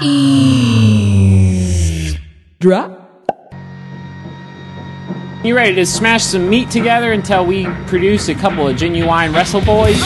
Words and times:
Drop. 0.00 0.08
You 5.44 5.54
ready 5.54 5.74
to 5.74 5.84
smash 5.84 6.24
some 6.24 6.48
meat 6.48 6.70
together 6.70 7.12
until 7.12 7.44
we 7.44 7.66
produce 7.86 8.30
a 8.30 8.34
couple 8.34 8.66
of 8.66 8.78
genuine 8.78 9.34
wrestle 9.34 9.60
boys? 9.60 10.00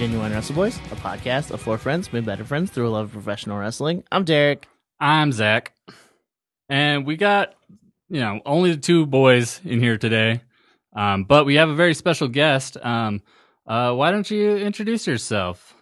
Genuine 0.00 0.32
Wrestle 0.32 0.54
Boys, 0.54 0.78
a 0.90 0.96
podcast 0.96 1.50
of 1.50 1.60
four 1.60 1.76
friends 1.76 2.10
made 2.10 2.24
better 2.24 2.42
friends 2.42 2.70
through 2.70 2.88
a 2.88 2.90
love 2.90 3.04
of 3.04 3.12
professional 3.12 3.58
wrestling. 3.58 4.02
I'm 4.10 4.24
Derek. 4.24 4.66
I'm 4.98 5.30
Zack, 5.30 5.74
and 6.70 7.04
we 7.04 7.18
got 7.18 7.52
you 8.08 8.20
know 8.20 8.40
only 8.46 8.70
the 8.70 8.80
two 8.80 9.04
boys 9.04 9.60
in 9.62 9.78
here 9.78 9.98
today, 9.98 10.40
um, 10.96 11.24
but 11.24 11.44
we 11.44 11.56
have 11.56 11.68
a 11.68 11.74
very 11.74 11.92
special 11.92 12.28
guest. 12.28 12.78
Um, 12.80 13.20
uh, 13.66 13.92
why 13.92 14.10
don't 14.10 14.30
you 14.30 14.56
introduce 14.56 15.06
yourself? 15.06 15.74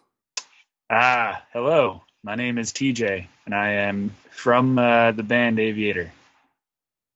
Ah, 0.91 1.45
hello. 1.53 2.03
My 2.25 2.35
name 2.35 2.59
is 2.59 2.73
TJ, 2.73 3.25
and 3.47 3.55
I 3.55 3.69
am 3.71 4.13
from 4.33 4.81
uh, 4.81 5.13
the 5.13 5.23
band 5.23 5.61
Aviator. 5.61 6.11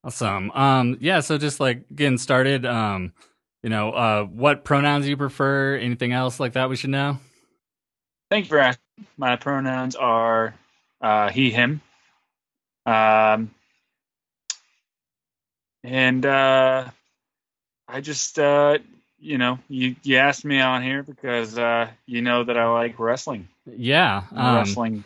Awesome. 0.04 0.52
Um, 0.52 0.98
yeah. 1.00 1.18
So 1.18 1.36
just 1.36 1.58
like 1.58 1.82
getting 1.92 2.18
started. 2.18 2.64
Um, 2.64 3.12
you 3.62 3.70
know, 3.70 3.90
uh, 3.92 4.24
what 4.24 4.64
pronouns 4.64 5.08
you 5.08 5.16
prefer? 5.16 5.76
Anything 5.76 6.12
else 6.12 6.40
like 6.40 6.54
that 6.54 6.68
we 6.68 6.76
should 6.76 6.90
know? 6.90 7.18
Thank 8.30 8.46
you 8.46 8.50
for 8.50 8.58
asking. 8.58 8.82
My 9.16 9.36
pronouns 9.36 9.94
are 9.96 10.54
uh, 11.00 11.28
he, 11.30 11.50
him. 11.50 11.80
Um, 12.86 13.50
and 15.84 16.24
uh, 16.24 16.88
I 17.88 18.00
just, 18.00 18.38
uh, 18.38 18.78
you 19.20 19.38
know, 19.38 19.58
you, 19.68 19.96
you 20.02 20.16
asked 20.16 20.44
me 20.44 20.60
on 20.60 20.82
here 20.82 21.02
because 21.02 21.56
uh, 21.56 21.88
you 22.06 22.22
know 22.22 22.44
that 22.44 22.56
I 22.56 22.68
like 22.72 22.98
wrestling. 22.98 23.48
Yeah. 23.66 24.24
Um, 24.34 24.56
wrestling. 24.56 25.04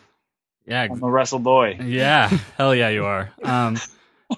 yeah. 0.65 0.87
I'm 0.89 1.03
a 1.03 1.09
wrestle 1.09 1.39
boy. 1.39 1.79
Yeah, 1.83 2.29
hell 2.57 2.73
yeah, 2.73 2.89
you 2.89 3.05
are. 3.05 3.31
Um, 3.43 3.77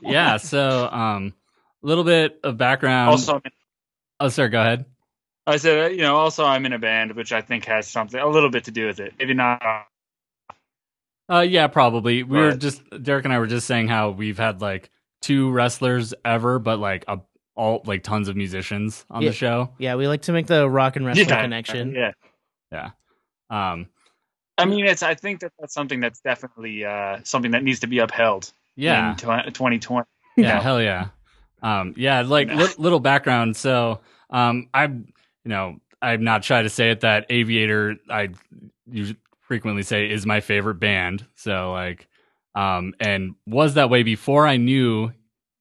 yeah, 0.01 0.37
so 0.37 0.89
um, 0.91 1.33
a 1.83 1.87
little 1.87 2.03
bit 2.03 2.39
of 2.43 2.57
background. 2.57 3.11
Also, 3.11 3.35
I'm 3.35 3.41
in- 3.45 3.51
oh, 4.19 4.29
sir, 4.29 4.47
go 4.49 4.61
ahead. 4.61 4.85
I 5.47 5.57
said, 5.57 5.85
uh, 5.85 5.89
you 5.89 6.01
know, 6.01 6.15
also 6.15 6.45
I'm 6.45 6.65
in 6.65 6.73
a 6.73 6.79
band, 6.79 7.13
which 7.13 7.31
I 7.31 7.41
think 7.41 7.65
has 7.65 7.87
something, 7.87 8.19
a 8.19 8.27
little 8.27 8.49
bit 8.51 8.65
to 8.65 8.71
do 8.71 8.85
with 8.85 8.99
it. 8.99 9.13
Maybe 9.17 9.33
not. 9.33 9.61
Uh, 11.31 11.39
yeah, 11.41 11.67
probably. 11.67 12.23
We 12.23 12.37
were 12.37 12.55
just 12.55 12.81
Derek 13.03 13.25
and 13.25 13.33
I 13.33 13.39
were 13.39 13.47
just 13.47 13.67
saying 13.67 13.87
how 13.87 14.09
we've 14.11 14.37
had 14.37 14.61
like 14.61 14.89
two 15.21 15.51
wrestlers 15.51 16.13
ever, 16.25 16.59
but 16.59 16.79
like 16.79 17.05
a, 17.07 17.19
all 17.55 17.81
like 17.85 18.03
tons 18.03 18.27
of 18.27 18.35
musicians 18.35 19.05
on 19.09 19.21
Yeah. 19.21 19.29
the 19.29 19.35
show. 19.35 19.69
Yeah, 19.77 19.95
we 19.95 20.07
like 20.07 20.23
to 20.23 20.31
make 20.31 20.47
the 20.47 20.67
rock 20.69 20.95
and 20.95 21.05
wrestling 21.05 21.29
Yeah, 21.29 21.41
connection. 21.41 21.93
Yeah. 21.93 22.11
Yeah. 22.71 22.89
Um. 23.49 23.87
I 24.57 24.65
mean, 24.65 24.85
it's. 24.85 25.03
I 25.03 25.13
think 25.15 25.39
that 25.39 25.53
that's 25.59 25.73
something 25.73 25.99
that's 25.99 26.19
definitely 26.19 26.83
uh, 26.83 27.19
something 27.23 27.51
that 27.51 27.63
needs 27.63 27.79
to 27.81 27.87
be 27.87 27.99
upheld. 27.99 28.51
Yeah. 28.75 29.11
in 29.11 29.15
tw- 29.17 29.53
2020. 29.53 30.05
Yeah. 30.37 30.47
Yeah. 30.47 30.61
Hell 30.61 30.81
yeah. 30.81 31.07
Um. 31.61 31.93
Yeah. 31.97 32.21
Like 32.21 32.49
li- 32.53 32.75
little 32.77 32.99
background. 32.99 33.55
So, 33.57 34.01
um, 34.29 34.69
I'm 34.73 35.13
you 35.43 35.49
know 35.49 35.77
I'm 36.01 36.23
not 36.23 36.43
shy 36.43 36.61
to 36.61 36.69
say 36.69 36.91
it 36.91 37.01
that 37.01 37.25
Aviator 37.29 37.97
I 38.09 38.29
usually 38.89 39.19
frequently 39.41 39.83
say 39.83 40.09
is 40.09 40.25
my 40.25 40.39
favorite 40.39 40.75
band. 40.79 41.25
So 41.35 41.71
like, 41.71 42.07
um, 42.55 42.93
and 42.99 43.35
was 43.45 43.75
that 43.75 43.89
way 43.89 44.03
before 44.03 44.45
I 44.47 44.57
knew 44.57 45.11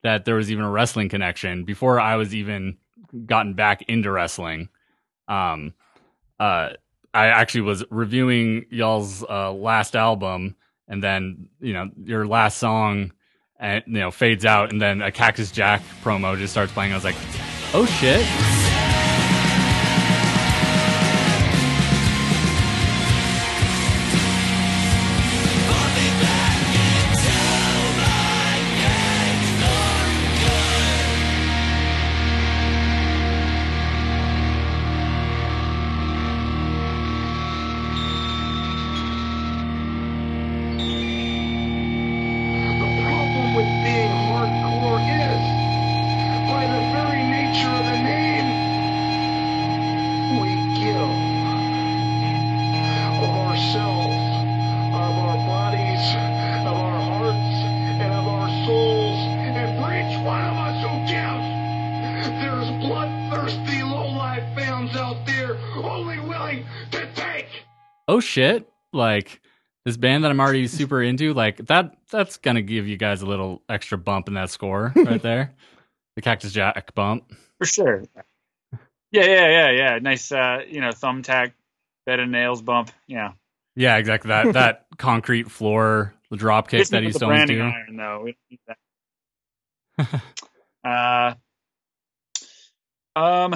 that 0.03 0.25
there 0.25 0.37
was 0.37 0.51
even 0.51 0.65
a 0.65 0.71
wrestling 0.71 1.09
connection. 1.09 1.65
Before 1.65 1.99
I 2.01 2.17
was 2.17 2.35
even 2.35 2.77
gotten 3.27 3.55
back 3.55 3.83
into 3.83 4.11
wrestling. 4.11 4.69
Um. 5.29 5.75
Uh. 6.39 6.71
I 7.15 7.29
actually 7.29 7.63
was 7.63 7.83
reviewing 7.91 8.67
y'all's 8.71 9.25
uh, 9.25 9.51
last 9.51 9.97
album, 9.97 10.55
and 10.87 11.03
then 11.03 11.49
you 11.59 11.73
know 11.73 11.91
your 12.05 12.27
last 12.27 12.59
song, 12.59 13.13
and 13.59 13.83
you 13.87 13.95
know 13.95 14.11
fades 14.11 14.45
out, 14.45 14.73
and 14.73 14.81
then 14.81 15.03
a 15.03 15.11
Cactus 15.11 15.51
Jack 15.51 15.83
promo 16.03 16.37
just 16.37 16.53
starts 16.53 16.73
playing. 16.73 16.93
I 16.93 16.95
was 16.97 17.05
like, 17.05 17.17
oh 17.75 17.87
shit. 17.87 18.68
Shit. 68.39 68.69
Like 68.93 69.41
this 69.85 69.97
band 69.97 70.25
that 70.25 70.31
I'm 70.31 70.41
already 70.41 70.67
super 70.67 71.03
into, 71.03 71.35
like 71.35 71.59
that 71.67 71.97
that's 72.11 72.37
gonna 72.39 72.63
give 72.63 72.87
you 72.87 72.97
guys 72.97 73.23
a 73.23 73.27
little 73.27 73.63
extra 73.69 73.99
bump 73.99 74.29
in 74.29 74.35
that 74.35 74.51
score 74.51 74.93
right 74.97 75.23
there. 75.23 75.55
the 76.17 76.23
Cactus 76.23 76.53
Jack 76.53 76.95
bump. 76.95 77.33
for 77.59 77.67
sure. 77.67 78.05
Yeah, 79.11 79.25
yeah, 79.25 79.49
yeah, 79.49 79.71
yeah. 79.71 79.99
Nice, 80.01 80.31
uh, 80.31 80.63
you 80.69 80.81
know, 80.81 80.91
thumbtack, 80.91 81.53
bed 82.07 82.21
of 82.21 82.29
nails 82.29 82.61
bump. 82.63 82.91
Yeah. 83.07 83.33
Yeah, 83.75 83.97
exactly. 83.97 84.29
That 84.29 84.53
that 84.55 84.87
concrete 84.99 85.51
floor 85.51 86.15
the 86.31 86.37
drop 86.37 86.69
kick 86.69 86.87
that 86.89 87.03
he's 87.03 87.15
with 87.15 87.21
the 87.21 87.27
used 87.27 87.47
to 87.47 87.47
always 87.47 87.47
branding 87.47 87.59
do. 87.59 87.65
iron, 87.65 87.97
though. 87.97 88.23
We 88.25 88.37
don't 88.37 88.51
need 88.51 88.61
that. 90.85 90.85
uh, 93.17 93.19
um, 93.19 93.55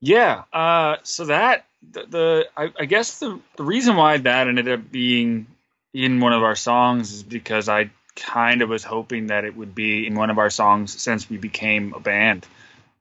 yeah. 0.00 0.44
Uh, 0.52 0.96
so 1.02 1.26
that 1.26 1.66
the, 1.92 2.48
I, 2.56 2.72
I 2.78 2.84
guess 2.84 3.18
the 3.18 3.40
the 3.56 3.64
reason 3.64 3.96
why 3.96 4.18
that 4.18 4.48
ended 4.48 4.68
up 4.68 4.90
being 4.90 5.46
in 5.92 6.20
one 6.20 6.32
of 6.32 6.42
our 6.42 6.56
songs 6.56 7.12
is 7.12 7.22
because 7.22 7.68
I 7.68 7.90
kind 8.16 8.62
of 8.62 8.68
was 8.68 8.84
hoping 8.84 9.28
that 9.28 9.44
it 9.44 9.56
would 9.56 9.74
be 9.74 10.06
in 10.06 10.14
one 10.14 10.30
of 10.30 10.38
our 10.38 10.50
songs 10.50 11.00
since 11.00 11.28
we 11.28 11.36
became 11.36 11.94
a 11.94 12.00
band. 12.00 12.46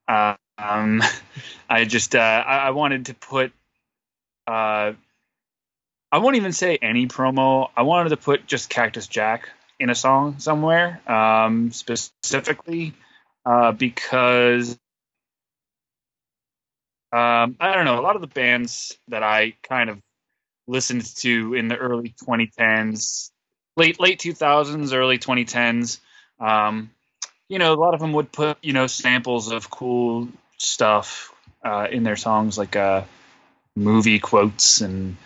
Um, 0.07 1.01
I 1.69 1.85
just 1.85 2.15
uh, 2.15 2.19
I, 2.19 2.57
I 2.57 2.69
wanted 2.71 3.07
to 3.07 3.13
put 3.13 3.51
uh, 4.47 4.93
I 6.11 6.17
won't 6.19 6.35
even 6.35 6.53
say 6.53 6.77
any 6.79 7.07
promo. 7.07 7.69
I 7.75 7.81
wanted 7.81 8.09
to 8.09 8.17
put 8.17 8.45
just 8.45 8.69
Cactus 8.69 9.07
Jack 9.07 9.49
in 9.79 9.89
a 9.89 9.95
song 9.95 10.35
somewhere, 10.37 11.01
um, 11.11 11.71
specifically 11.71 12.93
uh, 13.45 13.71
because 13.71 14.77
um, 17.13 17.57
I 17.59 17.75
don't 17.75 17.85
know. 17.85 17.99
A 17.99 18.01
lot 18.01 18.15
of 18.15 18.21
the 18.21 18.27
bands 18.27 18.97
that 19.09 19.21
I 19.21 19.53
kind 19.61 19.91
of 19.91 20.01
listened 20.67 21.05
to 21.17 21.53
in 21.53 21.67
the 21.67 21.77
early 21.77 22.15
2010s, 22.25 23.29
late 23.77 23.99
late 23.99 24.19
2000s, 24.19 24.93
early 24.93 25.19
2010s, 25.19 25.99
um, 26.39 26.89
you 27.49 27.59
know, 27.59 27.71
a 27.73 27.75
lot 27.75 27.93
of 27.93 27.99
them 27.99 28.13
would 28.13 28.31
put 28.31 28.57
you 28.63 28.73
know 28.73 28.87
samples 28.87 29.51
of 29.51 29.69
cool 29.69 30.27
stuff 30.57 31.31
uh, 31.63 31.87
in 31.91 32.01
their 32.01 32.15
songs, 32.15 32.57
like 32.57 32.75
uh, 32.75 33.03
movie 33.75 34.17
quotes 34.17 34.81
and 34.81 35.17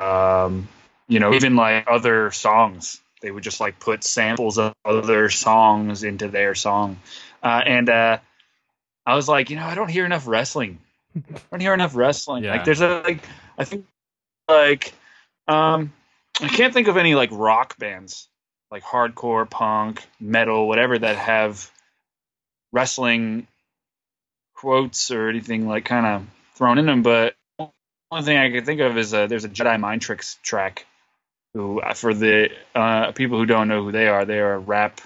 um, 0.00 0.68
you 1.08 1.18
know 1.18 1.32
even 1.32 1.56
like 1.56 1.86
other 1.86 2.30
songs. 2.30 3.00
They 3.22 3.30
would 3.30 3.42
just 3.42 3.58
like 3.58 3.80
put 3.80 4.04
samples 4.04 4.58
of 4.58 4.74
other 4.84 5.30
songs 5.30 6.04
into 6.04 6.28
their 6.28 6.54
song, 6.54 6.98
uh, 7.42 7.62
and 7.64 7.88
uh, 7.88 8.18
I 9.06 9.14
was 9.14 9.28
like, 9.28 9.50
you 9.50 9.56
know, 9.56 9.66
I 9.66 9.74
don't 9.74 9.90
hear 9.90 10.04
enough 10.04 10.26
wrestling. 10.26 10.78
I 11.16 11.38
don't 11.50 11.60
hear 11.60 11.74
enough 11.74 11.94
wrestling. 11.94 12.44
Yeah. 12.44 12.52
Like 12.52 12.64
there's 12.64 12.80
a 12.80 13.00
like 13.02 13.22
I 13.58 13.64
think 13.64 13.86
like 14.48 14.94
um 15.46 15.92
I 16.40 16.48
can't 16.48 16.74
think 16.74 16.88
of 16.88 16.96
any 16.96 17.14
like 17.14 17.30
rock 17.32 17.78
bands, 17.78 18.28
like 18.70 18.82
hardcore, 18.82 19.48
punk, 19.48 20.04
metal, 20.18 20.66
whatever 20.66 20.98
that 20.98 21.16
have 21.16 21.70
wrestling 22.72 23.46
quotes 24.54 25.10
or 25.10 25.28
anything 25.28 25.68
like 25.68 25.84
kind 25.84 26.06
of 26.06 26.26
thrown 26.56 26.78
in 26.78 26.86
them. 26.86 27.02
But 27.02 27.36
one 28.08 28.24
thing 28.24 28.36
I 28.36 28.50
can 28.50 28.64
think 28.64 28.80
of 28.80 28.96
is 28.98 29.14
uh, 29.14 29.26
there's 29.26 29.44
a 29.44 29.48
Jedi 29.48 29.78
Mind 29.78 30.02
Tricks 30.02 30.38
track. 30.42 30.86
Who, 31.52 31.80
uh, 31.80 31.94
for 31.94 32.12
the 32.12 32.50
uh, 32.74 33.12
people 33.12 33.38
who 33.38 33.46
don't 33.46 33.68
know 33.68 33.84
who 33.84 33.92
they 33.92 34.08
are, 34.08 34.24
they 34.24 34.40
are 34.40 34.54
a 34.54 34.58
rap 34.58 35.00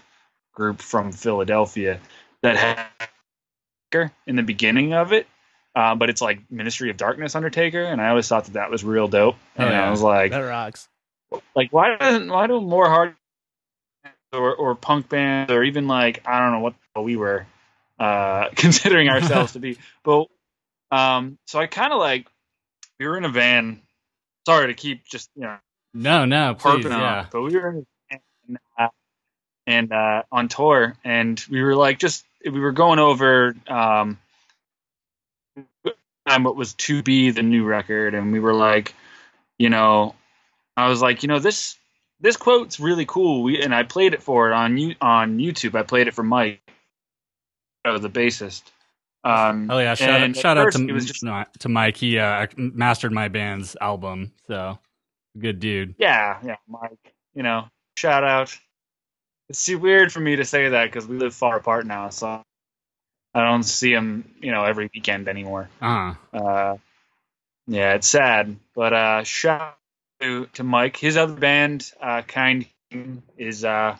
group 0.54 0.80
from 0.80 1.12
Philadelphia 1.12 2.00
that 2.40 2.88
in 4.26 4.36
the 4.36 4.42
beginning 4.42 4.92
of 4.94 5.12
it, 5.12 5.26
uh, 5.74 5.94
but 5.94 6.10
it's 6.10 6.20
like 6.20 6.50
Ministry 6.50 6.90
of 6.90 6.96
Darkness 6.96 7.34
Undertaker, 7.34 7.82
and 7.84 8.00
I 8.00 8.08
always 8.10 8.28
thought 8.28 8.44
that 8.46 8.54
that 8.54 8.70
was 8.70 8.84
real 8.84 9.08
dope. 9.08 9.36
And 9.56 9.70
yeah. 9.70 9.86
I 9.86 9.90
was 9.90 10.02
like, 10.02 10.30
That 10.32 10.40
rocks. 10.40 10.88
like 11.54 11.72
why 11.72 11.96
doesn't 11.96 12.28
why 12.30 12.46
do 12.46 12.60
more 12.60 12.88
hard 12.88 13.14
or 14.32 14.54
or 14.54 14.74
punk 14.74 15.08
bands 15.08 15.50
or 15.52 15.62
even 15.62 15.86
like 15.88 16.22
I 16.26 16.38
don't 16.40 16.52
know 16.52 16.60
what 16.60 16.74
we 17.04 17.16
were 17.16 17.46
uh 17.98 18.48
considering 18.56 19.08
ourselves 19.08 19.52
to 19.52 19.58
be, 19.58 19.78
but 20.04 20.26
um, 20.90 21.38
so 21.46 21.58
I 21.58 21.66
kind 21.66 21.92
of 21.92 21.98
like 21.98 22.26
we 22.98 23.06
were 23.06 23.16
in 23.16 23.24
a 23.24 23.28
van. 23.30 23.82
Sorry 24.46 24.68
to 24.68 24.74
keep 24.74 25.04
just 25.06 25.30
you 25.34 25.42
know 25.42 25.58
No, 25.94 26.24
no, 26.24 26.54
please, 26.54 26.86
on, 26.86 26.92
yeah. 26.92 27.26
but 27.30 27.42
we 27.42 27.54
were 27.56 27.68
in 27.70 27.76
a 27.78 27.84
van 28.10 28.20
and, 28.48 28.58
uh, 28.78 28.88
and 29.66 29.92
uh, 29.92 30.22
on 30.32 30.48
tour, 30.48 30.96
and 31.04 31.42
we 31.50 31.62
were 31.62 31.76
like 31.76 31.98
just 31.98 32.24
we 32.44 32.60
were 32.60 32.72
going 32.72 32.98
over 32.98 33.54
um 33.66 34.18
what 36.36 36.56
was 36.56 36.74
to 36.74 37.02
be 37.02 37.30
the 37.30 37.42
new 37.42 37.64
record, 37.64 38.14
and 38.14 38.32
we 38.32 38.40
were 38.40 38.54
like, 38.54 38.94
you 39.58 39.70
know, 39.70 40.14
I 40.76 40.88
was 40.88 41.00
like, 41.00 41.22
you 41.22 41.28
know, 41.28 41.38
this 41.38 41.76
this 42.20 42.36
quote's 42.36 42.78
really 42.80 43.06
cool. 43.06 43.42
We 43.42 43.62
and 43.62 43.74
I 43.74 43.82
played 43.82 44.14
it 44.14 44.22
for 44.22 44.50
it 44.50 44.54
on 44.54 44.76
you 44.76 44.94
on 45.00 45.38
YouTube. 45.38 45.74
I 45.74 45.82
played 45.82 46.08
it 46.08 46.14
for 46.14 46.22
Mike, 46.22 46.60
uh, 47.84 47.98
the 47.98 48.10
bassist. 48.10 48.62
Um, 49.24 49.68
Oh 49.70 49.78
yeah, 49.78 49.94
shout 49.94 50.22
out, 50.22 50.36
shout 50.36 50.58
out 50.58 50.72
to 50.72 51.00
just 51.00 51.24
no, 51.24 51.44
to 51.58 51.68
Mike. 51.68 51.96
He 51.96 52.18
uh, 52.18 52.46
mastered 52.56 53.12
my 53.12 53.28
band's 53.28 53.76
album, 53.80 54.32
so 54.46 54.78
good 55.38 55.60
dude. 55.60 55.94
yeah, 55.98 56.38
yeah, 56.44 56.56
Mike. 56.68 57.14
You 57.34 57.42
know, 57.42 57.68
shout 57.96 58.24
out. 58.24 58.56
It's 59.48 59.64
too 59.64 59.78
weird 59.78 60.12
for 60.12 60.20
me 60.20 60.36
to 60.36 60.44
say 60.44 60.68
that 60.70 60.84
because 60.86 61.06
we 61.06 61.16
live 61.16 61.34
far 61.34 61.56
apart 61.56 61.86
now, 61.86 62.10
so 62.10 62.42
I 63.34 63.44
don't 63.44 63.62
see 63.62 63.92
him, 63.92 64.34
you 64.40 64.50
know, 64.52 64.64
every 64.64 64.90
weekend 64.92 65.28
anymore. 65.28 65.68
Uh 65.80 66.14
Uh, 66.32 66.76
yeah, 67.66 67.94
it's 67.94 68.08
sad, 68.08 68.56
but 68.74 68.92
uh, 68.92 69.24
shout 69.24 69.60
out 69.60 69.78
to, 70.20 70.46
to 70.54 70.64
Mike. 70.64 70.96
His 70.96 71.16
other 71.16 71.34
band, 71.34 71.90
uh, 72.00 72.22
Kind, 72.22 72.66
is 73.36 73.64
uh, 73.64 73.96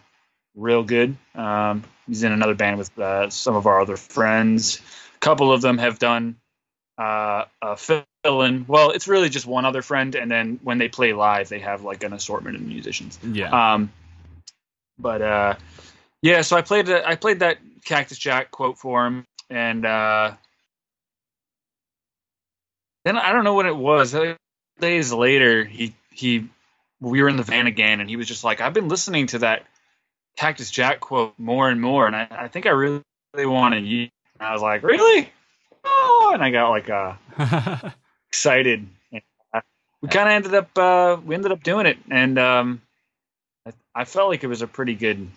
real 0.55 0.83
good. 0.83 1.17
Um, 1.35 1.85
he's 2.06 2.23
in 2.23 2.33
another 2.33 2.55
band 2.55 2.79
with 2.79 2.99
uh, 2.99 3.29
some 3.29 3.56
of 3.56 3.67
our 3.67 3.81
other 3.81 3.97
friends. 3.97 4.81
A 5.17 5.19
couple 5.19 5.53
of 5.53 5.61
them 5.61 5.77
have 5.79 5.99
done 5.99 6.37
uh, 6.97 7.44
a 7.61 7.77
fill-in. 7.77 8.65
Well, 8.67 8.91
it's 8.91 9.06
really 9.06 9.29
just 9.29 9.47
one 9.47 9.67
other 9.67 9.83
friend, 9.83 10.15
and 10.15 10.31
then 10.31 10.61
when 10.62 10.79
they 10.79 10.89
play 10.89 11.12
live, 11.12 11.51
they 11.51 11.61
have 11.61 11.83
like 11.85 12.03
an 12.05 12.15
assortment 12.15 12.56
of 12.56 12.62
musicians. 12.62 13.19
yeah. 13.23 13.75
Um, 13.75 13.93
but 14.99 15.23
uh, 15.23 15.55
yeah, 16.23 16.43
so 16.43 16.56
I 16.56 16.62
played 16.62 16.87
that. 16.87 17.06
I 17.06 17.17
played 17.17 17.41
that 17.41 17.59
Cactus 17.85 18.19
Jack 18.19 18.50
quote 18.50 18.79
for 18.79 19.06
him, 19.06 19.25
and 19.50 19.85
uh, 19.87 20.33
then 23.05 23.17
I 23.17 23.33
don't 23.33 23.45
know 23.45 23.55
what 23.55 23.67
it 23.67 23.77
was. 23.77 24.15
Uh, 24.15 24.35
Days 24.81 25.12
later, 25.12 25.65
he 25.65 25.93
he 26.12 26.49
we 27.00 27.21
were 27.21 27.29
in 27.29 27.37
the 27.37 27.43
van 27.43 27.67
again, 27.67 27.99
and 28.00 28.09
he 28.09 28.15
was 28.15 28.29
just 28.29 28.45
like, 28.45 28.61
"I've 28.61 28.75
been 28.75 28.87
listening 28.89 29.27
to 29.29 29.41
that 29.41 29.65
Cactus 30.37 30.71
Jack 30.71 31.01
quote 31.01 31.35
more 31.37 31.69
and 31.69 31.81
more, 31.81 32.06
and 32.06 32.15
I, 32.15 32.29
I 32.31 32.49
think 32.49 32.67
I 32.67 32.71
really, 32.71 33.03
really 33.35 33.47
want 33.47 33.75
to 33.75 33.81
use." 33.81 34.11
And 34.39 34.47
I 34.47 34.53
was 34.53 34.62
like, 34.62 34.85
"Really?" 34.85 35.33
Oh, 35.85 36.31
and 36.33 36.44
I 36.44 36.51
got 36.51 36.71
like 36.71 36.89
uh, 36.89 37.91
excited. 38.29 38.87
And, 39.11 39.23
uh, 39.53 39.62
we 40.01 40.09
kind 40.09 40.29
of 40.29 40.35
ended 40.35 40.55
up 40.55 40.79
uh, 40.79 41.21
we 41.25 41.35
ended 41.35 41.51
up 41.51 41.65
doing 41.65 41.87
it, 41.87 41.99
and 42.09 42.39
um, 42.39 42.83
I, 43.69 44.00
I 44.03 44.05
felt 44.05 44.29
like 44.29 44.44
it 44.44 44.49
was 44.49 44.62
a 44.62 44.67
pretty 44.67 44.94
good 44.94 45.29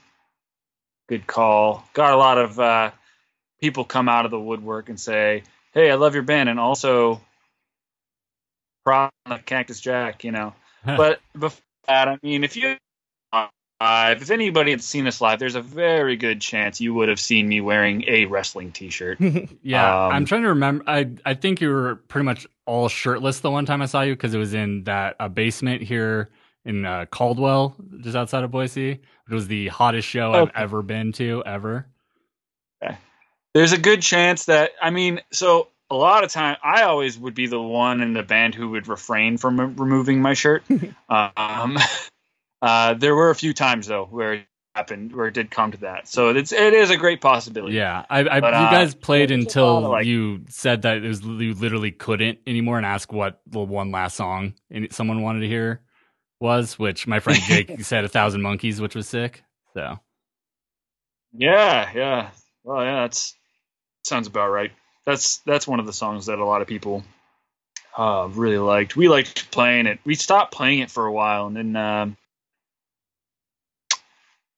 good 1.09 1.27
call. 1.27 1.87
Got 1.93 2.13
a 2.13 2.17
lot 2.17 2.37
of 2.37 2.59
uh, 2.59 2.91
people 3.59 3.83
come 3.83 4.07
out 4.07 4.25
of 4.25 4.31
the 4.31 4.39
woodwork 4.39 4.89
and 4.89 4.99
say, 4.99 5.43
"Hey, 5.73 5.91
I 5.91 5.95
love 5.95 6.13
your 6.13 6.23
band," 6.23 6.49
and 6.49 6.59
also 6.59 7.21
prop 8.85 9.13
Cactus 9.45 9.79
Jack, 9.79 10.23
you 10.23 10.31
know. 10.31 10.53
but 10.85 11.19
before 11.37 11.61
that, 11.87 12.07
I 12.07 12.17
mean, 12.23 12.43
if 12.43 12.55
you 12.55 12.75
live, 13.33 14.21
if 14.21 14.31
anybody 14.31 14.71
had 14.71 14.81
seen 14.81 15.05
us 15.07 15.21
live, 15.21 15.39
there's 15.39 15.55
a 15.55 15.61
very 15.61 16.15
good 16.15 16.41
chance 16.41 16.79
you 16.81 16.93
would 16.93 17.09
have 17.09 17.19
seen 17.19 17.47
me 17.47 17.61
wearing 17.61 18.03
a 18.07 18.25
wrestling 18.25 18.71
T-shirt. 18.71 19.19
Yeah, 19.63 20.07
Um, 20.07 20.13
I'm 20.13 20.25
trying 20.25 20.43
to 20.43 20.49
remember. 20.49 20.83
I 20.87 21.11
I 21.25 21.33
think 21.33 21.61
you 21.61 21.69
were 21.69 21.95
pretty 21.95 22.25
much 22.25 22.47
all 22.65 22.87
shirtless 22.87 23.41
the 23.41 23.51
one 23.51 23.65
time 23.65 23.81
I 23.81 23.85
saw 23.85 24.01
you 24.01 24.13
because 24.13 24.33
it 24.33 24.39
was 24.39 24.53
in 24.53 24.85
that 24.85 25.15
uh, 25.19 25.27
basement 25.27 25.81
here 25.81 26.29
in 26.65 26.85
uh, 26.85 27.05
Caldwell, 27.05 27.75
just 28.01 28.15
outside 28.15 28.43
of 28.43 28.51
Boise. 28.51 28.91
It 28.91 29.33
was 29.33 29.47
the 29.47 29.67
hottest 29.69 30.07
show 30.07 30.33
I've 30.33 30.51
ever 30.55 30.81
been 30.81 31.11
to 31.13 31.43
ever. 31.45 31.87
there's 33.53 33.71
a 33.71 33.77
good 33.77 34.01
chance 34.01 34.45
that 34.45 34.71
I 34.81 34.89
mean, 34.89 35.21
so 35.31 35.69
a 35.89 35.95
lot 35.95 36.23
of 36.23 36.31
time 36.31 36.57
I 36.63 36.83
always 36.83 37.17
would 37.17 37.35
be 37.35 37.47
the 37.47 37.61
one 37.61 38.01
in 38.01 38.13
the 38.13 38.23
band 38.23 38.55
who 38.55 38.69
would 38.71 38.87
refrain 38.87 39.37
from 39.37 39.75
removing 39.75 40.21
my 40.21 40.33
shirt. 40.33 40.63
um, 41.09 41.77
uh, 42.61 42.93
there 42.93 43.15
were 43.15 43.29
a 43.29 43.35
few 43.35 43.53
times 43.53 43.87
though 43.87 44.05
where 44.05 44.33
it 44.33 44.45
happened, 44.75 45.13
where 45.13 45.27
it 45.27 45.33
did 45.33 45.51
come 45.51 45.71
to 45.71 45.77
that. 45.79 46.07
So 46.07 46.29
it's 46.29 46.51
it 46.51 46.73
is 46.73 46.89
a 46.89 46.97
great 46.97 47.21
possibility. 47.21 47.75
Yeah, 47.75 48.05
I, 48.09 48.19
I 48.19 48.39
But, 48.39 48.53
you 48.53 48.59
uh, 48.59 48.71
guys 48.71 48.95
played 48.95 49.29
there's 49.29 49.55
a 49.55 49.61
lot 49.61 49.77
until 49.77 49.89
like- 49.91 50.05
you 50.05 50.45
said 50.49 50.83
that 50.83 50.97
it 50.97 51.07
was 51.07 51.21
you 51.21 51.53
literally 51.53 51.91
couldn't 51.91 52.39
anymore 52.47 52.77
and 52.77 52.85
ask 52.85 53.11
what 53.11 53.41
the 53.47 53.59
one 53.59 53.91
last 53.91 54.15
song 54.15 54.53
someone 54.91 55.21
wanted 55.21 55.41
to 55.41 55.47
hear 55.47 55.81
was, 56.41 56.77
which 56.77 57.07
my 57.07 57.19
friend 57.19 57.39
Jake 57.43 57.79
said 57.81 58.03
a 58.03 58.09
thousand 58.09 58.41
monkeys, 58.41 58.81
which 58.81 58.95
was 58.95 59.07
sick. 59.07 59.43
So 59.73 59.99
yeah, 61.33 61.89
yeah. 61.95 62.29
Well, 62.63 62.83
yeah, 62.83 63.01
that's 63.01 63.35
sounds 64.03 64.27
about 64.27 64.49
right. 64.49 64.71
That's 65.05 65.37
that's 65.39 65.67
one 65.67 65.79
of 65.79 65.85
the 65.85 65.93
songs 65.93 66.25
that 66.27 66.39
a 66.39 66.45
lot 66.45 66.61
of 66.61 66.67
people 66.67 67.03
uh, 67.97 68.27
really 68.31 68.57
liked. 68.57 68.95
We 68.95 69.09
liked 69.09 69.51
playing 69.51 69.87
it. 69.87 69.99
We 70.03 70.15
stopped 70.15 70.53
playing 70.53 70.79
it 70.79 70.91
for 70.91 71.05
a 71.05 71.11
while, 71.11 71.47
and 71.47 71.55
then 71.55 71.75
um, 71.75 72.17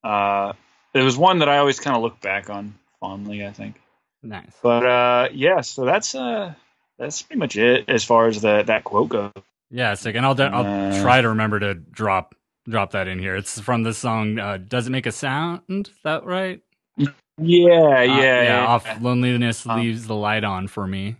uh, 0.03 0.53
it 0.93 1.01
was 1.01 1.17
one 1.17 1.39
that 1.39 1.49
I 1.49 1.57
always 1.57 1.79
kind 1.79 1.95
of 1.95 2.03
look 2.03 2.19
back 2.21 2.49
on 2.49 2.75
fondly. 2.99 3.45
I 3.45 3.51
think. 3.51 3.79
nice. 4.21 4.51
But 4.61 4.85
uh, 4.85 5.29
yeah, 5.33 5.61
so 5.61 5.85
that's 5.85 6.15
uh, 6.15 6.53
that's 6.97 7.21
pretty 7.21 7.39
much 7.39 7.55
it 7.57 7.85
as 7.87 8.03
far 8.03 8.27
as 8.27 8.41
the 8.41 8.63
that 8.63 8.83
quote 8.83 9.09
goes. 9.09 9.31
Yeah, 9.75 9.95
sick. 9.95 10.15
And 10.15 10.23
I'll 10.25 10.35
de- 10.35 10.43
I'll 10.53 10.65
Uh, 10.65 11.01
try 11.01 11.19
to 11.19 11.29
remember 11.29 11.59
to 11.59 11.73
drop 11.73 12.35
drop 12.69 12.91
that 12.91 13.07
in 13.07 13.17
here. 13.17 13.35
It's 13.35 13.59
from 13.59 13.81
the 13.83 13.93
song 13.93 14.37
uh, 14.37 14.57
"Does 14.57 14.87
It 14.87 14.91
Make 14.91 15.07
a 15.07 15.11
Sound?" 15.11 15.61
Is 15.89 15.91
that 16.03 16.23
right? 16.25 16.61
Yeah, 16.97 17.07
yeah, 17.39 18.01
Uh, 18.03 18.21
yeah. 18.21 18.65
Off 18.67 19.01
loneliness 19.01 19.65
Um, 19.65 19.79
leaves 19.79 20.05
the 20.05 20.15
light 20.15 20.43
on 20.43 20.67
for 20.67 20.85
me. 20.85 21.15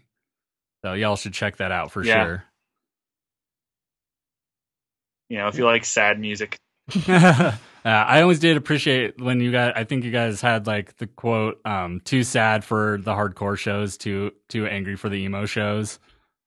So 0.85 0.93
y'all 0.93 1.15
should 1.15 1.33
check 1.33 1.57
that 1.57 1.71
out 1.71 1.91
for 1.91 2.03
Yeah. 2.03 2.23
sure. 2.23 2.43
You 5.29 5.39
know, 5.39 5.47
if 5.47 5.57
you 5.57 5.65
like 5.65 5.83
sad 5.85 6.19
music. 6.19 6.55
uh, 7.09 7.51
I 7.83 8.21
always 8.21 8.39
did 8.39 8.57
appreciate 8.57 9.19
when 9.19 9.39
you 9.39 9.51
guys. 9.51 9.73
I 9.75 9.83
think 9.83 10.03
you 10.03 10.11
guys 10.11 10.41
had 10.41 10.67
like 10.67 10.95
the 10.97 11.07
quote, 11.07 11.59
um, 11.65 12.01
"Too 12.01 12.23
sad 12.23 12.63
for 12.63 12.99
the 13.01 13.13
hardcore 13.13 13.57
shows, 13.57 13.97
too 13.97 14.31
too 14.49 14.67
angry 14.67 14.95
for 14.95 15.09
the 15.09 15.15
emo 15.15 15.45
shows," 15.47 15.99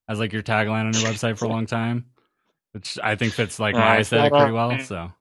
as 0.09 0.19
like 0.19 0.33
your 0.33 0.43
tagline 0.43 0.87
on 0.87 0.93
your 0.93 1.03
website 1.03 1.39
for 1.39 1.47
a 1.47 1.49
long 1.49 1.67
time, 1.67 2.07
which 2.73 2.99
I 3.03 3.17
think 3.17 3.33
fits 3.33 3.59
like 3.59 3.75
my 3.75 3.97
Uh, 3.97 4.01
aesthetic 4.01 4.33
pretty 4.33 4.53
well. 4.53 4.79
So 4.85 5.13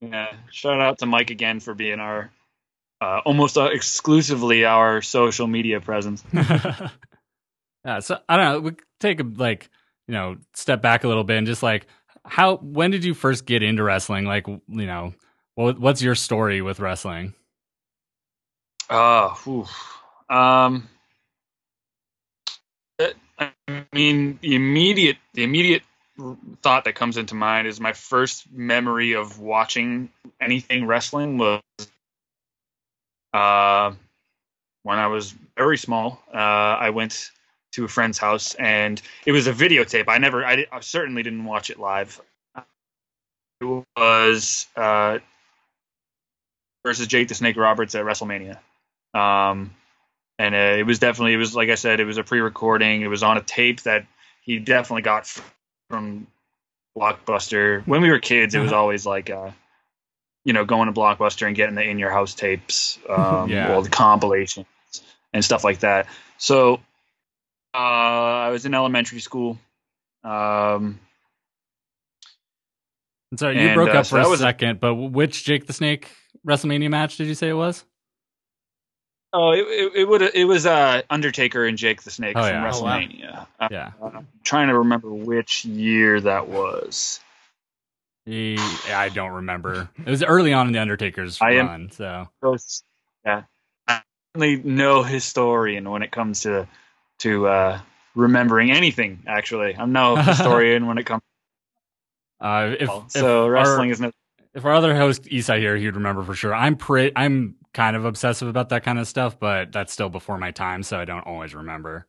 Yeah, 0.00 0.32
shout 0.50 0.80
out 0.80 0.98
to 0.98 1.06
Mike 1.06 1.30
again 1.30 1.60
for 1.60 1.74
being 1.74 2.00
our 2.00 2.30
uh, 3.00 3.20
almost 3.24 3.58
uh, 3.58 3.64
exclusively 3.64 4.64
our 4.64 5.02
social 5.02 5.46
media 5.46 5.80
presence. 5.80 6.24
yeah, 6.32 8.00
so 8.00 8.18
I 8.28 8.36
don't 8.36 8.44
know. 8.44 8.60
We 8.60 8.72
take 9.00 9.20
a 9.20 9.24
like 9.24 9.68
you 10.08 10.14
know 10.14 10.36
step 10.54 10.82
back 10.82 11.04
a 11.04 11.08
little 11.08 11.24
bit 11.24 11.38
and 11.38 11.46
just 11.46 11.62
like 11.62 11.86
how 12.24 12.56
when 12.56 12.90
did 12.90 13.04
you 13.04 13.14
first 13.14 13.46
get 13.46 13.62
into 13.62 13.82
wrestling? 13.82 14.24
Like 14.24 14.46
you 14.46 14.62
know, 14.68 15.14
what 15.54 15.78
what's 15.78 16.02
your 16.02 16.14
story 16.14 16.62
with 16.62 16.80
wrestling? 16.80 17.34
Uh, 18.88 19.34
whew. 19.44 19.66
um, 20.30 20.88
mean, 23.92 24.38
the 24.42 24.54
immediate 24.54 25.16
the 25.34 25.42
immediate 25.42 25.82
thought 26.62 26.84
that 26.84 26.94
comes 26.94 27.16
into 27.16 27.34
mind 27.34 27.66
is 27.66 27.80
my 27.80 27.92
first 27.92 28.50
memory 28.52 29.12
of 29.12 29.38
watching 29.38 30.08
anything 30.40 30.86
wrestling 30.86 31.36
was 31.38 31.60
uh, 33.34 33.92
when 34.82 34.98
I 34.98 35.08
was 35.08 35.34
very 35.56 35.76
small. 35.76 36.22
Uh, 36.32 36.36
I 36.36 36.90
went 36.90 37.30
to 37.72 37.84
a 37.84 37.88
friend's 37.88 38.18
house 38.18 38.54
and 38.54 39.00
it 39.26 39.32
was 39.32 39.46
a 39.46 39.52
videotape. 39.52 40.04
I 40.08 40.18
never, 40.18 40.44
I, 40.44 40.66
I 40.72 40.80
certainly 40.80 41.22
didn't 41.22 41.44
watch 41.44 41.68
it 41.68 41.78
live. 41.78 42.20
it 43.60 43.84
was 43.96 44.66
uh, 44.76 45.18
versus 46.84 47.06
Jake 47.08 47.28
the 47.28 47.34
Snake 47.34 47.56
Roberts 47.56 47.94
at 47.94 48.04
WrestleMania. 48.04 48.58
Um, 49.12 49.74
and 50.38 50.54
uh, 50.54 50.58
it 50.78 50.84
was 50.86 50.98
definitely 50.98 51.34
it 51.34 51.38
was 51.38 51.54
like 51.54 51.68
I 51.70 51.74
said, 51.76 52.00
it 52.00 52.04
was 52.04 52.18
a 52.18 52.24
pre-recording. 52.24 53.02
It 53.02 53.08
was 53.08 53.22
on 53.22 53.36
a 53.36 53.42
tape 53.42 53.82
that 53.82 54.06
he 54.42 54.58
definitely 54.58 55.02
got 55.02 55.26
from 55.90 56.26
Blockbuster. 56.96 57.86
When 57.86 58.02
we 58.02 58.10
were 58.10 58.18
kids, 58.18 58.54
it 58.54 58.60
was 58.60 58.72
always 58.72 59.04
like, 59.06 59.30
uh, 59.30 59.50
you 60.44 60.52
know, 60.52 60.64
going 60.64 60.86
to 60.86 60.98
Blockbuster 60.98 61.46
and 61.46 61.56
getting 61.56 61.74
the 61.74 61.82
in 61.82 61.98
your 61.98 62.10
house 62.10 62.34
tapes, 62.34 62.98
um, 63.08 63.50
Yeah. 63.50 63.74
or 63.74 63.82
the 63.82 63.90
compilations 63.90 64.66
and 65.32 65.44
stuff 65.44 65.64
like 65.64 65.80
that. 65.80 66.06
So 66.38 66.80
uh, 67.74 67.76
I 67.76 68.48
was 68.50 68.64
in 68.64 68.74
elementary 68.74 69.20
school. 69.20 69.58
Um, 70.24 71.00
And 73.32 73.40
so 73.40 73.50
you 73.50 73.58
And, 73.58 73.74
broke 73.74 73.90
uh, 73.90 73.98
up 73.98 74.06
so 74.06 74.22
for 74.22 74.34
a 74.34 74.36
second, 74.36 74.80
but 74.80 74.94
which 74.94 75.44
Jake 75.44 75.66
the 75.66 75.72
Snake 75.72 76.08
WrestleMania 76.46 76.88
match 76.90 77.16
did 77.16 77.26
you 77.26 77.34
say 77.34 77.48
it 77.48 77.54
was? 77.54 77.84
Oh, 79.32 79.50
it, 79.52 79.60
it, 79.68 79.92
it 79.96 80.04
would 80.08 80.22
it 80.22 80.44
was 80.46 80.66
uh, 80.66 81.02
Undertaker 81.10 81.64
and 81.66 81.76
Jake 81.78 82.02
the 82.02 82.10
Snake 82.10 82.36
Oh, 82.36 82.42
from 82.42 82.50
yeah. 82.50 82.70
Oh, 82.74 82.82
wow. 82.82 82.98
WrestleMania. 82.98 83.46
Uh, 83.60 83.68
Yeah. 83.70 83.92
I'm 84.02 84.26
trying 84.44 84.68
to 84.68 84.78
remember 84.78 85.10
which 85.12 85.64
year 85.64 86.20
that 86.20 86.48
was. 86.48 87.20
He, 88.24 88.58
I 88.88 89.08
don't 89.08 89.32
remember. 89.32 89.88
It 90.04 90.10
was 90.10 90.22
early 90.24 90.52
on 90.52 90.66
in 90.66 90.72
the 90.72 90.80
Undertaker's 90.80 91.38
I 91.40 91.52
am- 91.52 91.66
run, 91.68 91.90
so 91.92 92.28
Those- 92.42 92.82
Yeah, 93.24 93.42
I'm 93.86 94.02
certainly 94.34 94.62
no 94.68 95.02
historian 95.04 95.88
when 95.88 96.02
it 96.02 96.10
comes 96.10 96.40
to 96.40 96.66
to 97.18 97.46
uh, 97.46 97.80
remembering 98.16 98.72
anything. 98.72 99.22
Actually, 99.28 99.76
I'm 99.76 99.92
no 99.92 100.16
historian 100.22 100.86
when 100.86 100.98
it 100.98 101.06
comes. 101.06 101.22
uh, 102.40 102.74
if, 102.80 102.88
to 102.88 102.96
if 103.06 103.10
So 103.12 103.44
our- 103.44 103.50
wrestling 103.52 103.90
is 103.90 104.00
no. 104.00 104.10
if 104.54 104.64
our 104.64 104.72
other 104.74 104.96
host 104.96 105.22
Isai 105.24 105.58
here, 105.60 105.76
he'd 105.76 105.94
remember 105.94 106.24
for 106.24 106.34
sure. 106.34 106.52
I'm 106.54 106.74
pre- 106.76 107.12
I'm 107.14 107.54
kind 107.76 107.94
of 107.94 108.06
obsessive 108.06 108.48
about 108.48 108.70
that 108.70 108.82
kind 108.84 108.98
of 108.98 109.06
stuff, 109.06 109.38
but 109.38 109.70
that's 109.70 109.92
still 109.92 110.08
before 110.08 110.38
my 110.38 110.50
time, 110.50 110.82
so 110.82 110.98
I 110.98 111.04
don't 111.04 111.26
always 111.26 111.54
remember. 111.54 112.06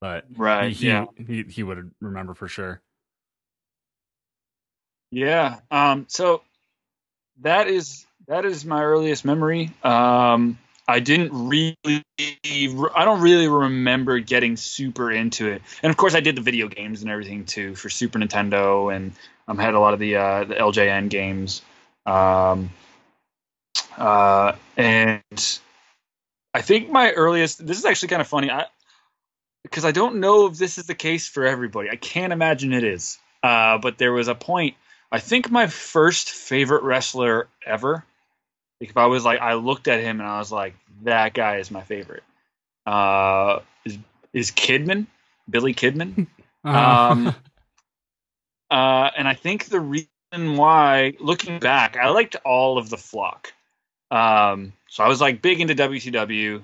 But 0.00 0.24
Right. 0.36 0.72
he, 0.72 0.86
yeah. 0.86 1.06
he 1.16 1.42
he 1.48 1.62
would 1.64 1.90
remember 2.00 2.32
for 2.32 2.46
sure. 2.46 2.80
Yeah. 5.10 5.58
Um, 5.70 6.06
so 6.08 6.42
that 7.40 7.66
is 7.66 8.06
that 8.28 8.44
is 8.44 8.64
my 8.64 8.82
earliest 8.82 9.24
memory. 9.24 9.72
Um, 9.82 10.58
I 10.86 11.00
didn't 11.00 11.32
really, 11.48 11.76
I 12.16 13.04
don't 13.04 13.20
really 13.20 13.48
remember 13.48 14.20
getting 14.20 14.56
super 14.56 15.10
into 15.10 15.48
it. 15.48 15.62
And 15.82 15.90
of 15.90 15.96
course, 15.96 16.14
I 16.14 16.20
did 16.20 16.36
the 16.36 16.40
video 16.40 16.68
games 16.68 17.02
and 17.02 17.10
everything 17.10 17.44
too 17.46 17.74
for 17.74 17.90
Super 17.90 18.20
Nintendo, 18.20 18.94
and 18.94 19.12
um, 19.48 19.58
had 19.58 19.74
a 19.74 19.80
lot 19.80 19.92
of 19.92 19.98
the 20.00 20.16
uh, 20.16 20.44
the 20.44 20.54
LJN 20.54 21.08
games. 21.08 21.62
Um, 22.06 22.70
uh, 23.96 24.52
and 24.76 25.58
I 26.54 26.62
think 26.62 26.90
my 26.90 27.12
earliest. 27.12 27.64
This 27.64 27.78
is 27.78 27.84
actually 27.84 28.08
kind 28.08 28.22
of 28.22 28.28
funny. 28.28 28.50
I 28.50 28.66
because 29.62 29.84
I 29.84 29.92
don't 29.92 30.16
know 30.16 30.46
if 30.46 30.58
this 30.58 30.78
is 30.78 30.86
the 30.86 30.94
case 30.94 31.28
for 31.28 31.44
everybody. 31.44 31.90
I 31.90 31.96
can't 31.96 32.32
imagine 32.32 32.72
it 32.72 32.84
is. 32.84 33.18
Uh, 33.42 33.78
but 33.78 33.98
there 33.98 34.12
was 34.12 34.28
a 34.28 34.34
point. 34.34 34.74
I 35.12 35.18
think 35.18 35.50
my 35.50 35.66
first 35.66 36.30
favorite 36.30 36.82
wrestler 36.82 37.48
ever. 37.64 38.04
Like 38.80 38.90
if 38.90 38.96
I 38.96 39.06
was 39.06 39.24
like, 39.24 39.40
I 39.40 39.54
looked 39.54 39.88
at 39.88 40.00
him 40.00 40.20
and 40.20 40.28
I 40.28 40.38
was 40.38 40.50
like, 40.50 40.74
that 41.02 41.34
guy 41.34 41.56
is 41.56 41.70
my 41.70 41.82
favorite. 41.82 42.22
Uh, 42.86 43.60
is 43.84 43.98
is 44.32 44.50
Kidman, 44.50 45.06
Billy 45.48 45.74
Kidman. 45.74 46.26
Um, 46.62 47.34
uh, 48.70 49.10
and 49.16 49.26
I 49.26 49.32
think 49.32 49.64
the 49.64 49.80
reason 49.80 50.08
why, 50.56 51.14
looking 51.18 51.58
back, 51.58 51.96
I 51.96 52.10
liked 52.10 52.36
all 52.44 52.76
of 52.76 52.90
the 52.90 52.98
flock. 52.98 53.54
Um, 54.10 54.72
so 54.88 55.04
I 55.04 55.08
was 55.08 55.20
like 55.20 55.42
big 55.42 55.60
into 55.60 55.74
WCW, 55.74 56.62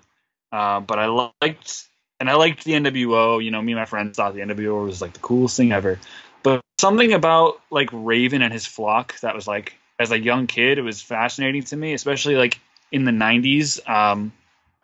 uh, 0.52 0.80
but 0.80 0.98
I 0.98 1.06
liked 1.06 1.84
and 2.18 2.30
I 2.30 2.34
liked 2.34 2.64
the 2.64 2.72
NWO. 2.72 3.42
You 3.42 3.50
know, 3.50 3.62
me 3.62 3.72
and 3.72 3.80
my 3.80 3.84
friends 3.84 4.16
thought 4.16 4.34
the 4.34 4.40
NWO 4.40 4.84
was 4.84 5.00
like 5.00 5.12
the 5.12 5.20
coolest 5.20 5.56
thing 5.56 5.72
ever. 5.72 5.98
But 6.42 6.60
something 6.78 7.12
about 7.12 7.60
like 7.70 7.90
Raven 7.92 8.42
and 8.42 8.52
his 8.52 8.66
flock 8.66 9.18
that 9.20 9.34
was 9.34 9.46
like, 9.46 9.74
as 9.98 10.12
a 10.12 10.18
young 10.18 10.46
kid, 10.46 10.78
it 10.78 10.82
was 10.82 11.00
fascinating 11.00 11.62
to 11.64 11.76
me, 11.76 11.94
especially 11.94 12.36
like 12.36 12.60
in 12.92 13.04
the 13.04 13.12
'90s. 13.12 13.88
Um, 13.88 14.32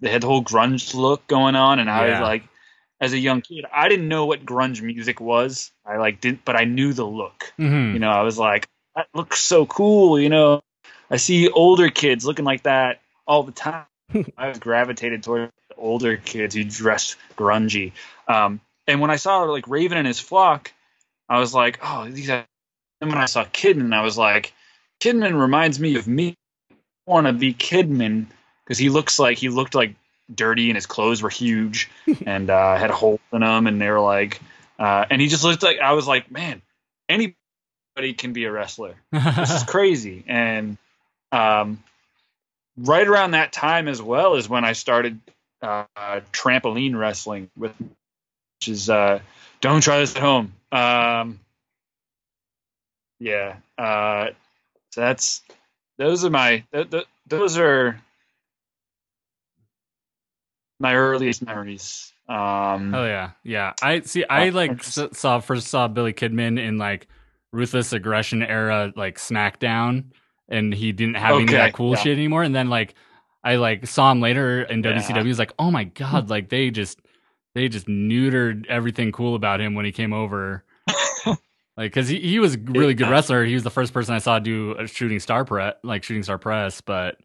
they 0.01 0.11
had 0.11 0.23
the 0.23 0.27
whole 0.27 0.43
grunge 0.43 0.95
look 0.95 1.27
going 1.27 1.55
on, 1.55 1.79
and 1.79 1.91
I 1.91 2.11
was 2.11 2.21
like, 2.21 2.43
as 3.01 3.13
a 3.13 3.19
young 3.19 3.41
kid, 3.41 3.65
I 3.73 3.89
didn't 3.89 4.09
know 4.09 4.27
what 4.27 4.45
grunge 4.45 4.81
music 4.81 5.21
was. 5.21 5.71
I 5.85 5.97
like 5.97 6.21
didn't, 6.21 6.45
but 6.45 6.57
I 6.57 6.65
knew 6.65 6.93
the 6.93 7.05
look. 7.05 7.53
Mhm. 7.59 7.93
You 7.95 7.99
know, 7.99 8.11
I 8.11 8.23
was 8.23 8.39
like, 8.39 8.69
that 8.97 9.09
looks 9.15 9.41
so 9.41 9.67
cool. 9.67 10.19
You 10.19 10.29
know, 10.29 10.63
I 11.13 11.19
see 11.19 11.51
older 11.51 11.91
kids 11.91 12.25
looking 12.25 12.47
like 12.47 12.63
that 12.63 13.03
all 13.27 13.43
the 13.43 13.53
time. 13.53 13.85
I 14.39 14.49
was 14.49 14.59
gravitated 14.59 15.23
toward 15.23 15.51
older 15.77 16.17
kids 16.17 16.55
who 16.55 16.65
dressed 16.65 17.17
grungy. 17.37 17.93
Um, 18.27 18.61
and 18.87 19.01
when 19.01 19.11
I 19.11 19.17
saw 19.17 19.43
like 19.43 19.69
Raven 19.69 19.99
and 19.99 20.07
his 20.07 20.19
flock, 20.19 20.73
I 21.29 21.39
was 21.39 21.55
like, 21.55 21.79
oh, 21.83 22.09
these. 22.09 22.31
Are... 22.31 22.47
And 23.03 23.11
when 23.11 23.21
I 23.21 23.27
saw 23.27 23.45
Kidman, 23.45 23.95
I 23.95 24.03
was 24.03 24.17
like, 24.17 24.55
Kidman 25.01 25.39
reminds 25.39 25.79
me 25.79 25.97
of 25.97 26.09
me. 26.09 26.35
I 26.71 26.77
want 27.11 27.27
to 27.27 27.33
be 27.35 27.53
Kidman 27.53 28.27
because 28.65 28.79
he 28.79 28.89
looks 28.89 29.19
like 29.19 29.37
he 29.37 29.51
looked 29.51 29.75
like 29.75 29.95
dirty 30.35 30.71
and 30.71 30.77
his 30.77 30.87
clothes 30.87 31.23
were 31.23 31.29
huge 31.29 31.91
and 32.27 32.49
uh, 32.49 32.77
had 32.77 32.91
holes 32.91 33.21
in 33.35 33.41
them, 33.41 33.67
and 33.67 33.81
they 33.81 33.91
were 33.91 34.01
like, 34.01 34.41
uh, 34.79 35.05
and 35.11 35.21
he 35.21 35.29
just 35.29 35.45
looked 35.45 35.63
like 35.63 35.79
I 35.79 35.93
was 35.93 36.09
like, 36.09 36.31
man, 36.31 36.63
anybody 37.09 37.35
can 38.17 38.33
be 38.33 38.45
a 38.47 38.53
wrestler 38.53 38.95
this 39.13 39.53
is 39.53 39.63
crazy. 39.67 40.25
And 40.27 40.79
um, 41.33 41.83
right 42.77 43.07
around 43.07 43.33
that 43.33 43.53
time 43.53 43.89
as 43.89 44.01
well 44.01 44.35
is 44.35 44.49
when 44.49 44.65
I 44.65 44.73
started 44.73 45.19
uh, 45.63 45.85
trampoline 46.33 46.97
wrestling, 46.97 47.51
with, 47.57 47.75
which 47.79 48.69
is 48.69 48.91
uh, 48.91 49.21
don't 49.61 49.81
try 49.81 49.99
this 50.01 50.15
at 50.15 50.23
home. 50.23 50.53
Um, 50.71 51.41
yeah, 53.19 53.57
uh, 53.79 54.29
so 54.91 55.01
that's 55.01 55.43
those 55.99 56.25
are 56.25 56.31
my 56.31 56.65
th- 56.73 56.91
th- 56.91 57.07
those 57.29 57.57
are 57.59 58.01
my 60.81 60.95
earliest 60.95 61.43
memories. 61.43 62.13
Um, 62.29 62.95
Oh 62.95 63.05
yeah, 63.05 63.31
yeah. 63.45 63.73
I 63.83 64.01
see. 64.01 64.25
I 64.29 64.49
Uh, 64.49 64.53
like 64.53 64.83
saw 64.83 65.39
first 65.41 65.69
saw 65.69 65.87
Billy 65.89 66.13
Kidman 66.13 66.59
in 66.59 66.79
like 66.79 67.07
ruthless 67.53 67.93
aggression 67.93 68.43
era, 68.43 68.93
like 68.97 69.19
SmackDown, 69.19 70.07
and 70.49 70.73
he 70.75 70.93
didn't 70.93 71.17
have 71.17 71.35
any 71.35 71.45
of 71.45 71.51
that 71.51 71.73
cool 71.75 71.93
yeah. 71.93 71.99
shit 72.01 72.17
anymore. 72.19 72.43
And 72.43 72.55
then 72.55 72.69
like 72.69 72.95
I 73.45 73.57
like 73.57 73.87
saw 73.87 74.11
him 74.13 74.21
later 74.21 74.63
in 74.63 74.83
Yeah. 74.83 74.93
WCW. 74.93 75.27
He's 75.27 75.39
like, 75.39 75.53
oh 75.59 75.71
my 75.71 75.85
god, 75.85 76.31
like 76.31 76.49
they 76.49 76.71
just 76.71 77.01
they 77.55 77.69
just 77.69 77.87
neutered 77.87 78.67
everything 78.67 79.13
cool 79.13 79.35
about 79.35 79.61
him 79.61 79.75
when 79.75 79.85
he 79.85 79.93
came 79.93 80.13
over. 80.13 80.65
like 81.27 81.37
because 81.77 82.09
he, 82.09 82.21
he 82.21 82.39
was 82.39 82.55
a 82.55 82.59
really 82.59 82.95
good 82.95 83.09
wrestler. 83.09 83.45
He 83.45 83.55
was 83.55 83.63
the 83.63 83.71
first 83.71 83.93
person 83.93 84.15
I 84.15 84.19
saw 84.19 84.39
do 84.39 84.77
a 84.79 84.87
shooting 84.87 85.21
star 85.21 85.45
press, 85.45 85.75
like 85.83 86.03
shooting 86.05 86.23
star 86.23 86.39
press, 86.39 86.81
but. 86.81 87.17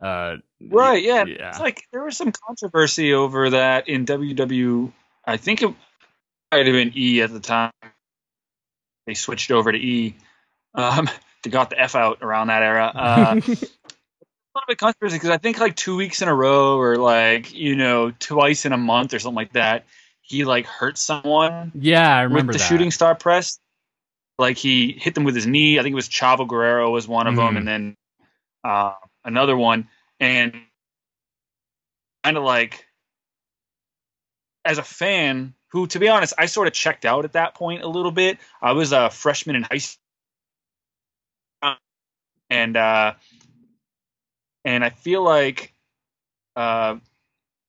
uh 0.00 0.36
Right, 0.58 1.02
yeah. 1.04 1.24
yeah. 1.26 1.50
It's 1.50 1.60
like 1.60 1.82
there 1.92 2.02
was 2.02 2.16
some 2.16 2.32
controversy 2.32 3.12
over 3.12 3.50
that 3.50 3.88
in 3.90 4.06
WW. 4.06 4.90
I 5.26 5.36
think 5.36 5.60
it 5.62 5.74
might 6.50 6.66
have 6.66 6.72
been 6.72 6.92
E 6.96 7.20
at 7.20 7.30
the 7.30 7.40
time. 7.40 7.72
They 9.06 9.12
switched 9.14 9.50
over 9.50 9.70
to 9.70 9.78
E. 9.78 10.16
Um, 10.74 11.10
they 11.42 11.50
got 11.50 11.70
the 11.70 11.80
F 11.80 11.94
out 11.94 12.18
around 12.22 12.48
that 12.48 12.62
era. 12.62 12.92
Uh, 12.94 13.34
a 14.56 14.58
little 14.58 14.66
bit 14.68 14.78
controversy 14.78 15.16
because 15.16 15.30
I 15.30 15.38
think 15.38 15.58
like 15.60 15.76
two 15.76 15.96
weeks 15.96 16.22
in 16.22 16.28
a 16.28 16.34
row 16.34 16.78
or 16.78 16.96
like 16.96 17.54
you 17.54 17.76
know 17.76 18.10
twice 18.10 18.64
in 18.64 18.72
a 18.72 18.78
month 18.78 19.14
or 19.14 19.18
something 19.18 19.36
like 19.36 19.52
that, 19.52 19.86
he 20.22 20.44
like 20.44 20.66
hurt 20.66 20.98
someone 20.98 21.72
yeah, 21.74 22.16
I 22.16 22.22
remember 22.22 22.52
with 22.52 22.58
the 22.60 22.64
that. 22.64 22.68
shooting 22.68 22.90
star 22.90 23.14
press. 23.14 23.58
Like 24.38 24.56
he 24.58 24.92
hit 24.92 25.14
them 25.14 25.24
with 25.24 25.34
his 25.34 25.46
knee. 25.46 25.78
I 25.78 25.82
think 25.82 25.92
it 25.92 25.96
was 25.96 26.08
Chavo 26.08 26.46
Guerrero 26.46 26.90
was 26.90 27.08
one 27.08 27.26
of 27.26 27.34
Mhm. 27.34 27.46
them, 27.46 27.56
and 27.56 27.68
then 27.68 27.96
uh, 28.64 28.94
another 29.24 29.56
one. 29.56 29.88
And 30.20 30.54
kind 32.24 32.36
of 32.36 32.42
like, 32.42 32.86
as 34.64 34.78
a 34.78 34.82
fan, 34.82 35.54
who 35.68 35.86
to 35.88 35.98
be 35.98 36.08
honest, 36.08 36.34
I 36.36 36.46
sort 36.46 36.66
of 36.68 36.74
checked 36.74 37.04
out 37.04 37.24
at 37.24 37.32
that 37.32 37.54
point 37.54 37.82
a 37.82 37.88
little 37.88 38.10
bit. 38.10 38.38
I 38.60 38.72
was 38.72 38.92
a 38.92 39.10
freshman 39.10 39.56
in 39.56 39.62
high 39.62 39.78
school, 39.78 40.02
and 42.50 42.76
uh, 42.76 43.14
and 44.64 44.84
I 44.84 44.90
feel 44.90 45.22
like 45.22 45.72
uh, 46.56 46.96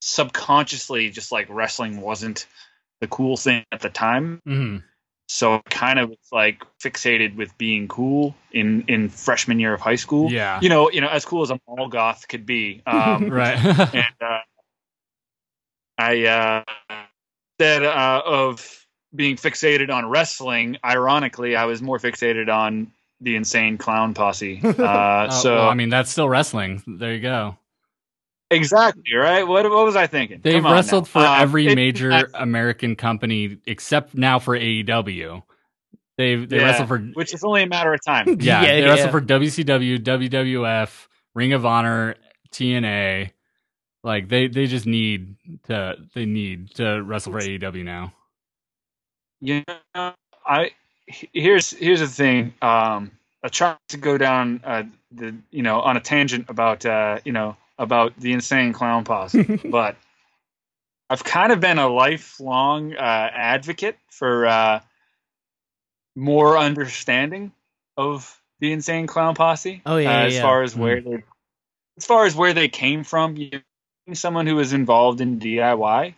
subconsciously, 0.02 1.10
just 1.10 1.32
like 1.32 1.48
wrestling 1.50 2.02
wasn't 2.02 2.48
the 3.02 3.08
cool 3.08 3.38
thing 3.38 3.64
at 3.72 3.82
the 3.82 3.90
time 3.90 4.42
Mhm. 4.48 4.84
so 5.28 5.56
I 5.56 5.62
kind 5.70 6.00
of 6.00 6.10
was 6.10 6.28
like 6.32 6.64
fixated 6.84 7.36
with 7.36 7.56
being 7.60 7.88
cool 7.88 8.34
in 8.52 8.86
in 8.88 9.10
freshman 9.10 9.60
year 9.60 9.74
of 9.74 9.82
high 9.82 9.98
school. 9.98 10.32
Yeah. 10.32 10.60
You 10.62 10.70
know, 10.70 10.90
you 10.90 11.02
know, 11.02 11.10
as 11.10 11.24
cool 11.26 11.44
as 11.44 11.52
a 11.52 11.60
mall 11.68 11.90
goth 11.90 12.28
could 12.28 12.46
be. 12.46 12.82
Um, 12.88 13.30
right. 13.30 13.58
and 13.94 14.16
uh, 14.22 14.40
I 16.00 16.26
uh, 16.26 16.64
instead 17.60 17.84
uh, 17.84 18.22
of 18.26 18.86
being 19.14 19.36
fixated 19.36 19.92
on 19.92 20.08
wrestling, 20.10 20.78
ironically, 20.84 21.56
I 21.56 21.66
was 21.66 21.82
more 21.82 22.00
fixated 22.00 22.54
on 22.54 22.92
the 23.22 23.36
insane 23.36 23.78
clown 23.78 24.14
posse. 24.14 24.62
Uh, 24.64 24.84
Uh, 24.84 25.30
so 25.32 25.56
well, 25.56 25.70
I 25.70 25.74
mean, 25.74 25.90
that's 25.90 26.12
still 26.12 26.30
wrestling. 26.30 26.84
There 26.88 27.14
you 27.14 27.22
go. 27.22 27.58
exactly 28.52 29.14
right. 29.16 29.44
What 29.48 29.70
what 29.70 29.86
was 29.86 29.96
I 29.96 30.08
thinking? 30.08 30.40
They've 30.42 30.62
Come 30.62 30.72
wrestled 30.72 31.04
now. 31.06 31.10
for 31.10 31.20
Um, 31.20 31.42
every 31.42 31.68
it- 31.68 31.76
major 31.76 32.12
I- 32.12 32.24
American 32.36 32.96
company 32.96 33.58
except 33.66 34.16
now 34.16 34.40
for 34.40 34.58
AEW. 34.58 35.44
They've 36.18 36.48
they 36.50 36.58
yeah, 36.58 36.64
wrestle 36.66 36.88
for 36.88 36.98
which 37.00 37.34
is 37.34 37.44
only 37.44 37.64
a 37.64 37.68
matter 37.68 37.94
of 37.94 38.00
time. 38.04 38.28
yeah, 38.40 38.62
Yeah, 38.62 38.68
they 38.72 38.82
yeah. 38.82 38.88
wrestle 38.90 39.12
for 39.12 39.22
WCW, 39.22 40.00
WWF, 40.00 41.08
Ring 41.36 41.54
of 41.54 41.66
Honor, 41.66 42.16
TNA. 42.52 43.32
Like 44.04 44.30
they 44.30 44.48
they 44.48 44.66
just 44.68 44.86
need 44.86 45.36
to 45.66 45.96
they 46.16 46.26
need 46.26 46.74
to 46.76 47.04
wrestle 47.04 47.34
for 47.34 47.40
AEW 47.42 47.84
now. 47.84 48.14
Yeah, 49.42 49.64
I 49.94 50.64
he- 50.64 50.72
here's 51.08 51.72
here's 51.72 52.00
the 52.00 52.08
thing. 52.08 52.54
Um, 52.62 53.12
I 53.44 53.48
tried 53.50 53.78
to 53.90 53.98
go 53.98 54.18
down 54.18 54.62
uh, 54.64 54.84
the 55.12 55.36
you 55.52 55.64
know 55.64 55.82
on 55.82 55.98
a 55.98 56.02
tangent 56.02 56.46
about 56.50 56.86
uh, 56.86 57.20
you 57.26 57.32
know 57.32 57.56
about 57.78 58.20
the 58.20 58.34
insane 58.34 58.74
clown 58.74 59.04
posse, 59.04 59.44
but 59.66 59.96
I've 61.10 61.24
kind 61.24 61.52
of 61.52 61.60
been 61.60 61.80
a 61.80 61.88
lifelong 61.88 62.94
uh, 62.94 63.30
advocate 63.34 63.98
for 64.12 64.46
uh, 64.46 64.80
more 66.16 66.58
understanding 66.58 67.54
of 67.96 68.40
the 68.60 68.74
insane 68.74 69.08
clown 69.08 69.36
posse. 69.36 69.82
Oh, 69.86 69.98
yeah, 69.98 70.22
uh, 70.22 70.26
as 70.26 70.36
yeah. 70.36 70.42
far 70.42 70.64
as 70.64 70.76
where 70.76 71.02
they, 71.02 71.24
as 71.98 72.06
far 72.06 72.26
as 72.26 72.36
where 72.36 72.54
they 72.54 72.68
came 72.68 73.04
from. 73.04 73.38
You 73.38 73.50
know, 73.52 73.60
being 74.06 74.16
someone 74.16 74.48
who 74.48 74.56
was 74.56 74.74
involved 74.74 75.22
in 75.22 75.40
DIY 75.40 76.16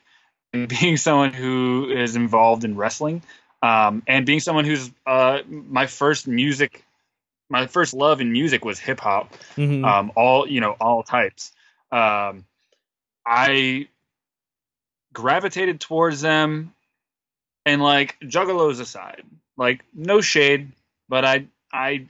and 0.53 0.67
being 0.67 0.97
someone 0.97 1.33
who 1.33 1.91
is 1.91 2.15
involved 2.15 2.63
in 2.63 2.75
wrestling, 2.75 3.21
um, 3.61 4.03
and 4.07 4.25
being 4.25 4.39
someone 4.39 4.65
who's 4.65 4.89
uh, 5.05 5.39
my 5.47 5.85
first 5.85 6.27
music, 6.27 6.83
my 7.49 7.67
first 7.67 7.93
love 7.93 8.21
in 8.21 8.31
music 8.31 8.63
was 8.65 8.79
hip 8.79 8.99
hop 8.99 9.33
Mhm. 9.55 9.83
um, 9.85 10.11
all 10.15 10.47
you 10.47 10.61
know 10.61 10.71
all 10.79 11.03
types. 11.03 11.51
Um, 11.91 12.45
i 13.25 13.87
gravitated 15.13 15.79
towards 15.79 16.21
them 16.21 16.73
and 17.65 17.81
like 17.81 18.15
juggalos 18.21 18.79
aside 18.79 19.23
like 19.57 19.83
no 19.93 20.21
shade 20.21 20.71
but 21.09 21.25
i 21.25 21.45
i 21.73 22.07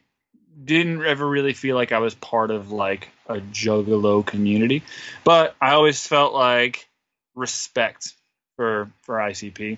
didn't 0.64 1.04
ever 1.06 1.28
really 1.28 1.54
feel 1.54 1.76
like 1.76 1.92
i 1.92 2.00
was 2.00 2.14
part 2.16 2.52
of 2.52 2.72
like 2.72 3.10
a 3.28 3.38
juggalo 3.40 4.26
community. 4.26 4.84
But 5.24 5.56
i 5.62 5.72
always 5.72 6.06
felt 6.06 6.34
like 6.34 6.88
respect 7.36 8.14
for 8.58 8.90
for 9.04 9.16
icp 9.18 9.78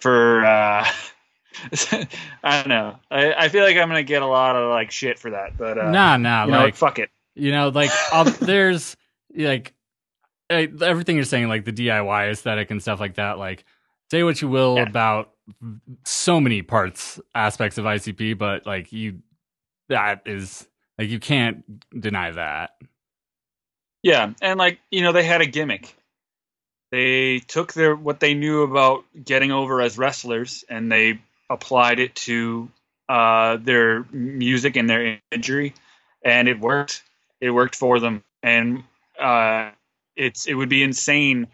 for 0.00 0.44
uh 0.44 0.86
I 2.42 2.62
don't 2.62 2.68
know. 2.68 2.96
I, 3.10 3.32
I 3.34 3.48
feel 3.48 3.64
like 3.64 3.76
I'm 3.76 3.88
gonna 3.88 4.02
get 4.02 4.22
a 4.22 4.26
lot 4.26 4.56
of 4.56 4.70
like 4.70 4.90
shit 4.90 5.18
for 5.18 5.30
that, 5.30 5.56
but 5.56 5.78
uh, 5.78 5.90
nah, 5.90 6.16
nah, 6.16 6.46
know, 6.46 6.64
like 6.64 6.74
fuck 6.74 6.98
it. 6.98 7.10
you 7.34 7.52
know, 7.52 7.68
like 7.68 7.90
there's 8.40 8.96
like 9.36 9.72
everything 10.50 11.16
you're 11.16 11.24
saying, 11.24 11.48
like 11.48 11.64
the 11.64 11.72
DIY 11.72 12.30
aesthetic 12.30 12.70
and 12.70 12.82
stuff 12.82 13.00
like 13.00 13.14
that. 13.14 13.38
Like, 13.38 13.64
say 14.10 14.22
what 14.22 14.40
you 14.42 14.48
will 14.48 14.76
Yeah. 14.76 14.82
about 14.82 15.30
so 16.04 16.40
many 16.40 16.62
parts, 16.62 17.20
aspects 17.34 17.78
of 17.78 17.84
ICP, 17.84 18.36
but 18.38 18.66
like 18.66 18.92
you, 18.92 19.20
that 19.88 20.22
is 20.26 20.68
like 20.98 21.08
you 21.08 21.18
can't 21.20 21.64
deny 22.00 22.30
that. 22.32 22.70
Yeah, 24.02 24.32
and 24.42 24.58
like 24.58 24.80
you 24.90 25.02
know, 25.02 25.12
they 25.12 25.24
had 25.24 25.40
a 25.40 25.46
gimmick. 25.46 25.96
They 26.94 27.40
took 27.40 27.72
their 27.72 27.96
what 27.96 28.20
they 28.20 28.34
knew 28.34 28.62
about 28.62 29.04
getting 29.24 29.50
over 29.50 29.80
as 29.80 29.98
wrestlers, 29.98 30.64
and 30.68 30.92
they 30.92 31.18
applied 31.50 31.98
it 31.98 32.14
to 32.14 32.70
uh, 33.08 33.56
their 33.56 34.04
music 34.12 34.76
and 34.76 34.88
their 34.88 35.18
imagery, 35.32 35.74
and 36.24 36.46
it 36.46 36.60
worked. 36.60 37.02
It 37.40 37.50
worked 37.50 37.74
for 37.74 37.98
them, 37.98 38.22
and 38.44 38.84
uh, 39.20 39.72
it's 40.14 40.46
it 40.46 40.54
would 40.54 40.68
be 40.68 40.84
insane, 40.84 41.48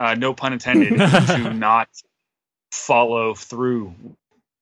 uh, 0.00 0.16
no 0.16 0.34
pun 0.34 0.54
intended, 0.54 0.98
to 1.28 1.54
not 1.54 1.88
follow 2.72 3.32
through 3.32 3.94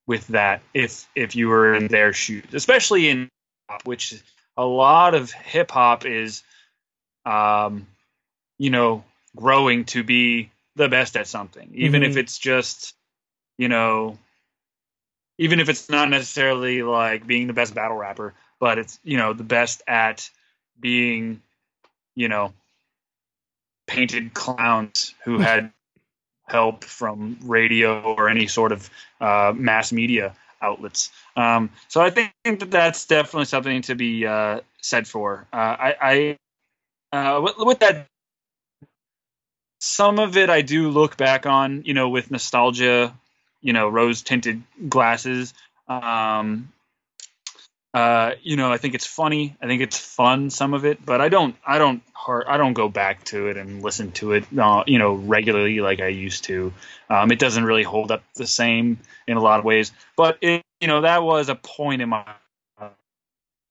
with 0.06 0.26
that 0.26 0.60
if 0.74 1.08
if 1.16 1.34
you 1.34 1.48
were 1.48 1.72
in 1.72 1.88
their 1.88 2.12
shoes, 2.12 2.44
especially 2.52 3.08
in 3.08 3.30
which 3.84 4.22
a 4.58 4.66
lot 4.66 5.14
of 5.14 5.32
hip 5.32 5.70
hop 5.70 6.04
is, 6.04 6.42
um, 7.24 7.86
you 8.58 8.68
know, 8.68 9.04
growing 9.36 9.84
to 9.86 10.02
be 10.04 10.50
the 10.76 10.88
best 10.88 11.16
at 11.16 11.26
something, 11.26 11.70
even 11.74 12.02
if 12.02 12.12
Mhm. 12.14 12.18
it's 12.18 12.38
just, 12.38 12.94
you 13.58 13.68
know, 13.68 14.18
even 15.38 15.60
if 15.60 15.68
it's 15.68 15.88
not 15.88 16.08
necessarily 16.08 16.82
like 16.82 17.26
being 17.26 17.46
the 17.46 17.52
best 17.52 17.74
battle 17.74 17.96
rapper, 17.96 18.34
but 18.58 18.78
it's 18.78 18.98
you 19.02 19.16
know 19.16 19.32
the 19.32 19.44
best 19.44 19.82
at 19.86 20.28
being, 20.80 21.42
you 22.14 22.28
know, 22.28 22.52
painted 23.86 24.34
clowns 24.34 25.14
who 25.24 25.38
had 25.38 25.72
help 26.48 26.84
from 26.84 27.38
radio 27.42 28.00
or 28.02 28.28
any 28.28 28.46
sort 28.46 28.72
of 28.72 28.90
uh, 29.20 29.52
mass 29.56 29.92
media 29.92 30.34
outlets. 30.60 31.10
Um, 31.36 31.70
so 31.88 32.00
I 32.00 32.10
think 32.10 32.32
that 32.44 32.70
that's 32.70 33.06
definitely 33.06 33.46
something 33.46 33.82
to 33.82 33.94
be 33.94 34.26
uh, 34.26 34.60
said 34.80 35.06
for. 35.08 35.46
Uh, 35.52 35.56
I, 35.56 36.36
I 37.12 37.16
uh, 37.16 37.40
with, 37.40 37.54
with 37.58 37.78
that, 37.80 38.06
some 39.84 40.20
of 40.20 40.36
it 40.36 40.48
I 40.48 40.62
do 40.62 40.90
look 40.90 41.16
back 41.16 41.44
on, 41.44 41.82
you 41.84 41.92
know, 41.92 42.08
with 42.08 42.30
nostalgia, 42.30 43.12
you 43.60 43.72
know, 43.72 43.88
rose 43.88 44.22
tinted 44.22 44.62
glasses. 44.88 45.54
Um, 45.88 46.72
uh, 47.92 48.34
you 48.42 48.54
know, 48.56 48.72
I 48.72 48.76
think 48.76 48.94
it's 48.94 49.06
funny. 49.06 49.56
I 49.60 49.66
think 49.66 49.82
it's 49.82 49.98
fun. 49.98 50.50
Some 50.50 50.72
of 50.72 50.84
it, 50.84 51.04
but 51.04 51.20
I 51.20 51.28
don't. 51.28 51.56
I 51.66 51.78
don't. 51.78 52.00
I 52.46 52.56
don't 52.58 52.74
go 52.74 52.88
back 52.88 53.24
to 53.24 53.48
it 53.48 53.56
and 53.56 53.82
listen 53.82 54.12
to 54.12 54.34
it. 54.34 54.44
Uh, 54.56 54.84
you 54.86 55.00
know, 55.00 55.14
regularly 55.14 55.80
like 55.80 56.00
I 56.00 56.06
used 56.06 56.44
to. 56.44 56.72
Um, 57.10 57.32
it 57.32 57.40
doesn't 57.40 57.64
really 57.64 57.82
hold 57.82 58.12
up 58.12 58.22
the 58.36 58.46
same 58.46 59.00
in 59.26 59.36
a 59.36 59.40
lot 59.40 59.58
of 59.58 59.64
ways. 59.64 59.90
But 60.16 60.38
it, 60.40 60.62
you 60.80 60.86
know, 60.86 61.00
that 61.00 61.24
was 61.24 61.48
a 61.48 61.56
point 61.56 62.02
in 62.02 62.08
my 62.08 62.24
that 62.78 62.92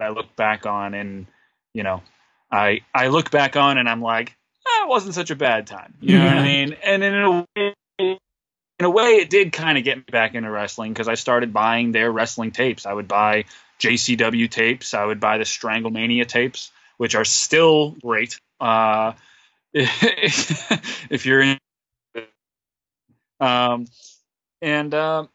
I 0.02 0.10
look 0.10 0.36
back 0.36 0.66
on, 0.66 0.94
and 0.94 1.26
you 1.74 1.84
know, 1.84 2.04
I 2.52 2.82
I 2.94 3.08
look 3.08 3.32
back 3.32 3.56
on, 3.56 3.78
and 3.78 3.88
I'm 3.88 4.02
like, 4.02 4.36
ah, 4.68 4.84
it 4.84 4.90
wasn't 4.90 5.16
such 5.16 5.32
a 5.32 5.36
bad 5.36 5.68
time. 5.68 5.94
You 6.00 6.18
know 6.18 6.26
what 6.26 6.38
I 6.38 6.44
mean? 6.44 6.76
And 6.84 7.04
in 7.04 7.16
a 7.16 7.32
way, 7.32 7.74
in 8.82 8.86
a 8.86 8.90
way, 8.90 9.18
it 9.18 9.30
did 9.30 9.52
kind 9.52 9.78
of 9.78 9.84
get 9.84 9.98
me 9.98 10.04
back 10.12 10.34
into 10.34 10.50
wrestling 10.50 10.92
because 10.92 11.08
I 11.08 11.14
started 11.14 11.54
buying 11.54 11.92
their 11.92 12.12
wrestling 12.12 12.52
tapes. 12.52 12.86
I 12.86 12.94
would 12.94 13.08
buy 13.08 13.46
JCW 13.80 14.50
tapes. 14.50 14.94
I 14.94 15.06
would 15.06 15.20
buy 15.20 15.38
the 15.38 15.44
Stranglemania 15.44 16.28
tapes, 16.28 16.72
which 16.98 17.16
are 17.16 17.26
still 17.26 17.92
great. 18.02 18.40
Uh, 18.60 19.14
if 19.74 21.26
you're 21.26 21.42
in, 21.42 21.58
um, 23.40 23.86
and 24.62 24.94
uh, 24.94 25.26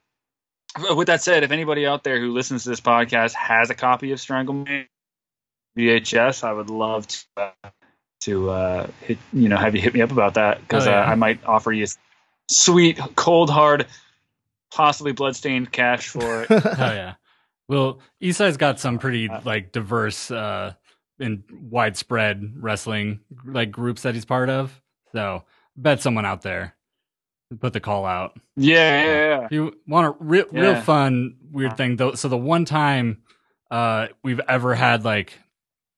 with 0.95 1.07
that 1.07 1.23
said, 1.23 1.43
if 1.43 1.51
anybody 1.51 1.87
out 1.87 2.05
there 2.05 2.21
who 2.21 2.33
listens 2.33 2.65
to 2.65 2.71
this 2.71 2.81
podcast 2.81 3.33
has 3.35 3.71
a 3.71 3.75
copy 3.75 4.13
of 4.13 4.19
Stranglemania 4.19 4.87
VHS, 5.77 6.45
I 6.45 6.53
would 6.53 6.71
love 6.71 7.07
to 7.07 7.25
uh, 7.37 7.51
to 8.21 8.51
uh, 8.51 8.87
hit, 9.03 9.19
you 9.33 9.49
know 9.49 9.57
have 9.57 9.75
you 9.75 9.81
hit 9.81 9.95
me 9.95 10.01
up 10.01 10.11
about 10.11 10.35
that 10.35 10.61
because 10.61 10.87
Oh, 10.87 10.91
yeah. 10.91 11.01
uh, 11.03 11.07
I 11.07 11.15
might 11.15 11.45
offer 11.45 11.73
you 11.73 11.87
sweet, 12.49 12.99
cold, 13.17 13.51
hard, 13.51 13.87
possibly 14.73 15.13
bloodstained 15.13 15.71
cash 15.73 16.09
for 16.09 16.43
it. 16.49 16.51
Oh 16.51 16.61
yeah. 16.79 17.15
Well, 17.69 17.99
Eastside's 18.21 18.57
got 18.57 18.79
some 18.81 18.99
pretty 18.99 19.29
like 19.45 19.73
diverse 19.73 20.31
uh 20.31 20.75
and 21.19 21.43
widespread 21.71 22.55
wrestling 22.61 23.21
like 23.45 23.71
groups 23.71 24.03
that 24.03 24.15
he's 24.15 24.25
part 24.25 24.49
of. 24.51 24.81
So 25.13 25.45
bet 25.77 26.01
someone 26.03 26.25
out 26.27 26.43
there 26.43 26.75
put 27.61 27.73
the 27.73 27.81
call 27.81 28.05
out. 28.05 28.39
yeah, 28.57 29.05
yeah, 29.05 29.13
yeah. 29.39 29.45
If 29.47 29.53
you 29.53 29.73
want 29.87 30.07
a 30.09 30.17
re- 30.19 30.45
real 30.51 30.81
fun 30.81 31.37
weird 31.53 31.77
thing 31.77 31.97
though, 31.97 32.15
so 32.15 32.29
the 32.29 32.37
one 32.37 32.65
time 32.65 33.23
uh 33.71 34.09
we've 34.23 34.41
ever 34.49 34.75
had 34.75 35.05
like 35.05 35.39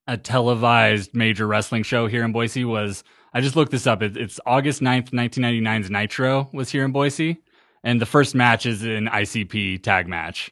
a 0.09 0.17
televised 0.17 1.15
major 1.15 1.47
wrestling 1.47 1.85
show 1.85 2.09
here 2.09 2.25
in 2.25 2.33
Boise 2.33 2.65
was 2.65 3.05
I 3.33 3.41
just 3.41 3.55
looked 3.55 3.71
this 3.71 3.87
up. 3.87 4.03
It, 4.03 4.17
it's 4.17 4.41
August 4.45 4.81
9th, 4.81 5.11
1999's 5.11 5.91
Nitro 5.91 6.49
was 6.53 6.71
here 6.71 6.85
in 6.85 6.91
Boise 6.91 7.39
and 7.85 8.01
the 8.01 8.07
first 8.07 8.35
match 8.35 8.67
is 8.67 8.83
an 8.83 9.07
ICP 9.07 9.83
tag 9.83 10.09
match 10.09 10.51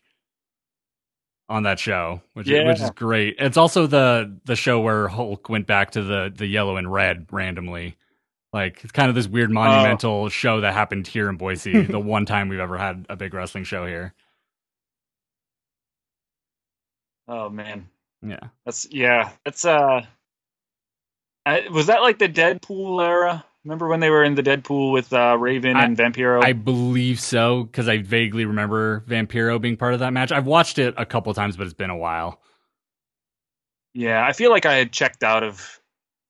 on 1.48 1.62
that 1.64 1.78
show, 1.78 2.22
which 2.32 2.48
is, 2.48 2.64
which 2.64 2.80
is 2.80 2.90
great. 2.90 3.36
It's 3.38 3.56
also 3.56 3.86
the 3.86 4.38
the 4.44 4.56
show 4.56 4.80
where 4.80 5.08
Hulk 5.08 5.48
went 5.48 5.66
back 5.66 5.92
to 5.92 6.02
the 6.02 6.32
the 6.34 6.46
yellow 6.46 6.76
and 6.76 6.92
red 6.92 7.26
randomly. 7.30 7.96
Like 8.52 8.82
it's 8.82 8.92
kind 8.92 9.08
of 9.08 9.14
this 9.14 9.28
weird 9.28 9.50
oh. 9.50 9.54
monumental 9.54 10.28
show 10.28 10.60
that 10.60 10.72
happened 10.72 11.06
here 11.06 11.28
in 11.28 11.36
Boise, 11.36 11.82
the 11.86 12.00
one 12.00 12.26
time 12.26 12.48
we've 12.48 12.58
ever 12.58 12.78
had 12.78 13.06
a 13.08 13.16
big 13.16 13.34
wrestling 13.34 13.64
show 13.64 13.86
here. 13.86 14.14
Oh 17.28 17.48
man, 17.48 17.88
Yeah. 18.26 18.48
that's 18.64 18.86
yeah. 18.90 19.30
That's 19.44 19.64
uh, 19.64 20.04
I, 21.44 21.68
was 21.68 21.86
that 21.86 22.02
like 22.02 22.18
the 22.18 22.28
Deadpool 22.28 23.04
era? 23.06 23.44
Remember 23.64 23.88
when 23.88 24.00
they 24.00 24.10
were 24.10 24.22
in 24.24 24.34
the 24.34 24.42
Deadpool 24.42 24.92
with 24.92 25.12
uh, 25.12 25.36
Raven 25.38 25.76
I- 25.76 25.84
and 25.84 25.96
Vampiro? 25.96 26.42
I 26.44 26.52
believe 26.52 27.20
so 27.20 27.64
because 27.64 27.88
I 27.88 27.98
vaguely 27.98 28.44
remember 28.44 29.04
Vampiro 29.08 29.60
being 29.60 29.76
part 29.76 29.94
of 29.94 30.00
that 30.00 30.12
match. 30.12 30.32
I've 30.32 30.46
watched 30.46 30.78
it 30.78 30.94
a 30.96 31.06
couple 31.06 31.32
times, 31.34 31.56
but 31.56 31.64
it's 31.64 31.74
been 31.74 31.90
a 31.90 31.96
while. 31.96 32.40
yeah, 33.94 34.24
I 34.26 34.32
feel 34.32 34.50
like 34.50 34.66
I 34.66 34.74
had 34.74 34.92
checked 34.92 35.22
out 35.22 35.42
of. 35.42 35.80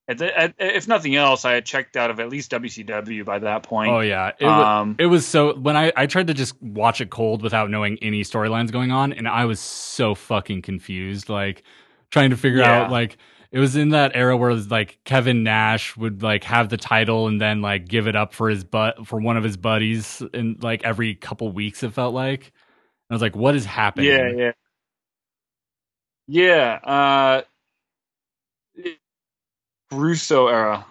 At 0.08 0.18
the, 0.18 0.38
at, 0.38 0.54
if 0.60 0.86
nothing 0.86 1.16
else, 1.16 1.44
I 1.44 1.54
had 1.54 1.66
checked 1.66 1.96
out 1.96 2.10
of 2.10 2.20
at 2.20 2.28
least 2.28 2.52
WCW 2.52 3.24
by 3.24 3.40
that 3.40 3.64
point. 3.64 3.90
Oh 3.90 3.98
yeah, 3.98 4.30
it, 4.38 4.46
um, 4.46 4.94
it 5.00 5.06
was 5.06 5.26
so 5.26 5.56
when 5.58 5.76
I 5.76 5.92
I 5.96 6.06
tried 6.06 6.28
to 6.28 6.34
just 6.34 6.60
watch 6.62 7.00
it 7.00 7.10
cold 7.10 7.42
without 7.42 7.70
knowing 7.70 7.98
any 8.00 8.22
storylines 8.22 8.70
going 8.70 8.92
on, 8.92 9.12
and 9.12 9.26
I 9.26 9.46
was 9.46 9.58
so 9.58 10.14
fucking 10.14 10.62
confused, 10.62 11.28
like 11.28 11.64
trying 12.10 12.30
to 12.30 12.36
figure 12.36 12.62
Yeah. 12.62 12.64
out 12.64 12.90
like 12.90 13.18
it 13.52 13.60
was 13.60 13.76
in 13.76 13.90
that 13.90 14.12
era 14.14 14.36
where 14.36 14.50
it 14.50 14.54
was 14.54 14.70
like 14.70 14.98
Kevin 15.04 15.42
Nash 15.44 15.96
would 15.96 16.22
like 16.22 16.44
have 16.44 16.68
the 16.68 16.76
title 16.76 17.26
and 17.28 17.40
then 17.40 17.62
like 17.62 17.88
give 17.88 18.08
it 18.08 18.16
up 18.16 18.34
for 18.34 18.50
his 18.50 18.64
butt 18.64 19.06
for 19.06 19.20
one 19.20 19.36
of 19.36 19.44
his 19.44 19.56
buddies 19.56 20.22
in 20.34 20.58
like 20.62 20.84
every 20.84 21.14
couple 21.14 21.50
weeks. 21.52 21.82
It 21.82 21.92
felt 21.94 22.14
like 22.14 22.40
and 23.08 23.12
I 23.12 23.14
was 23.14 23.22
like, 23.22 23.36
what 23.36 23.54
is 23.56 23.66
happening? 23.66 24.36
yeah, 24.36 24.52
yeah, 26.28 26.80
yeah. 26.80 26.80
Uh, 26.84 27.42
Russo 29.92 30.48
era. 30.48 30.86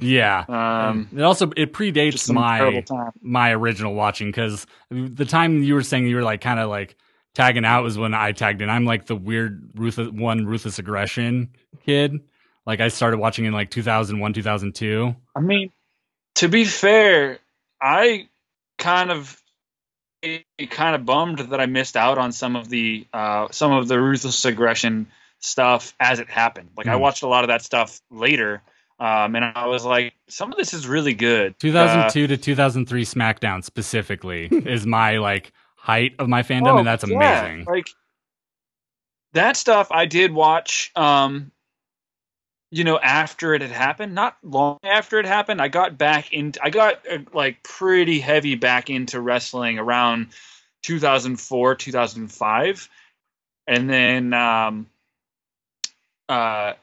yeah. 0.00 0.46
Um, 0.48 1.10
And 1.10 1.20
it 1.20 1.22
also 1.22 1.52
it 1.56 1.72
predates 1.72 2.28
my 2.28 2.86
my 3.22 3.52
original 3.52 3.94
watching 3.94 4.28
because 4.28 4.66
the 4.90 5.24
time 5.26 5.62
you 5.62 5.74
were 5.74 5.82
saying 5.82 6.06
you 6.06 6.16
were 6.16 6.22
like 6.24 6.40
kind 6.42 6.60
of 6.60 6.70
like 6.70 6.96
tagging 7.34 7.64
out 7.64 7.82
was 7.82 7.96
when 7.98 8.14
I 8.14 8.32
tagged 8.32 8.62
in. 8.62 8.70
I'm 8.70 8.84
like 8.84 9.06
the 9.06 9.16
weird 9.16 9.70
ruthless 9.74 10.08
one 10.10 10.46
ruthless 10.46 10.78
aggression 10.78 11.50
kid. 11.84 12.20
Like 12.66 12.80
I 12.80 12.88
started 12.88 13.18
watching 13.18 13.44
in 13.44 13.52
like 13.52 13.70
2001, 13.70 14.32
2002. 14.34 15.16
I 15.34 15.40
mean, 15.40 15.72
to 16.36 16.48
be 16.48 16.64
fair, 16.64 17.38
I 17.80 18.28
kind 18.78 19.10
of 19.10 19.38
kind 20.70 20.94
of 20.94 21.04
bummed 21.04 21.38
that 21.40 21.60
I 21.60 21.66
missed 21.66 21.96
out 21.96 22.18
on 22.18 22.32
some 22.32 22.54
of 22.56 22.68
the 22.68 23.06
uh, 23.12 23.48
some 23.50 23.72
of 23.72 23.88
the 23.88 24.00
ruthless 24.00 24.44
aggression 24.44 25.08
stuff 25.40 25.94
as 25.98 26.20
it 26.20 26.28
happened. 26.30 26.70
Like 26.76 26.86
I 26.86 26.94
Hmm. 26.94 27.00
watched 27.00 27.22
a 27.22 27.28
lot 27.28 27.42
of 27.44 27.48
that 27.48 27.62
stuff 27.62 28.00
later, 28.10 28.62
um, 29.00 29.34
and 29.34 29.44
I 29.44 29.66
was 29.66 29.84
like, 29.84 30.14
some 30.28 30.52
of 30.52 30.58
this 30.58 30.72
is 30.72 30.86
really 30.86 31.14
good. 31.14 31.52
Uh, 31.54 31.58
2002 31.58 32.28
to 32.28 32.36
2003 32.36 33.04
SmackDown 33.04 33.64
specifically 33.64 34.46
is 34.52 34.86
my 34.86 35.18
like 35.18 35.52
height 35.82 36.14
of 36.20 36.28
my 36.28 36.42
fandom, 36.42 36.74
Oh, 36.74 36.78
and 36.78 36.86
that's 36.86 37.06
yeah, 37.08 37.44
amazing. 37.44 37.64
Like 37.66 37.88
that 39.32 39.56
stuff, 39.56 39.88
I 39.90 40.06
did 40.06 40.32
watch. 40.32 40.92
Um, 40.94 41.50
you 42.70 42.84
know, 42.84 43.00
after 43.00 43.52
it 43.52 43.62
had 43.62 43.72
happened, 43.72 44.14
not 44.14 44.36
long 44.44 44.78
after 44.84 45.18
it 45.18 45.26
happened, 45.26 45.60
I 45.60 45.66
got 45.66 45.98
back 45.98 46.32
into. 46.32 46.62
I 46.62 46.70
got 46.70 47.04
uh, 47.10 47.18
like 47.34 47.64
pretty 47.64 48.20
heavy 48.20 48.54
back 48.54 48.90
into 48.90 49.20
wrestling 49.20 49.80
around 49.80 50.28
2004, 50.84 51.74
2005, 51.74 52.88
and 53.66 53.90
then 53.90 54.32
um, 54.34 54.86
uh, 56.28 56.74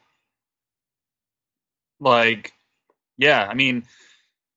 like, 2.01 2.51
yeah, 3.17 3.47
I 3.49 3.53
mean. 3.53 3.85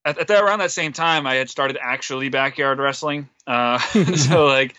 At, 0.05 0.17
at 0.17 0.27
that 0.27 0.43
around 0.43 0.59
that 0.59 0.71
same 0.71 0.93
time, 0.93 1.25
I 1.25 1.35
had 1.35 1.49
started 1.49 1.77
actually 1.81 2.29
backyard 2.29 2.79
wrestling. 2.79 3.29
Uh, 3.47 3.77
so 4.15 4.45
like, 4.47 4.75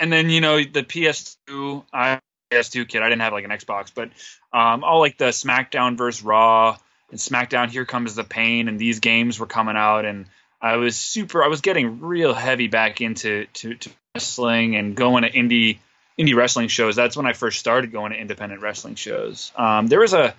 and 0.00 0.12
then 0.12 0.30
you 0.30 0.40
know 0.40 0.58
the 0.58 0.82
PS2, 0.82 1.84
I 1.92 2.20
PS2 2.50 2.88
kid. 2.88 3.02
I 3.02 3.08
didn't 3.08 3.22
have 3.22 3.32
like 3.32 3.44
an 3.44 3.50
Xbox, 3.50 3.92
but 3.94 4.10
um, 4.52 4.82
all 4.84 5.00
like 5.00 5.18
the 5.18 5.26
SmackDown 5.26 5.96
versus 5.96 6.22
Raw 6.22 6.76
and 7.10 7.20
SmackDown 7.20 7.70
Here 7.70 7.84
Comes 7.84 8.14
the 8.14 8.24
Pain, 8.24 8.68
and 8.68 8.78
these 8.78 9.00
games 9.00 9.38
were 9.38 9.46
coming 9.46 9.76
out, 9.76 10.04
and 10.04 10.26
I 10.60 10.76
was 10.76 10.96
super. 10.96 11.44
I 11.44 11.48
was 11.48 11.60
getting 11.60 12.00
real 12.00 12.34
heavy 12.34 12.66
back 12.68 13.00
into 13.00 13.46
to, 13.46 13.74
to 13.74 13.90
wrestling 14.14 14.76
and 14.76 14.96
going 14.96 15.22
to 15.22 15.30
indie 15.30 15.78
indie 16.18 16.34
wrestling 16.34 16.68
shows. 16.68 16.96
That's 16.96 17.16
when 17.16 17.26
I 17.26 17.32
first 17.32 17.60
started 17.60 17.92
going 17.92 18.12
to 18.12 18.18
independent 18.18 18.60
wrestling 18.60 18.96
shows. 18.96 19.52
Um, 19.56 19.86
there 19.86 20.00
was 20.00 20.14
a 20.14 20.34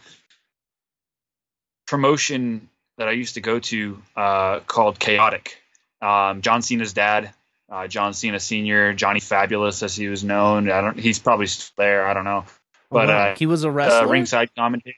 promotion 1.88 2.69
that 3.00 3.08
I 3.08 3.14
used 3.14 3.34
to 3.34 3.42
go 3.42 3.60
to 3.60 4.00
uh, 4.16 4.60
called 4.60 5.00
Chaotic. 5.00 5.58
Um, 6.02 6.42
John 6.42 6.62
Cena's 6.62 6.94
dad 6.94 7.34
uh, 7.72 7.88
John 7.88 8.14
Cena 8.14 8.40
Senior, 8.40 8.94
Johnny 8.94 9.20
Fabulous, 9.20 9.84
as 9.84 9.96
he 9.96 10.08
was 10.08 10.24
known. 10.24 10.72
I 10.72 10.82
don't. 10.82 11.00
He's 11.00 11.20
probably 11.20 11.48
still 11.48 11.74
there. 11.78 12.08
I 12.08 12.14
don't 12.14 12.24
know. 12.24 12.46
But 12.90 13.08
Wow. 13.08 13.32
uh, 13.32 13.36
he 13.36 13.46
was 13.46 13.64
a 13.64 13.72
wrestler. 13.72 14.08
ringside 14.08 14.50
commentator. 14.56 14.98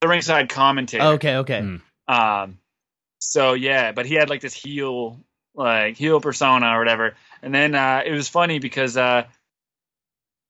The 0.00 0.08
ringside 0.08 0.48
commentator. 0.48 1.04
okay, 1.04 1.36
okay. 1.36 1.60
Hmm. 1.60 1.76
Um. 2.08 2.58
So 3.18 3.52
yeah, 3.52 3.92
but 3.92 4.06
he 4.06 4.14
had 4.14 4.30
like 4.30 4.40
this 4.40 4.54
heel, 4.54 5.20
like 5.54 5.96
heel 5.96 6.20
persona 6.20 6.74
or 6.74 6.78
whatever. 6.78 7.14
And 7.42 7.54
then 7.54 7.74
uh, 7.74 8.02
it 8.04 8.12
was 8.12 8.28
funny 8.28 8.58
because 8.58 8.96
uh, 8.96 9.24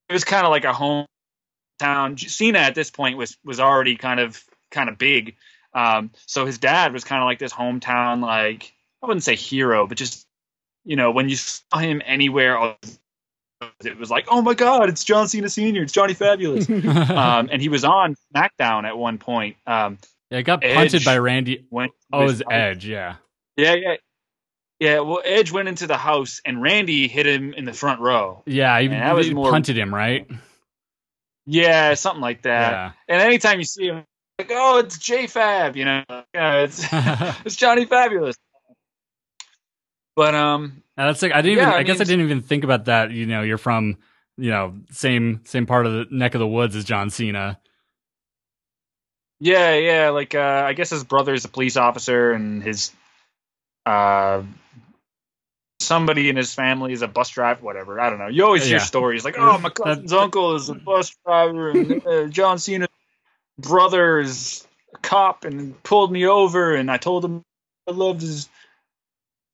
it 0.08 0.12
was 0.12 0.24
kind 0.24 0.46
of 0.46 0.50
like 0.50 0.64
a 0.64 0.72
hometown. 0.72 2.18
Cena 2.18 2.60
at 2.60 2.74
this 2.76 2.90
point 2.90 3.18
was 3.18 3.36
was 3.44 3.58
already 3.58 3.96
kind 3.96 4.20
of 4.20 4.42
kind 4.70 4.88
of 4.88 4.98
big. 4.98 5.36
Um, 5.74 6.10
so 6.26 6.46
his 6.46 6.58
dad 6.58 6.92
was 6.92 7.04
kind 7.04 7.22
of 7.22 7.26
like 7.26 7.38
this 7.38 7.52
hometown, 7.52 8.22
like 8.22 8.72
I 9.02 9.06
wouldn't 9.06 9.24
say 9.24 9.34
hero, 9.36 9.86
but 9.86 9.98
just 9.98 10.26
you 10.84 10.96
know 10.96 11.10
when 11.10 11.28
you 11.28 11.36
saw 11.36 11.78
him 11.78 12.00
anywhere, 12.04 12.76
it 13.84 13.98
was 13.98 14.10
like, 14.10 14.26
oh 14.30 14.42
my 14.42 14.54
god, 14.54 14.88
it's 14.88 15.04
John 15.04 15.26
Cena 15.28 15.48
Senior, 15.48 15.82
it's 15.82 15.92
Johnny 15.92 16.14
Fabulous. 16.14 16.68
um, 17.10 17.48
and 17.50 17.60
he 17.60 17.68
was 17.68 17.84
on 17.84 18.14
SmackDown 18.34 18.84
at 18.84 18.96
one 18.96 19.18
point. 19.18 19.56
Um, 19.66 19.98
yeah, 20.30 20.38
I 20.38 20.42
got 20.42 20.64
Edge 20.64 20.74
punted 20.74 21.04
by 21.04 21.18
Randy. 21.18 21.66
when 21.70 21.90
Oh, 22.12 22.22
it 22.22 22.24
was- 22.24 22.42
Edge. 22.50 22.86
Yeah. 22.86 23.16
yeah, 23.56 23.74
yeah, 23.74 23.94
yeah. 24.80 24.98
Well, 25.00 25.20
Edge 25.24 25.52
went 25.52 25.68
into 25.68 25.86
the 25.86 25.96
house 25.96 26.40
and 26.44 26.60
Randy 26.62 27.08
hit 27.08 27.26
him 27.26 27.54
in 27.54 27.64
the 27.64 27.72
front 27.72 28.00
row. 28.00 28.42
Yeah, 28.46 28.78
he, 28.80 28.88
that 28.88 29.14
was 29.14 29.30
more- 29.30 29.50
punted 29.50 29.76
him, 29.78 29.94
right? 29.94 30.26
Yeah, 31.46 31.94
something 31.94 32.22
like 32.22 32.42
that. 32.42 32.72
Yeah. 32.72 32.92
And 33.08 33.22
anytime 33.22 33.58
you 33.58 33.66
see 33.66 33.86
him, 33.88 34.04
like, 34.38 34.50
oh, 34.52 34.78
it's 34.78 34.98
J 34.98 35.26
Fab, 35.26 35.76
you 35.76 35.84
know, 35.84 36.04
yeah, 36.34 36.56
it's 36.62 36.84
it's 37.46 37.56
Johnny 37.56 37.86
Fabulous. 37.86 38.36
But 40.16 40.34
um, 40.34 40.82
Now, 40.96 41.06
that's 41.06 41.22
like 41.22 41.32
I 41.32 41.42
didn't. 41.42 41.58
Yeah, 41.58 41.62
even, 41.64 41.74
I, 41.74 41.78
I 41.78 41.82
guess 41.82 42.00
I 42.00 42.04
didn't 42.04 42.24
even 42.24 42.42
think 42.42 42.64
about 42.64 42.86
that. 42.86 43.10
You 43.10 43.26
know, 43.26 43.42
you're 43.42 43.58
from 43.58 43.98
you 44.36 44.50
know 44.50 44.74
same 44.90 45.40
same 45.44 45.66
part 45.66 45.86
of 45.86 45.92
the 45.92 46.06
neck 46.10 46.34
of 46.34 46.40
the 46.40 46.46
woods 46.46 46.76
as 46.76 46.84
John 46.84 47.10
Cena. 47.10 47.60
yeah, 49.40 49.74
yeah, 49.74 50.10
like 50.10 50.34
uh, 50.34 50.62
I 50.66 50.72
guess 50.74 50.90
his 50.90 51.04
brother 51.04 51.34
is 51.34 51.44
a 51.44 51.48
police 51.48 51.76
officer, 51.76 52.32
and 52.32 52.62
his 52.62 52.92
uh, 53.86 54.42
somebody 55.80 56.28
in 56.28 56.36
his 56.36 56.54
family 56.54 56.92
is 56.92 57.02
a 57.02 57.08
bus 57.08 57.30
driver, 57.30 57.62
whatever. 57.62 58.00
I 58.00 58.10
don't 58.10 58.18
know. 58.18 58.28
You 58.28 58.44
always 58.44 58.64
hear 58.66 58.78
Yeah. 58.78 58.84
stories 58.84 59.24
like, 59.24 59.36
oh, 59.38 59.58
my 59.58 59.70
cousin's 59.70 60.12
uncle 60.12 60.54
is 60.56 60.68
a 60.68 60.74
bus 60.74 61.14
driver, 61.26 61.70
and 61.70 62.06
uh, 62.06 62.26
John 62.28 62.58
Cena's 62.58 62.88
brother 63.58 64.20
is 64.20 64.66
a 64.94 64.98
cop 64.98 65.44
and 65.44 65.80
pulled 65.82 66.12
me 66.12 66.26
over, 66.26 66.74
and 66.74 66.90
I 66.90 66.96
told 66.96 67.24
him 67.24 67.42
I 67.88 67.92
loved 67.92 68.20
his 68.20 68.48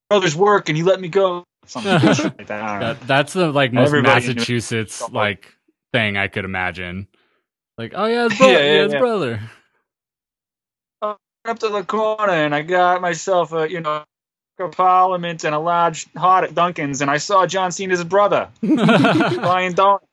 brother's 0.09 0.37
work, 0.37 0.69
and 0.69 0.77
he 0.77 0.83
let 0.83 1.01
me 1.01 1.09
go. 1.09 1.45
Something 1.67 1.93
like 1.93 2.47
that. 2.47 2.51
I 2.51 2.73
don't 2.73 2.81
know. 2.81 2.95
That, 2.95 3.07
that's 3.07 3.33
the 3.33 3.53
like 3.53 3.73
most 3.73 3.89
Everybody 3.89 4.27
Massachusetts 4.27 5.09
like 5.11 5.53
thing 5.93 6.17
I 6.17 6.29
could 6.29 6.45
imagine. 6.45 7.07
Like, 7.79 7.93
oh 7.95 8.07
yeah, 8.07 8.29
his 8.29 8.39
brother. 8.39 8.53
Yeah, 8.53 8.59
yeah, 8.59 8.73
yeah, 8.75 8.83
his 8.85 8.93
yeah. 8.93 8.99
brother. 8.99 9.41
up 11.03 11.59
to 11.59 11.69
the 11.69 11.83
corner 11.83 12.33
and 12.33 12.55
I 12.55 12.63
got 12.63 13.01
myself 13.01 13.53
a 13.53 13.71
you 13.71 13.81
know 13.81 14.05
a 14.59 14.69
parliament 14.69 15.45
and 15.45 15.55
a 15.55 15.59
large 15.59 16.07
hot 16.15 16.45
at 16.45 16.55
Dunkin's 16.55 17.01
and 17.01 17.11
I 17.11 17.17
saw 17.17 17.47
John 17.47 17.73
Cena's 17.73 18.05
brother 18.05 18.51
buying 18.63 19.73
donuts 19.73 20.05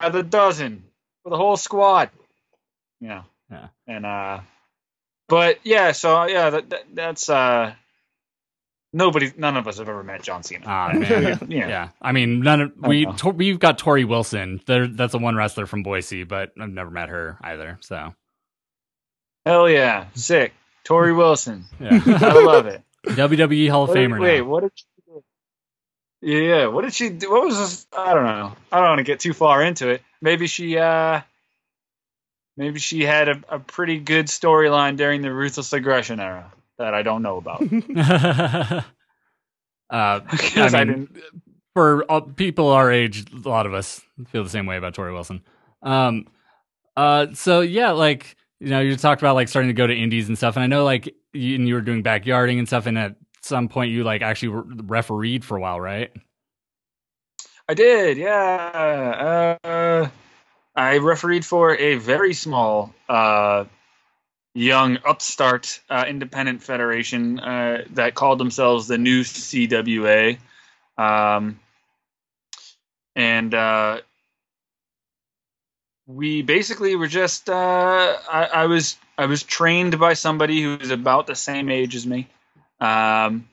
by 0.00 0.08
the 0.10 0.22
dozen 0.22 0.84
for 1.22 1.30
the 1.30 1.36
whole 1.36 1.56
squad. 1.56 2.10
Yeah. 3.00 3.22
Yeah. 3.50 3.68
And 3.86 4.06
uh 4.06 4.40
but 5.28 5.58
yeah, 5.64 5.92
so 5.92 6.24
yeah, 6.26 6.50
that, 6.50 6.70
that 6.70 6.82
that's 6.92 7.28
uh 7.28 7.74
nobody 8.92 9.32
none 9.36 9.56
of 9.56 9.66
us 9.68 9.78
have 9.78 9.88
ever 9.88 10.02
met 10.02 10.22
John 10.22 10.42
Cena. 10.42 10.64
Ah 10.66 10.90
man. 10.92 11.38
yeah. 11.48 11.68
Yeah, 11.68 11.88
I 12.00 12.12
mean, 12.12 12.40
none 12.40 12.60
of 12.60 12.72
we 12.76 13.06
to, 13.06 13.28
we've 13.30 13.58
got 13.58 13.78
Torrie 13.78 14.06
Wilson. 14.06 14.60
There, 14.66 14.86
that's 14.86 15.12
the 15.12 15.18
one 15.18 15.36
wrestler 15.36 15.66
from 15.66 15.82
Boise, 15.82 16.24
but 16.24 16.52
I've 16.60 16.68
never 16.70 16.90
met 16.90 17.08
her 17.08 17.38
either. 17.42 17.78
So 17.80 18.14
Hell 19.46 19.68
yeah. 19.68 20.06
Sick. 20.14 20.52
Torrie 20.84 21.16
Wilson. 21.16 21.64
yeah, 21.80 22.00
I 22.06 22.42
love 22.44 22.66
it. 22.66 22.82
WWE 23.06 23.70
Hall 23.70 23.84
of 23.84 23.88
What 23.90 23.94
did- 23.96 24.10
Famer 24.10 24.20
wait, 24.20 24.40
what 24.42 24.62
did 24.62 24.72
she 24.74 24.84
do? 25.06 25.22
Yeah, 26.22 26.66
what 26.68 26.82
did 26.84 26.94
she 26.94 27.10
do? 27.10 27.30
What 27.30 27.44
was 27.44 27.58
this? 27.58 27.86
I 27.96 28.14
don't 28.14 28.24
know. 28.24 28.54
I 28.72 28.78
don't 28.80 28.88
want 28.88 28.98
to 28.98 29.04
get 29.04 29.20
too 29.20 29.32
far 29.34 29.62
into 29.62 29.88
it. 29.90 30.02
Maybe 30.22 30.46
she, 30.46 30.78
uh, 30.78 31.20
maybe 32.56 32.80
she 32.80 33.02
had 33.04 33.28
a, 33.28 33.42
a 33.48 33.58
pretty 33.60 33.98
good 34.00 34.26
storyline 34.26 34.96
during 34.96 35.22
the 35.22 35.32
ruthless 35.32 35.72
aggression 35.72 36.20
era 36.20 36.52
that 36.78 36.94
I 36.94 37.02
don't 37.02 37.22
know 37.22 37.36
about. 37.38 37.62
uh, 37.96 38.82
I 39.90 40.20
Because 40.30 40.74
I, 40.74 40.84
mean, 40.84 40.86
didn't. 40.86 41.10
for 41.74 42.04
all, 42.04 42.22
people 42.22 42.68
our 42.70 42.90
age, 42.92 43.24
a 43.32 43.48
lot 43.48 43.66
of 43.66 43.74
us 43.74 44.00
feel 44.28 44.44
the 44.44 44.50
same 44.50 44.66
way 44.66 44.76
about 44.76 44.94
Torrie 44.94 45.12
Wilson. 45.12 45.42
Um, 45.82 46.26
uh, 46.96 47.28
so 47.34 47.60
yeah, 47.60 47.92
like 47.92 48.36
you 48.60 48.68
know, 48.70 48.80
you 48.80 48.96
talked 48.96 49.22
about 49.22 49.34
like 49.34 49.48
starting 49.48 49.68
to 49.68 49.74
go 49.74 49.86
to 49.86 49.94
indies 49.94 50.28
and 50.28 50.36
stuff, 50.38 50.56
and 50.56 50.62
I 50.64 50.66
know 50.66 50.84
like 50.84 51.14
you, 51.32 51.56
and 51.56 51.68
you 51.68 51.74
were 51.74 51.80
doing 51.80 52.02
backyarding 52.02 52.58
and 52.58 52.66
stuff, 52.66 52.86
and 52.86 52.98
at 52.98 53.16
some 53.42 53.68
point 53.68 53.90
you 53.92 54.04
like 54.04 54.22
actually 54.22 54.48
re- 54.48 54.76
refereed 54.84 55.44
for 55.44 55.56
a 55.56 55.60
while, 55.60 55.80
right? 55.80 56.12
I 57.68 57.74
did, 57.74 58.18
yeah. 58.18 59.56
Uh, 59.64 60.08
I 60.76 60.98
refereed 60.98 61.44
for 61.44 61.74
a 61.74 61.96
very 61.96 62.34
small, 62.34 62.92
uh, 63.08 63.64
young 64.54 64.98
upstart 65.04 65.80
uh, 65.90 66.04
independent 66.08 66.62
federation 66.62 67.40
uh, 67.40 67.84
that 67.90 68.14
called 68.14 68.38
themselves 68.38 68.86
the 68.86 68.98
New 68.98 69.22
CWA, 69.22 70.38
um, 70.96 71.58
and 73.16 73.52
uh, 73.52 74.00
we 76.06 76.42
basically 76.42 76.96
were 76.96 77.08
just. 77.08 77.48
Uh, 77.48 78.16
I, 78.30 78.44
I 78.44 78.66
was 78.66 78.96
I 79.18 79.26
was 79.26 79.42
trained 79.42 79.98
by 79.98 80.14
somebody 80.14 80.62
who 80.62 80.78
was 80.78 80.90
about 80.90 81.26
the 81.26 81.34
same 81.34 81.68
age 81.68 81.94
as 81.96 82.06
me. 82.06 82.28
Um, 82.80 83.48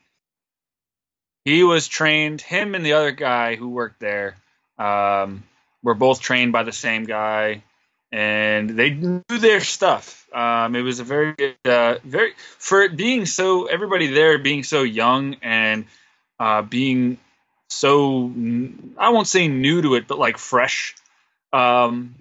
he 1.44 1.64
was 1.64 1.88
trained. 1.88 2.40
Him 2.40 2.74
and 2.74 2.86
the 2.86 2.92
other 2.92 3.12
guy 3.12 3.56
who 3.56 3.68
worked 3.68 3.98
there 4.00 4.36
um, 4.78 5.42
were 5.82 5.94
both 5.94 6.20
trained 6.20 6.52
by 6.52 6.62
the 6.62 6.72
same 6.72 7.04
guy, 7.04 7.62
and 8.10 8.70
they 8.70 8.90
knew 8.90 9.22
their 9.28 9.60
stuff. 9.60 10.26
Um, 10.32 10.74
it 10.76 10.82
was 10.82 11.00
a 11.00 11.04
very, 11.04 11.56
uh, 11.64 11.96
very 12.04 12.32
for 12.58 12.82
it 12.82 12.96
being 12.96 13.26
so 13.26 13.66
everybody 13.66 14.08
there 14.08 14.38
being 14.38 14.62
so 14.64 14.82
young 14.82 15.36
and 15.42 15.86
uh, 16.38 16.62
being 16.62 17.18
so 17.68 18.32
I 18.98 19.08
won't 19.10 19.26
say 19.26 19.48
new 19.48 19.82
to 19.82 19.94
it, 19.94 20.06
but 20.06 20.18
like 20.18 20.38
fresh. 20.38 20.94
Um, 21.52 22.14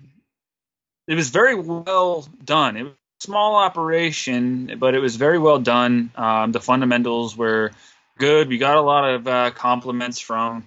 it 1.07 1.15
was 1.15 1.29
very 1.29 1.55
well 1.55 2.27
done. 2.43 2.77
It 2.77 2.83
was 2.83 2.93
a 2.93 3.25
small 3.25 3.55
operation, 3.55 4.77
but 4.79 4.95
it 4.95 4.99
was 4.99 5.15
very 5.15 5.39
well 5.39 5.59
done. 5.59 6.11
Um, 6.15 6.51
the 6.51 6.61
fundamentals 6.61 7.35
were 7.35 7.71
good. 8.17 8.47
We 8.47 8.57
got 8.57 8.77
a 8.77 8.81
lot 8.81 9.09
of 9.09 9.27
uh, 9.27 9.51
compliments 9.51 10.19
from 10.19 10.65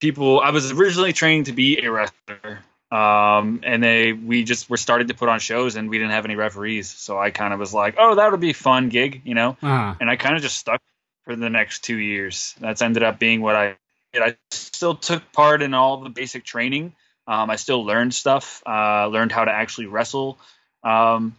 people. 0.00 0.40
I 0.40 0.50
was 0.50 0.70
originally 0.72 1.12
trained 1.12 1.46
to 1.46 1.52
be 1.52 1.84
a 1.84 1.90
wrestler, 1.90 2.60
um, 2.90 3.60
and 3.62 3.82
they 3.82 4.12
we 4.12 4.44
just 4.44 4.70
were 4.70 4.76
started 4.76 5.08
to 5.08 5.14
put 5.14 5.28
on 5.28 5.40
shows, 5.40 5.76
and 5.76 5.90
we 5.90 5.98
didn't 5.98 6.12
have 6.12 6.24
any 6.24 6.36
referees. 6.36 6.88
So 6.88 7.18
I 7.18 7.30
kind 7.30 7.52
of 7.52 7.60
was 7.60 7.74
like, 7.74 7.96
oh, 7.98 8.14
that 8.16 8.30
would 8.30 8.40
be 8.40 8.50
a 8.50 8.54
fun 8.54 8.88
gig, 8.88 9.22
you 9.24 9.34
know. 9.34 9.56
Uh, 9.62 9.94
And 10.00 10.10
I 10.10 10.16
kind 10.16 10.36
of 10.36 10.42
just 10.42 10.56
stuck 10.56 10.80
for 11.24 11.36
the 11.36 11.50
next 11.50 11.84
two 11.84 11.96
years. 11.96 12.54
That's 12.60 12.82
ended 12.82 13.02
up 13.02 13.18
being 13.18 13.40
what 13.40 13.54
I 13.56 13.76
did. 14.12 14.22
I 14.22 14.36
still 14.50 14.94
took 14.94 15.30
part 15.32 15.62
in 15.62 15.74
all 15.74 16.02
the 16.02 16.10
basic 16.10 16.44
training. 16.44 16.94
Um, 17.26 17.50
I 17.50 17.56
still 17.56 17.84
learned 17.84 18.14
stuff. 18.14 18.62
Uh, 18.66 19.08
learned 19.08 19.32
how 19.32 19.44
to 19.44 19.50
actually 19.50 19.86
wrestle. 19.86 20.38
Um, 20.82 21.36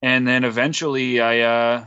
and 0.00 0.28
then 0.28 0.44
eventually 0.44 1.20
I 1.20 1.40
uh, 1.40 1.84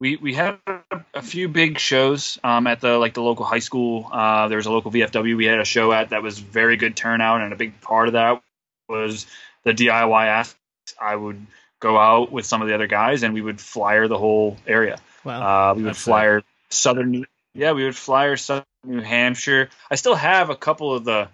we 0.00 0.16
we 0.16 0.34
had 0.34 0.58
a, 0.66 0.80
a 1.14 1.22
few 1.22 1.48
big 1.48 1.78
shows 1.78 2.38
um, 2.42 2.66
at 2.66 2.80
the 2.80 2.98
like 2.98 3.14
the 3.14 3.22
local 3.22 3.44
high 3.44 3.58
school. 3.58 4.08
Uh, 4.10 4.48
there 4.48 4.56
was 4.56 4.66
a 4.66 4.72
local 4.72 4.90
VFW 4.90 5.36
we 5.36 5.44
had 5.44 5.60
a 5.60 5.64
show 5.64 5.92
at 5.92 6.10
that 6.10 6.22
was 6.22 6.38
very 6.38 6.76
good 6.76 6.96
turnout, 6.96 7.42
and 7.42 7.52
a 7.52 7.56
big 7.56 7.80
part 7.80 8.08
of 8.08 8.14
that 8.14 8.42
was 8.88 9.26
the 9.64 9.72
DIY 9.72 10.26
aspect. 10.26 10.58
I 11.00 11.14
would 11.14 11.46
go 11.80 11.96
out 11.98 12.32
with 12.32 12.46
some 12.46 12.62
of 12.62 12.68
the 12.68 12.74
other 12.74 12.86
guys, 12.86 13.22
and 13.22 13.34
we 13.34 13.42
would 13.42 13.60
flyer 13.60 14.08
the 14.08 14.18
whole 14.18 14.56
area. 14.66 14.98
Wow. 15.24 15.70
Uh, 15.70 15.74
we 15.74 15.82
would 15.84 15.96
flyer 15.96 16.42
southern. 16.70 17.10
New- 17.10 17.26
Yeah, 17.54 17.72
we 17.72 17.84
would 17.84 17.96
flyer 17.96 18.36
southern 18.36 18.64
New 18.84 19.00
Hampshire. 19.00 19.68
I 19.90 19.96
still 19.96 20.14
have 20.14 20.50
a 20.50 20.56
couple 20.56 20.94
of 20.94 21.04
the. 21.04 21.28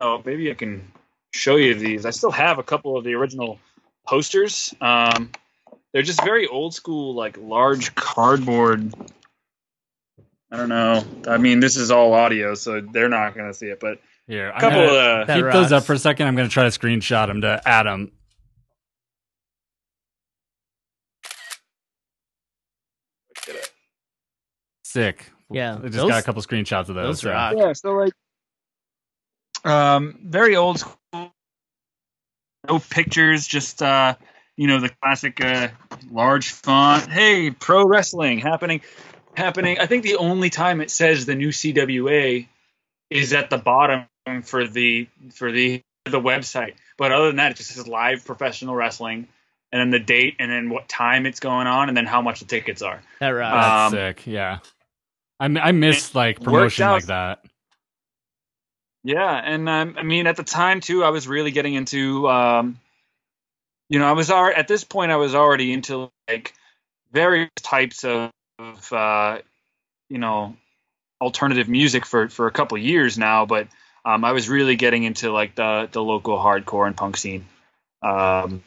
Oh, 0.00 0.20
maybe 0.24 0.50
I 0.50 0.54
can 0.54 0.90
show 1.32 1.56
you 1.56 1.74
these. 1.74 2.06
I 2.06 2.10
still 2.10 2.30
have 2.32 2.58
a 2.58 2.62
couple 2.62 2.96
of 2.96 3.04
the 3.04 3.14
original 3.14 3.60
posters. 4.06 4.74
Um, 4.80 5.30
they're 5.92 6.02
just 6.02 6.22
very 6.24 6.46
old 6.46 6.74
school, 6.74 7.14
like 7.14 7.36
large 7.38 7.94
cardboard. 7.94 8.92
I 10.50 10.56
don't 10.56 10.68
know. 10.68 11.04
I 11.26 11.38
mean, 11.38 11.60
this 11.60 11.76
is 11.76 11.90
all 11.90 12.12
audio, 12.12 12.54
so 12.54 12.80
they're 12.80 13.08
not 13.08 13.34
going 13.34 13.46
to 13.48 13.54
see 13.54 13.66
it. 13.66 13.80
But 13.80 14.00
here, 14.26 14.48
a 14.50 14.54
I'm 14.54 14.60
couple 14.60 14.86
gonna 14.86 14.98
of 15.22 15.26
That 15.26 15.36
keep 15.36 15.52
those 15.52 15.72
up 15.72 15.84
for 15.84 15.94
a 15.94 15.98
second. 15.98 16.26
I'm 16.28 16.36
going 16.36 16.48
to 16.48 16.52
try 16.52 16.64
to 16.68 16.78
screenshot 16.78 17.26
them 17.26 17.40
to 17.42 17.60
Adam. 17.66 18.12
Sick. 24.84 25.30
Yeah, 25.50 25.74
I 25.76 25.80
just 25.82 25.94
those- 25.94 26.10
got 26.10 26.20
a 26.20 26.22
couple 26.22 26.42
screenshots 26.42 26.88
of 26.88 26.94
those. 26.94 26.94
those 26.94 27.20
so- 27.20 27.30
rock. 27.30 27.54
yeah, 27.56 27.72
so 27.72 27.92
like, 27.94 28.12
um, 29.64 30.18
very 30.22 30.56
old 30.56 30.80
school. 30.80 30.98
No 32.68 32.78
pictures, 32.78 33.46
just 33.46 33.82
uh, 33.82 34.14
you 34.56 34.66
know, 34.66 34.80
the 34.80 34.90
classic 35.02 35.42
uh, 35.44 35.68
large 36.10 36.50
font. 36.50 37.08
Hey, 37.08 37.50
pro 37.50 37.84
wrestling 37.86 38.38
happening, 38.38 38.82
happening. 39.34 39.78
I 39.78 39.86
think 39.86 40.02
the 40.02 40.16
only 40.16 40.50
time 40.50 40.80
it 40.80 40.90
says 40.90 41.26
the 41.26 41.34
new 41.34 41.48
CWA 41.48 42.46
is 43.10 43.32
at 43.32 43.50
the 43.50 43.58
bottom 43.58 44.06
for 44.44 44.66
the 44.66 45.08
for 45.34 45.50
the 45.52 45.82
the 46.04 46.20
website. 46.20 46.74
But 46.98 47.12
other 47.12 47.28
than 47.28 47.36
that, 47.36 47.52
it 47.52 47.56
just 47.56 47.70
says 47.70 47.86
live 47.88 48.24
professional 48.24 48.74
wrestling, 48.74 49.28
and 49.72 49.80
then 49.80 49.90
the 49.90 50.04
date, 50.04 50.36
and 50.38 50.50
then 50.50 50.70
what 50.70 50.88
time 50.88 51.26
it's 51.26 51.40
going 51.40 51.66
on, 51.66 51.88
and 51.88 51.96
then 51.96 52.06
how 52.06 52.22
much 52.22 52.40
the 52.40 52.46
tickets 52.46 52.82
are. 52.82 53.00
That. 53.20 53.32
That's 53.32 53.92
Um, 53.94 53.98
sick. 53.98 54.26
Yeah. 54.26 54.58
I 55.40 55.46
I 55.46 55.72
miss 55.72 56.14
like 56.14 56.40
promotion 56.40 56.86
like 56.88 57.06
that. 57.06 57.44
Yeah, 59.04 59.34
and 59.34 59.68
um, 59.68 59.96
I 59.98 60.04
mean, 60.04 60.28
at 60.28 60.36
the 60.36 60.44
time 60.44 60.80
too, 60.80 61.02
I 61.02 61.10
was 61.10 61.26
really 61.26 61.50
getting 61.50 61.74
into, 61.74 62.28
um, 62.28 62.78
you 63.92 63.98
know, 63.98 64.06
I 64.06 64.12
was 64.12 64.30
already 64.30 64.56
at 64.56 64.68
this 64.68 64.84
point, 64.84 65.12
I 65.12 65.16
was 65.16 65.34
already 65.34 65.70
into 65.70 66.10
like 66.26 66.54
various 67.12 67.50
types 67.60 68.04
of, 68.04 68.30
uh, 68.90 69.38
you 70.08 70.16
know, 70.16 70.56
alternative 71.20 71.68
music 71.68 72.06
for 72.06 72.30
for 72.30 72.46
a 72.46 72.50
couple 72.50 72.78
years 72.78 73.18
now, 73.18 73.44
but 73.44 73.68
um, 74.06 74.24
I 74.24 74.32
was 74.32 74.48
really 74.48 74.76
getting 74.76 75.02
into 75.02 75.30
like 75.30 75.54
the 75.56 75.90
the 75.92 76.02
local 76.02 76.38
hardcore 76.38 76.86
and 76.86 76.96
punk 76.96 77.18
scene, 77.18 77.44
um, 78.00 78.62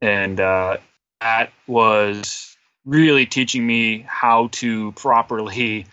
and 0.00 0.38
uh, 0.38 0.76
that 1.20 1.50
was 1.66 2.56
really 2.84 3.26
teaching 3.26 3.66
me 3.66 4.06
how 4.06 4.46
to 4.52 4.92
properly 4.92 5.86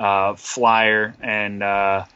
uh, 0.00 0.36
flyer 0.36 1.14
and. 1.20 1.62
Uh, 1.62 2.06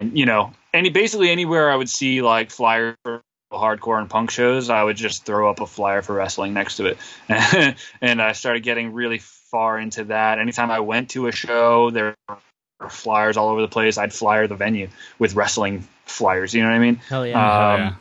you 0.00 0.24
know, 0.24 0.50
any 0.72 0.88
basically 0.88 1.28
anywhere 1.28 1.70
I 1.70 1.76
would 1.76 1.90
see 1.90 2.22
like 2.22 2.50
flyers 2.50 2.96
for 3.04 3.20
hardcore 3.52 3.98
and 3.98 4.08
punk 4.08 4.30
shows, 4.30 4.70
I 4.70 4.82
would 4.82 4.96
just 4.96 5.24
throw 5.24 5.50
up 5.50 5.60
a 5.60 5.66
flyer 5.66 6.02
for 6.02 6.14
wrestling 6.14 6.54
next 6.54 6.76
to 6.76 6.86
it, 6.86 6.98
and 8.00 8.22
I 8.22 8.32
started 8.32 8.62
getting 8.62 8.92
really 8.92 9.18
far 9.18 9.78
into 9.78 10.04
that. 10.04 10.38
Anytime 10.38 10.70
I 10.70 10.80
went 10.80 11.10
to 11.10 11.26
a 11.26 11.32
show, 11.32 11.90
there 11.90 12.14
were 12.28 12.88
flyers 12.88 13.36
all 13.36 13.48
over 13.48 13.60
the 13.60 13.68
place. 13.68 13.98
I'd 13.98 14.12
flyer 14.12 14.46
the 14.46 14.54
venue 14.54 14.88
with 15.18 15.34
wrestling 15.34 15.86
flyers. 16.06 16.54
You 16.54 16.62
know 16.62 16.68
what 16.68 16.76
I 16.76 16.78
mean? 16.78 16.96
Hell 16.96 17.26
yeah. 17.26 17.72
Um, 17.72 17.80
yeah. 17.80 17.94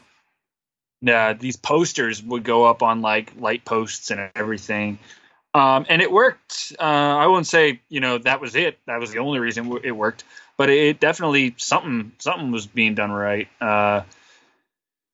yeah, 1.01 1.33
these 1.33 1.57
posters 1.57 2.21
would 2.23 2.43
go 2.43 2.65
up 2.65 2.83
on 2.83 3.01
like 3.01 3.33
light 3.37 3.65
posts 3.65 4.11
and 4.11 4.29
everything. 4.35 4.99
Um, 5.53 5.85
and 5.89 6.01
it 6.01 6.11
worked. 6.11 6.73
Uh, 6.79 6.83
I 6.83 7.27
won't 7.27 7.47
say, 7.47 7.81
you 7.89 8.01
know, 8.01 8.19
that 8.19 8.39
was 8.39 8.55
it. 8.55 8.77
That 8.85 8.99
was 8.99 9.11
the 9.11 9.19
only 9.19 9.39
reason 9.39 9.79
it 9.83 9.91
worked, 9.91 10.23
but 10.57 10.69
it 10.69 10.99
definitely 10.99 11.55
something, 11.57 12.11
something 12.19 12.51
was 12.51 12.67
being 12.67 12.93
done 12.93 13.11
right. 13.11 13.47
Uh, 13.59 14.01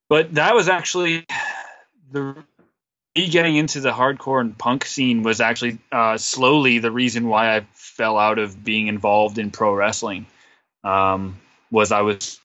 but 0.10 0.34
that 0.36 0.56
was 0.56 0.70
actually 0.70 1.26
the 2.12 2.36
me 3.16 3.30
getting 3.30 3.56
into 3.56 3.80
the 3.80 3.92
hardcore 3.92 4.42
and 4.42 4.58
punk 4.58 4.86
scene 4.86 5.24
was 5.24 5.40
actually 5.40 5.78
uh, 5.92 6.18
slowly 6.18 6.80
the 6.80 6.92
reason 6.92 7.28
why 7.28 7.56
I 7.56 7.66
fell 7.74 8.18
out 8.18 8.40
of 8.40 8.64
being 8.64 8.88
involved 8.88 9.38
in 9.38 9.52
pro 9.52 9.74
wrestling. 9.74 10.26
Um, 10.84 11.40
was 11.72 11.92
I 11.92 12.02
was 12.02 12.40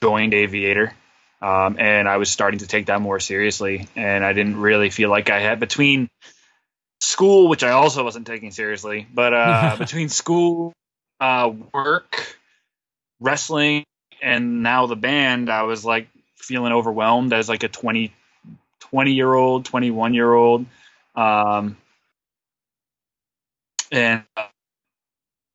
joined 0.00 0.32
Aviator 0.32 0.94
um, 1.42 1.76
and 1.78 2.08
I 2.08 2.16
was 2.16 2.30
starting 2.30 2.60
to 2.60 2.66
take 2.66 2.86
that 2.86 3.02
more 3.02 3.20
seriously. 3.20 3.86
And 3.96 4.24
I 4.24 4.32
didn't 4.32 4.60
really 4.60 4.90
feel 4.90 5.10
like 5.10 5.28
I 5.28 5.40
had 5.40 5.60
between 5.60 6.08
school, 7.00 7.48
which 7.48 7.62
I 7.62 7.72
also 7.72 8.02
wasn't 8.02 8.26
taking 8.26 8.50
seriously, 8.50 9.06
but 9.12 9.34
uh, 9.34 9.76
between 9.78 10.08
school, 10.08 10.72
uh, 11.20 11.52
work, 11.72 12.38
wrestling, 13.20 13.84
and 14.22 14.62
now 14.62 14.86
the 14.86 14.96
band, 14.96 15.50
I 15.50 15.64
was 15.64 15.84
like 15.84 16.08
feeling 16.44 16.72
overwhelmed 16.72 17.32
as 17.32 17.48
like 17.48 17.62
a 17.62 17.68
20, 17.68 18.12
20 18.80 19.12
year 19.12 19.32
old, 19.32 19.64
21 19.64 20.14
year 20.14 20.32
old. 20.32 20.66
Um, 21.16 21.76
and 23.90 24.22
uh, 24.36 24.46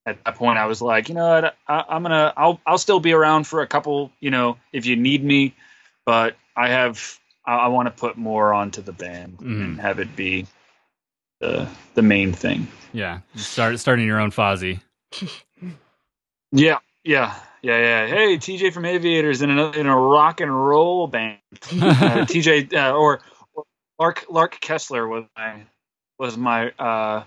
at 0.06 0.22
that 0.24 0.34
point, 0.34 0.58
I 0.58 0.66
was 0.66 0.80
like, 0.82 1.08
you 1.08 1.14
know 1.14 1.28
what, 1.28 1.56
I, 1.68 1.84
I'm 1.88 2.02
gonna, 2.02 2.32
I'll, 2.36 2.60
I'll 2.66 2.78
still 2.78 3.00
be 3.00 3.12
around 3.12 3.46
for 3.46 3.60
a 3.62 3.66
couple, 3.66 4.10
you 4.20 4.30
know, 4.30 4.56
if 4.72 4.86
you 4.86 4.96
need 4.96 5.22
me, 5.22 5.54
but 6.06 6.36
I 6.56 6.68
have, 6.70 7.18
I, 7.44 7.56
I 7.56 7.68
want 7.68 7.86
to 7.86 7.92
put 7.92 8.16
more 8.16 8.52
onto 8.52 8.82
the 8.82 8.92
band 8.92 9.38
Mhm. 9.38 9.62
and 9.62 9.80
have 9.80 9.98
it 10.00 10.16
be 10.16 10.46
the 11.40 11.68
the 11.94 12.02
main 12.02 12.32
thing. 12.32 12.68
Yeah. 12.92 13.20
Start 13.36 13.78
starting 13.78 14.06
your 14.06 14.20
own 14.20 14.30
Fozzy. 14.30 14.80
Yeah, 16.52 16.78
yeah, 17.04 17.36
yeah, 17.62 17.78
yeah. 17.78 18.06
Hey, 18.06 18.36
TJ 18.36 18.72
from 18.72 18.84
Aviators 18.84 19.42
in 19.42 19.58
a 19.58 19.70
in 19.72 19.86
a 19.86 19.96
rock 19.96 20.40
and 20.40 20.52
roll 20.52 21.06
band. 21.06 21.38
Uh, 21.52 21.56
TJ 22.26 22.72
uh, 22.74 22.92
or, 22.92 23.20
or 23.54 23.64
Lark 23.98 24.26
Lark 24.30 24.60
Kessler 24.60 25.06
was 25.06 25.24
my 25.36 25.62
was 26.18 26.36
my 26.36 26.70
uh, 26.70 27.24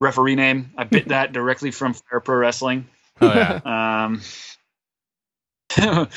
referee 0.00 0.34
name. 0.34 0.72
I 0.76 0.84
bit 0.84 1.08
that 1.08 1.32
directly 1.32 1.70
from 1.70 1.94
Fire 1.94 2.20
Pro 2.20 2.36
Wrestling. 2.36 2.86
Oh 3.20 3.26
yeah. 3.26 4.06
Um, 4.06 4.22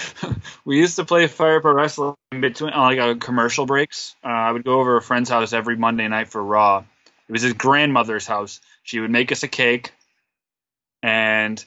we 0.65 0.79
used 0.79 0.95
to 0.95 1.05
play 1.05 1.27
Fire 1.27 1.59
Pro 1.59 1.73
Wrestling 1.73 2.15
in 2.31 2.41
between, 2.41 2.71
like 2.71 2.99
uh, 2.99 3.15
commercial 3.15 3.65
breaks. 3.65 4.15
Uh, 4.23 4.27
I 4.27 4.51
would 4.51 4.63
go 4.63 4.79
over 4.79 4.97
a 4.97 5.01
friend's 5.01 5.29
house 5.29 5.53
every 5.53 5.75
Monday 5.75 6.07
night 6.07 6.29
for 6.29 6.43
Raw. 6.43 6.83
It 7.27 7.31
was 7.31 7.41
his 7.41 7.53
grandmother's 7.53 8.27
house. 8.27 8.59
She 8.83 8.99
would 8.99 9.11
make 9.11 9.31
us 9.31 9.43
a 9.43 9.47
cake, 9.47 9.91
and 11.03 11.63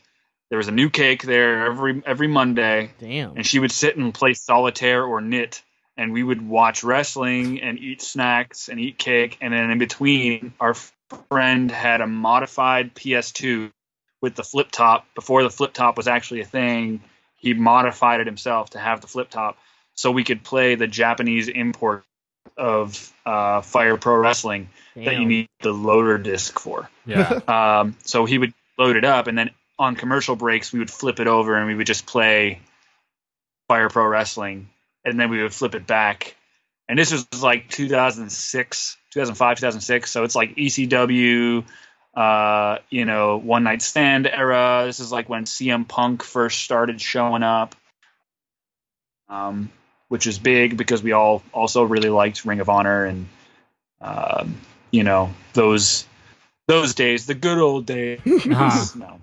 there 0.54 0.58
was 0.58 0.68
a 0.68 0.70
new 0.70 0.88
cake 0.88 1.24
there 1.24 1.66
every 1.66 2.00
every 2.06 2.28
Monday. 2.28 2.92
Damn. 3.00 3.36
And 3.36 3.44
she 3.44 3.58
would 3.58 3.72
sit 3.72 3.96
and 3.96 4.14
play 4.14 4.34
solitaire 4.34 5.02
or 5.02 5.20
knit, 5.20 5.64
and 5.96 6.12
we 6.12 6.22
would 6.22 6.46
watch 6.46 6.84
wrestling 6.84 7.60
and 7.60 7.76
eat 7.76 8.00
snacks 8.00 8.68
and 8.68 8.78
eat 8.78 8.96
cake. 8.96 9.36
And 9.40 9.52
then 9.52 9.68
in 9.72 9.78
between, 9.78 10.54
our 10.60 10.76
friend 11.28 11.72
had 11.72 12.00
a 12.00 12.06
modified 12.06 12.94
PS2 12.94 13.72
with 14.22 14.36
the 14.36 14.44
flip 14.44 14.70
top. 14.70 15.12
Before 15.16 15.42
the 15.42 15.50
flip 15.50 15.72
top 15.72 15.96
was 15.96 16.06
actually 16.06 16.42
a 16.42 16.44
thing, 16.44 17.00
he 17.34 17.52
modified 17.52 18.20
it 18.20 18.28
himself 18.28 18.70
to 18.70 18.78
have 18.78 19.00
the 19.00 19.08
flip 19.08 19.30
top, 19.30 19.58
so 19.96 20.12
we 20.12 20.22
could 20.22 20.44
play 20.44 20.76
the 20.76 20.86
Japanese 20.86 21.48
import 21.48 22.04
of 22.56 23.12
uh, 23.26 23.60
Fire 23.60 23.96
Pro 23.96 24.18
Wrestling 24.18 24.68
that 24.94 25.18
you 25.18 25.26
need 25.26 25.48
the 25.62 25.72
loader 25.72 26.16
disc 26.16 26.60
for. 26.60 26.88
Yeah. 27.06 27.40
Um, 27.48 27.96
so 28.04 28.24
he 28.24 28.38
would 28.38 28.54
load 28.78 28.94
it 28.94 29.04
up, 29.04 29.26
and 29.26 29.36
then 29.36 29.50
on 29.78 29.96
commercial 29.96 30.36
breaks, 30.36 30.72
we 30.72 30.78
would 30.78 30.90
flip 30.90 31.20
it 31.20 31.26
over 31.26 31.56
and 31.56 31.66
we 31.66 31.74
would 31.74 31.86
just 31.86 32.06
play 32.06 32.60
Fire 33.68 33.88
Pro 33.88 34.06
Wrestling, 34.06 34.68
and 35.04 35.18
then 35.18 35.30
we 35.30 35.42
would 35.42 35.54
flip 35.54 35.74
it 35.74 35.86
back. 35.86 36.36
And 36.88 36.98
this 36.98 37.12
was 37.12 37.42
like 37.42 37.68
2006, 37.70 38.96
2005, 39.10 39.56
2006. 39.56 40.10
So 40.10 40.24
it's 40.24 40.36
like 40.36 40.54
ECW, 40.56 41.64
uh, 42.14 42.78
you 42.90 43.04
know, 43.06 43.38
One 43.38 43.64
Night 43.64 43.80
Stand 43.80 44.26
era. 44.26 44.82
This 44.84 45.00
is 45.00 45.10
like 45.10 45.28
when 45.28 45.44
CM 45.44 45.88
Punk 45.88 46.22
first 46.22 46.62
started 46.62 47.00
showing 47.00 47.42
up, 47.42 47.74
um, 49.28 49.70
which 50.08 50.26
is 50.26 50.38
big 50.38 50.76
because 50.76 51.02
we 51.02 51.12
all 51.12 51.42
also 51.52 51.84
really 51.84 52.10
liked 52.10 52.44
Ring 52.44 52.60
of 52.60 52.68
Honor 52.68 53.06
and, 53.06 53.28
um, 54.02 54.54
you 54.90 55.04
know, 55.04 55.32
those 55.54 56.06
those 56.68 56.94
days, 56.94 57.26
the 57.26 57.34
good 57.34 57.58
old 57.58 57.86
days. 57.86 58.20
Uh-huh. 58.26 58.98
no, 58.98 59.20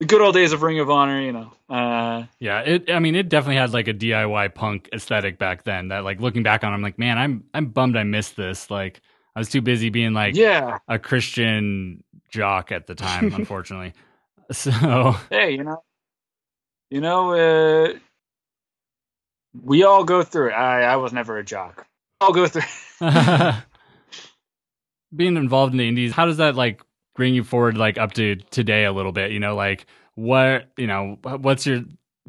the 0.00 0.06
good 0.06 0.20
old 0.20 0.34
days 0.34 0.52
of 0.52 0.62
Ring 0.62 0.80
of 0.80 0.90
Honor. 0.90 1.20
You 1.20 1.32
know, 1.32 1.52
uh, 1.68 2.24
Yeah, 2.40 2.60
it. 2.60 2.90
I 2.90 2.98
mean, 2.98 3.14
it 3.14 3.28
definitely 3.28 3.56
had 3.56 3.72
like 3.72 3.86
a 3.86 3.94
DIY 3.94 4.54
punk 4.54 4.88
aesthetic 4.92 5.38
back 5.38 5.64
then. 5.64 5.88
That 5.88 6.04
like 6.04 6.20
looking 6.20 6.42
back 6.42 6.64
on, 6.64 6.72
I'm 6.72 6.82
like, 6.82 6.98
man, 6.98 7.18
I'm 7.18 7.44
I'm 7.54 7.66
bummed 7.66 7.96
I 7.96 8.02
missed 8.02 8.36
this. 8.36 8.70
Like, 8.70 9.00
I 9.36 9.38
was 9.38 9.48
too 9.48 9.60
busy 9.60 9.90
being 9.90 10.14
like 10.14 10.34
yeah. 10.34 10.78
a 10.88 10.98
Christian 10.98 12.02
jock 12.30 12.72
at 12.72 12.86
the 12.86 12.94
time, 12.94 13.32
unfortunately. 13.34 13.92
So 14.50 15.14
Hey, 15.30 15.52
you 15.52 15.62
know, 15.62 15.82
you 16.90 17.00
know, 17.00 17.34
uh, 17.34 17.94
we 19.62 19.84
all 19.84 20.04
go 20.04 20.22
through 20.22 20.48
it. 20.48 20.54
I 20.54 20.82
I 20.82 20.96
was 20.96 21.12
never 21.12 21.38
a 21.38 21.44
jock. 21.44 21.86
I'll 22.20 22.32
go 22.32 22.46
through. 22.46 22.62
being 25.14 25.36
involved 25.36 25.72
in 25.72 25.78
the 25.78 25.88
indies, 25.88 26.12
how 26.12 26.26
does 26.26 26.38
that 26.38 26.54
like 26.54 26.82
bring 27.20 27.34
you 27.34 27.44
forward 27.44 27.76
like 27.76 27.98
up 27.98 28.14
to 28.14 28.36
today 28.50 28.86
a 28.86 28.92
little 28.92 29.12
bit? 29.12 29.30
You 29.30 29.40
know, 29.40 29.54
like 29.54 29.84
what 30.14 30.70
you 30.78 30.86
know, 30.86 31.18
what's 31.22 31.66
your 31.66 31.82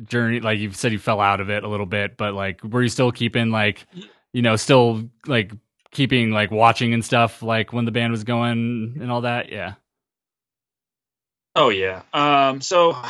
journey? 0.03 0.41
Like 0.41 0.59
you 0.59 0.73
said, 0.73 0.91
you 0.91 0.99
fell 0.99 1.21
out 1.21 1.39
of 1.39 1.49
it 1.49 1.63
a 1.63 1.69
little 1.69 1.85
bit, 1.85 2.17
but 2.17 2.33
like, 2.33 2.61
were 2.61 2.83
you 2.83 2.89
still 2.89 3.09
keeping 3.09 3.51
like, 3.51 3.87
you 4.33 4.41
know, 4.41 4.57
still 4.57 5.09
like 5.27 5.53
keeping 5.91 6.31
like 6.31 6.51
watching 6.51 6.93
and 6.93 7.05
stuff 7.05 7.41
like 7.41 7.71
when 7.71 7.85
the 7.85 7.91
band 7.91 8.11
was 8.11 8.25
going 8.25 8.97
and 8.99 9.09
all 9.09 9.21
that? 9.21 9.49
Yeah. 9.49 9.75
Oh 11.55 11.69
yeah. 11.69 12.01
Um. 12.11 12.59
So 12.59 13.01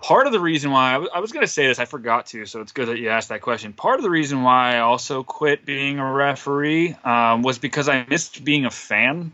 part 0.00 0.26
of 0.26 0.32
the 0.32 0.40
reason 0.40 0.70
why 0.70 0.90
I 0.90 0.92
w- 0.94 1.10
I 1.14 1.20
was 1.20 1.32
going 1.32 1.44
to 1.44 1.50
say 1.52 1.66
this, 1.66 1.78
I 1.78 1.84
forgot 1.84 2.26
to. 2.26 2.46
So 2.46 2.60
it's 2.60 2.72
good 2.72 2.88
that 2.88 2.98
you 2.98 3.08
asked 3.10 3.28
that 3.30 3.40
question. 3.42 3.72
Part 3.72 3.98
of 3.98 4.02
the 4.02 4.10
reason 4.10 4.42
why 4.42 4.76
I 4.76 4.80
also 4.80 5.22
quit 5.22 5.64
being 5.64 5.98
a 5.98 6.12
referee 6.12 6.94
um, 7.04 7.42
was 7.42 7.58
because 7.58 7.88
I 7.88 8.04
missed 8.08 8.44
being 8.44 8.64
a 8.64 8.70
fan, 8.70 9.32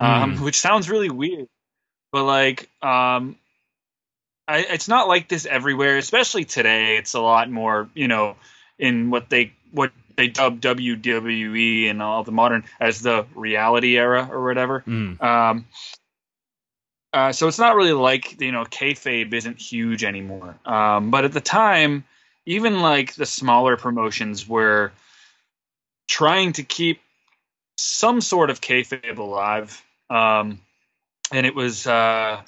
um, 0.00 0.36
Mm. 0.36 0.40
which 0.40 0.58
sounds 0.58 0.88
really 0.90 1.10
weird, 1.10 1.46
but 2.12 2.24
like, 2.24 2.68
um, 2.82 3.36
I, 4.48 4.58
it's 4.68 4.88
not 4.88 5.06
like 5.08 5.28
this 5.28 5.46
everywhere. 5.46 5.96
Especially 5.98 6.44
today, 6.44 6.96
it's 6.96 7.14
a 7.14 7.20
lot 7.20 7.50
more. 7.50 7.88
You 7.94 8.08
know, 8.08 8.36
in 8.78 9.10
what 9.10 9.28
they 9.30 9.52
what 9.72 9.92
they 10.16 10.26
dub 10.28 10.60
WWE 10.60 11.88
and 11.88 12.02
all 12.02 12.24
the 12.24 12.32
modern 12.32 12.64
as 12.80 13.00
the 13.00 13.26
reality 13.34 13.96
era 13.96 14.28
or 14.30 14.44
whatever. 14.44 14.82
Mm. 14.86 15.64
Uh, 17.12 17.32
so 17.32 17.48
it's 17.48 17.58
not 17.58 17.74
really 17.74 17.92
like 17.92 18.40
you 18.40 18.52
know 18.52 18.64
kayfabe 18.64 19.32
isn't 19.32 19.60
huge 19.60 20.04
anymore. 20.04 20.56
Um, 20.64 21.10
but 21.10 21.24
at 21.24 21.32
the 21.32 21.40
time, 21.40 22.04
even 22.46 22.80
like 22.80 23.14
the 23.14 23.26
smaller 23.26 23.76
promotions 23.76 24.48
were 24.48 24.92
trying 26.08 26.52
to 26.54 26.62
keep 26.62 27.00
some 27.76 28.20
sort 28.20 28.50
of 28.50 28.60
kayfabe 28.60 29.18
alive, 29.18 29.82
um, 30.08 30.60
and 31.32 31.46
it 31.46 31.54
was 31.54 31.86
uh, 31.86 32.40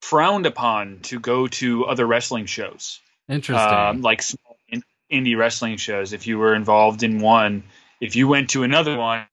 frowned 0.00 0.46
upon 0.46 1.00
to 1.00 1.20
go 1.20 1.46
to 1.46 1.86
other 1.86 2.06
wrestling 2.06 2.46
shows 2.46 3.00
Interesting. 3.28 3.78
um, 3.78 4.02
like 4.02 4.22
small 4.22 4.56
in- 4.68 4.82
indie 5.12 5.36
wrestling 5.36 5.76
shows. 5.76 6.12
If 6.12 6.26
you 6.26 6.38
were 6.38 6.54
involved 6.54 7.02
in 7.02 7.20
one, 7.20 7.62
if 8.00 8.16
you 8.16 8.26
went 8.26 8.50
to 8.50 8.64
another 8.64 8.96
one 8.96 9.26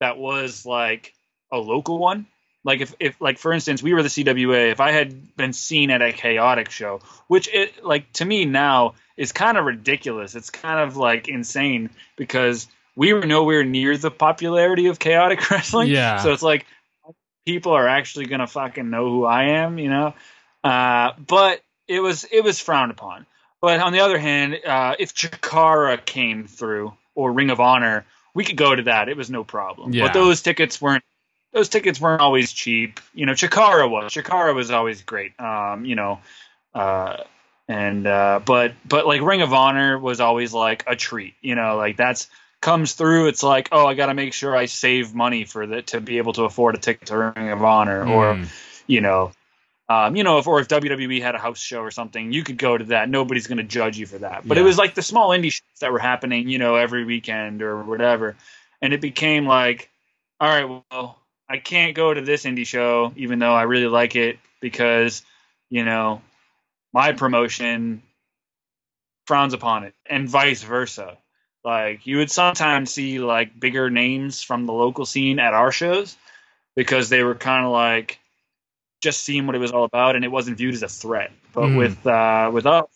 that 0.00 0.16
was 0.16 0.64
like 0.64 1.12
a 1.52 1.58
local 1.58 1.98
one, 1.98 2.26
like 2.64 2.80
if, 2.80 2.94
if 3.00 3.20
like 3.20 3.38
for 3.38 3.52
instance 3.52 3.82
we 3.82 3.94
were 3.94 4.02
the 4.02 4.08
CWA, 4.08 4.70
if 4.70 4.80
I 4.80 4.92
had 4.92 5.36
been 5.36 5.52
seen 5.52 5.90
at 5.90 6.02
a 6.02 6.12
chaotic 6.12 6.70
show, 6.70 7.00
which 7.26 7.48
it 7.52 7.84
like 7.84 8.12
to 8.14 8.24
me 8.24 8.44
now 8.44 8.94
is 9.16 9.32
kind 9.32 9.58
of 9.58 9.64
ridiculous. 9.64 10.34
It's 10.34 10.50
kind 10.50 10.80
of 10.80 10.96
like 10.96 11.28
insane 11.28 11.90
because 12.16 12.66
we 12.96 13.12
were 13.12 13.26
nowhere 13.26 13.64
near 13.64 13.96
the 13.96 14.10
popularity 14.10 14.86
of 14.86 14.98
chaotic 14.98 15.50
wrestling. 15.50 15.88
Yeah. 15.88 16.18
So 16.18 16.32
it's 16.32 16.42
like 16.42 16.66
people 17.46 17.72
are 17.72 17.88
actually 17.88 18.26
gonna 18.26 18.46
fucking 18.46 18.90
know 18.90 19.08
who 19.08 19.24
I 19.24 19.44
am, 19.44 19.78
you 19.78 19.88
know. 19.88 20.14
Uh, 20.62 21.12
but 21.26 21.62
it 21.88 22.00
was 22.00 22.24
it 22.24 22.44
was 22.44 22.60
frowned 22.60 22.90
upon. 22.90 23.26
But 23.60 23.80
on 23.80 23.92
the 23.92 24.00
other 24.00 24.18
hand, 24.18 24.58
uh, 24.66 24.96
if 24.98 25.14
Chikara 25.14 26.02
came 26.04 26.46
through 26.46 26.94
or 27.14 27.32
Ring 27.32 27.50
of 27.50 27.60
Honor, 27.60 28.06
we 28.34 28.44
could 28.44 28.56
go 28.56 28.74
to 28.74 28.84
that. 28.84 29.08
It 29.08 29.16
was 29.16 29.30
no 29.30 29.44
problem. 29.44 29.92
Yeah. 29.92 30.06
But 30.06 30.14
those 30.14 30.40
tickets 30.40 30.80
weren't 30.80 31.04
those 31.52 31.68
tickets 31.68 32.00
weren't 32.00 32.20
always 32.22 32.52
cheap. 32.52 33.00
You 33.14 33.26
know, 33.26 33.32
Chikara 33.32 33.90
was 33.90 34.12
Chikara 34.12 34.54
was 34.54 34.70
always 34.70 35.02
great. 35.02 35.38
Um, 35.40 35.84
you 35.84 35.94
know, 35.96 36.20
uh, 36.74 37.18
and 37.68 38.06
uh, 38.06 38.40
but 38.44 38.74
but 38.86 39.06
like 39.06 39.20
Ring 39.22 39.42
of 39.42 39.52
Honor 39.52 39.98
was 39.98 40.20
always 40.20 40.52
like 40.52 40.84
a 40.86 40.96
treat. 40.96 41.34
You 41.40 41.54
know, 41.54 41.76
like 41.76 41.96
that's 41.96 42.28
comes 42.60 42.92
through. 42.92 43.28
It's 43.28 43.42
like 43.42 43.68
oh, 43.72 43.86
I 43.86 43.94
got 43.94 44.06
to 44.06 44.14
make 44.14 44.32
sure 44.32 44.56
I 44.56 44.66
save 44.66 45.14
money 45.14 45.44
for 45.44 45.66
that 45.66 45.88
to 45.88 46.00
be 46.00 46.18
able 46.18 46.32
to 46.34 46.44
afford 46.44 46.74
a 46.74 46.78
ticket 46.78 47.08
to 47.08 47.32
Ring 47.36 47.50
of 47.50 47.62
Honor 47.62 48.06
or 48.06 48.34
Mm. 48.34 48.48
you 48.86 49.00
know. 49.00 49.32
Um, 49.88 50.14
you 50.14 50.22
know, 50.22 50.38
if 50.38 50.46
or 50.46 50.60
if 50.60 50.68
WWE 50.68 51.20
had 51.20 51.34
a 51.34 51.38
house 51.38 51.58
show 51.58 51.80
or 51.80 51.90
something, 51.90 52.30
you 52.32 52.44
could 52.44 52.58
go 52.58 52.78
to 52.78 52.84
that. 52.84 53.08
Nobody's 53.08 53.48
going 53.48 53.58
to 53.58 53.64
judge 53.64 53.98
you 53.98 54.06
for 54.06 54.18
that. 54.18 54.46
But 54.46 54.56
it 54.56 54.62
was 54.62 54.78
like 54.78 54.94
the 54.94 55.02
small 55.02 55.30
indie 55.30 55.50
shows 55.50 55.80
that 55.80 55.90
were 55.90 55.98
happening, 55.98 56.48
you 56.48 56.58
know, 56.58 56.76
every 56.76 57.04
weekend 57.04 57.60
or 57.60 57.82
whatever. 57.82 58.36
And 58.80 58.92
it 58.92 59.00
became 59.00 59.46
like, 59.46 59.90
all 60.38 60.48
right, 60.48 60.82
well, 60.92 61.18
I 61.50 61.58
can't 61.58 61.96
go 61.96 62.14
to 62.14 62.20
this 62.20 62.44
indie 62.44 62.64
show, 62.66 63.12
even 63.16 63.40
though 63.40 63.52
I 63.54 63.62
really 63.62 63.88
like 63.88 64.14
it, 64.14 64.38
because, 64.60 65.22
you 65.68 65.84
know, 65.84 66.22
my 66.92 67.10
promotion 67.10 68.02
frowns 69.26 69.52
upon 69.52 69.82
it, 69.82 69.94
and 70.06 70.28
vice 70.28 70.62
versa. 70.62 71.18
Like 71.64 72.06
you 72.06 72.18
would 72.18 72.30
sometimes 72.30 72.92
see 72.92 73.18
like 73.18 73.58
bigger 73.58 73.90
names 73.90 74.42
from 74.42 74.64
the 74.66 74.72
local 74.72 75.04
scene 75.04 75.40
at 75.40 75.52
our 75.52 75.72
shows 75.72 76.16
because 76.76 77.08
they 77.08 77.24
were 77.24 77.34
kind 77.34 77.66
of 77.66 77.72
like 77.72 78.18
just 79.02 79.24
seeing 79.24 79.46
what 79.46 79.56
it 79.56 79.58
was 79.58 79.72
all 79.72 79.84
about, 79.84 80.14
and 80.14 80.24
it 80.24 80.28
wasn't 80.28 80.56
viewed 80.56 80.74
as 80.74 80.82
a 80.84 80.88
threat. 80.88 81.32
But 81.52 81.68
Mhm. 81.68 81.76
with 81.76 82.06
uh, 82.06 82.50
with 82.52 82.66
us, 82.66 82.86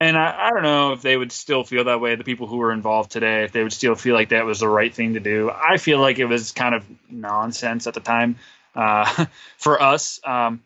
and 0.00 0.16
I, 0.16 0.46
I 0.46 0.50
don't 0.50 0.62
know 0.62 0.92
if 0.92 1.02
they 1.02 1.16
would 1.16 1.32
still 1.32 1.64
feel 1.64 1.84
that 1.84 2.00
way. 2.00 2.14
The 2.14 2.24
people 2.24 2.46
who 2.46 2.58
were 2.58 2.72
involved 2.72 3.10
today, 3.10 3.44
if 3.44 3.52
they 3.52 3.62
would 3.62 3.72
still 3.72 3.94
feel 3.94 4.14
like 4.14 4.28
that 4.28 4.44
was 4.44 4.60
the 4.60 4.68
right 4.68 4.94
thing 4.94 5.14
to 5.14 5.20
do. 5.20 5.50
I 5.50 5.76
feel 5.76 5.98
like 5.98 6.18
it 6.18 6.26
was 6.26 6.52
kind 6.52 6.74
of 6.74 6.84
nonsense 7.10 7.86
at 7.86 7.94
the 7.94 8.00
time 8.00 8.36
uh, 8.76 9.26
for 9.56 9.82
us. 9.82 10.20
Um, 10.24 10.62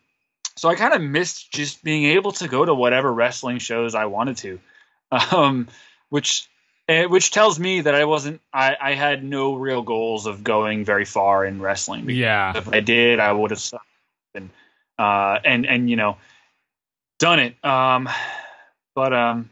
so 0.55 0.69
I 0.69 0.75
kind 0.75 0.93
of 0.93 1.01
missed 1.01 1.51
just 1.51 1.83
being 1.83 2.05
able 2.05 2.31
to 2.33 2.47
go 2.47 2.63
to 2.63 2.73
whatever 2.73 3.11
wrestling 3.11 3.57
shows 3.57 3.95
I 3.95 4.05
wanted 4.05 4.37
to, 4.37 4.59
um, 5.31 5.67
which 6.09 6.47
eh, 6.87 7.05
which 7.05 7.31
tells 7.31 7.59
me 7.59 7.81
that 7.81 7.95
I 7.95 8.05
wasn't 8.05 8.39
I, 8.53 8.75
I 8.79 8.93
had 8.93 9.23
no 9.23 9.55
real 9.55 9.81
goals 9.81 10.27
of 10.27 10.43
going 10.43 10.85
very 10.85 11.05
far 11.05 11.43
in 11.43 11.59
wrestling. 11.59 12.07
Yeah. 12.09 12.55
If 12.55 12.69
I 12.69 12.81
did, 12.81 13.19
I 13.19 13.31
would 13.31 13.49
have 13.49 13.63
and 14.35 14.51
uh, 14.99 15.39
and 15.43 15.65
and 15.65 15.89
you 15.89 15.95
know, 15.95 16.17
done 17.17 17.39
it. 17.39 17.65
Um, 17.65 18.07
but 18.95 19.13
um, 19.13 19.49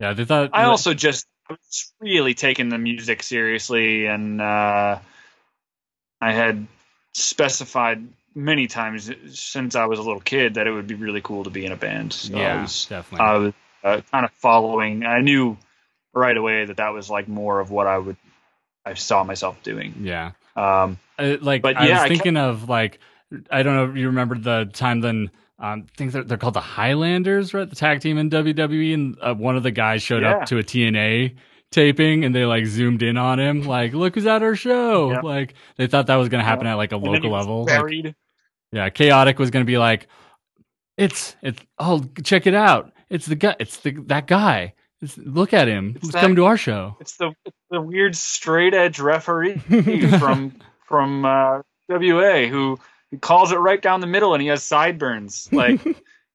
Yeah, 0.00 0.12
they 0.12 0.24
thought. 0.24 0.50
I 0.52 0.64
also 0.64 0.94
just 0.94 1.26
I 1.48 1.54
was 1.54 1.92
really 2.00 2.34
taking 2.34 2.68
the 2.68 2.78
music 2.78 3.22
seriously, 3.22 4.06
and 4.06 4.40
uh, 4.40 4.98
I 6.20 6.32
had 6.32 6.66
specified 7.14 8.06
many 8.34 8.66
times 8.66 9.10
since 9.32 9.74
I 9.74 9.86
was 9.86 9.98
a 9.98 10.02
little 10.02 10.20
kid 10.20 10.54
that 10.54 10.66
it 10.66 10.72
would 10.72 10.86
be 10.86 10.94
really 10.94 11.20
cool 11.22 11.44
to 11.44 11.50
be 11.50 11.64
in 11.64 11.72
a 11.72 11.76
band. 11.76 12.12
So 12.12 12.36
I 12.36 12.40
yeah, 12.40 12.62
was, 12.62 12.86
definitely. 12.86 13.26
I 13.26 13.36
was 13.36 13.54
uh, 13.84 14.00
kind 14.10 14.24
of 14.24 14.32
following. 14.32 15.04
I 15.04 15.20
knew 15.20 15.56
right 16.14 16.36
away 16.36 16.64
that 16.64 16.78
that 16.78 16.92
was 16.92 17.10
like 17.10 17.28
more 17.28 17.60
of 17.60 17.70
what 17.70 17.86
I 17.86 17.98
would 17.98 18.16
I 18.84 18.94
saw 18.94 19.24
myself 19.24 19.62
doing. 19.62 19.94
yeah. 20.00 20.32
Um, 20.56 20.98
Uh, 21.18 21.36
like 21.40 21.62
But 21.62 21.76
I 21.76 21.86
yeah, 21.86 21.94
was 21.94 22.02
I 22.02 22.08
thinking 22.08 22.36
of 22.36 22.68
like 22.68 22.98
I 23.50 23.62
don't 23.62 23.74
know 23.74 23.90
if 23.90 23.96
you 23.96 24.06
remember 24.06 24.36
the 24.38 24.70
time 24.72 25.00
then 25.00 25.30
um 25.58 25.86
things 25.96 26.12
they're, 26.12 26.24
they're 26.24 26.36
called 26.38 26.54
the 26.54 26.60
Highlanders, 26.60 27.54
right? 27.54 27.68
The 27.68 27.76
tag 27.76 28.00
team 28.00 28.18
in 28.18 28.30
WWE, 28.30 28.94
and 28.94 29.16
uh, 29.22 29.34
one 29.34 29.56
of 29.56 29.62
the 29.62 29.70
guys 29.70 30.02
showed 30.02 30.22
Yeah. 30.22 30.36
up 30.38 30.46
to 30.46 30.58
a 30.58 30.62
TNA 30.62 31.36
taping, 31.72 32.24
and 32.24 32.34
they 32.34 32.44
like 32.44 32.66
zoomed 32.66 33.02
in 33.02 33.16
on 33.16 33.40
him, 33.40 33.62
like, 33.62 33.92
"Look 33.94 34.14
who's 34.14 34.26
at 34.26 34.42
our 34.42 34.54
show!" 34.54 35.18
Like 35.22 35.54
they 35.76 35.86
thought 35.86 36.06
that 36.08 36.16
was 36.16 36.28
going 36.28 36.40
to 36.42 36.48
happen 36.48 36.66
at 36.66 36.74
like 36.74 36.92
a 36.92 36.96
and 36.96 37.04
local 37.04 37.30
level. 37.30 37.60
Like, 37.64 37.68
Buried. 37.78 38.14
yeah, 38.72 38.88
chaotic 38.90 39.38
was 39.38 39.50
going 39.50 39.64
to 39.64 39.70
be 39.70 39.78
like, 39.78 40.08
"It's 40.96 41.36
it's 41.42 41.60
oh 41.78 42.04
check 42.22 42.46
it 42.46 42.54
out, 42.54 42.92
it's 43.10 43.26
the 43.26 43.34
guy, 43.36 43.56
it's 43.58 43.78
the 43.78 43.92
that 44.06 44.26
guy." 44.26 44.74
It's, 45.02 45.18
look 45.18 45.52
at 45.52 45.68
him. 45.68 45.92
It's 45.96 46.12
that- 46.12 46.22
coming 46.22 46.36
to 46.36 46.46
our 46.46 46.56
show? 46.56 46.96
It's 47.00 47.16
the 47.18 47.32
it's 47.44 47.56
the 47.70 47.82
weird 47.82 48.16
straight 48.16 48.72
edge 48.72 48.98
referee 48.98 49.58
from 50.18 50.54
from 50.88 51.24
uh, 51.26 51.60
WA 51.90 52.46
who 52.46 52.78
he 53.16 53.20
calls 53.20 53.50
it 53.50 53.56
right 53.56 53.80
down 53.80 54.00
the 54.02 54.06
middle 54.06 54.34
and 54.34 54.42
he 54.42 54.48
has 54.48 54.62
sideburns. 54.62 55.48
Like 55.56 55.80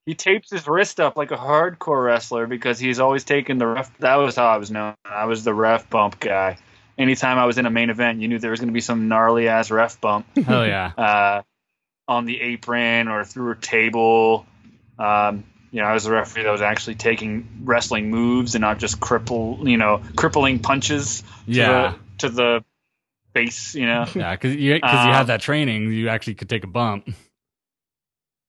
he 0.07 0.15
tapes 0.15 0.49
his 0.49 0.67
wrist 0.67 0.99
up 0.99 1.15
like 1.15 1.29
a 1.29 1.37
hardcore 1.37 2.03
wrestler 2.03 2.47
because 2.47 2.79
he's 2.79 2.99
always 2.99 3.23
taking 3.23 3.59
the 3.59 3.67
ref. 3.67 3.95
That 3.99 4.15
was 4.15 4.35
how 4.35 4.47
I 4.47 4.57
was 4.57 4.71
known. 4.71 4.95
I 5.05 5.25
was 5.25 5.43
the 5.43 5.53
ref 5.53 5.89
bump 5.91 6.19
guy. 6.19 6.57
Anytime 6.97 7.37
I 7.37 7.45
was 7.45 7.59
in 7.59 7.67
a 7.67 7.69
main 7.69 7.91
event, 7.91 8.19
you 8.19 8.27
knew 8.27 8.39
there 8.39 8.49
was 8.49 8.59
going 8.59 8.69
to 8.69 8.73
be 8.73 8.81
some 8.81 9.07
gnarly 9.07 9.47
ass 9.47 9.69
ref 9.69 10.01
bump 10.01 10.25
Hell 10.45 10.65
yeah. 10.65 10.91
uh, 10.97 11.41
on 12.07 12.25
the 12.25 12.41
apron 12.41 13.07
or 13.07 13.23
through 13.25 13.51
a 13.51 13.55
table. 13.55 14.47
Um, 14.97 15.43
you 15.71 15.81
know, 15.81 15.87
I 15.87 15.93
was 15.93 16.03
the 16.05 16.11
referee 16.11 16.43
that 16.43 16.51
was 16.51 16.61
actually 16.63 16.95
taking 16.95 17.47
wrestling 17.63 18.09
moves 18.09 18.55
and 18.55 18.61
not 18.61 18.79
just 18.79 18.99
cripple, 18.99 19.65
you 19.69 19.77
know, 19.77 20.01
crippling 20.15 20.59
punches 20.59 21.21
to 21.21 21.27
Yeah. 21.45 21.93
the, 22.17 22.27
to 22.27 22.29
the 22.29 22.63
face, 23.33 23.75
you 23.75 23.85
know. 23.85 24.05
Yeah, 24.15 24.31
because 24.33 24.55
you, 24.55 24.79
cause 24.81 25.03
you 25.03 25.11
Um, 25.11 25.17
had 25.17 25.27
that 25.27 25.41
training, 25.41 25.91
you 25.91 26.09
actually 26.09 26.35
could 26.35 26.49
take 26.49 26.63
a 26.63 26.67
bump. 26.67 27.09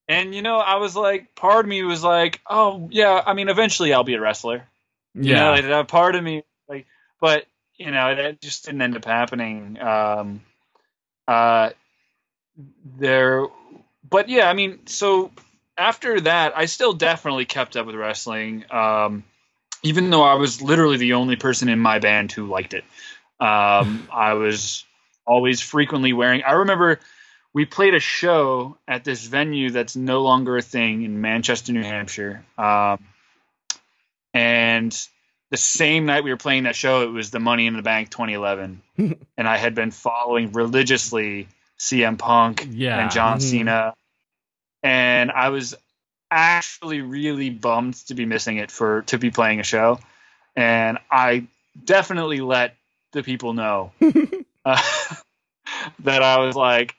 And 0.09 0.35
you 0.35 0.43
know, 0.43 0.59
I 0.59 0.77
was 0.77 0.95
like, 0.97 1.35
part 1.35 1.65
of 1.65 1.69
me 1.69 1.83
was 1.85 2.03
like, 2.03 2.41
oh 2.49 2.89
yeah, 2.91 3.23
I 3.25 3.35
mean, 3.35 3.49
eventually 3.49 3.95
I'll 3.95 4.05
be 4.05 4.15
a 4.15 4.21
wrestler. 4.21 4.67
You 5.15 5.33
Yeah. 5.33 5.45
know, 5.45 5.51
like, 5.53 5.65
that 5.65 5.89
part 5.89 6.17
of 6.17 6.23
me, 6.25 6.43
like, 6.69 6.87
but 7.21 7.47
you 7.77 7.91
know, 7.91 8.15
that 8.15 8.41
just 8.41 8.65
didn't 8.65 8.83
end 8.83 8.97
up 8.97 9.05
happening. 9.05 9.81
Um, 9.81 10.43
uh, 11.29 11.71
there, 12.99 13.47
but 14.09 14.29
yeah, 14.29 14.49
I 14.49 14.53
mean, 14.53 14.87
so 14.87 15.31
after 15.79 16.21
that, 16.21 16.57
I 16.57 16.67
still 16.67 16.93
definitely 16.93 17.45
kept 17.47 17.77
up 17.77 17.87
with 17.87 17.95
wrestling. 17.95 18.65
Um, 18.71 19.25
even 19.83 20.11
though 20.11 20.23
I 20.23 20.35
was 20.35 20.63
literally 20.63 20.97
the 20.97 21.15
only 21.15 21.37
person 21.37 21.69
in 21.69 21.79
my 21.79 21.99
band 21.99 22.33
who 22.33 22.47
liked 22.47 22.75
it. 22.75 22.85
Um, 23.43 24.09
I 24.13 24.35
was 24.35 24.85
always 25.27 25.61
frequently 25.61 26.13
wearing. 26.13 26.43
I 26.45 26.53
remember 26.53 27.01
we 27.53 27.65
played 27.65 27.95
a 27.95 28.01
show 28.01 28.77
at 28.89 29.05
this 29.05 29.27
venue 29.27 29.71
that's 29.71 29.97
no 29.97 30.23
longer 30.23 30.57
a 30.57 30.63
thing 30.63 31.03
in 31.03 31.21
Manchester, 31.21 31.73
New 31.73 31.83
Hampshire. 31.83 32.45
Um, 32.57 32.99
and 34.35 35.07
the 35.51 35.57
same 35.57 36.07
night 36.07 36.25
we 36.25 36.31
were 36.31 36.37
playing 36.37 36.63
that 36.65 36.77
show, 36.77 37.03
it 37.03 37.11
was 37.13 37.31
the 37.31 37.41
Money 37.41 37.67
in 37.67 37.77
the 37.77 37.83
Bank 37.83 38.11
2011, 38.11 38.81
and 38.99 39.49
I 39.49 39.57
had 39.57 39.75
been 39.75 39.91
following 39.91 40.53
religiously 40.53 41.49
CM 41.79 42.19
Punk 42.19 42.67
Yeah. 42.71 42.99
and 43.01 43.11
John 43.11 43.39
Mhm. 43.39 43.43
Cena, 43.43 43.95
and 44.83 45.31
I 45.31 45.51
was 45.51 45.75
actually 46.31 47.03
really 47.03 47.51
bummed 47.51 47.95
to 48.07 48.15
be 48.15 48.25
missing 48.25 48.57
it 48.57 48.71
for 48.71 49.03
to 49.03 49.19
be 49.19 49.31
playing 49.31 49.61
a 49.61 49.65
show, 49.65 50.01
and 50.57 50.99
I 51.11 51.45
definitely 51.85 52.41
let 52.41 52.77
the 53.13 53.23
people 53.23 53.55
know 53.55 53.93
uh, 54.65 54.83
that 56.01 56.23
I 56.23 56.39
was 56.39 56.57
like 56.57 56.95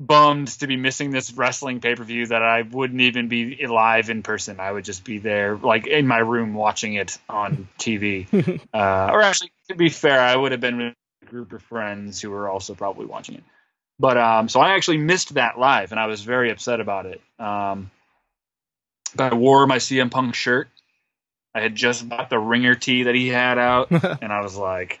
bummed 0.00 0.48
to 0.48 0.66
be 0.66 0.76
missing 0.76 1.10
this 1.10 1.32
wrestling 1.32 1.80
pay 1.80 1.94
per 1.94 2.04
view 2.04 2.26
that 2.26 2.42
I 2.42 2.62
wouldn't 2.62 3.00
even 3.00 3.28
be 3.28 3.66
live 3.66 4.10
in 4.10 4.22
person. 4.22 4.60
I 4.60 4.70
would 4.70 4.84
just 4.84 5.04
be 5.04 5.18
there, 5.18 5.56
like 5.56 5.86
in 5.86 6.06
my 6.06 6.18
room, 6.18 6.54
watching 6.54 6.94
it 6.94 7.18
on 7.28 7.68
TV. 7.78 8.26
uh, 8.74 9.10
or 9.12 9.22
actually, 9.22 9.50
to 9.68 9.74
be 9.74 9.88
fair, 9.88 10.20
I 10.20 10.36
would 10.36 10.52
have 10.52 10.60
been 10.60 10.78
with 10.78 10.94
a 11.22 11.26
group 11.26 11.52
of 11.52 11.62
friends 11.62 12.20
who 12.20 12.30
were 12.30 12.48
also 12.48 12.74
probably 12.74 13.06
watching 13.06 13.36
it. 13.36 13.44
But 13.98 14.16
um, 14.16 14.48
so 14.48 14.60
I 14.60 14.74
actually 14.74 14.98
missed 14.98 15.34
that 15.34 15.58
live, 15.58 15.90
and 15.90 15.98
I 15.98 16.06
was 16.06 16.22
very 16.22 16.50
upset 16.50 16.80
about 16.80 17.06
it. 17.06 17.20
Um, 17.40 17.90
but 19.16 19.32
I 19.32 19.34
wore 19.34 19.66
my 19.66 19.78
CM 19.78 20.10
Punk 20.10 20.34
shirt. 20.34 20.68
I 21.58 21.62
had 21.62 21.74
just 21.74 22.08
bought 22.08 22.30
the 22.30 22.38
ringer 22.38 22.76
tee 22.76 23.04
that 23.04 23.14
he 23.16 23.28
had 23.28 23.58
out, 23.58 23.90
and 23.90 24.32
I 24.32 24.40
was 24.42 24.56
like, 24.56 25.00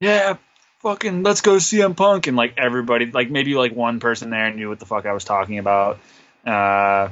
"Yeah, 0.00 0.38
fucking 0.80 1.22
let's 1.22 1.42
go 1.42 1.56
CM 1.56 1.94
Punk." 1.94 2.26
And 2.26 2.38
like 2.38 2.54
everybody, 2.56 3.06
like 3.06 3.30
maybe 3.30 3.54
like 3.54 3.74
one 3.74 4.00
person 4.00 4.30
there 4.30 4.50
knew 4.52 4.70
what 4.70 4.78
the 4.78 4.86
fuck 4.86 5.04
I 5.04 5.12
was 5.12 5.24
talking 5.24 5.58
about. 5.58 5.98
Uh, 6.46 7.10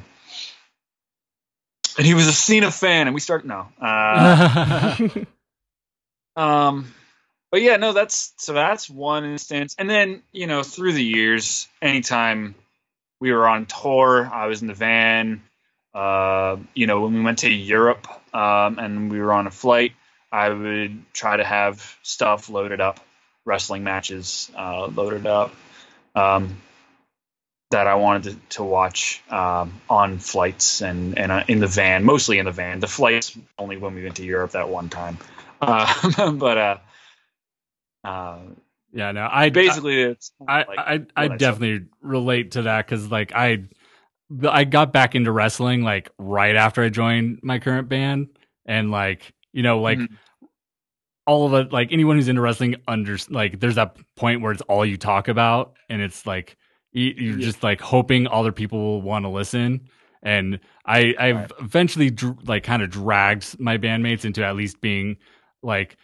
and 1.98 2.06
he 2.06 2.14
was 2.14 2.28
a 2.28 2.32
Cena 2.32 2.70
fan, 2.70 3.08
and 3.08 3.14
we 3.14 3.20
start 3.20 3.44
no. 3.44 3.68
Uh, 3.78 4.96
um, 6.36 6.94
but 7.50 7.60
yeah, 7.60 7.76
no, 7.76 7.92
that's 7.92 8.32
so 8.38 8.54
that's 8.54 8.88
one 8.88 9.26
instance. 9.26 9.76
And 9.78 9.90
then 9.90 10.22
you 10.32 10.46
know, 10.46 10.62
through 10.62 10.94
the 10.94 11.04
years, 11.04 11.68
anytime 11.82 12.54
we 13.20 13.32
were 13.32 13.46
on 13.46 13.66
tour, 13.66 14.30
I 14.32 14.46
was 14.46 14.62
in 14.62 14.68
the 14.68 14.74
van. 14.74 15.42
Uh, 15.98 16.58
you 16.74 16.86
know, 16.86 17.00
when 17.00 17.12
we 17.12 17.20
went 17.22 17.38
to 17.38 17.50
Europe 17.50 18.06
um, 18.32 18.78
and 18.78 19.10
we 19.10 19.18
were 19.18 19.32
on 19.32 19.48
a 19.48 19.50
flight, 19.50 19.94
I 20.30 20.48
would 20.48 21.12
try 21.12 21.36
to 21.36 21.42
have 21.42 21.96
stuff 22.04 22.48
loaded 22.48 22.80
up, 22.80 23.00
wrestling 23.44 23.82
matches 23.82 24.48
uh, 24.56 24.86
loaded 24.86 25.26
up 25.26 25.52
um, 26.14 26.58
that 27.72 27.88
I 27.88 27.96
wanted 27.96 28.22
to, 28.30 28.36
to 28.58 28.62
watch 28.62 29.24
um, 29.28 29.80
on 29.90 30.18
flights 30.18 30.82
and 30.82 31.18
and 31.18 31.32
uh, 31.32 31.42
in 31.48 31.58
the 31.58 31.66
van, 31.66 32.04
mostly 32.04 32.38
in 32.38 32.44
the 32.44 32.52
van. 32.52 32.78
The 32.78 32.86
flights 32.86 33.36
only 33.58 33.76
when 33.76 33.96
we 33.96 34.04
went 34.04 34.18
to 34.18 34.24
Europe 34.24 34.52
that 34.52 34.68
one 34.68 34.90
time, 34.90 35.18
uh, 35.60 36.30
but 36.32 36.58
uh, 36.58 36.78
uh, 38.04 38.38
yeah, 38.92 39.10
no, 39.10 39.28
I 39.28 39.50
basically 39.50 40.00
it's 40.00 40.30
I 40.46 40.58
like 40.58 40.78
I, 40.78 40.94
I, 41.16 41.24
I 41.24 41.36
definitely 41.36 41.88
relate 42.02 42.52
to 42.52 42.62
that 42.62 42.86
because 42.86 43.10
like 43.10 43.32
I 43.34 43.64
I 44.48 44.64
got 44.64 44.92
back 44.92 45.14
into 45.14 45.32
wrestling 45.32 45.82
like 45.82 46.10
right 46.18 46.54
after 46.56 46.82
I 46.82 46.88
joined 46.90 47.40
my 47.42 47.58
current 47.58 47.88
band 47.88 48.28
and 48.66 48.90
like 48.90 49.32
you 49.52 49.62
know 49.62 49.80
like 49.80 49.98
Mhm. 49.98 50.08
all 51.26 51.46
of 51.46 51.54
it 51.66 51.72
like 51.72 51.92
anyone 51.92 52.16
who's 52.16 52.28
into 52.28 52.40
wrestling 52.40 52.76
under 52.86 53.16
like 53.30 53.60
there's 53.60 53.74
that 53.76 53.96
point 54.16 54.40
where 54.40 54.52
it's 54.52 54.62
all 54.62 54.84
you 54.84 54.96
talk 54.96 55.28
about 55.28 55.74
and 55.88 56.00
it's 56.02 56.26
like 56.26 56.56
you, 56.92 57.14
you're 57.16 57.38
Yeah. 57.38 57.44
just 57.46 57.62
like 57.62 57.80
hoping 57.80 58.26
other 58.28 58.52
people 58.52 58.78
will 58.78 59.02
want 59.02 59.24
to 59.24 59.28
listen 59.28 59.88
and 60.22 60.60
I 60.86 61.14
I've 61.18 61.36
Right. 61.36 61.50
eventually 61.60 62.10
dr- 62.10 62.46
like 62.48 62.64
kind 62.64 62.82
of 62.82 62.90
dragged 62.90 63.58
my 63.60 63.78
bandmates 63.78 64.24
into 64.24 64.44
at 64.44 64.56
least 64.56 64.80
being 64.80 65.16
like 65.62 65.96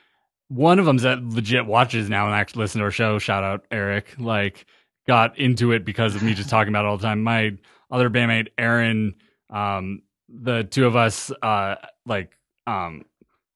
one 0.49 0.79
of 0.79 0.85
them's 0.85 1.03
that 1.03 1.23
legit 1.25 1.67
watches 1.67 2.09
now 2.11 2.27
and 2.27 2.35
actually 2.35 2.61
listen 2.63 2.79
to 2.81 2.85
our 2.85 2.91
show. 2.91 3.19
Shout 3.19 3.43
out 3.45 3.65
Eric. 3.71 4.15
Like 4.19 4.67
got 5.07 5.39
into 5.39 5.73
it 5.73 5.85
because 5.85 6.15
of 6.15 6.23
me 6.23 6.33
just 6.35 6.49
talking 6.51 6.69
about 6.69 6.85
it 6.85 6.89
all 6.89 6.97
the 6.99 7.03
time. 7.03 7.23
My 7.23 7.53
other 7.95 8.11
bandmate 8.11 8.49
Aaron, 8.59 9.15
um, 9.51 10.03
the 10.29 10.65
two 10.65 10.87
of 10.87 10.97
us, 10.97 11.31
uh, 11.43 11.77
like 12.07 12.37
um, 12.67 13.05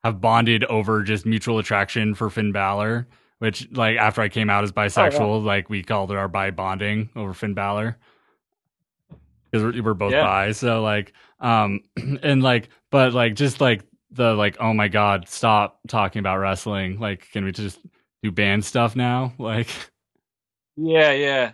have 0.05 0.20
bonded 0.20 0.64
over 0.64 1.03
just 1.03 1.26
mutual 1.26 1.59
attraction 1.59 2.14
for 2.14 2.30
Finn 2.30 2.53
Balor. 2.53 3.09
Which 3.41 3.68
like 3.72 3.97
after 3.99 4.20
I 4.22 4.28
came 4.28 4.51
out 4.51 4.64
as 4.64 4.72
bisexual, 4.72 5.45
like 5.45 5.70
we 5.70 5.82
called 5.82 6.11
it 6.11 6.16
our 6.16 6.28
bi 6.28 6.51
bonding 6.51 7.11
over 7.16 7.34
Finn 7.34 7.55
Balor 7.55 7.97
because 9.53 9.64
we're, 9.64 9.82
we're 9.82 9.95
both 9.95 10.12
Yeah. 10.12 10.22
bi. 10.22 10.53
So 10.53 10.82
like, 10.82 11.12
um, 11.41 11.80
and 12.22 12.43
like, 12.43 12.68
but 12.91 13.12
like, 13.14 13.34
just 13.36 13.61
like 13.61 13.82
the 14.11 14.34
like, 14.34 14.57
oh 14.61 14.72
my 14.74 14.89
god, 14.89 15.28
stop 15.28 15.80
talking 15.89 16.20
about 16.20 16.39
wrestling. 16.39 16.99
Like, 16.99 17.30
can 17.32 17.45
we 17.45 17.53
just 17.53 17.78
do 18.22 18.32
band 18.32 18.64
stuff 18.64 18.97
now? 18.97 19.32
Like, 19.39 19.68
Yeah, 20.76 21.12
yeah, 21.12 21.53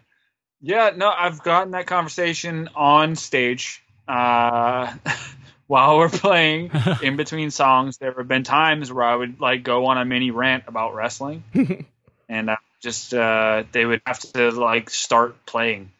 yeah. 0.64 0.90
No, 0.96 1.10
I've 1.10 1.42
gotten 1.42 1.72
that 1.72 1.86
conversation 1.86 2.70
on 2.74 3.16
stage 3.16 3.82
uh, 4.08 4.94
while 5.66 5.98
we're 5.98 6.08
playing. 6.08 6.70
In 7.02 7.16
between 7.16 7.50
songs, 7.50 7.98
there 7.98 8.12
have 8.12 8.28
been 8.28 8.44
times 8.44 8.92
where 8.92 9.04
I 9.04 9.14
would 9.14 9.40
like 9.40 9.62
go 9.62 9.86
on 9.86 9.98
a 9.98 10.04
mini 10.04 10.30
rant 10.30 10.64
about 10.66 10.94
wrestling, 10.94 11.44
and 12.28 12.50
I 12.50 12.56
just 12.82 13.12
uh, 13.12 13.64
they 13.72 13.84
would 13.84 14.00
have 14.06 14.20
to 14.32 14.50
like 14.50 14.90
start 14.90 15.44
playing 15.46 15.90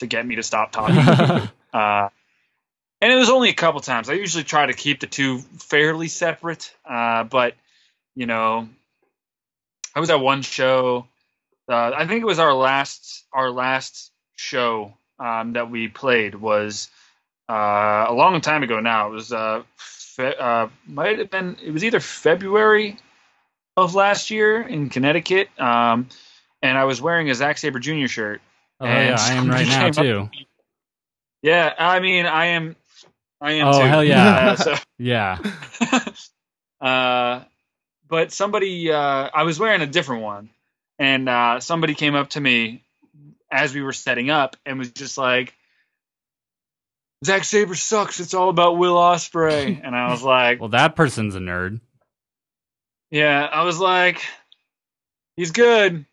to 0.00 0.06
get 0.06 0.26
me 0.26 0.36
to 0.36 0.42
stop 0.42 0.72
talking. 0.72 0.98
uh, 1.72 2.08
and 3.00 3.12
it 3.12 3.16
was 3.16 3.30
only 3.30 3.50
a 3.50 3.54
couple 3.54 3.80
times. 3.80 4.10
I 4.10 4.14
usually 4.14 4.44
try 4.44 4.66
to 4.66 4.72
keep 4.72 5.00
the 5.00 5.06
two 5.06 5.38
fairly 5.38 6.08
separate, 6.08 6.74
uh, 6.84 7.24
but 7.24 7.54
you 8.16 8.26
know, 8.26 8.68
I 9.94 10.00
was 10.00 10.10
at 10.10 10.20
one 10.20 10.42
show. 10.42 11.06
Uh, 11.68 11.92
I 11.94 12.06
think 12.06 12.22
it 12.22 12.26
was 12.26 12.38
our 12.38 12.54
last 12.54 13.26
our 13.32 13.50
last 13.50 14.10
show 14.36 14.94
um, 15.18 15.52
that 15.54 15.70
we 15.70 15.88
played 15.88 16.34
was 16.34 16.88
uh, 17.50 18.06
a 18.08 18.12
long 18.12 18.40
time 18.40 18.62
ago. 18.62 18.80
Now 18.80 19.08
it 19.08 19.12
was 19.12 19.32
uh, 19.32 19.62
fe- 19.76 20.36
uh, 20.38 20.68
might 20.86 21.18
have 21.18 21.30
been 21.30 21.56
it 21.62 21.70
was 21.70 21.84
either 21.84 22.00
February 22.00 22.98
of 23.76 23.94
last 23.94 24.30
year 24.30 24.60
in 24.60 24.88
Connecticut, 24.88 25.48
um, 25.60 26.08
and 26.62 26.76
I 26.76 26.84
was 26.84 27.00
wearing 27.00 27.30
a 27.30 27.34
Zack 27.34 27.58
Sabre 27.58 27.78
Jr. 27.78 28.06
shirt. 28.06 28.40
Oh 28.80 28.86
And 28.86 29.10
yeah, 29.10 29.16
I 29.18 29.34
am 29.34 29.48
right 29.50 29.66
now 29.68 29.90
too. 29.90 30.28
me. 30.32 30.46
Yeah, 31.42 31.72
I 31.78 32.00
mean, 32.00 32.26
I 32.26 32.46
am. 32.46 32.76
I 33.40 33.52
am. 33.52 33.68
Oh, 33.68 33.80
too. 33.80 33.86
hell 33.86 34.04
yeah. 34.04 34.36
Uh, 34.36 34.56
so, 34.56 34.74
Yeah. 34.98 35.38
uh, 36.80 37.44
but 38.08 38.32
somebody, 38.32 38.90
uh, 38.90 39.30
I 39.32 39.42
was 39.44 39.58
wearing 39.60 39.82
a 39.82 39.86
different 39.86 40.22
one, 40.22 40.50
and 40.98 41.28
uh, 41.28 41.60
somebody 41.60 41.94
came 41.94 42.14
up 42.14 42.30
to 42.30 42.40
me 42.40 42.84
as 43.50 43.74
we 43.74 43.82
were 43.82 43.92
setting 43.92 44.30
up 44.30 44.56
and 44.66 44.78
was 44.78 44.90
just 44.92 45.16
like, 45.16 45.54
Zack 47.24 47.44
Sabre 47.44 47.74
sucks. 47.74 48.20
It's 48.20 48.34
all 48.34 48.48
about 48.48 48.78
Will 48.78 48.94
Ospreay." 48.94 49.80
and 49.84 49.94
I 49.96 50.10
was 50.10 50.22
like, 50.22 50.60
Well, 50.60 50.70
that 50.70 50.96
person's 50.96 51.34
a 51.34 51.40
nerd. 51.40 51.80
"Yeah." 53.10 53.44
I 53.44 53.64
was 53.64 53.78
like, 53.78 54.22
"He's 55.36 55.50
good." 55.50 56.04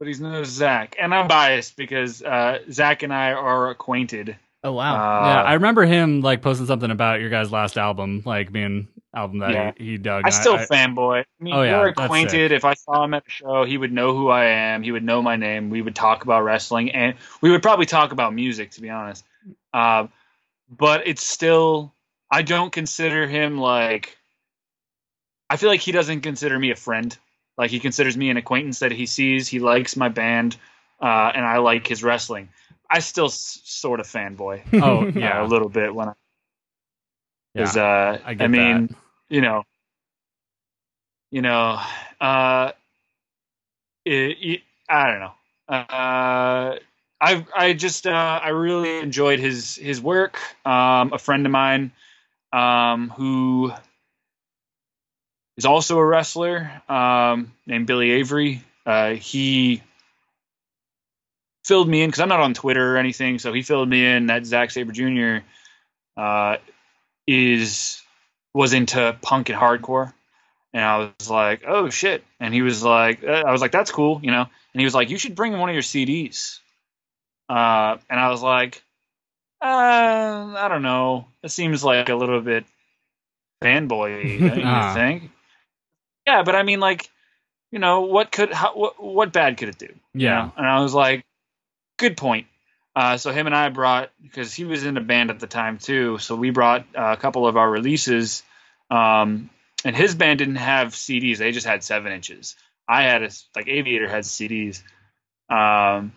But 0.00 0.08
he's 0.08 0.20
no 0.20 0.42
Zack, 0.42 0.96
and 1.00 1.14
I'm 1.14 1.28
biased 1.28 1.76
because 1.76 2.20
uh, 2.20 2.58
Zack 2.70 3.04
and 3.04 3.14
I 3.14 3.32
are 3.32 3.70
acquainted. 3.70 4.36
Oh 4.64 4.72
wow. 4.72 4.94
Uh, 4.94 5.26
yeah, 5.26 5.42
I 5.42 5.54
remember 5.54 5.84
him 5.84 6.20
like 6.20 6.42
posting 6.42 6.66
something 6.66 6.90
about 6.90 7.20
your 7.20 7.30
guys' 7.30 7.52
last 7.52 7.78
album, 7.78 8.22
like 8.24 8.50
being 8.50 8.88
album 9.14 9.38
that 9.38 9.50
Yeah. 9.52 9.72
he, 9.76 9.84
he 9.92 9.98
dug. 9.98 10.24
I 10.26 10.30
still 10.30 10.54
I- 10.54 10.66
fanboy. 10.66 11.20
I 11.22 11.24
mean, 11.44 11.54
Oh, 11.54 11.62
yeah, 11.62 11.78
we're 11.80 11.88
acquainted. 11.88 12.52
If 12.52 12.64
I 12.64 12.74
saw 12.74 13.04
him 13.04 13.14
at 13.14 13.24
a 13.26 13.30
show, 13.30 13.64
he 13.64 13.76
would 13.78 13.92
know 13.92 14.14
who 14.16 14.28
I 14.28 14.44
am. 14.46 14.82
He 14.82 14.92
would 14.92 15.04
know 15.04 15.22
my 15.22 15.36
name. 15.36 15.70
We 15.70 15.80
would 15.82 15.94
talk 15.94 16.24
about 16.24 16.42
wrestling, 16.42 16.90
and 16.92 17.14
we 17.40 17.50
would 17.50 17.62
probably 17.62 17.86
talk 17.86 18.12
about 18.12 18.34
music, 18.34 18.72
to 18.72 18.80
be 18.82 18.90
honest. 18.90 19.24
Uh, 19.72 20.08
but 20.68 21.06
it's 21.06 21.24
still, 21.24 21.92
I 22.30 22.42
don't 22.42 22.72
consider 22.72 23.26
him 23.26 23.58
like. 23.58 24.16
I 25.50 25.56
feel 25.56 25.68
like 25.68 25.80
he 25.80 25.92
doesn't 25.92 26.22
consider 26.22 26.58
me 26.58 26.70
a 26.70 26.76
friend. 26.76 27.16
Like 27.56 27.70
he 27.70 27.78
considers 27.78 28.16
me 28.16 28.30
an 28.30 28.36
acquaintance 28.36 28.80
that 28.80 28.90
he 28.92 29.06
sees. 29.06 29.46
He 29.46 29.60
likes 29.60 29.96
my 29.96 30.08
band, 30.08 30.56
uh, 31.00 31.30
and 31.34 31.44
I 31.44 31.58
like 31.58 31.86
his 31.86 32.02
wrestling. 32.02 32.48
I 32.90 32.98
still 33.00 33.26
s- 33.26 33.60
sort 33.64 34.00
of 34.00 34.06
fanboy. 34.06 34.62
Oh 34.82 35.06
yeah, 35.18 35.44
a 35.44 35.46
little 35.46 35.68
bit 35.68 35.94
when 35.94 36.08
I. 36.08 36.12
yeah. 37.54 37.64
uh, 37.64 38.18
I 38.24 38.34
get 38.34 38.50
mean, 38.50 38.86
that. 38.88 38.96
You 39.34 39.40
know, 39.40 39.64
you 41.32 41.42
know, 41.42 41.80
uh, 42.20 42.70
it, 44.04 44.36
it, 44.40 44.60
I 44.88 45.10
don't 45.10 45.20
know. 45.20 45.32
Uh, 45.68 46.78
I 47.20 47.46
I 47.56 47.72
just 47.72 48.06
uh, 48.06 48.40
I 48.42 48.50
really 48.50 48.98
enjoyed 49.00 49.40
his 49.40 49.74
his 49.74 50.00
work. 50.00 50.38
Um, 50.64 51.12
a 51.12 51.18
friend 51.18 51.44
of 51.46 51.52
mine, 51.52 51.90
um, 52.52 53.10
who 53.10 53.72
is 55.56 55.64
also 55.64 55.98
a 55.98 56.06
wrestler, 56.06 56.82
um, 56.88 57.52
named 57.66 57.88
Billy 57.88 58.12
Avery. 58.12 58.62
Uh, 58.86 59.14
he 59.14 59.82
filled 61.64 61.88
me 61.88 62.02
in 62.02 62.10
because 62.10 62.20
I'm 62.20 62.28
not 62.28 62.40
on 62.40 62.54
Twitter 62.54 62.94
or 62.94 62.98
anything, 62.98 63.38
so 63.40 63.52
he 63.52 63.62
filled 63.62 63.88
me 63.88 64.06
in 64.06 64.26
that 64.26 64.46
Zack 64.46 64.70
Sabre 64.70 64.92
Jr. 64.92 65.44
Uh, 66.16 66.58
is 67.26 68.03
was 68.54 68.72
into 68.72 69.16
punk 69.20 69.50
and 69.50 69.58
hardcore. 69.58 70.12
And 70.72 70.82
I 70.84 71.12
was 71.18 71.28
like, 71.30 71.62
oh 71.66 71.90
shit. 71.90 72.24
And 72.40 72.54
he 72.54 72.62
was 72.62 72.82
like, 72.82 73.22
uh, 73.22 73.42
I 73.46 73.52
was 73.52 73.60
like, 73.60 73.72
that's 73.72 73.90
cool, 73.90 74.20
you 74.22 74.30
know? 74.30 74.42
And 74.42 74.80
he 74.80 74.84
was 74.84 74.94
like, 74.94 75.10
you 75.10 75.18
should 75.18 75.34
bring 75.34 75.58
one 75.58 75.68
of 75.68 75.74
your 75.74 75.82
CDs. 75.82 76.58
Uh, 77.48 77.98
and 78.08 78.18
I 78.18 78.30
was 78.30 78.42
like, 78.42 78.82
uh, 79.62 79.66
I 80.56 80.66
don't 80.68 80.82
know. 80.82 81.26
It 81.42 81.50
seems 81.50 81.84
like 81.84 82.08
a 82.08 82.14
little 82.14 82.40
bit 82.40 82.64
fanboy, 83.62 84.38
you 84.56 84.64
Ah. 84.64 84.94
think? 84.94 85.30
Yeah, 86.26 86.42
but 86.42 86.56
I 86.56 86.62
mean, 86.62 86.80
like, 86.80 87.10
you 87.70 87.78
know, 87.78 88.02
what 88.02 88.32
could, 88.32 88.52
how, 88.52 88.74
what, 88.74 89.02
what 89.02 89.32
bad 89.32 89.56
could 89.58 89.68
it 89.68 89.78
do? 89.78 89.86
you 89.86 90.22
Yeah. 90.22 90.34
know? 90.46 90.52
And 90.56 90.66
I 90.66 90.80
was 90.80 90.94
like, 90.94 91.24
good 91.98 92.16
point. 92.16 92.46
Uh, 92.96 93.16
so 93.16 93.32
him 93.32 93.46
and 93.46 93.54
I 93.54 93.70
brought 93.70 94.10
because 94.22 94.54
he 94.54 94.64
was 94.64 94.84
in 94.84 94.96
a 94.96 95.00
band 95.00 95.30
at 95.30 95.40
the 95.40 95.48
time 95.48 95.78
too. 95.78 96.18
So 96.18 96.36
we 96.36 96.50
brought 96.50 96.86
uh, 96.96 97.12
a 97.12 97.16
couple 97.16 97.46
of 97.46 97.56
our 97.56 97.68
releases, 97.68 98.44
um, 98.90 99.50
and 99.84 99.96
his 99.96 100.14
band 100.14 100.38
didn't 100.38 100.56
have 100.56 100.88
CDs; 100.88 101.38
they 101.38 101.50
just 101.50 101.66
had 101.66 101.82
seven 101.82 102.12
inches. 102.12 102.54
I 102.88 103.02
had 103.02 103.22
a 103.24 103.30
like 103.56 103.66
Aviator 103.66 104.08
had 104.08 104.22
CDs, 104.22 104.82
um, 105.48 106.12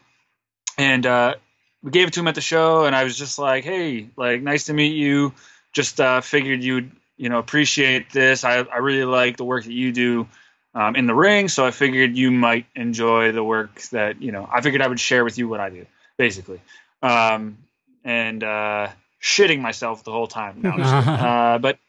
and 0.78 1.06
uh, 1.06 1.36
we 1.82 1.90
gave 1.90 2.10
it 2.10 2.14
to 2.14 2.20
him 2.20 2.28
at 2.28 2.36
the 2.36 2.42
show. 2.42 2.86
And 2.86 2.96
I 2.96 3.04
was 3.06 3.18
just 3.18 3.40
like, 3.40 3.64
"Hey, 3.64 4.10
like, 4.16 4.44
nice 4.44 4.66
to 4.66 4.74
meet 4.74 4.96
you. 4.96 5.34
Just 5.74 6.00
uh, 6.00 6.22
figured 6.22 6.62
you'd 6.62 6.92
you 7.18 7.30
know 7.30 7.40
appreciate 7.40 8.12
this. 8.12 8.44
I 8.44 8.58
I 8.58 8.78
really 8.78 9.06
like 9.06 9.38
the 9.38 9.46
work 9.46 9.64
that 9.64 9.74
you 9.74 9.92
do." 9.92 10.28
Um, 10.76 10.96
in 10.96 11.08
the 11.08 11.16
ring, 11.16 11.48
so 11.48 11.66
I 11.66 11.72
figured 11.72 12.16
you 12.16 12.30
might 12.30 12.68
enjoy 12.76 13.32
the 13.32 13.44
work 13.44 13.82
that 13.90 14.22
you 14.22 14.32
know. 14.32 14.48
I 14.52 14.62
figured 14.62 14.84
I 14.84 14.88
would 14.88 15.00
share 15.00 15.24
with 15.24 15.40
you 15.40 15.48
what 15.48 15.60
I 15.60 15.72
do 15.72 15.88
basically. 16.18 16.62
Um, 17.02 17.58
and 18.04 18.44
uh, 18.44 18.90
shitting 19.22 19.62
myself 19.62 20.04
the 20.04 20.12
whole 20.12 20.28
time. 20.28 20.62
No, 20.62 20.72
I'm 20.72 20.78
just 20.80 20.94
kidding. 20.94 21.10
uh, 21.26 21.58
but 21.60 21.80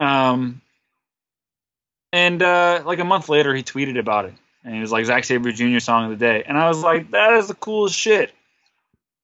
um, 0.00 0.60
and 2.12 2.42
uh, 2.42 2.82
like 2.84 2.98
a 2.98 3.04
month 3.04 3.28
later, 3.28 3.54
he 3.54 3.62
tweeted 3.62 3.98
about 3.98 4.26
it, 4.26 4.34
and 4.64 4.74
he 4.74 4.80
was 4.80 4.92
like 4.92 5.04
Zack 5.04 5.24
Sabre 5.24 5.52
Jr. 5.52 5.78
song 5.80 6.04
of 6.04 6.10
the 6.10 6.24
day, 6.24 6.44
and 6.46 6.56
I 6.56 6.68
was 6.68 6.82
like, 6.82 7.10
that 7.10 7.34
is 7.34 7.48
the 7.48 7.54
coolest 7.54 7.98
shit. 7.98 8.32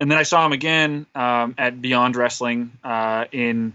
And 0.00 0.10
then 0.10 0.18
I 0.18 0.24
saw 0.24 0.44
him 0.44 0.52
again 0.52 1.06
um, 1.14 1.54
at 1.58 1.80
Beyond 1.80 2.16
Wrestling 2.16 2.72
uh, 2.82 3.26
in. 3.30 3.74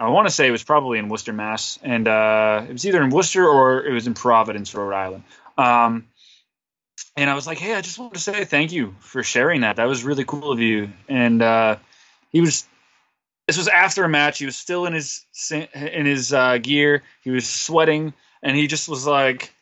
I 0.00 0.08
want 0.08 0.28
to 0.28 0.32
say 0.32 0.46
it 0.46 0.52
was 0.52 0.62
probably 0.62 0.98
in 1.00 1.08
Worcester, 1.08 1.32
Mass, 1.32 1.78
and 1.82 2.06
uh, 2.06 2.64
it 2.68 2.72
was 2.72 2.86
either 2.86 3.02
in 3.02 3.10
Worcester 3.10 3.46
or 3.46 3.84
it 3.84 3.92
was 3.92 4.06
in 4.06 4.14
Providence, 4.14 4.72
Rhode 4.72 4.94
Island. 4.94 5.24
Um, 5.58 6.06
and 7.18 7.28
I 7.28 7.34
was 7.34 7.46
like, 7.46 7.58
"Hey, 7.58 7.74
I 7.74 7.80
just 7.80 7.98
wanted 7.98 8.14
to 8.14 8.20
say 8.20 8.44
thank 8.44 8.70
you 8.70 8.94
for 9.00 9.22
sharing 9.22 9.62
that. 9.62 9.76
That 9.76 9.86
was 9.86 10.04
really 10.04 10.24
cool 10.24 10.52
of 10.52 10.60
you." 10.60 10.90
And 11.08 11.42
uh, 11.42 11.76
he 12.30 12.40
was. 12.40 12.66
This 13.46 13.56
was 13.56 13.66
after 13.66 14.04
a 14.04 14.08
match. 14.08 14.38
He 14.38 14.46
was 14.46 14.56
still 14.56 14.86
in 14.86 14.92
his 14.92 15.24
in 15.50 16.06
his 16.06 16.32
uh, 16.32 16.58
gear. 16.58 17.02
He 17.22 17.30
was 17.30 17.48
sweating, 17.48 18.12
and 18.42 18.56
he 18.56 18.66
just 18.68 18.88
was 18.88 19.06
like, 19.06 19.52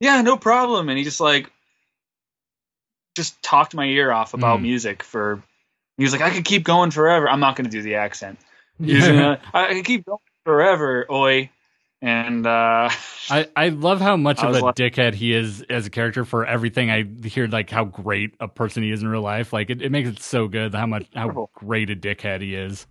"Yeah, 0.00 0.22
no 0.22 0.36
problem." 0.36 0.88
And 0.88 0.98
he 0.98 1.04
just 1.04 1.20
like 1.20 1.50
just 3.16 3.40
talked 3.42 3.74
my 3.74 3.84
ear 3.84 4.10
off 4.10 4.34
about 4.34 4.58
Mm. 4.58 4.62
music 4.62 5.02
for. 5.02 5.42
He 5.98 6.04
was 6.04 6.12
like, 6.12 6.22
"I 6.22 6.30
could 6.30 6.44
keep 6.44 6.64
going 6.64 6.90
forever." 6.90 7.28
I'm 7.28 7.40
not 7.40 7.54
going 7.54 7.66
to 7.66 7.70
do 7.70 7.82
the 7.82 7.96
accent. 7.96 8.38
Was 8.80 9.06
gonna, 9.06 9.40
I 9.54 9.74
could 9.74 9.84
keep 9.84 10.06
going 10.06 10.18
forever, 10.44 11.06
oi. 11.08 11.50
And 12.04 12.44
uh, 12.48 12.90
I, 13.30 13.48
I 13.54 13.68
love 13.68 14.00
how 14.00 14.16
much 14.16 14.40
I 14.42 14.48
of 14.48 14.56
a 14.56 14.58
like- 14.58 14.74
dickhead 14.74 15.14
he 15.14 15.32
is 15.32 15.62
as 15.70 15.86
a 15.86 15.90
character 15.90 16.24
for 16.24 16.44
everything. 16.44 16.90
I 16.90 17.04
hear 17.28 17.46
like 17.46 17.70
how 17.70 17.84
great 17.84 18.34
a 18.40 18.48
person 18.48 18.82
he 18.82 18.90
is 18.90 19.02
in 19.02 19.08
real 19.08 19.22
life. 19.22 19.52
Like 19.52 19.70
it, 19.70 19.80
it 19.80 19.92
makes 19.92 20.08
it 20.08 20.18
so 20.20 20.48
good 20.48 20.74
how 20.74 20.86
much 20.86 21.06
how 21.14 21.48
great 21.54 21.90
a 21.90 21.94
dickhead 21.96 22.40
he 22.40 22.56
is. 22.56 22.88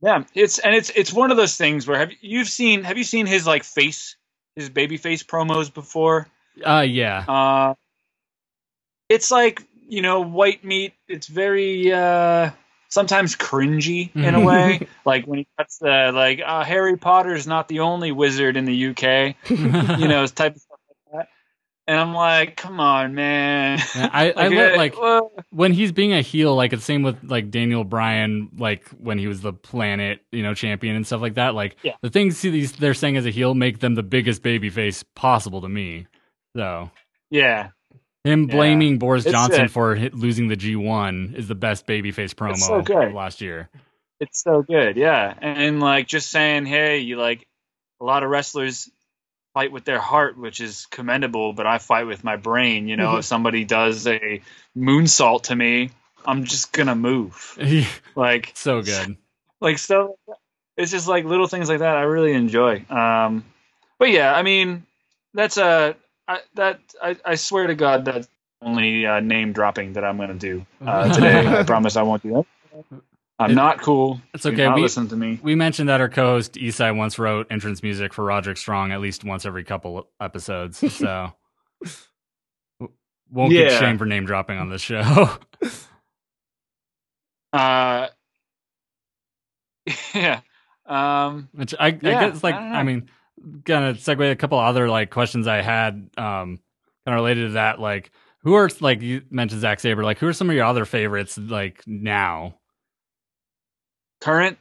Yeah, 0.00 0.24
it's 0.34 0.60
and 0.60 0.76
it's 0.76 0.90
it's 0.90 1.12
one 1.12 1.32
of 1.32 1.36
those 1.36 1.56
things 1.56 1.86
where 1.88 1.98
have 1.98 2.12
you- 2.12 2.18
you've 2.20 2.48
seen 2.48 2.84
have 2.84 2.98
you 2.98 3.04
seen 3.04 3.26
his 3.26 3.46
like 3.48 3.64
face 3.64 4.16
his 4.54 4.68
baby 4.70 4.96
face 4.96 5.24
promos 5.24 5.72
before? 5.74 6.28
Uh 6.64 6.86
yeah. 6.88 7.24
Uh 7.26 7.74
it's 9.08 9.30
like, 9.32 9.62
you 9.88 10.02
know, 10.02 10.20
white 10.20 10.64
meat. 10.64 10.94
It's 11.08 11.26
very 11.26 11.92
uh 11.92 12.50
sometimes 12.92 13.34
cringy 13.36 14.14
in 14.14 14.34
a 14.34 14.40
way. 14.40 14.86
like 15.06 15.24
when 15.26 15.38
he 15.38 15.46
cuts 15.56 15.78
the 15.78 16.12
like 16.14 16.40
uh, 16.44 16.62
Harry 16.62 16.98
Potter's 16.98 17.46
not 17.46 17.66
the 17.68 17.80
only 17.80 18.12
wizard 18.12 18.56
in 18.58 18.66
the 18.66 18.88
UK, 18.88 19.34
you 19.48 20.08
know, 20.08 20.26
type 20.26 20.56
of 20.56 20.60
stuff 20.60 20.78
like 20.88 20.96
that. 21.20 21.28
And 21.86 21.98
I'm 21.98 22.12
like, 22.12 22.56
come 22.56 22.80
on, 22.80 23.14
man. 23.14 23.78
Yeah, 23.96 24.10
I, 24.12 24.30
I 24.36 24.48
Like, 24.48 24.50
let 24.50 24.74
uh, 24.74 24.76
like 24.76 25.00
well, 25.00 25.32
when 25.50 25.72
he's 25.72 25.90
being 25.90 26.12
a 26.12 26.20
heel, 26.20 26.54
like 26.54 26.74
it's 26.74 26.84
same 26.84 27.02
with 27.02 27.16
like 27.24 27.50
Daniel 27.50 27.82
Bryan, 27.82 28.50
like 28.58 28.86
when 28.90 29.16
he 29.16 29.26
was 29.26 29.40
the 29.40 29.54
Planet, 29.54 30.20
you 30.30 30.42
know, 30.42 30.52
champion 30.52 30.94
and 30.94 31.06
stuff 31.06 31.22
like 31.22 31.34
that. 31.34 31.54
Like 31.54 31.76
Yeah. 31.82 31.94
the 32.02 32.10
things 32.10 32.42
he's, 32.42 32.72
they're 32.72 32.92
saying 32.92 33.16
as 33.16 33.24
a 33.24 33.30
heel 33.30 33.54
make 33.54 33.78
them 33.80 33.94
the 33.94 34.02
biggest 34.02 34.42
baby 34.42 34.68
face 34.68 35.02
possible 35.14 35.62
to 35.62 35.68
me. 35.68 36.06
So 36.54 36.90
yeah. 37.30 37.70
Him 38.24 38.48
Yeah. 38.48 38.54
blaming 38.56 38.98
Boris 38.98 39.24
Johnson 39.24 39.68
for 39.68 39.96
losing 39.96 40.48
the 40.48 40.56
G1 40.56 41.34
is 41.34 41.48
the 41.48 41.54
best 41.54 41.86
babyface 41.86 42.34
promo 42.34 42.56
so 42.56 42.82
good. 42.82 43.12
last 43.12 43.40
year. 43.40 43.68
It's 44.20 44.40
so 44.42 44.62
good, 44.62 44.96
yeah. 44.96 45.34
And, 45.40 45.80
like 45.80 46.06
just 46.06 46.30
saying, 46.30 46.66
hey, 46.66 46.98
you 46.98 47.16
like 47.16 47.46
a 48.00 48.04
lot 48.04 48.22
of 48.22 48.30
wrestlers 48.30 48.88
fight 49.54 49.72
with 49.72 49.84
their 49.84 49.98
heart, 49.98 50.38
which 50.38 50.60
is 50.60 50.86
commendable, 50.86 51.52
but 51.52 51.66
I 51.66 51.78
fight 51.78 52.06
with 52.06 52.22
my 52.22 52.36
brain. 52.36 52.86
You 52.88 52.96
know, 52.96 53.16
if 53.16 53.24
somebody 53.24 53.64
does 53.64 54.06
a 54.06 54.40
moonsault 54.76 55.42
to 55.44 55.56
me, 55.56 55.90
I'm 56.24 56.44
just 56.44 56.72
gonna 56.72 56.94
move. 56.94 57.58
Like 58.14 58.52
so 58.54 58.80
good. 58.82 59.16
like 59.60 59.78
so, 59.78 60.16
It's 60.76 60.90
just 60.92 61.08
like 61.08 61.24
little 61.24 61.48
things 61.48 61.68
like 61.68 61.80
that 61.80 61.96
I 61.96 62.02
really 62.02 62.32
enjoy. 62.34 62.84
Um, 62.88 63.44
but 63.98 64.10
yeah, 64.10 64.32
I 64.34 64.42
mean, 64.42 64.84
that's 65.34 65.56
a 65.56 65.96
I, 66.32 66.40
that 66.54 66.80
I, 67.02 67.16
I 67.24 67.34
swear 67.34 67.66
to 67.66 67.74
God 67.74 68.04
that's 68.06 68.28
only 68.62 69.04
uh, 69.06 69.20
name 69.20 69.52
dropping 69.52 69.94
that 69.94 70.04
I'm 70.04 70.16
gonna 70.16 70.34
do 70.34 70.64
uh, 70.84 71.12
today. 71.12 71.46
I 71.46 71.62
promise 71.66 71.96
I 71.96 72.02
won't 72.02 72.22
do 72.22 72.44
that. 72.70 73.00
I'm 73.38 73.50
It- 73.50 73.54
not 73.54 73.80
cool. 73.82 74.20
It's 74.32 74.46
okay. 74.46 74.68
We- 74.72 74.82
listen 74.82 75.08
to 75.08 75.16
me. 75.16 75.40
We 75.42 75.54
mentioned 75.54 75.88
that 75.88 76.00
our 76.00 76.08
co-host 76.08 76.54
Isai 76.54 76.96
once 76.96 77.18
wrote 77.18 77.48
entrance 77.50 77.82
music 77.82 78.14
for 78.14 78.24
Roderick 78.24 78.56
Strong 78.56 78.92
at 78.92 79.00
least 79.00 79.24
once 79.24 79.44
every 79.44 79.64
couple 79.64 80.08
episodes. 80.20 80.82
So 81.02 81.32
won't 83.30 83.50
get 83.50 83.72
shame 83.78 83.98
for 83.98 84.06
name 84.06 84.24
dropping 84.26 84.58
on 84.58 84.70
this 84.70 84.82
show. 84.82 85.38
Uh, 87.54 88.08
yeah. 90.14 90.40
Um, 90.86 91.50
Which 91.52 91.74
I, 91.78 91.88
I 91.88 91.90
guess 91.90 92.42
like 92.42 92.54
I. 92.54 92.80
I, 92.80 92.82
mean, 92.82 93.10
gonna 93.64 93.94
segue 93.94 94.30
a 94.30 94.36
couple 94.36 94.58
other 94.58 94.88
like 94.88 95.10
questions 95.10 95.46
I 95.46 95.62
had 95.62 96.10
um 96.16 96.60
kind 97.04 97.14
of 97.14 97.14
related 97.14 97.48
to 97.48 97.52
that. 97.54 97.80
Like, 97.80 98.10
who 98.40 98.54
are 98.54 98.68
like 98.80 99.02
you 99.02 99.22
mentioned 99.30 99.60
Zack 99.60 99.80
Sabre? 99.80 100.04
Like, 100.04 100.18
who 100.18 100.28
are 100.28 100.32
some 100.32 100.50
of 100.50 100.56
your 100.56 100.64
other 100.64 100.84
favorites 100.84 101.38
like 101.38 101.82
now? 101.86 102.54
current. 104.22 104.56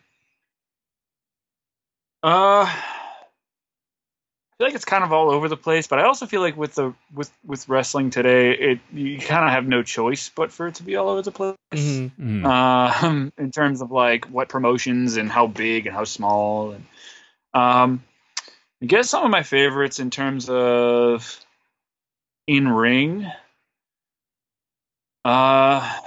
Uh, 2.23 2.65
I 2.65 2.73
feel 4.57 4.67
like 4.67 4.75
it's 4.75 4.85
kind 4.85 5.03
of 5.03 5.11
all 5.11 5.31
over 5.31 5.47
the 5.47 5.57
place, 5.57 5.87
but 5.87 5.99
I 5.99 6.03
also 6.03 6.25
feel 6.25 6.41
like 6.41 6.57
with 6.57 6.75
the 6.75 6.93
with 7.13 7.31
with 7.45 7.67
wrestling 7.69 8.09
today, 8.09 8.51
it 8.51 8.79
you 8.91 9.17
kind 9.19 9.45
of 9.45 9.51
have 9.51 9.65
no 9.65 9.81
choice 9.81 10.29
but 10.29 10.51
for 10.51 10.67
it 10.67 10.75
to 10.75 10.83
be 10.83 10.95
all 10.95 11.09
over 11.09 11.21
the 11.21 11.31
place. 11.31 11.55
Mm. 11.73 12.45
um, 12.45 13.33
in 13.37 13.51
terms 13.51 13.81
of 13.81 13.91
like 13.91 14.25
what 14.25 14.49
promotions 14.49 15.17
and 15.17 15.31
how 15.31 15.47
big 15.47 15.87
and 15.87 15.95
how 15.95 16.03
small. 16.03 16.71
And 16.71 16.85
um, 17.53 18.03
I 18.81 18.85
guess 18.87 19.09
some 19.09 19.23
of 19.23 19.29
my 19.31 19.43
favorites 19.43 19.99
in 19.99 20.09
terms 20.09 20.49
of 20.49 21.39
in 22.47 22.67
ring. 22.67 23.29
Uh, 25.23 25.97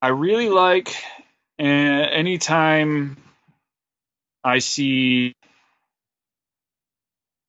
I 0.00 0.08
really 0.08 0.48
like 0.48 0.94
uh, 1.58 1.62
anytime 1.64 3.16
I 4.44 4.58
see 4.60 5.34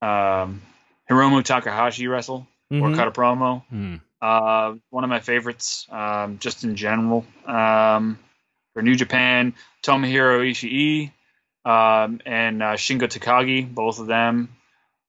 um, 0.01 0.61
Hiromu 1.09 1.43
Takahashi 1.43 2.07
wrestle 2.07 2.47
or 2.71 2.89
Mhm. 2.89 2.95
cut 2.95 3.07
a 3.07 3.11
promo. 3.11 3.63
Mm. 3.71 4.01
Uh, 4.21 4.75
one 4.89 5.03
of 5.03 5.09
my 5.09 5.19
favorites, 5.19 5.85
um, 5.91 6.39
just 6.39 6.63
in 6.63 6.75
general. 6.75 7.25
Um, 7.45 8.17
for 8.73 8.81
New 8.81 8.95
Japan, 8.95 9.53
Tomohiro 9.83 10.49
Ishii 10.49 11.11
um, 11.65 12.21
and 12.25 12.61
uh, 12.63 12.73
Shingo 12.75 13.07
Takagi, 13.09 13.73
both 13.73 13.99
of 13.99 14.07
them. 14.07 14.49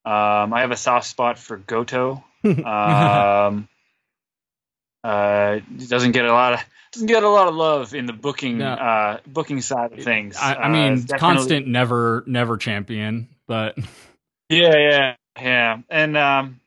Um, 0.05 0.53
I 0.55 0.61
have 0.61 0.71
a 0.71 0.77
soft 0.77 1.07
spot 1.07 1.39
for 1.39 1.57
Goto. 1.57 2.25
Um, 2.45 3.69
uh, 5.05 5.61
doesn't 5.89 6.13
get 6.13 6.25
a 6.25 6.33
lot 6.33 6.55
of 6.55 6.61
doesn't 6.93 7.09
get 7.09 7.23
a 7.25 7.29
lot 7.29 7.49
of 7.49 7.55
love 7.55 7.95
in 7.95 8.07
the 8.07 8.13
booking 8.13 8.59
No. 8.59 8.69
uh, 8.73 9.19
booking 9.27 9.61
side 9.61 9.93
of 9.93 10.03
things. 10.05 10.37
I, 10.37 10.55
I 10.55 10.65
Uh, 10.67 10.69
mean, 10.69 10.95
definitely- 11.01 11.19
constant, 11.19 11.67
never, 11.67 12.25
never 12.27 12.57
champion, 12.57 13.29
but 13.47 13.77
Yeah, 14.49 14.77
yeah, 14.77 15.15
yeah. 15.41 15.79
And 15.91 16.17
um 16.17 16.61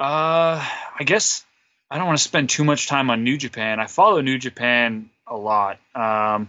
uh 0.00 0.64
I 0.98 1.04
guess 1.04 1.44
I 1.90 1.96
don't 1.98 2.06
want 2.06 2.18
to 2.18 2.24
spend 2.24 2.50
too 2.50 2.64
much 2.64 2.88
time 2.88 3.10
on 3.10 3.22
New 3.24 3.38
Japan. 3.38 3.78
I 3.78 3.86
follow 3.86 4.20
New 4.20 4.38
Japan 4.38 5.10
a 5.28 5.36
lot. 5.36 5.78
Um 5.94 6.48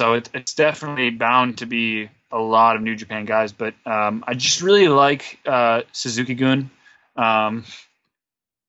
so 0.00 0.14
it, 0.14 0.30
it's 0.32 0.54
definitely 0.54 1.10
bound 1.10 1.58
to 1.58 1.66
be 1.66 2.08
a 2.32 2.38
lot 2.38 2.76
of 2.76 2.80
New 2.80 2.96
Japan 2.96 3.26
guys, 3.26 3.52
but 3.52 3.74
um 3.84 4.24
I 4.26 4.32
just 4.32 4.62
really 4.62 4.88
like 4.88 5.38
uh 5.44 5.82
Suzuki 5.92 6.34
Gun. 6.34 6.70
Um 7.16 7.64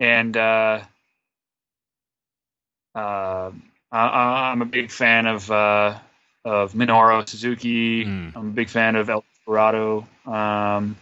and 0.02 0.36
uh 0.36 0.82
uh 2.94 3.52
I, 3.94 4.52
I'm 4.52 4.62
a 4.62 4.66
big 4.66 4.92
fan 4.92 5.26
of 5.26 5.50
uh 5.50 5.98
of 6.44 6.74
Minoru 6.74 7.26
Suzuki. 7.30 8.04
Mm. 8.04 8.36
I'm 8.36 8.48
a 8.48 8.52
big 8.52 8.68
fan 8.68 8.98
of 8.98 9.10
El 9.10 9.24
Desperado. 9.34 10.06
Um, 10.26 10.98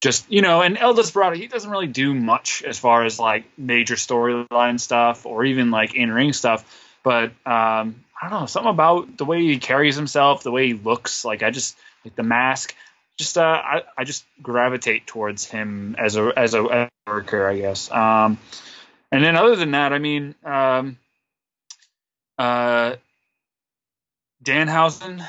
just 0.00 0.30
you 0.30 0.42
know, 0.42 0.62
and 0.62 0.78
El 0.78 0.94
Desperado, 0.94 1.34
he 1.34 1.48
doesn't 1.48 1.70
really 1.70 1.88
do 1.88 2.14
much 2.14 2.62
as 2.62 2.78
far 2.78 3.04
as 3.04 3.18
like 3.18 3.44
major 3.58 3.96
storyline 3.96 4.78
stuff 4.78 5.26
or 5.26 5.44
even 5.44 5.72
like 5.72 5.96
in 5.96 6.12
ring 6.12 6.32
stuff. 6.32 6.64
But 7.02 7.32
um, 7.44 8.04
I 8.20 8.28
don't 8.28 8.40
know, 8.40 8.46
something 8.46 8.70
about 8.70 9.16
the 9.18 9.24
way 9.24 9.42
he 9.42 9.58
carries 9.58 9.96
himself, 9.96 10.42
the 10.42 10.50
way 10.50 10.68
he 10.68 10.74
looks. 10.74 11.24
Like 11.24 11.42
I 11.42 11.50
just 11.50 11.76
like 12.04 12.16
the 12.16 12.22
mask. 12.22 12.74
Just 13.18 13.38
uh, 13.38 13.42
I, 13.42 13.82
I 13.96 14.04
just 14.04 14.24
gravitate 14.42 15.06
towards 15.06 15.44
him 15.44 15.96
as 15.98 16.16
a 16.16 16.32
as 16.36 16.54
a, 16.54 16.62
as 16.64 16.88
a 17.06 17.10
worker, 17.10 17.46
I 17.48 17.56
guess. 17.58 17.90
Um, 17.90 18.38
and 19.12 19.24
then 19.24 19.36
other 19.36 19.56
than 19.56 19.70
that, 19.72 19.92
I 19.92 19.98
mean, 19.98 20.34
um, 20.44 20.98
uh, 22.38 22.96
Danhausen. 24.42 25.20
Uh, 25.20 25.24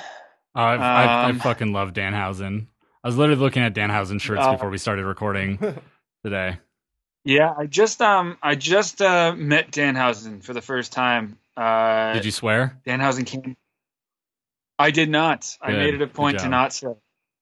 I, 0.55 0.75
I, 0.75 1.03
I 1.03 1.29
Um, 1.29 1.39
fucking 1.39 1.71
love 1.71 1.93
Danhausen. 1.93 2.67
I 3.03 3.07
was 3.07 3.17
literally 3.17 3.39
looking 3.41 3.63
at 3.63 3.73
Danhausen 3.73 4.19
shirts 4.19 4.41
Uh, 4.43 4.53
before 4.53 4.69
we 4.69 4.77
started 4.77 5.05
recording 5.05 5.57
today. 6.23 6.57
Yeah, 7.23 7.53
I 7.57 7.65
just 7.65 8.01
um 8.01 8.37
I 8.41 8.55
just 8.55 9.01
uh 9.01 9.33
met 9.35 9.71
Danhausen 9.71 10.43
for 10.43 10.53
the 10.53 10.61
first 10.61 10.91
time. 10.93 11.37
Uh 11.57 12.13
Did 12.13 12.25
you 12.25 12.31
swear? 12.31 12.79
Danhausen 12.85 13.25
came 13.25 13.57
I 14.79 14.91
did 14.91 15.09
not. 15.09 15.57
I 15.61 15.71
made 15.71 15.95
it 15.95 16.01
a 16.01 16.07
point 16.07 16.39
to 16.39 16.49
not 16.49 16.71
swear. 16.73 16.95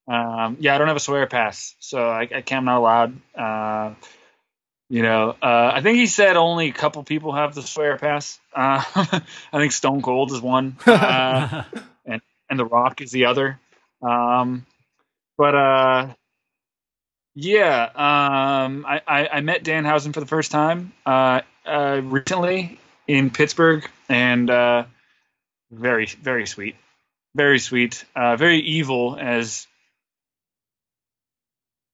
Um 0.08 0.58
yeah, 0.60 0.76
I 0.76 0.78
don't 0.78 0.88
have 0.88 0.98
a 0.98 1.02
swear 1.02 1.28
pass, 1.28 1.76
so 1.80 2.10
I, 2.10 2.22
I 2.22 2.42
can't 2.42 2.60
I'm 2.60 2.66
not 2.66 2.78
allowed. 2.78 3.16
Uh 3.36 3.94
you 4.88 5.02
know, 5.02 5.36
uh, 5.42 5.72
I 5.74 5.82
think 5.82 5.98
he 5.98 6.06
said 6.06 6.38
only 6.38 6.70
a 6.70 6.72
couple 6.72 7.04
people 7.04 7.34
have 7.34 7.56
the 7.56 7.64
swear 7.64 7.98
pass. 7.98 8.40
Uh, 8.54 8.84
I 8.96 9.58
think 9.58 9.72
Stone 9.72 10.04
Cold 10.04 10.32
is 10.32 10.40
one, 10.40 10.78
uh, 10.86 11.64
and 12.06 12.22
The 12.60 12.66
Rock 12.66 13.02
is 13.02 13.12
the 13.12 13.26
other. 13.26 13.60
Um, 14.04 14.66
but 15.38 15.56
uh, 15.56 16.14
yeah, 17.34 17.84
um, 17.84 18.86
I, 18.88 19.02
I, 19.08 19.28
I 19.28 19.42
met 19.42 19.64
Danhausen 19.64 20.14
for 20.14 20.20
the 20.20 20.26
first 20.28 20.52
time 20.52 20.94
uh, 21.06 21.42
uh, 21.66 22.02
recently 22.04 22.80
in 23.08 23.30
Pittsburgh, 23.30 23.88
and 24.10 24.50
uh, 24.50 24.86
very 25.72 26.06
very 26.06 26.46
sweet, 26.46 26.76
very 27.36 27.60
sweet, 27.60 28.06
uh, 28.16 28.36
very 28.36 28.60
evil 28.60 29.18
as 29.20 29.68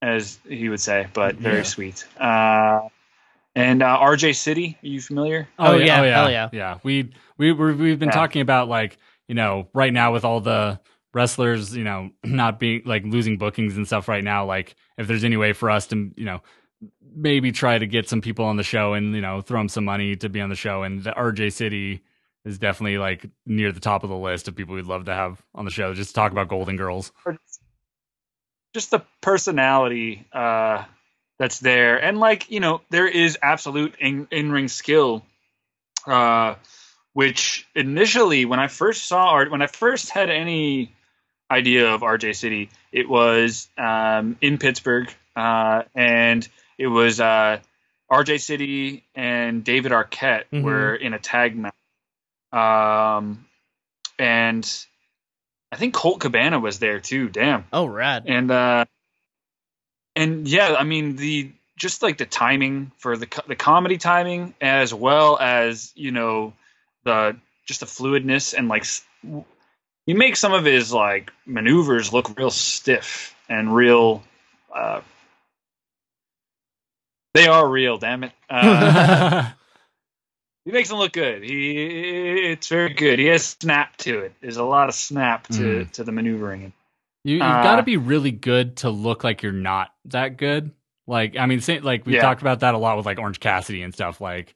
as 0.01 0.39
he 0.47 0.69
would 0.69 0.81
say, 0.81 1.07
but 1.13 1.35
very 1.35 1.57
Yeah. 1.57 1.63
sweet. 1.63 2.05
Uh, 2.19 2.89
and 3.55 3.83
uh, 3.83 3.97
RJ 3.99 4.35
City, 4.35 4.77
are 4.81 4.87
you 4.87 5.01
familiar? 5.01 5.47
Oh, 5.59 5.77
yeah, 5.77 5.99
oh 5.99 6.03
yeah, 6.03 6.13
hell 6.15 6.31
yeah. 6.31 6.49
yeah. 6.51 6.77
We 6.83 7.13
we 7.37 7.51
we're, 7.51 7.73
we've 7.73 7.99
been 7.99 8.09
Yeah. 8.09 8.15
talking 8.15 8.41
about 8.41 8.67
like 8.69 8.97
you 9.27 9.35
know 9.35 9.67
right 9.73 9.93
now 9.93 10.13
with 10.13 10.25
all 10.25 10.39
the 10.39 10.79
wrestlers 11.13 11.75
you 11.75 11.83
know 11.83 12.09
not 12.23 12.59
being 12.59 12.81
like 12.85 13.03
losing 13.03 13.37
bookings 13.37 13.77
and 13.77 13.85
stuff 13.85 14.07
right 14.07 14.23
now. 14.23 14.45
Like 14.45 14.75
if 14.97 15.07
there's 15.07 15.23
any 15.23 15.37
way 15.37 15.53
for 15.53 15.69
us 15.69 15.87
to 15.87 16.11
you 16.15 16.25
know 16.25 16.41
maybe 17.13 17.51
try 17.51 17.77
to 17.77 17.87
get 17.87 18.07
some 18.07 18.21
people 18.21 18.45
on 18.45 18.57
the 18.57 18.63
show 18.63 18.93
and 18.93 19.15
you 19.15 19.21
know 19.21 19.41
throw 19.41 19.59
them 19.59 19.69
some 19.69 19.85
money 19.85 20.15
to 20.17 20.29
be 20.29 20.41
on 20.41 20.49
the 20.49 20.55
show. 20.55 20.83
And 20.83 21.03
the 21.03 21.11
RJ 21.11 21.53
City 21.53 22.01
is 22.45 22.57
definitely 22.57 22.97
like 22.97 23.25
near 23.45 23.71
the 23.71 23.79
top 23.79 24.03
of 24.03 24.09
the 24.09 24.15
list 24.15 24.47
of 24.47 24.55
people 24.55 24.75
we'd 24.75 24.85
love 24.85 25.05
to 25.05 25.13
have 25.13 25.41
on 25.53 25.65
the 25.65 25.71
show. 25.71 25.93
Just 25.93 26.15
talk 26.15 26.31
about 26.31 26.47
Golden 26.47 26.75
Girls. 26.75 27.11
just 28.73 28.91
the 28.91 29.01
personality 29.21 30.25
uh, 30.31 30.83
that's 31.37 31.59
there, 31.59 31.97
and 32.03 32.19
like 32.19 32.49
you 32.49 32.59
know, 32.59 32.81
there 32.89 33.07
is 33.07 33.37
absolute 33.41 33.95
in 33.99 34.51
ring 34.51 34.67
skill, 34.67 35.25
uh, 36.07 36.55
which 37.13 37.67
initially 37.75 38.45
when 38.45 38.59
I 38.59 38.67
first 38.67 39.07
saw 39.07 39.29
art, 39.29 39.51
when 39.51 39.61
I 39.61 39.67
first 39.67 40.09
had 40.09 40.29
any 40.29 40.93
idea 41.49 41.93
of 41.93 42.01
RJ 42.01 42.35
City, 42.35 42.69
it 42.91 43.09
was 43.09 43.67
um, 43.77 44.37
in 44.41 44.57
Pittsburgh, 44.57 45.13
uh, 45.35 45.83
and 45.93 46.47
it 46.81 46.87
was 46.87 47.19
uh, 47.19 47.59
RJ 48.11 48.39
City 48.41 49.03
and 49.15 49.63
David 49.63 49.91
Arquette 49.91 50.45
Mhm. 50.51 50.63
were 50.63 50.95
in 50.95 51.13
a 51.13 51.19
tag 51.19 51.55
match, 51.55 51.73
um, 52.51 53.45
and 54.19 54.65
I 55.71 55.77
think 55.77 55.93
Colt 55.93 56.19
Cabana 56.19 56.59
was 56.59 56.79
there 56.79 56.99
too. 56.99 57.29
Damn 57.29 57.65
Oh, 57.71 57.85
rad. 57.85 58.23
and 58.27 58.51
uh 58.51 58.85
and 60.15 60.47
yeah 60.47 60.75
i 60.77 60.83
mean 60.83 61.15
the 61.15 61.49
just 61.77 62.01
like 62.03 62.17
the 62.17 62.25
timing 62.25 62.91
for 62.97 63.15
the 63.17 63.27
the 63.47 63.55
comedy 63.55 63.97
timing 63.97 64.53
as 64.59 64.93
well 64.93 65.37
as 65.39 65.93
you 65.95 66.11
know 66.11 66.53
the 67.05 67.35
just 67.65 67.79
the 67.79 67.85
fluidness 67.85 68.53
and 68.53 68.67
like 68.67 68.85
he 70.05 70.13
makes 70.13 70.39
some 70.39 70.51
of 70.53 70.65
his 70.65 70.91
like 70.91 71.31
maneuvers 71.45 72.11
look 72.11 72.37
real 72.37 72.49
stiff 72.51 73.33
and 73.47 73.73
real. 73.73 74.23
Uh, 74.75 75.01
they 77.33 77.47
are 77.47 77.67
real, 77.67 77.97
damn 77.97 78.23
it. 78.23 78.31
Uh, 78.49 79.49
he 80.65 80.71
makes 80.71 80.89
them 80.89 80.99
look 80.99 81.13
good. 81.13 81.41
He 81.43 82.51
it's 82.51 82.67
very 82.67 82.93
good. 82.93 83.17
He 83.17 83.25
has 83.27 83.43
snap 83.59 83.97
to 83.97 84.19
it. 84.19 84.33
There's 84.41 84.57
a 84.57 84.63
lot 84.63 84.89
of 84.89 84.93
snap 84.95 85.47
to 85.47 85.85
to 85.85 86.03
the 86.03 86.11
maneuvering. 86.11 86.71
You, 87.23 87.35
you've 87.35 87.41
Uh, 87.41 87.63
got 87.63 87.77
to 87.77 87.83
be 87.83 87.97
really 87.97 88.29
good 88.31 88.77
to 88.77 88.89
look 88.91 89.23
like 89.23 89.41
you're 89.41 89.51
not 89.53 89.89
that 90.05 90.37
good. 90.37 90.71
Like, 91.07 91.35
I 91.37 91.45
mean, 91.47 91.61
say, 91.61 91.79
like 91.79 92.05
we 92.05 92.13
Yeah. 92.13 92.21
talked 92.21 92.41
about 92.41 92.59
that 92.59 92.75
a 92.75 92.77
lot 92.77 92.97
with 92.97 93.05
like 93.07 93.17
Orange 93.17 93.39
Cassidy 93.39 93.81
and 93.81 93.91
stuff. 93.93 94.21
Like, 94.21 94.53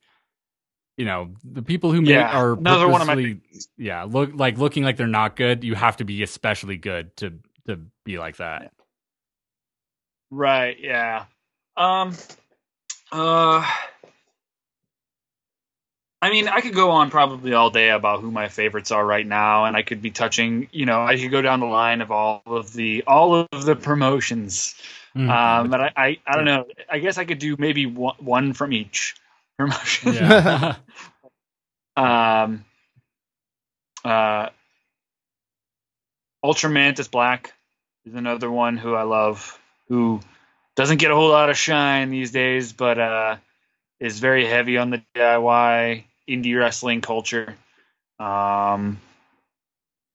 you 0.98 1.06
know, 1.06 1.34
the 1.44 1.64
people 1.64 1.92
who 1.92 2.02
make 2.02 2.10
Yeah, 2.12 2.38
are 2.40 2.54
another 2.54 2.88
one 2.88 3.02
of 3.02 3.08
my 3.08 3.16
purposely- 3.16 3.42
yeah, 3.78 4.04
look 4.04 4.30
like 4.36 4.58
looking 4.60 4.84
like 4.84 4.98
they're 4.98 5.08
not 5.08 5.36
good. 5.36 5.64
You 5.64 5.74
have 5.74 5.98
to 5.98 6.06
be 6.06 6.22
especially 6.22 6.78
good 6.78 7.16
to 7.18 7.34
to 7.68 7.80
be 8.04 8.20
like 8.20 8.38
that. 8.38 8.72
Right. 10.30 10.78
Yeah. 10.80 11.26
Um. 11.78 12.14
Uh. 13.16 13.66
I 16.22 16.32
mean, 16.32 16.48
I 16.48 16.60
could 16.62 16.74
go 16.74 16.92
on 16.92 17.12
probably 17.12 17.54
all 17.54 17.70
day 17.70 17.90
about 17.90 18.20
who 18.20 18.32
my 18.32 18.50
favorites 18.50 18.92
are 18.92 19.06
right 19.06 19.26
now, 19.26 19.66
and 19.66 19.78
I 19.78 19.84
could 19.84 20.02
be 20.02 20.12
touching. 20.12 20.68
You 20.72 20.86
know, 20.86 21.04
I 21.04 21.18
could 21.18 21.32
go 21.32 21.42
down 21.42 21.60
the 21.60 21.66
line 21.68 22.02
of 22.02 22.12
all 22.12 22.42
of 22.46 22.74
the 22.74 23.04
all 23.08 23.48
of 23.52 23.66
the 23.66 23.76
promotions. 23.76 24.76
Mm. 25.16 25.30
Um, 25.30 25.70
but 25.70 25.80
I, 25.80 25.92
I, 25.96 26.18
I 26.28 26.36
don't 26.36 26.46
know. 26.46 26.66
I 26.90 27.00
guess 27.00 27.18
I 27.18 27.24
could 27.24 27.40
do 27.40 27.56
maybe 27.58 27.86
one, 27.86 28.16
one 28.20 28.54
from 28.54 28.74
each 28.74 29.16
promotion. 29.58 30.14
yeah. 30.14 30.76
Um. 31.98 32.66
Uh. 34.04 34.50
Ultramantis 36.44 37.10
Black 37.10 37.54
is 38.06 38.14
another 38.14 38.52
one 38.52 38.76
who 38.76 38.94
I 38.94 39.04
love, 39.04 39.58
who 39.88 40.20
doesn't 40.76 40.98
get 40.98 41.12
a 41.12 41.16
whole 41.16 41.30
lot 41.30 41.50
of 41.50 41.58
shine 41.58 42.10
these 42.12 42.32
days, 42.32 42.74
but 42.74 43.00
uh, 43.00 43.36
is 44.00 44.20
very 44.20 44.46
heavy 44.46 44.78
on 44.78 44.90
the 44.90 45.02
DIY 45.16 46.04
indie 46.30 46.60
wrestling 46.60 47.02
culture. 47.02 47.56
Um, 48.20 49.00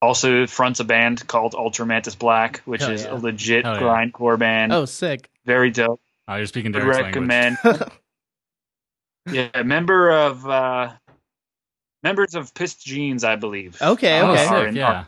also 0.01 0.47
fronts 0.47 0.79
a 0.79 0.83
band 0.83 1.25
called 1.27 1.53
Ultramantis 1.53 2.17
Black, 2.17 2.59
which 2.65 2.81
Hell 2.81 2.91
is 2.91 3.03
yeah. 3.03 3.13
a 3.13 3.15
legit 3.15 3.65
Hell 3.65 3.75
yeah. 3.75 3.81
grindcore 3.81 4.37
band. 4.39 4.73
oh, 4.73 4.85
sick. 4.85 5.29
Very 5.45 5.69
dope. 5.71 6.01
Oh, 6.27 6.35
you're 6.35 6.45
speaking 6.47 6.71
Would 6.73 6.79
Derek's 6.81 7.15
language. 7.15 7.29
recommend. 7.29 7.91
yeah, 9.31 9.63
member 9.63 10.11
of 10.11 10.47
uh, 10.47 10.91
members 12.03 12.35
of 12.35 12.53
Pissed 12.53 12.83
Jeans, 12.85 13.23
I 13.23 13.35
believe. 13.35 13.79
Okay, 13.81 14.19
Oh, 14.21 14.31
okay. 14.31 14.45
Are 14.45 14.59
sick, 14.61 14.69
in- 14.69 14.75
yeah. 14.75 15.05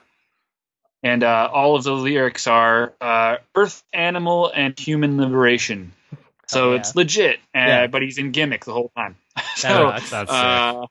And 1.03 1.23
uh, 1.23 1.49
all 1.51 1.75
of 1.75 1.83
the 1.83 1.91
lyrics 1.91 2.47
are 2.47 2.93
uh, 3.01 3.37
Earth, 3.55 3.83
Animal, 3.93 4.51
and 4.53 4.77
Human 4.79 5.17
Liberation. 5.17 5.91
So 6.47 6.69
Oh, 6.69 6.71
yeah. 6.71 6.79
it's 6.79 6.95
legit, 6.95 7.37
uh, 7.55 7.59
Yeah. 7.59 7.87
but 7.87 8.01
he's 8.01 8.17
in 8.17 8.31
gimmick 8.31 8.65
the 8.65 8.73
whole 8.73 8.91
time. 8.95 9.15
That 9.35 9.57
so, 9.57 9.83
rocks. 9.85 10.09
That's 10.09 10.31
sick. 10.31 10.39
uh, 10.39 10.85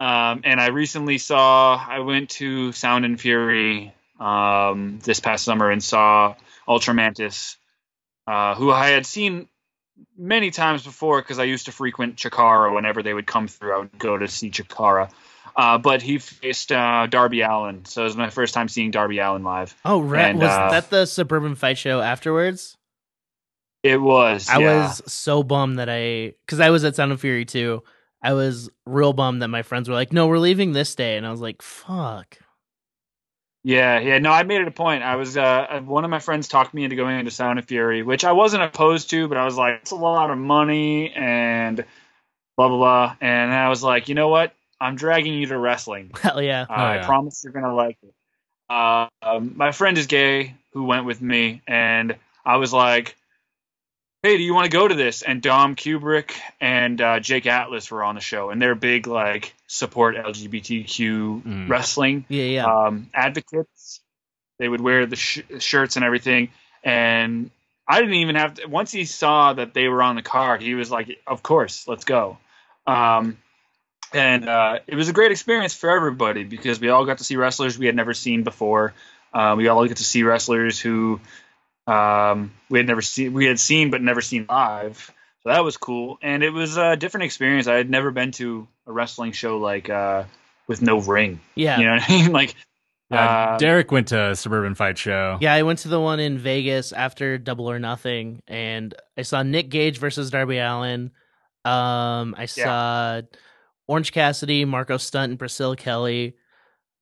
um, 0.00 0.40
and 0.44 0.60
I 0.60 0.68
recently 0.68 1.18
saw, 1.18 1.76
I 1.76 2.00
went 2.00 2.30
to 2.30 2.72
Sound 2.72 3.04
and 3.04 3.20
Fury 3.20 3.92
um, 4.20 4.98
this 5.02 5.20
past 5.20 5.44
summer 5.44 5.70
and 5.70 5.82
saw 5.82 6.34
Ultramantis, 6.68 7.56
uh, 8.26 8.54
who 8.54 8.70
I 8.70 8.88
had 8.88 9.06
seen 9.06 9.48
many 10.16 10.50
times 10.50 10.82
before 10.84 11.20
because 11.22 11.38
I 11.38 11.44
used 11.44 11.66
to 11.66 11.72
frequent 11.72 12.16
Chikara 12.16 12.74
whenever 12.74 13.02
they 13.02 13.14
would 13.14 13.26
come 13.26 13.48
through. 13.48 13.74
I 13.74 13.78
would 13.78 13.98
go 13.98 14.16
to 14.18 14.28
see 14.28 14.50
Chikara. 14.50 15.10
Uh, 15.56 15.78
but 15.78 16.02
he 16.02 16.18
faced 16.18 16.72
uh, 16.72 17.06
Darby 17.06 17.42
Allin, 17.42 17.84
so 17.84 18.02
it 18.02 18.04
was 18.04 18.16
my 18.16 18.30
first 18.30 18.54
time 18.54 18.68
seeing 18.68 18.90
Darby 18.90 19.18
Allin 19.18 19.44
live. 19.44 19.74
Oh, 19.84 20.00
right. 20.00 20.30
And, 20.30 20.40
was 20.40 20.50
uh, 20.50 20.70
that 20.70 20.90
the 20.90 21.06
suburban 21.06 21.54
fight 21.54 21.78
show 21.78 22.00
afterwards? 22.00 22.76
It 23.84 24.00
was. 24.00 24.48
I 24.48 24.58
yeah. 24.58 24.86
was 24.86 25.02
so 25.12 25.42
bummed 25.42 25.78
that 25.78 25.88
I, 25.88 26.34
because 26.44 26.58
I 26.58 26.70
was 26.70 26.84
at 26.84 26.96
Sound 26.96 27.12
of 27.12 27.20
Fury 27.20 27.44
too. 27.44 27.82
I 28.20 28.32
was 28.32 28.70
real 28.86 29.12
bummed 29.12 29.42
that 29.42 29.48
my 29.48 29.62
friends 29.62 29.88
were 29.88 29.94
like, 29.94 30.12
"No, 30.12 30.26
we're 30.26 30.38
leaving 30.38 30.72
this 30.72 30.94
day," 30.94 31.18
and 31.18 31.26
I 31.26 31.30
was 31.30 31.42
like, 31.42 31.60
"Fuck." 31.60 32.38
Yeah, 33.62 34.00
yeah. 34.00 34.18
No, 34.18 34.30
I 34.30 34.42
made 34.42 34.62
it 34.62 34.68
a 34.68 34.72
point. 34.72 35.02
I 35.02 35.16
was 35.16 35.36
uh, 35.36 35.82
one 35.84 36.04
of 36.04 36.10
my 36.10 36.18
friends 36.18 36.48
talked 36.48 36.72
me 36.72 36.84
into 36.84 36.96
going 36.96 37.18
into 37.18 37.30
Sound 37.30 37.58
of 37.58 37.66
Fury, 37.66 38.02
which 38.02 38.24
I 38.24 38.32
wasn't 38.32 38.62
opposed 38.62 39.10
to, 39.10 39.28
but 39.28 39.36
I 39.36 39.44
was 39.44 39.56
like, 39.56 39.80
it's 39.82 39.90
a 39.90 39.96
lot 39.96 40.30
of 40.30 40.38
money 40.38 41.12
and 41.12 41.84
blah 42.56 42.68
blah 42.68 42.78
blah. 42.78 43.16
And 43.20 43.52
I 43.52 43.68
was 43.68 43.82
like, 43.82 44.08
you 44.08 44.14
know 44.14 44.28
what? 44.28 44.54
I'm 44.84 44.96
dragging 44.96 45.34
you 45.34 45.46
to 45.46 45.58
wrestling. 45.58 46.10
Hell 46.20 46.42
yeah. 46.42 46.62
Uh, 46.68 46.74
Oh, 46.76 46.84
I 46.84 46.98
promise 47.04 47.42
you're 47.42 47.52
gonna 47.52 47.74
like 47.74 47.98
it. 48.02 48.14
Uh, 48.68 49.08
um, 49.22 49.52
my 49.56 49.72
friend 49.72 49.96
is 49.98 50.06
gay, 50.06 50.54
who 50.72 50.84
went 50.84 51.04
with 51.06 51.20
me, 51.20 51.62
and 51.66 52.16
I 52.44 52.56
was 52.56 52.72
like, 52.72 53.16
"Hey, 54.22 54.36
do 54.36 54.42
you 54.42 54.54
want 54.54 54.64
to 54.70 54.76
go 54.76 54.86
to 54.88 54.94
this?" 54.94 55.22
And 55.22 55.42
Dom 55.42 55.76
Kubrick 55.76 56.32
and 56.60 57.00
uh, 57.00 57.20
Jake 57.20 57.46
Atlas 57.46 57.90
were 57.90 58.02
on 58.02 58.14
the 58.14 58.20
show, 58.20 58.50
and 58.50 58.60
they're 58.60 58.74
big 58.74 59.06
like 59.06 59.54
support 59.66 60.16
LGBTQ 60.16 61.42
Mm. 61.42 61.68
wrestling 61.68 62.24
Yeah, 62.28 62.44
yeah. 62.44 62.66
um, 62.66 63.10
advocates. 63.14 64.00
They 64.58 64.68
would 64.68 64.80
wear 64.80 65.06
the 65.06 65.16
sh- 65.16 65.42
shirts 65.58 65.96
and 65.96 66.04
everything, 66.04 66.50
and 66.82 67.50
I 67.88 68.00
didn't 68.00 68.14
even 68.16 68.36
have 68.36 68.54
to. 68.54 68.66
Once 68.66 68.92
he 68.92 69.04
saw 69.04 69.52
that 69.52 69.74
they 69.74 69.88
were 69.88 70.02
on 70.02 70.14
the 70.16 70.22
card, 70.22 70.62
he 70.62 70.74
was 70.74 70.90
like, 70.90 71.18
"Of 71.26 71.42
course, 71.42 71.86
let's 71.88 72.04
go." 72.04 72.38
Um, 72.86 73.36
and 74.14 74.48
uh, 74.48 74.78
it 74.86 74.94
was 74.94 75.08
a 75.08 75.12
great 75.12 75.32
experience 75.32 75.74
for 75.74 75.90
everybody 75.90 76.44
because 76.44 76.80
we 76.80 76.88
all 76.88 77.04
got 77.04 77.18
to 77.18 77.24
see 77.24 77.36
wrestlers 77.36 77.76
we 77.76 77.86
had 77.86 77.96
never 77.96 78.14
seen 78.14 78.44
before. 78.44 78.94
Uh, 79.32 79.54
we 79.56 79.68
all 79.68 79.86
get 79.86 79.96
to 79.96 80.04
see 80.04 80.22
wrestlers 80.22 80.80
who 80.80 81.20
um, 81.86 82.52
we 82.70 82.78
had 82.78 82.86
never 82.86 83.02
seen, 83.02 83.32
we 83.32 83.46
had 83.46 83.58
seen 83.58 83.90
but 83.90 84.00
never 84.00 84.20
seen 84.20 84.46
live. 84.48 85.12
So 85.42 85.50
that 85.50 85.64
was 85.64 85.76
cool, 85.76 86.18
and 86.22 86.42
it 86.42 86.50
was 86.50 86.78
a 86.78 86.96
different 86.96 87.24
experience. 87.24 87.66
I 87.66 87.74
had 87.74 87.90
never 87.90 88.10
been 88.10 88.32
to 88.32 88.66
a 88.86 88.92
wrestling 88.92 89.32
show 89.32 89.58
like 89.58 89.90
uh, 89.90 90.24
with 90.66 90.80
no 90.80 91.00
ring. 91.00 91.40
yeah. 91.54 91.78
You 91.78 91.84
know 91.84 91.92
what 91.94 92.10
I 92.10 92.12
mean? 92.12 92.32
Like, 92.32 92.54
Yeah, 93.10 93.52
uh, 93.52 93.58
Derek 93.58 93.92
went 93.92 94.08
to 94.08 94.30
a 94.30 94.36
suburban 94.36 94.74
fight 94.74 94.96
show. 94.96 95.36
Yeah, 95.42 95.52
I 95.52 95.62
went 95.62 95.80
to 95.80 95.88
the 95.88 96.00
one 96.00 96.18
in 96.18 96.38
Vegas 96.38 96.92
after 96.92 97.36
Double 97.36 97.68
or 97.70 97.78
Nothing, 97.78 98.42
and 98.48 98.94
I 99.18 99.22
saw 99.22 99.42
Nick 99.42 99.68
Gage 99.68 99.98
versus 99.98 100.30
Darby 100.30 100.58
Allin. 100.58 101.10
Um, 101.66 102.34
I 102.38 102.46
saw 102.46 103.20
Orange 103.86 104.12
Cassidy, 104.12 104.64
Marco 104.64 104.96
Stunt, 104.96 105.30
and 105.30 105.38
Priscilla 105.38 105.76
Kelly. 105.76 106.36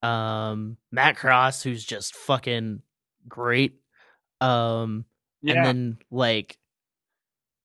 Um, 0.02 0.76
Matt 0.90 1.16
Cross, 1.16 1.62
who's 1.62 1.84
just 1.84 2.14
fucking 2.16 2.82
great. 3.28 3.74
Um, 4.40 5.04
yeah, 5.42 5.54
and 5.54 5.64
then 5.66 5.98
like, 6.10 6.58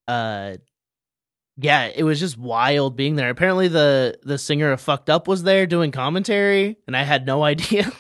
uh, 0.08 0.58
yeah, 1.58 1.90
it 1.96 2.04
was 2.04 2.20
just 2.20 2.38
wild 2.38 2.96
being 2.96 3.16
there. 3.16 3.30
Apparently, 3.32 3.68
the 3.68 4.20
the 4.22 4.38
singer 4.38 4.72
of 4.72 4.80
Fucked 4.82 5.10
Up 5.10 5.28
was 5.28 5.42
there 5.44 5.66
doing 5.66 5.92
commentary, 5.92 6.78
and 6.86 6.96
I 6.96 7.02
had 7.04 7.26
no 7.26 7.44
idea. 7.44 7.92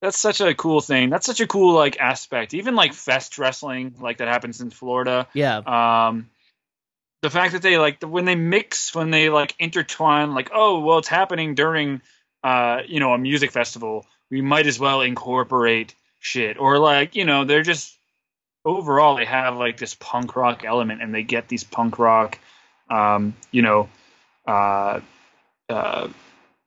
that's 0.00 0.18
such 0.18 0.40
a 0.40 0.54
cool 0.54 0.80
thing. 0.80 1.10
That's 1.10 1.26
such 1.26 1.40
a 1.40 1.46
cool 1.46 1.74
like 1.74 1.98
aspect. 1.98 2.54
Even 2.54 2.74
like 2.74 2.94
fest 2.94 3.36
wrestling, 3.38 3.96
like 4.00 4.18
that 4.18 4.28
happens 4.28 4.60
in 4.60 4.70
Florida. 4.70 5.26
yeah, 5.34 5.58
Um, 5.58 6.30
the 7.22 7.30
fact 7.30 7.52
that 7.52 7.62
they 7.62 7.78
like 7.78 8.02
when 8.02 8.24
they 8.24 8.34
mix, 8.34 8.94
when 8.94 9.10
they 9.10 9.30
like 9.30 9.54
intertwine, 9.58 10.34
like 10.34 10.50
oh 10.52 10.80
well, 10.80 10.98
it's 10.98 11.08
happening 11.08 11.54
during, 11.54 12.00
uh, 12.44 12.82
you 12.86 13.00
know, 13.00 13.12
a 13.12 13.18
music 13.18 13.50
festival. 13.50 14.06
We 14.30 14.42
might 14.42 14.66
as 14.66 14.78
well 14.78 15.00
incorporate 15.00 15.94
shit, 16.20 16.58
or 16.58 16.78
like 16.78 17.16
you 17.16 17.24
know, 17.24 17.44
they're 17.44 17.62
just 17.62 17.96
overall 18.64 19.16
they 19.16 19.24
have 19.24 19.56
like 19.56 19.78
this 19.78 19.94
punk 19.94 20.36
rock 20.36 20.64
element, 20.64 21.02
and 21.02 21.14
they 21.14 21.22
get 21.22 21.48
these 21.48 21.64
punk 21.64 21.98
rock, 21.98 22.38
um, 22.90 23.34
you 23.50 23.62
know, 23.62 23.88
uh, 24.46 25.00
uh, 25.68 26.08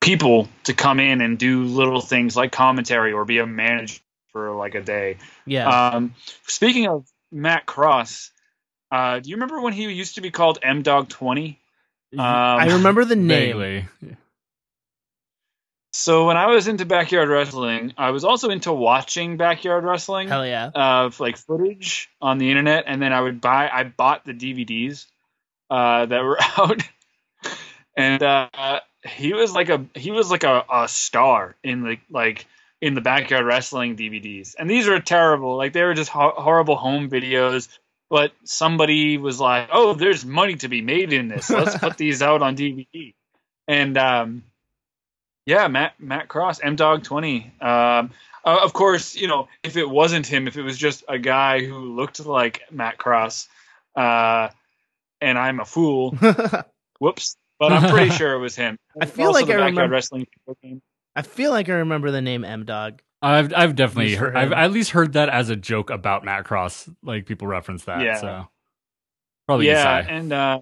people 0.01 0.49
to 0.65 0.73
come 0.73 0.99
in 0.99 1.21
and 1.21 1.37
do 1.37 1.63
little 1.63 2.01
things 2.01 2.35
like 2.35 2.51
commentary 2.51 3.13
or 3.13 3.23
be 3.23 3.37
a 3.37 3.47
manager 3.47 4.01
for 4.31 4.53
like 4.55 4.75
a 4.75 4.81
day. 4.81 5.17
yeah. 5.45 5.91
Um, 5.93 6.13
speaking 6.47 6.87
of 6.87 7.05
Matt 7.31 7.65
Cross, 7.65 8.31
uh, 8.91 9.19
do 9.19 9.29
you 9.29 9.35
remember 9.35 9.61
when 9.61 9.73
he 9.73 9.91
used 9.91 10.15
to 10.15 10.21
be 10.21 10.31
called 10.31 10.59
M 10.61 10.81
Dog 10.81 11.09
Twenty? 11.09 11.59
Um, 12.13 12.19
I 12.19 12.73
remember 12.73 13.05
the 13.05 13.15
name. 13.15 13.57
Vaguely. 13.57 13.87
So 15.93 16.25
when 16.25 16.37
I 16.37 16.47
was 16.47 16.67
into 16.67 16.85
backyard 16.85 17.27
wrestling, 17.29 17.93
I 17.97 18.11
was 18.11 18.23
also 18.23 18.49
into 18.49 18.71
watching 18.71 19.35
backyard 19.37 19.83
wrestling 19.83 20.29
Hell 20.29 20.45
yeah. 20.45 20.71
of 20.73 21.19
like 21.19 21.37
footage 21.37 22.09
on 22.21 22.37
the 22.37 22.49
internet, 22.49 22.85
and 22.87 23.01
then 23.01 23.11
I 23.11 23.21
would 23.21 23.41
buy. 23.41 23.69
I 23.69 23.83
bought 23.83 24.25
the 24.25 24.33
DVDs 24.33 25.05
uh, 25.69 26.05
that 26.05 26.23
were 26.23 26.37
out, 26.57 26.81
and 27.95 28.23
uh, 28.23 28.79
he 29.05 29.33
was 29.33 29.53
like 29.53 29.69
a 29.69 29.85
he 29.93 30.11
was 30.11 30.31
like 30.31 30.43
a, 30.43 30.63
a 30.71 30.87
star 30.87 31.55
in 31.63 31.83
the 31.83 31.97
like 32.09 32.45
in 32.81 32.95
the 32.95 33.01
backyard 33.01 33.45
wrestling 33.45 33.95
DVDs, 33.95 34.55
and 34.57 34.69
these 34.69 34.87
were 34.87 34.99
terrible. 34.99 35.57
Like 35.57 35.73
they 35.73 35.83
were 35.83 35.93
just 35.93 36.09
ho- 36.09 36.33
horrible 36.35 36.77
home 36.77 37.09
videos. 37.09 37.67
But 38.11 38.33
somebody 38.43 39.17
was 39.17 39.39
like, 39.39 39.69
"Oh, 39.71 39.93
there's 39.93 40.25
money 40.25 40.55
to 40.57 40.67
be 40.67 40.81
made 40.81 41.13
in 41.13 41.29
this. 41.29 41.49
Let's 41.49 41.77
put 41.77 41.95
these 42.03 42.21
out 42.21 42.41
on 42.43 42.57
DVD." 42.57 43.13
And 43.69 43.97
um, 43.97 44.43
Yeah, 45.45 45.67
Matt 45.69 45.93
Matt 45.97 46.27
Cross, 46.27 46.59
M 46.59 46.75
Dog 46.75 47.03
Twenty. 47.03 47.53
Um, 47.61 48.11
uh, 48.43 48.59
of 48.63 48.73
course, 48.73 49.15
you 49.15 49.27
know 49.29 49.47
if 49.63 49.77
it 49.77 49.89
wasn't 49.89 50.27
him, 50.27 50.47
if 50.49 50.57
it 50.57 50.61
was 50.61 50.77
just 50.77 51.05
a 51.07 51.17
guy 51.17 51.63
who 51.63 51.95
looked 51.95 52.19
like 52.25 52.63
Matt 52.69 52.97
Cross, 52.97 53.47
uh, 53.95 54.49
and 55.21 55.39
I'm 55.39 55.61
a 55.61 55.65
fool. 55.65 56.11
Whoops. 56.99 57.37
But 57.59 57.71
I'm 57.71 57.89
pretty 57.91 58.09
sure 58.17 58.33
it 58.33 58.39
was 58.39 58.55
him. 58.57 58.77
I 58.99 59.05
feel 59.05 59.27
Also 59.27 59.39
like 59.39 59.47
the 59.47 59.53
I 59.53 59.67
remember- 59.67 59.87
wrestling. 59.93 60.27
I 61.15 61.21
feel 61.21 61.51
like 61.51 61.69
I 61.69 61.73
remember 61.73 62.11
the 62.11 62.21
name 62.21 62.43
M 62.43 62.65
Dog. 62.65 63.01
I've 63.21 63.53
I've 63.55 63.75
definitely 63.75 64.15
heard. 64.15 64.35
I've 64.35 64.51
at 64.51 64.71
least 64.71 64.91
heard 64.91 65.13
that 65.13 65.29
as 65.29 65.49
a 65.49 65.55
joke 65.55 65.89
about 65.89 66.25
Matt 66.25 66.45
Cross. 66.45 66.89
Like 67.03 67.25
people 67.25 67.47
reference 67.47 67.85
that. 67.85 68.01
Yeah. 68.01 68.15
So 68.15 68.47
probably 69.47 69.67
yeah, 69.67 70.03
Isai. 70.03 70.11
and 70.11 70.33
uh, 70.33 70.59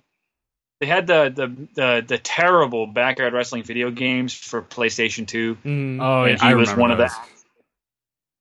they 0.80 0.86
had 0.86 1.08
the, 1.08 1.32
the 1.34 1.68
the 1.76 2.06
the 2.06 2.18
terrible 2.18 2.88
backyard 2.88 3.34
wrestling 3.34 3.64
video 3.64 3.92
games 3.92 4.34
for 4.34 4.62
PlayStation 4.62 5.28
Two. 5.28 5.56
Mm. 5.66 6.02
Oh, 6.02 6.26
yeah, 6.26 6.36
he 6.36 6.40
I 6.42 6.54
was 6.54 6.70
remember 6.70 6.82
one 6.82 6.92
of 6.92 6.98
those. 6.98 7.12
the 7.12 7.20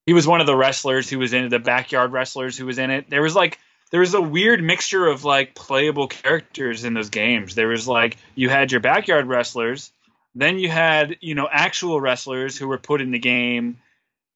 he 0.07 0.14
was 0.14 0.27
one 0.27 0.41
of 0.41 0.47
the 0.47 0.57
wrestlers 0.57 1.11
who 1.11 1.19
was 1.19 1.33
in 1.33 1.45
it, 1.45 1.49
the 1.51 1.59
backyard 1.59 2.12
wrestlers 2.12 2.57
who 2.57 2.66
was 2.66 2.79
in 2.79 2.91
it. 2.91 3.11
There 3.11 3.23
was 3.23 3.37
like 3.37 3.59
there 3.91 4.01
was 4.01 4.14
a 4.14 4.23
weird 4.23 4.62
mixture 4.62 5.07
of 5.07 5.25
like 5.25 5.55
playable 5.55 6.09
characters 6.09 6.85
in 6.85 6.95
those 6.95 7.11
games. 7.11 7.55
There 7.55 7.69
was 7.69 7.87
like 7.87 8.16
you 8.35 8.49
had 8.49 8.73
your 8.73 8.81
backyard 8.81 9.27
wrestlers, 9.27 9.93
then 10.35 10.59
you 10.59 10.69
had 10.69 11.19
you 11.21 11.35
know 11.35 11.49
actual 11.51 12.01
wrestlers 12.01 12.57
who 12.57 12.66
were 12.66 12.79
put 12.79 13.01
in 13.01 13.11
the 13.11 13.19
game 13.19 13.79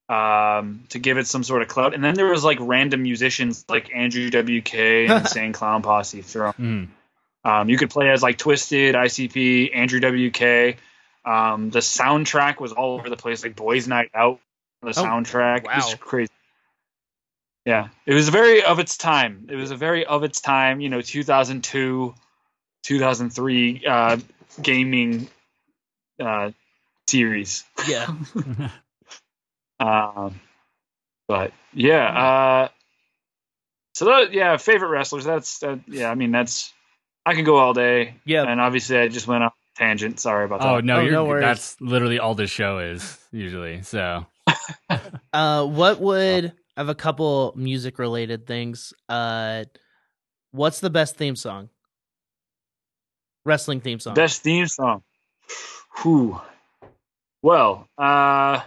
um, 0.09 0.83
to 0.89 0.99
give 0.99 1.17
it 1.17 1.27
some 1.27 1.43
sort 1.43 1.61
of 1.61 1.67
clout, 1.67 1.93
and 1.93 2.03
then 2.03 2.15
there 2.15 2.27
was 2.27 2.43
like 2.43 2.57
random 2.61 3.03
musicians 3.03 3.65
like 3.69 3.89
Andrew 3.95 4.29
WK 4.29 4.73
and 4.75 5.11
Insane 5.21 5.53
Clown 5.53 5.81
Posse 5.81 6.21
thrown. 6.21 6.53
Mhm. 6.53 6.87
Um, 7.45 7.69
you 7.69 7.77
could 7.77 7.89
play 7.89 8.09
as 8.09 8.23
like 8.23 8.37
Twiztid, 8.37 8.93
ICP, 8.95 9.75
Andrew 9.75 9.99
WK. 9.99 10.77
Um, 11.25 11.69
the 11.69 11.79
soundtrack 11.79 12.59
was 12.59 12.71
all 12.73 12.95
over 12.99 13.09
the 13.09 13.17
place, 13.17 13.43
like 13.43 13.55
Boys 13.55 13.87
Night 13.87 14.09
Out. 14.13 14.39
The 14.81 14.89
Oh, 14.89 14.91
soundtrack 14.91 15.59
it 15.59 15.63
was 15.63 15.91
wow. 15.93 15.97
crazy. 15.99 16.31
Yeah, 17.65 17.87
it 18.05 18.13
was 18.13 18.27
very 18.27 18.61
of 18.63 18.79
its 18.79 18.97
time. 18.97 19.47
It 19.49 19.55
was 19.55 19.71
a 19.71 19.77
very 19.77 20.05
of 20.05 20.23
its 20.23 20.41
time. 20.41 20.81
You 20.81 20.89
know, 20.89 20.99
2002, 20.99 22.13
2003 22.83 23.85
uh, 23.87 24.17
gaming 24.61 25.29
uh, 26.19 26.51
series. 27.07 27.63
Yeah. 27.87 28.07
Um, 29.87 30.39
but 31.27 31.51
yeah, 31.73 32.05
uh, 32.07 32.67
so 33.93 34.05
that, 34.05 34.33
yeah, 34.33 34.57
favorite 34.57 34.89
wrestlers. 34.89 35.25
That's 35.25 35.59
that, 35.59 35.79
yeah. 35.87 36.09
I 36.09 36.15
mean, 36.15 36.31
that's 36.31 36.71
I 37.25 37.33
could 37.35 37.45
go 37.45 37.57
all 37.57 37.73
day. 37.73 38.15
Yeah. 38.25 38.43
and 38.43 38.59
obviously 38.61 38.97
I 38.97 39.07
just 39.07 39.27
went 39.27 39.43
off 39.43 39.53
tangent. 39.75 40.19
Sorry 40.19 40.45
about 40.45 40.61
that. 40.61 40.67
Oh 40.67 40.79
no, 40.79 40.97
Oh, 40.97 41.01
you're, 41.01 41.11
no 41.11 41.25
worries. 41.25 41.43
that's 41.43 41.81
literally 41.81 42.19
all 42.19 42.35
this 42.35 42.49
show 42.51 42.79
is 42.79 43.17
usually. 43.31 43.81
So 43.83 44.25
Uh, 45.33 45.65
what 45.65 45.99
would 45.99 46.53
I 46.77 46.79
have 46.81 46.89
a 46.89 46.95
couple 46.95 47.53
music 47.55 47.97
related 47.99 48.45
things? 48.45 48.93
Uh, 49.09 49.63
what's 50.51 50.79
the 50.79 50.89
best 50.89 51.15
theme 51.15 51.35
song? 51.35 51.69
Wrestling 53.45 53.81
theme 53.81 53.99
song. 53.99 54.13
Best 54.13 54.41
theme 54.41 54.67
song. 54.67 55.03
Whew. 56.01 56.39
Well, 57.41 57.87
uh, 57.97 58.53
let's 58.53 58.65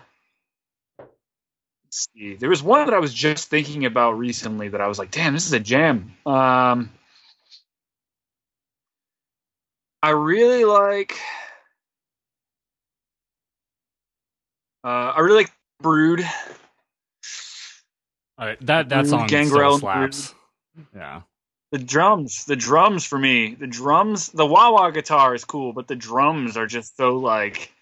see. 1.91 2.35
There 2.35 2.49
was 2.49 2.63
one 2.63 2.87
that 2.87 2.95
I 2.95 2.99
was 2.99 3.13
just 3.13 3.49
thinking 3.49 3.85
about 3.85 4.13
recently 4.13 4.69
that 4.69 4.81
I 4.81 4.87
was 4.87 4.99
like, 4.99 5.11
damn, 5.11 5.35
this 5.35 5.47
is 5.47 5.53
a 5.53 5.61
jam. 5.61 6.15
Um, 6.25 6.91
I 10.03 10.11
really 10.11 10.65
like. 10.65 11.19
Uh, 14.85 15.13
I 15.17 15.21
really 15.21 15.39
like 15.39 15.53
Brood. 15.81 16.21
uh, 18.39 18.55
that 18.61 18.89
that 18.89 18.89
Brood 18.89 19.09
song 19.09 19.27
Gangrel 19.27 19.79
slaps. 19.79 20.35
Yeah. 20.95 21.23
The 21.73 21.79
drums, 21.79 22.45
the 22.45 22.55
drums 22.55 23.05
for 23.05 23.19
me, 23.19 23.55
the 23.55 23.67
drums, 23.67 24.29
the 24.29 24.47
wah 24.47 24.71
wah 24.71 24.91
guitar 24.91 25.35
is 25.35 25.45
cool, 25.45 25.73
but 25.73 25.89
the 25.89 25.97
drums 25.97 26.57
are 26.57 26.67
just 26.67 26.97
so 26.97 27.17
like, 27.17 27.73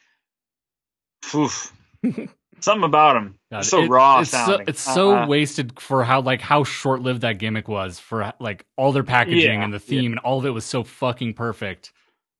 oof. 1.35 1.73
something 2.65 2.85
about 2.85 3.13
them. 3.15 3.39
God, 3.53 3.65
so 3.65 3.83
it- 3.83 3.89
raw 3.89 4.21
It's 4.21 4.31
so, 4.31 4.37
sounding. 4.47 4.69
it's 4.69 4.81
so 4.81 5.17
Uh, 5.17 5.27
wasted 5.27 5.79
for 5.81 6.03
how 6.05 6.21
like 6.21 6.41
how 6.41 6.65
short 6.65 7.01
lived 7.03 7.21
that 7.21 7.39
gimmick 7.39 7.69
was 7.69 8.01
for 8.01 8.33
like 8.41 8.65
all 8.77 8.93
their 8.93 9.05
packaging 9.05 9.59
Yeah, 9.61 9.65
and 9.65 9.73
the 9.73 9.79
theme 9.79 10.13
and 10.13 10.19
all 10.21 10.39
of 10.39 10.47
it 10.47 10.51
was 10.51 10.65
so 10.65 10.83
fucking 10.83 11.35
perfect, 11.35 11.93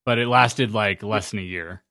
but 0.05 0.19
it 0.19 0.27
lasted 0.29 0.73
like 0.73 1.03
less 1.03 1.31
than 1.31 1.41
a 1.41 1.43
year. 1.43 1.83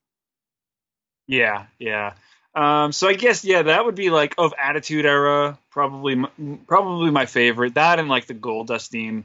Yeah, 1.26 1.66
yeah. 1.78 2.14
Um, 2.54 2.92
so 2.92 3.08
I 3.08 3.14
guess 3.14 3.44
yeah, 3.44 3.62
that 3.62 3.84
would 3.84 3.94
be 3.94 4.10
like 4.10 4.34
of 4.38 4.52
Attitude 4.62 5.06
Era, 5.06 5.58
probably 5.70 6.22
probably 6.68 7.10
my 7.10 7.26
favorite. 7.26 7.74
That 7.74 7.98
and 7.98 8.08
like 8.08 8.26
the 8.26 8.34
Goldust 8.34 8.88
theme 8.90 9.24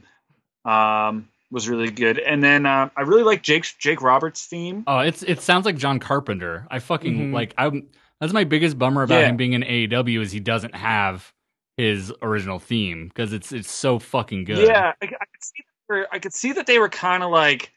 um, 0.64 1.28
was 1.50 1.68
really 1.68 1.90
good. 1.90 2.18
And 2.18 2.42
then 2.42 2.66
uh, 2.66 2.90
I 2.96 3.02
really 3.02 3.22
like 3.22 3.42
Jake 3.42 3.66
Jake 3.78 4.02
Roberts' 4.02 4.46
theme. 4.46 4.82
Oh, 4.86 4.98
it's 5.00 5.22
it 5.22 5.40
sounds 5.42 5.64
like 5.66 5.76
John 5.76 6.00
Carpenter. 6.00 6.66
I 6.70 6.78
fucking 6.80 7.30
Mhm. 7.30 7.32
like 7.32 7.54
I'm 7.56 7.88
that's 8.20 8.32
my 8.32 8.44
biggest 8.44 8.78
bummer 8.78 9.02
about 9.02 9.20
Yeah. 9.20 9.28
him 9.28 9.36
being 9.36 9.52
in 9.54 9.62
AEW 9.62 10.20
is 10.22 10.32
he 10.32 10.40
doesn't 10.40 10.74
have 10.74 11.32
his 11.76 12.12
original 12.22 12.58
theme 12.58 13.08
because 13.08 13.32
it's 13.32 13.52
it's 13.52 13.70
so 13.70 13.98
fucking 13.98 14.44
good. 14.44 14.66
Yeah, 14.66 14.92
I, 15.02 15.06
I 15.06 15.08
could 15.08 15.42
see 15.42 15.62
that 15.64 15.64
they 15.88 15.94
were- 15.94 16.08
I 16.12 16.18
could 16.18 16.34
see 16.34 16.52
that 16.52 16.66
they 16.66 16.78
were 16.78 16.88
kind 16.88 17.22
of 17.22 17.30
like 17.30 17.72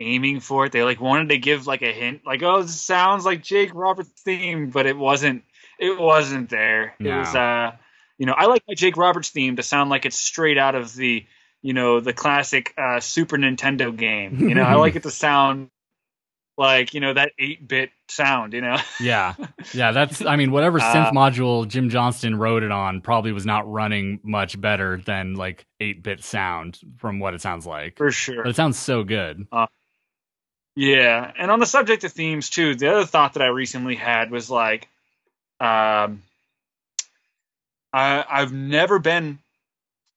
aiming 0.00 0.40
for 0.40 0.66
it. 0.66 0.72
They 0.72 0.82
like 0.82 1.00
wanted 1.00 1.30
to 1.30 1.38
give 1.38 1.66
like 1.66 1.80
a 1.82 1.92
hint, 1.92 2.20
like 2.26 2.42
oh, 2.42 2.62
this 2.62 2.80
sounds 2.80 3.24
like 3.24 3.42
Jake 3.42 3.70
Roberts' 3.74 4.10
theme, 4.24 4.70
but 4.70 4.86
it 4.86 4.96
wasn't. 4.96 5.42
It 5.78 5.98
wasn't 5.98 6.48
there. 6.48 6.94
It 6.98 7.08
was, 7.14 7.34
uh, 7.34 7.72
you 8.18 8.24
know, 8.24 8.32
I 8.32 8.46
like 8.46 8.62
my 8.66 8.72
Jake 8.74 8.96
Roberts 8.96 9.28
theme 9.28 9.56
to 9.56 9.62
sound 9.62 9.90
like 9.90 10.06
it's 10.06 10.16
straight 10.16 10.56
out 10.56 10.74
of 10.74 10.94
the, 10.94 11.26
you 11.60 11.74
know, 11.74 12.00
the 12.00 12.14
classic 12.14 12.72
uh, 12.78 12.98
Super 13.00 13.36
Nintendo 13.36 13.94
game. 13.94 14.48
You 14.48 14.54
know, 14.54 14.62
I 14.62 14.74
like 14.76 14.96
it 14.96 15.02
to 15.02 15.10
sound 15.10 15.68
like 16.56 16.94
you 16.94 17.00
know 17.00 17.12
that 17.14 17.32
eight 17.38 17.66
bit 17.66 17.90
sound. 18.08 18.52
You 18.52 18.60
know. 18.62 18.76
Yeah. 19.00 19.34
Yeah, 19.74 19.92
that's 19.92 20.24
I 20.24 20.36
mean, 20.36 20.50
whatever 20.50 20.78
Uh, 20.80 20.94
synth 20.94 21.12
module 21.12 21.68
Jim 21.68 21.90
Johnston 21.90 22.36
wrote 22.38 22.62
it 22.62 22.72
on 22.72 23.00
probably 23.00 23.32
was 23.32 23.44
not 23.44 23.70
running 23.70 24.20
much 24.22 24.58
better 24.60 24.96
than 25.04 25.34
like 25.34 25.66
8-bit 25.80 26.24
sound 26.24 26.78
from 26.98 27.18
what 27.18 27.34
it 27.34 27.42
sounds 27.42 27.66
like. 27.66 27.98
For 27.98 28.10
sure. 28.10 28.42
But 28.42 28.50
it 28.50 28.56
sounds 28.56 28.78
so 28.78 29.02
good. 29.04 29.46
Yeah, 30.74 31.32
and 31.38 31.50
on 31.50 31.58
the 31.58 31.66
subject 31.66 32.04
of 32.04 32.12
themes 32.12 32.50
too, 32.50 32.74
the 32.74 32.88
other 32.92 33.06
thought 33.06 33.34
that 33.34 33.42
I 33.42 33.46
recently 33.46 33.94
had 33.94 34.30
was 34.30 34.50
like, 34.50 34.88
um, 35.58 36.22
I 37.92 38.24
I've 38.28 38.52
never 38.52 38.98
been 38.98 39.38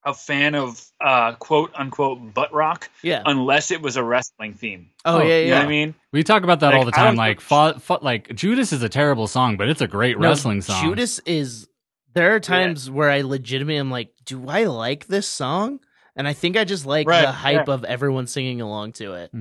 a 0.05 0.13
fan 0.13 0.55
of 0.55 0.81
uh 1.01 1.33
quote 1.33 1.71
unquote 1.75 2.33
butt 2.33 2.53
rock 2.53 2.89
yeah. 3.03 3.21
unless 3.25 3.69
it 3.71 3.81
was 3.81 3.97
a 3.97 4.03
wrestling 4.03 4.53
theme. 4.53 4.89
Oh, 5.03 5.19
oh, 5.19 5.21
yeah, 5.21 5.39
You 5.39 5.45
know 5.47 5.51
yeah. 5.51 5.57
what 5.59 5.65
I 5.65 5.69
mean? 5.69 5.95
We 6.13 6.23
talk 6.23 6.43
about 6.43 6.61
that 6.61 6.67
Like, 6.69 6.75
all 6.79 6.85
the 6.85 6.91
time 6.91 7.15
like 7.15 7.41
fa- 7.41 7.79
fa- 7.79 7.99
like 8.01 8.33
Judas 8.33 8.71
is 8.71 8.81
a 8.81 8.89
terrible 8.89 9.27
song, 9.27 9.57
but 9.57 9.67
it's 9.69 9.81
a 9.81 9.87
great 9.87 10.17
No, 10.17 10.29
wrestling 10.29 10.61
song. 10.61 10.83
Judas 10.83 11.19
is. 11.19 11.67
There 12.13 12.33
are 12.33 12.39
times 12.39 12.89
where 12.89 13.09
I 13.09 13.21
legitimately 13.21 13.77
am 13.77 13.91
like, 13.91 14.09
do 14.25 14.47
I 14.49 14.63
like 14.63 15.05
this 15.07 15.27
song? 15.27 15.79
And 16.15 16.27
I 16.27 16.33
think 16.33 16.57
I 16.57 16.63
just 16.63 16.85
like 16.85 17.07
Right, 17.07 17.21
the 17.21 17.31
hype 17.31 17.67
yeah. 17.67 17.73
of 17.73 17.83
everyone 17.83 18.25
singing 18.25 18.61
along 18.61 18.93
to 18.93 19.13
it. 19.13 19.31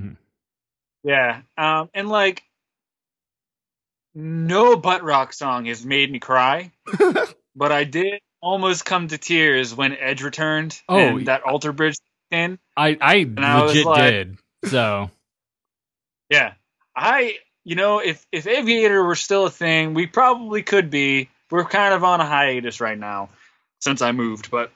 Yeah. 1.03 1.41
Um, 1.57 1.89
and 1.95 2.09
like, 2.11 2.43
no 4.15 4.77
butt 4.77 5.03
rock 5.03 5.33
song 5.33 5.67
has 5.67 5.85
made 5.85 6.11
me 6.11 6.19
cry, 6.19 6.73
but 7.57 7.73
I 7.73 7.85
did 7.85 8.21
almost 8.41 8.85
come 8.85 9.09
to 9.09 9.19
tears 9.19 9.75
when 9.75 9.97
Edge 9.97 10.23
returned. 10.23 10.81
Oh, 10.89 10.99
and 10.99 11.27
that 11.27 11.43
alter 11.43 11.73
bridge 11.73 11.97
in. 12.31 12.59
I 12.77 12.97
I 13.01 13.27
I 13.39 13.63
was 13.63 13.71
legit 13.73 13.87
like- 13.87 14.11
did. 14.13 14.39
So, 14.67 15.11
Yeah. 16.31 16.55
I 16.97 17.39
you 17.65 17.75
know, 17.77 17.99
if 18.01 18.27
if 18.33 18.47
Aviator 18.47 19.03
were 19.03 19.15
still 19.15 19.47
a 19.47 19.51
thing, 19.51 19.95
we 19.95 20.07
probably 20.07 20.63
could 20.63 20.91
be. 20.91 21.29
We're 21.51 21.65
kind 21.65 21.95
of 21.95 22.05
on 22.05 22.21
a 22.21 22.27
hiatus 22.27 22.81
right 22.81 22.99
now 22.99 23.31
since 23.81 24.03
I 24.03 24.13
moved, 24.13 24.51
but 24.51 24.71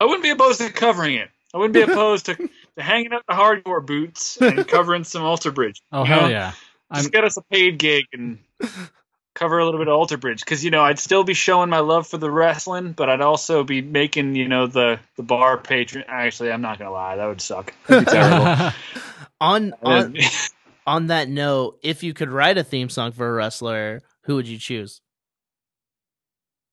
I 0.00 0.04
wouldn't 0.04 0.22
be 0.22 0.30
opposed 0.30 0.60
to 0.60 0.70
covering 0.70 1.14
it. 1.14 1.30
I 1.54 1.58
wouldn't 1.58 1.72
be 1.74 1.80
opposed 1.92 2.26
to, 2.26 2.34
to 2.34 2.50
hanging 2.82 3.12
up 3.14 3.22
the 3.26 3.34
hardcore 3.34 3.84
boots 3.84 4.36
and 4.38 4.66
covering 4.68 5.04
some 5.04 5.22
Alter 5.22 5.50
Bridge. 5.52 5.80
oh 5.92 6.04
hell 6.04 6.22
know? 6.22 6.28
yeah. 6.28 6.52
Just 6.94 7.06
I'm- 7.06 7.10
get 7.10 7.24
us 7.24 7.36
a 7.38 7.42
paid 7.42 7.78
gig 7.78 8.04
and 8.12 8.38
cover 9.36 9.58
a 9.58 9.64
little 9.64 9.78
bit 9.78 9.86
of 9.88 9.94
Alter 9.94 10.16
Bridge 10.16 10.40
because 10.40 10.64
you 10.64 10.70
know 10.72 10.82
I'd 10.82 10.98
still 10.98 11.22
be 11.22 11.34
showing 11.34 11.70
my 11.70 11.78
love 11.80 12.08
for 12.08 12.18
the 12.18 12.30
wrestling, 12.30 12.92
but 12.92 13.08
I'd 13.08 13.20
also 13.20 13.62
be 13.62 13.82
making 13.82 14.34
you 14.34 14.48
know 14.48 14.66
the 14.66 14.98
the 15.16 15.22
bar 15.22 15.58
patron. 15.58 16.04
Actually, 16.08 16.50
I'm 16.50 16.62
not 16.62 16.78
gonna 16.78 16.90
lie, 16.90 17.16
that 17.16 17.26
would 17.26 17.40
suck. 17.40 17.72
That'd 17.86 18.06
be 18.06 18.10
terrible. 18.10 18.72
On 19.40 19.74
on 19.82 20.12
That'd 20.14 20.24
on 20.86 21.06
that 21.08 21.28
note, 21.28 21.78
if 21.82 22.02
you 22.02 22.14
could 22.14 22.30
write 22.30 22.56
a 22.56 22.64
theme 22.64 22.88
song 22.88 23.12
for 23.12 23.28
a 23.28 23.32
wrestler, 23.32 24.02
who 24.22 24.36
would 24.36 24.48
you 24.48 24.58
choose? 24.58 25.00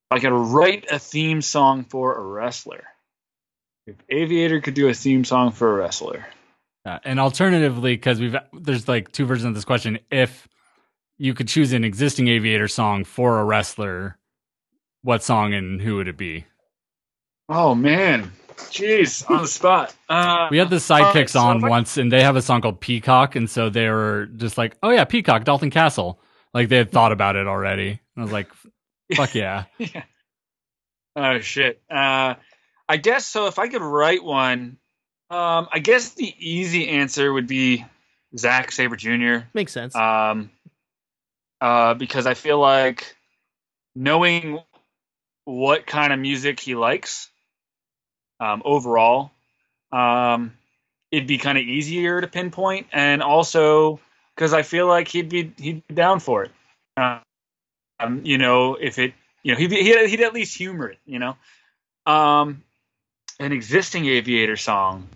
I 0.09 0.19
could 0.19 0.31
write 0.31 0.85
a 0.91 0.99
theme 0.99 1.41
song 1.41 1.83
for 1.85 2.15
a 2.15 2.21
wrestler. 2.21 2.83
If 3.87 3.95
Aviator 4.09 4.61
could 4.61 4.75
do 4.75 4.87
a 4.87 4.93
theme 4.93 5.25
song 5.25 5.51
for 5.51 5.71
a 5.71 5.75
wrestler, 5.75 6.25
Uh, 6.85 6.99
and 7.03 7.19
alternatively, 7.19 7.95
because 7.95 8.19
we've 8.19 8.35
there's 8.53 8.87
like 8.87 9.11
two 9.11 9.25
versions 9.25 9.47
of 9.47 9.55
this 9.55 9.65
question. 9.65 9.99
If 10.11 10.47
you 11.17 11.33
could 11.33 11.47
choose 11.47 11.73
an 11.73 11.83
existing 11.83 12.27
Aviator 12.27 12.67
song 12.67 13.03
for 13.03 13.39
a 13.39 13.43
wrestler, 13.43 14.17
what 15.01 15.23
song 15.23 15.53
and 15.53 15.81
who 15.81 15.95
would 15.97 16.07
it 16.07 16.17
be? 16.17 16.45
Oh 17.49 17.75
man, 17.75 18.31
jeez, 18.55 19.29
on 19.29 19.41
the 19.43 19.47
spot. 19.47 19.93
Uh, 20.09 20.47
We 20.49 20.57
had 20.57 20.69
the 20.69 20.75
all 20.93 20.99
right, 21.01 21.13
sidekicks 21.15 21.31
so 21.31 21.39
on 21.41 21.57
if 21.57 21.63
I- 21.65 21.69
once, 21.69 21.97
and 21.97 22.11
they 22.11 22.23
have 22.23 22.35
a 22.35 22.41
song 22.41 22.61
called 22.61 22.79
Peacock, 22.79 23.35
and 23.35 23.49
so 23.49 23.69
they 23.69 23.89
were 23.89 24.27
just 24.37 24.57
like, 24.57 24.75
"Oh 24.81 24.89
yeah, 24.89 25.03
Peacock, 25.05 25.43
Dalton 25.43 25.69
Castle." 25.69 26.19
Like 26.53 26.69
they 26.69 26.77
had 26.77 26.91
thought 26.91 27.11
about 27.11 27.35
it 27.35 27.47
already. 27.47 27.89
And 27.89 27.99
I 28.17 28.21
was 28.21 28.31
like, 28.31 28.47
"Fuck 29.15 29.35
yeah!" 29.35 29.65
yeah. 29.77 30.03
Oh 31.15 31.39
shit. 31.39 31.81
Uh, 31.91 32.35
I 32.89 32.97
guess 32.97 33.25
so. 33.25 33.47
If 33.47 33.59
I 33.59 33.67
could 33.67 33.81
write 33.81 34.23
one, 34.23 34.77
um, 35.29 35.67
I 35.71 35.79
guess 35.79 36.09
the 36.11 36.33
easy 36.39 36.87
answer 36.89 37.31
would 37.31 37.47
be 37.47 37.85
Zack 38.37 38.71
Sabre 38.71 38.95
Jr. 38.95 39.45
Makes 39.53 39.73
sense. 39.73 39.95
Um, 39.95 40.49
uh, 41.63 41.93
because 41.93 42.25
I 42.25 42.33
feel 42.33 42.59
like 42.59 43.15
knowing 43.95 44.59
what 45.45 45.87
kind 45.87 46.11
of 46.11 46.19
music 46.19 46.59
he 46.59 46.75
likes, 46.75 47.29
um, 48.41 48.61
overall, 48.65 49.31
um, 49.89 50.51
it'd 51.09 51.25
be 51.25 51.37
kind 51.37 51.57
of 51.57 51.63
easier 51.63 52.19
to 52.19 52.27
pinpoint, 52.27 52.87
and 52.91 53.23
also 53.23 54.01
because 54.35 54.51
I 54.53 54.63
feel 54.63 54.87
like 54.87 55.07
he'd 55.07 55.29
be 55.29 55.53
he'd 55.57 55.87
be 55.87 55.95
down 55.95 56.19
for 56.19 56.43
it. 56.43 56.51
Um, 56.97 58.25
you 58.25 58.37
know, 58.37 58.75
if 58.75 58.99
it, 58.99 59.13
you 59.41 59.53
know, 59.53 59.57
he'd 59.57 59.69
be, 59.69 59.81
he'd, 59.83 60.09
he'd 60.09 60.21
at 60.21 60.33
least 60.33 60.57
humor 60.57 60.89
it. 60.89 60.99
You 61.05 61.19
know, 61.19 61.37
um, 62.05 62.61
an 63.39 63.53
existing 63.53 64.05
Aviator 64.07 64.57
song. 64.57 65.07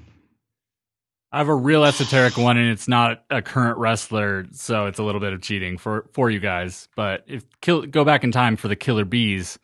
I 1.32 1.40
have 1.40 1.50
a 1.50 1.56
real 1.56 1.84
esoteric 1.84 2.38
one, 2.38 2.58
and 2.58 2.72
it's 2.72 2.88
not 2.88 3.24
a 3.30 3.42
current 3.42 3.78
wrestler, 3.78 4.46
so 4.54 4.86
it's 4.86 5.00
a 5.00 5.04
little 5.04 5.20
bit 5.20 5.34
of 5.34 5.42
cheating 5.42 5.78
for 5.78 6.08
for 6.14 6.30
you 6.30 6.40
guys. 6.40 6.88
But 6.96 7.26
if 7.28 7.44
kill, 7.62 7.86
go 7.86 8.06
back 8.06 8.24
in 8.24 8.32
time 8.32 8.56
for 8.56 8.70
the 8.70 8.76
Killer 8.78 9.04
Bees, 9.06 9.60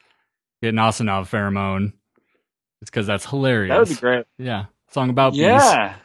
get 0.61 0.69
an 0.69 0.75
Asanov 0.75 1.29
pheromone. 1.29 1.93
It's 2.81 2.91
because 2.91 3.07
that's 3.07 3.25
hilarious. 3.25 3.71
That 3.71 3.79
would 3.79 3.89
be 3.89 3.95
great. 3.95 4.25
Yeah, 4.37 4.65
song 4.89 5.09
about 5.09 5.33
bees. 5.33 5.41
Yeah. 5.41 5.95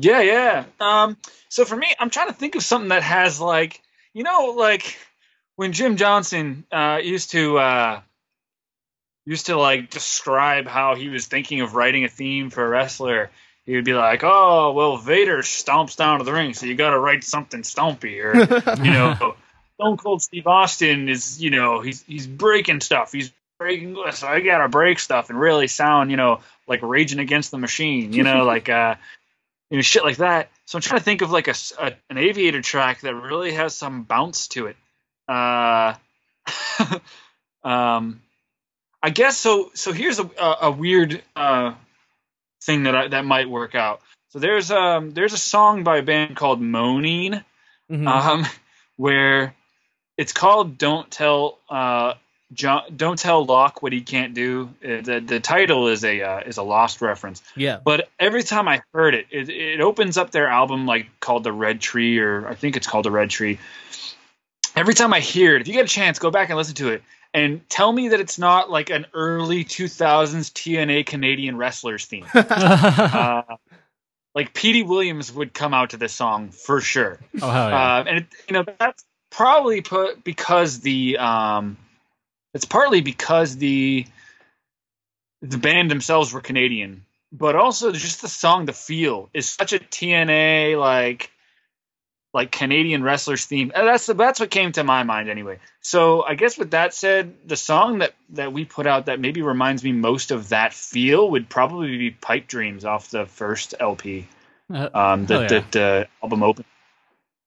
Yeah, 0.00 0.20
yeah. 0.20 0.64
Um, 0.78 1.16
so 1.48 1.64
for 1.64 1.74
me, 1.74 1.88
I'm 1.98 2.10
trying 2.10 2.28
to 2.28 2.32
think 2.34 2.54
of 2.54 2.62
something 2.62 2.90
that 2.90 3.02
has 3.02 3.40
like, 3.40 3.82
you 4.14 4.22
know, 4.22 4.54
like 4.56 4.96
when 5.56 5.72
Jim 5.72 5.96
Johnston 5.96 6.64
uh, 6.70 7.00
used 7.02 7.32
to 7.32 7.58
uh, 7.58 8.00
used 9.26 9.46
to 9.46 9.56
like 9.56 9.90
describe 9.90 10.68
how 10.68 10.94
he 10.94 11.08
was 11.08 11.26
thinking 11.26 11.60
of 11.60 11.74
writing 11.74 12.04
a 12.04 12.08
theme 12.08 12.48
for 12.50 12.64
a 12.64 12.68
wrestler. 12.68 13.30
He 13.68 13.76
would 13.76 13.84
be 13.84 13.92
like, 13.92 14.24
"Oh, 14.24 14.72
well, 14.72 14.96
Vader 14.96 15.40
stomps 15.40 15.94
down 15.94 16.20
to 16.20 16.24
the 16.24 16.32
ring, 16.32 16.54
so 16.54 16.64
you 16.64 16.74
got 16.74 16.92
to 16.92 16.98
write 16.98 17.22
something 17.22 17.60
stompy." 17.60 18.24
Or, 18.24 18.34
you 18.82 18.90
know, 18.90 19.36
Stone 19.74 19.98
Cold 19.98 20.22
Steve 20.22 20.46
Austin 20.46 21.10
is, 21.10 21.38
you 21.42 21.50
know, 21.50 21.82
he's 21.82 22.02
he's 22.04 22.26
breaking 22.26 22.80
stuff. 22.80 23.12
He's 23.12 23.30
breaking, 23.58 23.94
so 24.12 24.26
I 24.26 24.40
got 24.40 24.62
to 24.62 24.70
break 24.70 24.98
stuff 24.98 25.28
and 25.28 25.38
really 25.38 25.66
sound, 25.66 26.10
you 26.10 26.16
know, 26.16 26.40
like 26.66 26.80
Raging 26.80 27.18
Against 27.18 27.50
the 27.50 27.58
Machine. 27.58 28.14
You 28.14 28.22
know, 28.22 28.44
like 28.46 28.70
uh, 28.70 28.94
you 29.68 29.76
know, 29.76 29.82
shit 29.82 30.02
like 30.02 30.16
that. 30.16 30.48
So 30.64 30.78
I'm 30.78 30.82
trying 30.82 31.00
to 31.00 31.04
think 31.04 31.20
of 31.20 31.30
like 31.30 31.48
a, 31.48 31.54
a- 31.78 31.92
an 32.08 32.16
Aviator 32.16 32.62
track 32.62 33.02
that 33.02 33.14
really 33.14 33.52
has 33.52 33.74
some 33.74 34.04
bounce 34.04 34.48
to 34.48 34.68
it. 34.68 34.76
Uh, 35.28 35.92
um, 37.64 38.22
I 39.02 39.10
guess 39.10 39.36
so. 39.36 39.72
So 39.74 39.92
here's 39.92 40.18
a 40.18 40.30
a, 40.40 40.56
a 40.62 40.70
weird 40.70 41.22
uh 41.36 41.74
thing 42.68 42.82
that 42.84 42.94
I, 42.94 43.08
that 43.08 43.24
might 43.24 43.48
work 43.48 43.74
out. 43.74 44.02
So 44.28 44.38
there's 44.38 44.70
um 44.70 45.10
there's 45.12 45.32
a 45.32 45.38
song 45.38 45.82
by 45.84 45.96
a 45.98 46.02
band 46.02 46.36
called 46.36 46.60
Moneen 46.60 47.42
Mhm. 47.90 48.06
um, 48.06 48.46
where 48.96 49.54
it's 50.18 50.34
called 50.34 50.76
"Don't 50.76 51.10
Tell 51.10 51.56
uh, 51.70 52.12
John, 52.52 52.82
Don't 52.94 53.18
Tell 53.18 53.46
Locke 53.46 53.80
What 53.82 53.92
He 53.94 54.02
Can't 54.02 54.34
Do." 54.34 54.68
Uh, 54.84 55.00
The 55.00 55.20
the 55.24 55.40
title 55.40 55.88
is 55.88 56.04
a 56.04 56.20
uh, 56.20 56.40
is 56.40 56.58
a 56.58 56.62
Lost 56.62 57.00
reference, 57.00 57.42
yeah. 57.56 57.78
but 57.82 58.10
every 58.20 58.42
time 58.42 58.68
I 58.68 58.82
heard 58.92 59.14
it, 59.14 59.26
it, 59.30 59.48
it 59.48 59.80
opens 59.80 60.18
up 60.18 60.30
their 60.30 60.48
album 60.48 60.84
like 60.84 61.06
called 61.20 61.44
"The 61.44 61.52
Red 61.52 61.80
Tree" 61.80 62.18
or 62.18 62.46
I 62.46 62.54
think 62.54 62.76
it's 62.76 62.86
called 62.86 63.06
"The 63.06 63.10
Red 63.10 63.30
Tree." 63.30 63.58
Every 64.76 64.94
time 64.94 65.14
I 65.14 65.20
hear 65.20 65.56
it, 65.56 65.62
if 65.62 65.68
you 65.68 65.72
get 65.74 65.86
a 65.86 65.88
chance, 65.88 66.18
go 66.18 66.30
back 66.30 66.50
and 66.50 66.58
listen 66.58 66.74
to 66.76 66.90
it. 66.90 67.02
And 67.38 67.68
tell 67.68 67.92
me 67.92 68.08
that 68.08 68.18
it's 68.18 68.36
not 68.38 68.68
like 68.68 68.90
an 68.90 69.06
early 69.14 69.64
2000s 69.64 70.50
TNA 70.50 71.06
Canadian 71.06 71.56
wrestlers 71.56 72.04
theme. 72.04 72.26
uh, 72.34 73.42
like 74.34 74.52
Petey 74.52 74.82
Williams 74.82 75.32
would 75.32 75.54
come 75.54 75.72
out 75.72 75.90
to 75.90 75.96
this 75.98 76.12
song 76.12 76.50
for 76.50 76.80
sure. 76.80 77.20
oh 77.40 77.48
hell 77.48 77.68
yeah! 77.70 77.96
Uh, 77.98 78.04
and 78.08 78.18
it, 78.18 78.26
you 78.48 78.54
know 78.54 78.64
that's 78.78 79.04
probably 79.30 79.82
put 79.82 80.24
because 80.24 80.80
the 80.80 81.18
um, 81.18 81.76
it's 82.54 82.64
partly 82.64 83.02
because 83.02 83.56
the 83.56 84.04
the 85.40 85.58
band 85.58 85.90
themselves 85.92 86.32
were 86.32 86.40
Canadian, 86.40 87.04
but 87.30 87.54
also 87.54 87.92
just 87.92 88.20
the 88.20 88.28
song, 88.28 88.64
the 88.64 88.72
feel 88.72 89.30
is 89.32 89.48
such 89.48 89.72
a 89.72 89.78
TNA 89.78 90.76
like 90.78 91.30
like 92.34 92.50
Canadian 92.50 93.02
wrestlers 93.02 93.46
theme. 93.46 93.72
That's 93.74 94.06
that's 94.06 94.40
what 94.40 94.50
came 94.50 94.72
to 94.72 94.84
my 94.84 95.02
mind 95.02 95.28
anyway. 95.28 95.58
So 95.80 96.22
I 96.22 96.34
guess 96.34 96.58
with 96.58 96.72
that 96.72 96.94
said, 96.94 97.34
the 97.46 97.56
song 97.56 97.98
that 97.98 98.14
that 98.30 98.52
we 98.52 98.64
put 98.64 98.86
out 98.86 99.06
that 99.06 99.20
maybe 99.20 99.42
reminds 99.42 99.82
me 99.82 99.92
most 99.92 100.30
of 100.30 100.50
that 100.50 100.74
feel 100.74 101.30
would 101.30 101.48
probably 101.48 101.96
be 101.96 102.10
Pipe 102.10 102.46
Dreams 102.46 102.84
off 102.84 103.10
the 103.10 103.26
first 103.26 103.74
LP 103.80 104.26
Uh, 104.72 104.88
um, 104.92 105.26
that 105.26 105.50
yeah. 105.50 105.60
that 105.60 105.76
uh, 105.76 106.04
album 106.22 106.42
open 106.42 106.64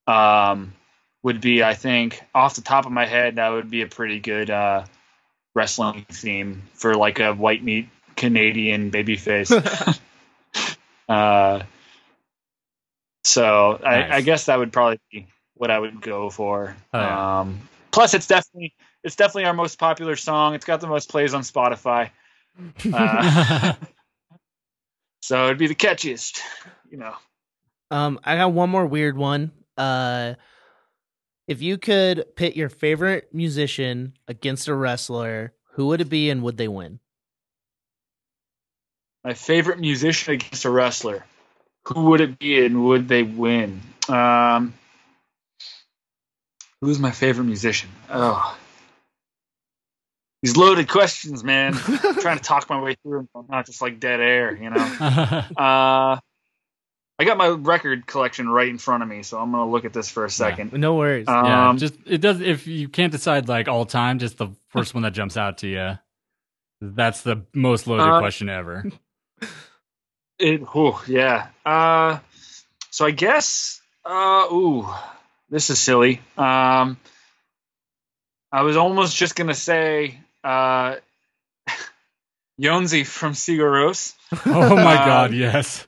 um, 0.08 0.74
would 1.24 1.42
be 1.42 1.64
I 1.64 1.76
think 1.76 2.22
off 2.34 2.56
the 2.56 2.62
top 2.62 2.86
of 2.86 2.92
my 2.92 3.06
head 3.06 3.36
that 3.36 3.50
would 3.50 3.70
be 3.70 3.84
a 3.84 3.88
pretty 3.88 4.20
good 4.20 4.50
uh, 4.50 4.86
wrestling 5.54 6.06
theme 6.10 6.64
for 6.74 6.96
like 6.96 7.20
a 7.20 7.34
white 7.34 7.64
meat 7.64 7.90
Canadian 8.16 8.92
babyface. 8.92 9.52
uh, 11.10 11.64
so 13.32 13.80
I, 13.84 14.18
I 14.18 14.22
guess 14.22 14.48
that 14.48 14.60
would 14.60 14.74
probably 14.74 15.00
be 15.12 15.28
what 15.54 15.72
I 15.72 15.80
would 15.80 16.02
go 16.02 16.30
for. 16.30 16.76
Oh, 16.94 17.00
yeah. 17.00 17.40
Um, 17.40 17.62
plus, 17.92 18.14
it's 18.14 18.28
definitely 18.28 18.74
it's 19.04 19.16
definitely 19.16 19.46
our 19.46 19.54
most 19.54 19.80
popular 19.80 20.16
song. 20.16 20.54
It's 20.54 20.66
got 20.66 20.82
the 20.82 20.88
most 20.88 21.10
plays 21.10 21.34
on 21.34 21.42
Spotify. 21.42 22.10
Uh, 22.94 23.74
so 25.22 25.46
it'd 25.46 25.58
be 25.58 25.68
the 25.68 25.74
catchiest, 25.74 26.42
you 26.90 26.98
know. 26.98 27.16
Um, 27.90 28.20
I 28.26 28.36
got 28.36 28.52
one 28.52 28.70
more 28.70 28.86
weird 28.86 29.16
one. 29.16 29.52
Uh, 29.78 30.34
if 31.48 31.62
you 31.62 31.78
could 31.78 32.26
pit 32.36 32.58
your 32.58 32.68
favorite 32.68 33.30
musician 33.34 34.18
against 34.28 34.68
a 34.68 34.76
wrestler, 34.76 35.54
who 35.72 35.88
would 35.88 36.02
it 36.02 36.10
be 36.10 36.30
and 36.30 36.44
would 36.44 36.58
they 36.58 36.68
win? 36.68 37.00
My 39.24 39.34
favorite 39.34 39.80
musician 39.80 40.34
against 40.34 40.66
a 40.66 40.70
wrestler. 40.70 41.24
Who 41.88 42.06
would 42.06 42.22
it 42.22 42.38
be 42.40 42.64
and 42.66 42.86
would 42.86 43.08
they 43.08 43.24
win? 43.24 43.82
Um, 44.08 44.74
who's 46.82 47.00
my 47.00 47.12
favorite 47.12 47.46
musician? 47.46 47.90
Oh, 48.10 48.58
these 50.44 50.58
loaded 50.58 50.88
questions, 50.90 51.44
man. 51.44 51.76
I'm 51.88 52.16
trying 52.20 52.38
to 52.38 52.44
talk 52.44 52.70
my 52.70 52.82
way 52.82 52.96
through 53.04 53.28
them, 53.34 53.46
not 53.50 53.66
just 53.66 53.82
like 53.82 54.00
dead 54.00 54.20
air, 54.20 54.56
you 54.56 54.70
know. 54.70 55.46
Uh, 55.58 56.20
I 57.20 57.24
got 57.24 57.38
my 57.38 57.50
record 57.50 58.08
collection 58.08 58.50
right 58.50 58.68
in 58.68 58.80
front 58.80 59.04
of 59.04 59.10
me, 59.10 59.22
so 59.22 59.38
I'm 59.40 59.52
gonna 59.52 59.70
look 59.70 59.86
at 59.86 59.94
this 59.94 60.10
for 60.10 60.26
a 60.26 60.30
second. 60.30 60.74
No 60.74 60.96
worries. 60.96 61.28
Um, 61.28 61.46
yeah, 61.46 61.74
just 61.78 61.94
it 62.08 62.20
does. 62.20 62.42
If 62.42 62.66
you 62.66 62.90
can't 62.90 63.12
decide 63.12 63.48
like 63.48 63.68
all 63.68 63.86
time, 63.86 64.18
just 64.18 64.40
the 64.40 64.50
first 64.70 64.96
one 64.96 65.04
that 65.04 65.12
jumps 65.14 65.38
out 65.38 65.60
to 65.60 65.68
you. 65.68 66.00
That's 66.82 67.22
the 67.22 67.46
most 67.54 67.86
loaded 67.86 68.08
Uh, 68.08 68.18
question 68.20 68.50
ever. 68.50 68.86
It, 70.42 70.62
whew, 70.74 70.96
yeah. 71.08 71.50
Uh, 71.64 72.18
so 72.90 73.06
I 73.06 73.12
guess, 73.12 73.80
uh, 74.04 74.48
ooh, 74.52 74.88
this 75.52 75.70
is 75.70 75.80
silly. 75.80 76.20
Um, 76.36 76.98
I 78.52 78.64
was 78.64 78.76
almost 78.76 79.16
just 79.16 79.36
gonna 79.36 79.54
say, 79.54 80.20
uh, 80.44 80.96
Jónsi 82.60 83.06
from 83.06 83.34
Sigur 83.34 83.70
Rós. 83.70 84.14
Oh 84.48 84.76
my 84.76 84.96
god, 85.06 85.32
yes. 85.32 85.86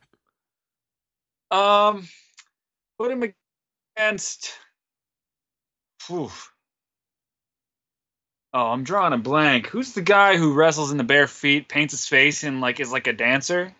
Um, 1.50 2.08
put 3.00 3.12
him 3.12 3.34
against. 3.98 4.54
Whew. 6.08 6.30
Oh, 8.54 8.68
I'm 8.68 8.84
drawing 8.84 9.14
a 9.14 9.18
blank. 9.18 9.66
Who's 9.66 9.94
the 9.94 10.04
guy 10.04 10.38
who 10.38 10.54
wrestles 10.54 10.92
in 10.92 10.98
the 11.00 11.04
bare 11.04 11.28
feet, 11.28 11.68
paints 11.68 11.94
his 11.94 12.08
face, 12.08 12.44
and 12.44 12.62
like 12.62 12.80
is 12.80 12.92
like 12.92 13.08
a 13.08 13.14
dancer? 13.14 13.74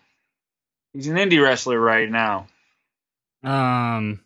He's 0.94 1.08
an 1.08 1.16
indie 1.16 1.42
wrestler 1.42 1.78
right 1.78 2.08
now. 2.08 2.46
Um. 3.42 4.20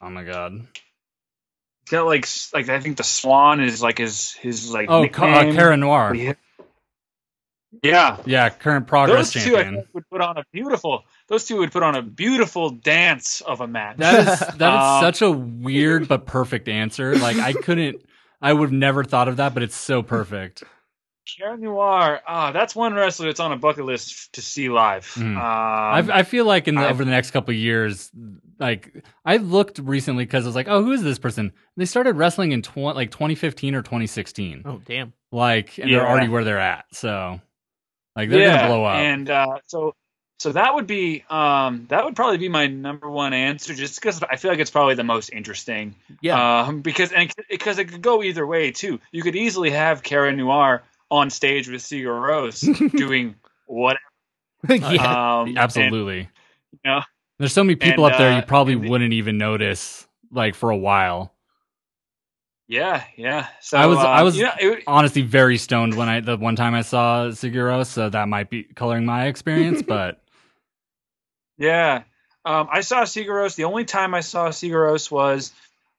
Oh 0.00 0.10
my 0.10 0.24
god. 0.24 0.52
He's 0.52 1.90
got 1.90 2.04
like 2.06 2.26
like 2.52 2.68
I 2.68 2.80
think 2.80 2.96
the 2.98 3.04
Swan 3.04 3.60
is 3.60 3.80
like 3.82 3.98
his 3.98 4.32
his 4.32 4.70
like 4.72 4.86
Oh, 4.90 4.98
uh, 4.98 5.02
nickname. 5.02 5.54
Cara 5.54 5.76
Noir. 5.76 6.14
Yeah. 6.14 6.32
Yeah, 7.82 8.18
Yeah, 8.26 8.50
current 8.50 8.86
progress 8.86 9.32
those 9.32 9.44
two 9.44 9.56
I 9.56 9.62
champion. 9.62 9.74
think 9.76 9.94
would 9.94 10.10
put 10.10 10.20
on 10.20 10.36
a 10.36 10.44
beautiful. 10.52 11.04
Those 11.28 11.46
two 11.46 11.56
would 11.58 11.72
put 11.72 11.82
on 11.82 11.94
a 11.96 12.02
beautiful 12.02 12.68
dance 12.68 13.40
of 13.40 13.62
a 13.62 13.66
match. 13.66 13.96
That 13.96 14.28
is 14.28 14.38
that 14.40 14.54
is 14.54 14.60
Um, 14.62 15.00
such 15.00 15.22
a 15.22 15.30
weird 15.30 16.06
but 16.06 16.26
perfect 16.26 16.68
answer. 16.68 17.16
Like 17.16 17.38
I 17.38 17.54
couldn't 17.54 18.02
I 18.42 18.52
would 18.52 18.66
have 18.66 18.72
never 18.72 19.04
thought 19.04 19.28
of 19.28 19.38
that, 19.38 19.54
but 19.54 19.62
it's 19.62 19.74
so 19.76 20.02
perfect. 20.02 20.64
Cara 21.38 21.56
Noir. 21.56 22.20
Ah, 22.26 22.52
that's 22.52 22.74
one 22.74 22.94
wrestler 22.94 23.26
that's 23.26 23.40
on 23.40 23.52
a 23.52 23.56
bucket 23.56 23.84
list 23.84 24.32
to 24.34 24.42
see 24.42 24.68
live. 24.68 25.06
Mhm. 25.16 25.36
Um, 25.36 26.10
I 26.10 26.18
I 26.18 26.22
feel 26.24 26.44
like 26.44 26.68
in 26.68 26.74
the, 26.74 26.82
I've- 26.82 26.90
over 26.92 27.04
the 27.04 27.10
next 27.10 27.30
couple 27.30 27.52
of 27.52 27.58
years, 27.58 28.10
like 28.58 28.92
I 29.24 29.36
looked 29.36 29.78
recently 29.78 30.24
because 30.24 30.44
I 30.44 30.48
was 30.48 30.54
like, 30.56 30.68
oh, 30.68 30.82
who 30.82 30.92
is 30.92 31.02
this 31.02 31.18
person? 31.18 31.52
They 31.76 31.84
started 31.84 32.16
wrestling 32.16 32.52
in 32.52 32.62
tw- 32.62 32.76
like 32.78 33.10
2015 33.10 33.74
or 33.74 33.82
2016. 33.82 34.62
Oh 34.64 34.80
damn. 34.84 35.12
Like, 35.30 35.78
and 35.78 35.90
they're 35.90 36.06
already 36.06 36.28
where 36.28 36.44
they're 36.44 36.58
at. 36.58 36.84
So, 36.92 37.40
like, 38.16 38.28
they're 38.28 38.40
yeah, 38.40 38.56
gonna 38.56 38.68
blow 38.68 38.84
up. 38.84 38.96
and 38.96 39.30
uh, 39.30 39.58
so 39.66 39.94
so 40.40 40.50
that 40.52 40.74
would 40.74 40.86
be 40.88 41.24
um, 41.30 41.86
that 41.88 42.04
would 42.04 42.16
probably 42.16 42.36
be 42.38 42.48
my 42.48 42.66
number 42.66 43.08
one 43.08 43.32
answer, 43.32 43.72
just 43.74 43.94
because 44.00 44.22
I 44.24 44.36
feel 44.36 44.50
like 44.50 44.58
it's 44.60 44.70
probably 44.72 44.96
the 44.96 45.04
most 45.04 45.30
interesting. 45.30 45.94
Yeah. 46.20 46.62
Um, 46.64 46.80
because 46.82 47.12
and 47.12 47.32
because 47.48 47.78
it 47.78 47.86
could 47.86 48.02
go 48.02 48.22
either 48.24 48.44
way 48.46 48.72
too. 48.72 48.98
You 49.12 49.22
could 49.22 49.36
easily 49.36 49.70
have 49.70 50.02
Cara 50.02 50.32
Noir 50.34 50.82
on 51.12 51.28
stage 51.30 51.68
with 51.68 51.82
Sigur 51.82 52.06
Rós 52.06 52.90
doing 52.96 53.34
whatever. 53.66 54.00
yeah. 54.68 55.40
Um, 55.40 55.48
and, 55.48 55.58
Absolutely. 55.58 56.20
you 56.72 56.78
know, 56.84 57.02
There's 57.38 57.52
so 57.52 57.62
many 57.62 57.76
people 57.76 58.06
and, 58.06 58.14
up 58.14 58.18
there 58.18 58.32
uh, 58.32 58.36
you 58.36 58.42
probably 58.42 58.72
and 58.74 58.84
the- 58.84 58.88
wouldn't 58.90 59.12
even 59.12 59.36
notice 59.38 60.06
like 60.32 60.54
for 60.54 60.70
a 60.70 60.76
while. 60.76 61.34
yeah, 62.66 63.04
yeah. 63.16 63.48
So 63.60 63.76
I 63.76 63.84
was- 63.86 63.98
I 63.98 64.20
um, 64.20 64.24
was- 64.24 64.36
you 64.36 64.44
know, 64.44 64.52
it- 64.58 64.84
Honestly, 64.86 65.20
very 65.22 65.58
stoned 65.58 65.94
when 65.94 66.08
I 66.08 66.20
the 66.20 66.36
one 66.38 66.56
time 66.56 66.74
I 66.74 66.80
saw 66.82 67.26
Sigur 67.28 67.68
Rós, 67.70 67.86
so 67.88 68.08
that 68.08 68.28
might 68.28 68.48
be 68.48 68.62
coloring 68.64 69.04
my 69.04 69.26
experience. 69.26 69.82
but 69.86 70.20
Yeah. 71.58 72.04
Um, 72.44 72.68
I 72.72 72.80
saw 72.80 73.02
Sigur 73.02 73.28
Rós. 73.28 73.54
The 73.54 73.64
only 73.64 73.84
time 73.84 74.14
I 74.14 74.20
saw 74.20 74.48
Sigur 74.48 74.90
Rós 74.90 75.10
was 75.10 75.52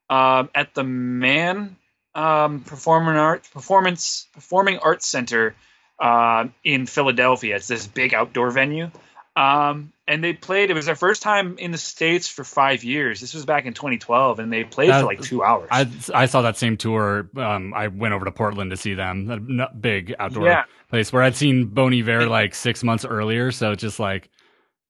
um, 0.09 0.49
at 0.55 0.73
the 0.73 0.83
Mann 0.83 1.77
um, 2.15 2.61
Performing 2.61 3.15
Arts 3.15 3.47
Performance 3.49 4.27
Performing 4.33 4.77
Arts 4.79 5.05
Center 5.07 5.55
uh, 5.99 6.45
in 6.63 6.85
Philadelphia. 6.85 7.55
It's 7.55 7.67
this 7.67 7.87
big 7.87 8.13
outdoor 8.13 8.51
venue. 8.51 8.91
Um, 9.35 9.91
and 10.07 10.23
they 10.23 10.33
played. 10.33 10.69
It 10.69 10.73
was 10.75 10.85
their 10.85 10.95
first 10.95 11.23
time 11.23 11.57
in 11.57 11.71
the 11.71 11.77
states 11.77 12.27
for 12.27 12.43
five 12.43 12.83
years. 12.83 13.19
This 13.19 13.33
was 13.33 13.45
back 13.45 13.65
in 13.65 13.73
2012, 13.73 14.37
and 14.39 14.53
they 14.53 14.63
played 14.63 14.89
That- 14.91 14.99
for 15.01 15.07
like 15.07 15.21
two 15.21 15.43
hours. 15.43 15.69
I 15.71 15.89
I 16.13 16.25
saw 16.27 16.43
that 16.43 16.57
same 16.57 16.77
tour. 16.77 17.29
Um, 17.35 17.73
I 17.73 17.87
went 17.87 18.13
over 18.13 18.25
to 18.25 18.31
Portland 18.31 18.69
to 18.71 18.77
see 18.77 18.93
them, 18.93 19.59
a 19.59 19.73
big 19.73 20.13
outdoor 20.19 20.45
Yeah. 20.45 20.63
place 20.89 21.11
where 21.11 21.23
I'd 21.23 21.35
seen 21.35 21.65
Bon 21.65 21.93
Iver 21.93 22.27
like 22.27 22.53
six 22.53 22.83
months 22.83 23.05
earlier. 23.05 23.51
So 23.51 23.71
it's 23.71 23.81
just 23.81 23.99
like 23.99 24.29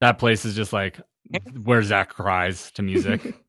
that 0.01 0.19
place 0.19 0.43
is 0.45 0.55
just 0.55 0.73
like 0.73 0.99
where 1.63 1.81
Zack 1.83 2.09
cries 2.09 2.71
to 2.71 2.81
music. 2.81 3.21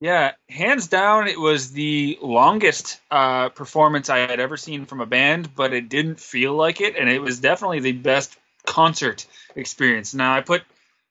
Yeah, 0.00 0.32
hands 0.48 0.88
down, 0.88 1.28
it 1.28 1.38
was 1.40 1.72
the 1.72 2.18
longest 2.20 3.00
uh, 3.10 3.48
performance 3.50 4.10
I 4.10 4.18
had 4.18 4.40
ever 4.40 4.56
seen 4.56 4.86
from 4.86 5.00
a 5.00 5.06
band, 5.06 5.54
but 5.54 5.72
it 5.72 5.88
didn't 5.88 6.20
feel 6.20 6.54
like 6.54 6.80
it, 6.80 6.96
and 6.96 7.08
it 7.08 7.20
was 7.20 7.40
definitely 7.40 7.80
the 7.80 7.92
best 7.92 8.36
concert 8.66 9.26
experience. 9.56 10.12
Now, 10.12 10.34
I 10.34 10.40
put, 10.40 10.62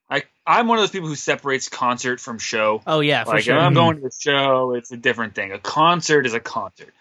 I, 0.09 0.23
I'm 0.45 0.67
one 0.67 0.77
of 0.77 0.84
those 0.84 0.91
people 0.91 1.07
who 1.07 1.15
separates 1.15 1.69
concert 1.69 2.19
from 2.19 2.38
show. 2.39 2.81
Oh 2.86 2.99
yeah, 2.99 3.23
for 3.23 3.31
like, 3.31 3.45
sure. 3.45 3.55
if 3.55 3.61
I'm 3.61 3.73
going 3.73 3.99
to 4.01 4.07
a 4.07 4.11
show, 4.11 4.73
it's 4.73 4.91
a 4.91 4.97
different 4.97 5.34
thing. 5.34 5.51
A 5.53 5.59
concert 5.59 6.25
is 6.25 6.34
a 6.34 6.39
concert. 6.39 6.93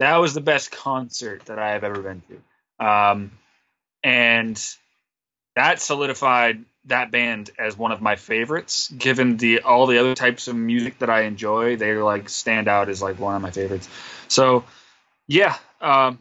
That 0.00 0.16
was 0.16 0.34
the 0.34 0.40
best 0.40 0.72
concert 0.72 1.46
that 1.46 1.58
I 1.58 1.72
have 1.72 1.84
ever 1.84 2.00
been 2.00 2.22
to, 2.28 2.86
um, 2.86 3.30
and 4.02 4.60
that 5.54 5.80
solidified 5.80 6.64
that 6.86 7.10
band 7.10 7.50
as 7.58 7.76
one 7.76 7.92
of 7.92 8.00
my 8.00 8.16
favorites. 8.16 8.88
Given 8.88 9.36
the 9.36 9.60
all 9.60 9.86
the 9.86 9.98
other 9.98 10.14
types 10.14 10.48
of 10.48 10.56
music 10.56 10.98
that 11.00 11.10
I 11.10 11.22
enjoy, 11.22 11.76
they 11.76 11.94
like 11.94 12.28
stand 12.28 12.68
out 12.68 12.88
as 12.88 13.02
like 13.02 13.18
one 13.18 13.34
of 13.34 13.42
my 13.42 13.50
favorites. 13.50 13.88
So, 14.28 14.64
yeah, 15.26 15.56
um, 15.80 16.18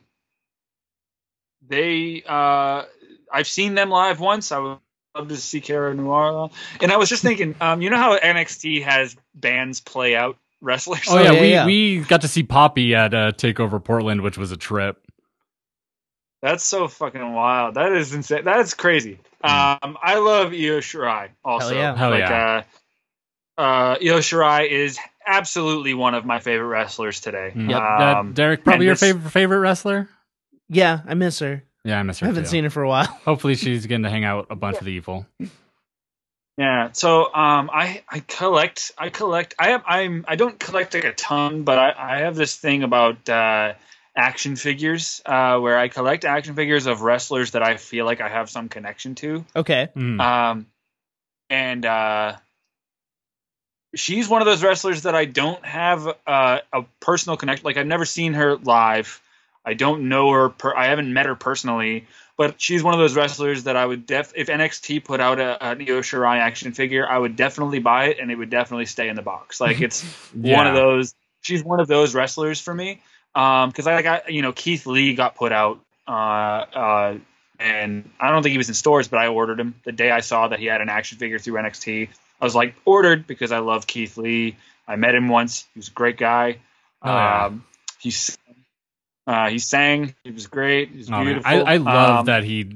they. 1.68 2.24
Uh, 2.26 2.84
I've 3.32 3.47
seen 3.47 3.76
them 3.76 3.89
live 3.89 4.20
once. 4.20 4.51
I 4.51 4.59
would 4.59 4.78
love 5.16 5.28
to 5.30 5.38
see 5.38 5.61
Cara 5.61 5.93
Noir. 5.93 6.49
And 6.82 6.91
I 6.91 6.97
was 6.97 7.09
just 7.09 7.24
thinking, 7.24 7.55
um, 7.61 7.82
you 7.82 7.89
know 7.89 7.97
how 7.97 8.18
NXT 8.18 8.84
has 8.84 9.16
bands 9.34 9.82
play 9.82 10.16
out 10.16 10.38
wrestlers? 10.61 11.05
oh 11.09 11.22
yeah, 11.22 11.32
yeah, 11.32 11.41
we 11.41 11.51
yeah. 11.51 11.66
we 11.66 11.99
got 11.99 12.22
to 12.22 12.28
see 12.28 12.43
Poppy 12.43 12.95
at 12.95 13.13
uh, 13.13 13.32
Takeover 13.34 13.84
Portland, 13.84 14.22
which 14.22 14.38
was 14.38 14.51
a 14.51 14.57
trip. 14.57 15.01
That's 16.46 16.64
so 16.64 16.88
fucking 16.88 17.34
wild. 17.34 17.74
That 17.74 17.91
is 17.93 18.14
insane. 18.14 18.46
That 18.46 18.60
is 18.60 18.76
crazy. 18.76 19.18
Um, 19.43 19.98
I 20.02 20.20
love 20.20 20.52
Io 20.54 20.80
Shirai 20.80 21.30
also. 21.43 21.70
Hell 21.70 21.76
yeah. 21.76 21.91
Hmm. 21.93 21.98
Hell 21.98 22.10
like, 22.12 22.20
yeah. 22.20 22.64
Uh, 23.58 23.62
uh, 23.62 23.96
Io 24.00 24.20
Shirai 24.20 24.70
is 24.70 25.00
absolutely 25.26 25.96
one 25.96 26.14
of 26.14 26.24
my 26.24 26.39
favorite 26.39 26.68
wrestlers 26.68 27.20
today. 27.20 27.52
Mhm. 27.56 27.72
Yep. 27.72 27.80
That- 27.82 28.18
Um, 28.18 28.34
Derek, 28.34 28.64
probably 28.64 28.86
your 28.86 28.93
this- 28.93 29.00
favorite 29.02 29.32
favorite 29.32 29.58
wrestler. 29.60 30.08
yeah, 30.70 31.00
I 31.08 31.16
miss 31.16 31.39
her. 31.39 31.64
Yeah, 31.84 32.00
I 32.00 32.04
miss 32.04 32.20
her. 32.20 32.26
I 32.26 32.30
haven't 32.30 32.43
too. 32.43 32.50
seen 32.50 32.64
her 32.64 32.70
for 32.70 32.84
a 32.84 32.88
while. 32.88 33.06
Hopefully, 33.26 33.56
she's 33.56 33.88
getting 33.88 34.04
to 34.04 34.10
hang 34.12 34.24
out 34.24 34.41
with 34.48 34.52
a 34.52 34.56
bunch 34.56 34.78
of 34.78 34.86
the 34.86 34.91
evil. 34.91 35.26
Yeah. 36.58 36.89
So 36.93 37.26
um, 37.34 37.70
I 37.74 38.04
I 38.08 38.20
collect 38.22 38.91
I 38.98 39.10
collect 39.10 39.56
I 39.60 39.70
have 39.70 39.84
I'm 39.88 40.26
I 40.28 40.36
don't 40.36 40.58
collect 40.60 40.93
like 40.93 41.04
a 41.06 41.14
ton, 41.14 41.64
but 41.64 41.78
I 41.80 41.93
I 41.98 42.18
have 42.20 42.36
this 42.36 42.56
thing 42.56 42.84
about 42.84 43.28
uh, 43.28 43.74
action 44.16 44.55
figures 44.55 45.22
uh, 45.26 45.59
where 45.59 45.78
I 45.78 45.88
collect 45.88 46.26
action 46.26 46.55
figures 46.55 46.86
of 46.86 47.01
wrestlers 47.01 47.51
that 47.51 47.63
I 47.63 47.78
feel 47.78 48.05
like 48.05 48.22
I 48.22 48.30
have 48.30 48.49
some 48.49 48.70
connection 48.70 49.16
to. 49.16 49.45
Okay. 49.55 49.89
Mm. 49.95 50.22
Um, 50.22 50.66
and 51.49 51.86
uh, 51.86 52.36
she's 53.95 54.30
one 54.30 54.41
of 54.41 54.45
those 54.45 54.63
wrestlers 54.63 55.03
that 55.03 55.16
I 55.16 55.26
don't 55.26 55.63
have 55.66 56.07
uh, 56.26 56.59
a 56.72 56.84
personal 56.99 57.38
connection. 57.38 57.66
Like 57.66 57.78
I've 57.78 57.88
never 57.88 58.05
seen 58.05 58.34
her 58.34 58.55
live. 58.55 59.22
I 59.66 59.74
don't 59.74 60.09
know 60.09 60.32
her. 60.32 60.49
Per- 60.49 60.76
I 60.76 60.88
haven't 60.88 61.11
met 61.11 61.26
her 61.26 61.36
personally, 61.36 62.05
but 62.38 62.61
she's 62.61 62.84
one 62.84 62.93
of 62.93 62.99
those 62.99 63.16
wrestlers 63.16 63.63
that 63.63 63.76
I 63.76 63.86
would 63.86 64.05
def. 64.05 64.32
If 64.36 64.47
NXT 64.47 65.03
put 65.03 65.20
out 65.20 65.39
a, 65.39 65.63
an 65.63 65.82
Io 65.82 66.01
Shirai 66.01 66.38
action 66.38 66.72
figure, 66.72 67.07
I 67.07 67.18
would 67.18 67.36
definitely 67.36 67.80
buy 67.80 68.05
it, 68.05 68.20
and 68.20 68.32
it 68.32 68.36
would 68.36 68.49
definitely 68.49 68.86
stay 68.86 69.09
in 69.09 69.16
the 69.16 69.24
box. 69.24 69.59
Like 69.59 69.82
it's 69.82 70.03
one 70.34 70.68
of 70.68 70.76
those. 70.76 71.16
She's 71.41 71.63
one 71.63 71.80
of 71.80 71.88
those 71.88 72.16
wrestlers 72.16 72.59
for 72.61 72.74
me. 72.74 73.01
Um, 73.36 73.70
because 73.70 73.86
I 73.88 74.02
got 74.02 74.32
you 74.32 74.42
know 74.42 74.54
Keith 74.54 74.86
Lee 74.86 75.14
got 75.16 75.36
put 75.36 75.52
out. 75.52 75.80
Uh, 76.08 76.12
uh, 76.12 77.18
and 77.60 78.10
I 78.20 78.32
don't 78.32 78.44
think 78.44 78.52
he 78.52 78.58
was 78.58 78.68
in 78.68 78.76
stores, 78.76 79.08
but 79.08 79.20
I 79.20 79.28
ordered 79.28 79.60
him 79.60 79.76
the 79.86 79.92
day 79.92 80.12
I 80.12 80.20
saw 80.22 80.48
that 80.50 80.60
he 80.60 80.66
had 80.66 80.82
an 80.82 80.90
action 80.90 81.18
figure 81.18 81.40
through 81.40 81.56
NXT. 81.56 82.10
I 82.42 82.46
was 82.46 82.56
like 82.56 82.76
ordered 82.86 83.28
because 83.28 83.52
I 83.52 83.60
love 83.60 83.88
Keith 83.88 84.18
Lee. 84.18 84.58
I 84.88 84.96
met 84.98 85.16
him 85.16 85.28
once. 85.30 85.66
He 85.74 85.80
was 85.80 85.88
a 85.88 85.92
great 85.92 86.18
guy. 86.18 86.58
Oh, 87.02 87.10
yeah. 87.10 87.46
um, 87.46 87.66
he 88.00 88.10
s- 88.10 88.38
uh, 89.26 89.50
he 89.50 89.58
sang. 89.58 90.14
He 90.24 90.32
was 90.32 90.48
great. 90.48 90.90
He 90.90 90.98
was 91.00 91.10
Oh, 91.10 91.24
beautiful. 91.24 91.50
I, 91.68 91.74
I 91.74 91.78
love 91.78 92.20
Um, 92.20 92.26
that 92.26 92.44
he 92.44 92.70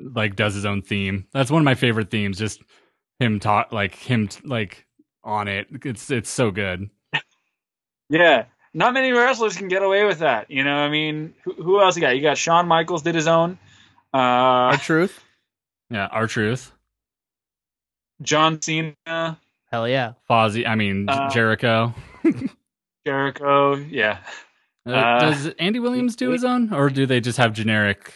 like 0.00 0.36
does 0.36 0.54
his 0.54 0.64
own 0.64 0.82
theme. 0.82 1.26
That's 1.32 1.50
one 1.50 1.60
of 1.62 1.64
my 1.64 1.74
favorite 1.74 2.10
themes. 2.10 2.38
Just 2.38 2.62
him 3.18 3.40
talk 3.40 3.72
like 3.72 3.94
him 3.96 4.28
like 4.44 4.86
on 5.24 5.48
it. 5.48 5.66
It's 5.84 6.10
it's 6.10 6.30
so 6.30 6.50
good. 6.50 6.90
Yeah, 8.08 8.44
not 8.76 8.92
many 8.94 9.10
wrestlers 9.12 9.56
can 9.56 9.68
get 9.68 9.82
away 9.82 10.04
with 10.04 10.18
that. 10.20 10.50
You 10.50 10.62
know, 10.62 10.76
I 10.76 10.88
mean, 10.88 11.34
who, 11.44 11.52
who 11.54 11.80
else 11.80 11.96
you 11.96 12.02
got? 12.02 12.14
You 12.14 12.22
got 12.22 12.36
Shawn 12.38 12.68
Michaels 12.68 13.02
did 13.02 13.14
his 13.14 13.26
own. 13.26 13.58
Uh, 14.14 14.76
R-Truth. 14.76 15.22
Yeah, 15.90 16.06
R-Truth. 16.10 16.72
John 18.22 18.60
Cena, 18.62 18.94
Hell 19.70 19.88
yeah. 19.88 20.12
Fozzy. 20.30 20.66
I 20.66 20.74
mean 20.74 21.08
Uh, 21.08 21.28
Jericho. 21.30 21.92
Jericho. 23.06 23.74
Yeah, 23.76 24.18
Uh, 24.86 24.90
uh, 24.92 25.20
does 25.20 25.46
Andy 25.58 25.78
Williams 25.80 26.16
do 26.16 26.30
his 26.30 26.44
own, 26.44 26.72
or 26.72 26.88
do 26.90 27.06
they 27.06 27.20
just 27.20 27.38
have 27.38 27.52
generic 27.52 28.12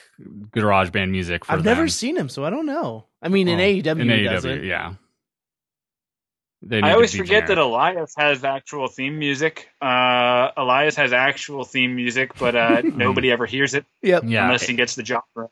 garage 0.53 0.91
band 0.91 1.13
music? 1.13 1.45
For 1.45 1.53
I've 1.53 1.65
never 1.65 1.87
seen 1.89 2.17
him, 2.17 2.29
so 2.29 2.45
I 2.45 2.51
don't 2.51 2.67
know. 2.67 3.07
I 3.23 3.29
mean, 3.29 3.49
in 3.49 3.59
Oh, 3.61 3.63
AEW, 3.63 4.01
in 4.01 4.09
he 4.09 4.23
does 4.25 4.45
AEW, 4.45 4.67
yeah. 4.67 4.95
They 6.63 6.77
need 6.77 6.85
I 6.85 6.89
to 6.91 6.95
always 6.95 7.13
be 7.13 7.19
forget 7.19 7.47
that. 7.47 7.57
Elias 7.59 8.15
has 8.19 8.45
actual 8.45 8.87
theme 8.89 9.19
music. 9.19 9.69
Uh, 9.81 10.51
Elias 10.57 10.95
has 10.97 11.13
actual 11.13 11.65
theme 11.65 11.97
music, 11.97 12.33
but 12.39 12.55
uh, 12.55 12.83
nobody 12.95 13.31
ever 13.33 13.47
hears 13.47 13.75
it 13.75 13.87
Yep. 14.03 14.25
yeah, 14.27 14.45
unless 14.45 14.65
he 14.65 14.75
gets 14.75 14.95
the 14.95 15.03
job 15.03 15.23
right. 15.35 15.49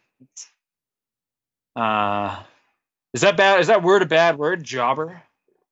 Uh, 1.76 2.43
is 3.14 3.22
that 3.22 3.36
bad? 3.36 3.60
Is 3.60 3.68
that 3.68 3.82
word 3.82 4.02
a 4.02 4.06
bad 4.06 4.36
word? 4.39 4.62
Jobber. 4.64 5.22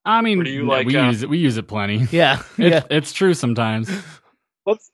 I 0.04 0.22
mean, 0.22 0.42
do 0.42 0.50
you 0.50 0.62
no, 0.62 0.72
like, 0.72 0.86
we 0.86 0.96
uh, 0.96 1.06
use 1.08 1.22
it. 1.22 1.28
We 1.28 1.38
use 1.38 1.56
it 1.56 1.64
plenty. 1.68 2.06
Yeah. 2.10 2.42
It, 2.58 2.70
yeah. 2.72 2.82
It's 2.90 3.12
true 3.12 3.34
sometimes. 3.34 3.90
What's 4.64 4.90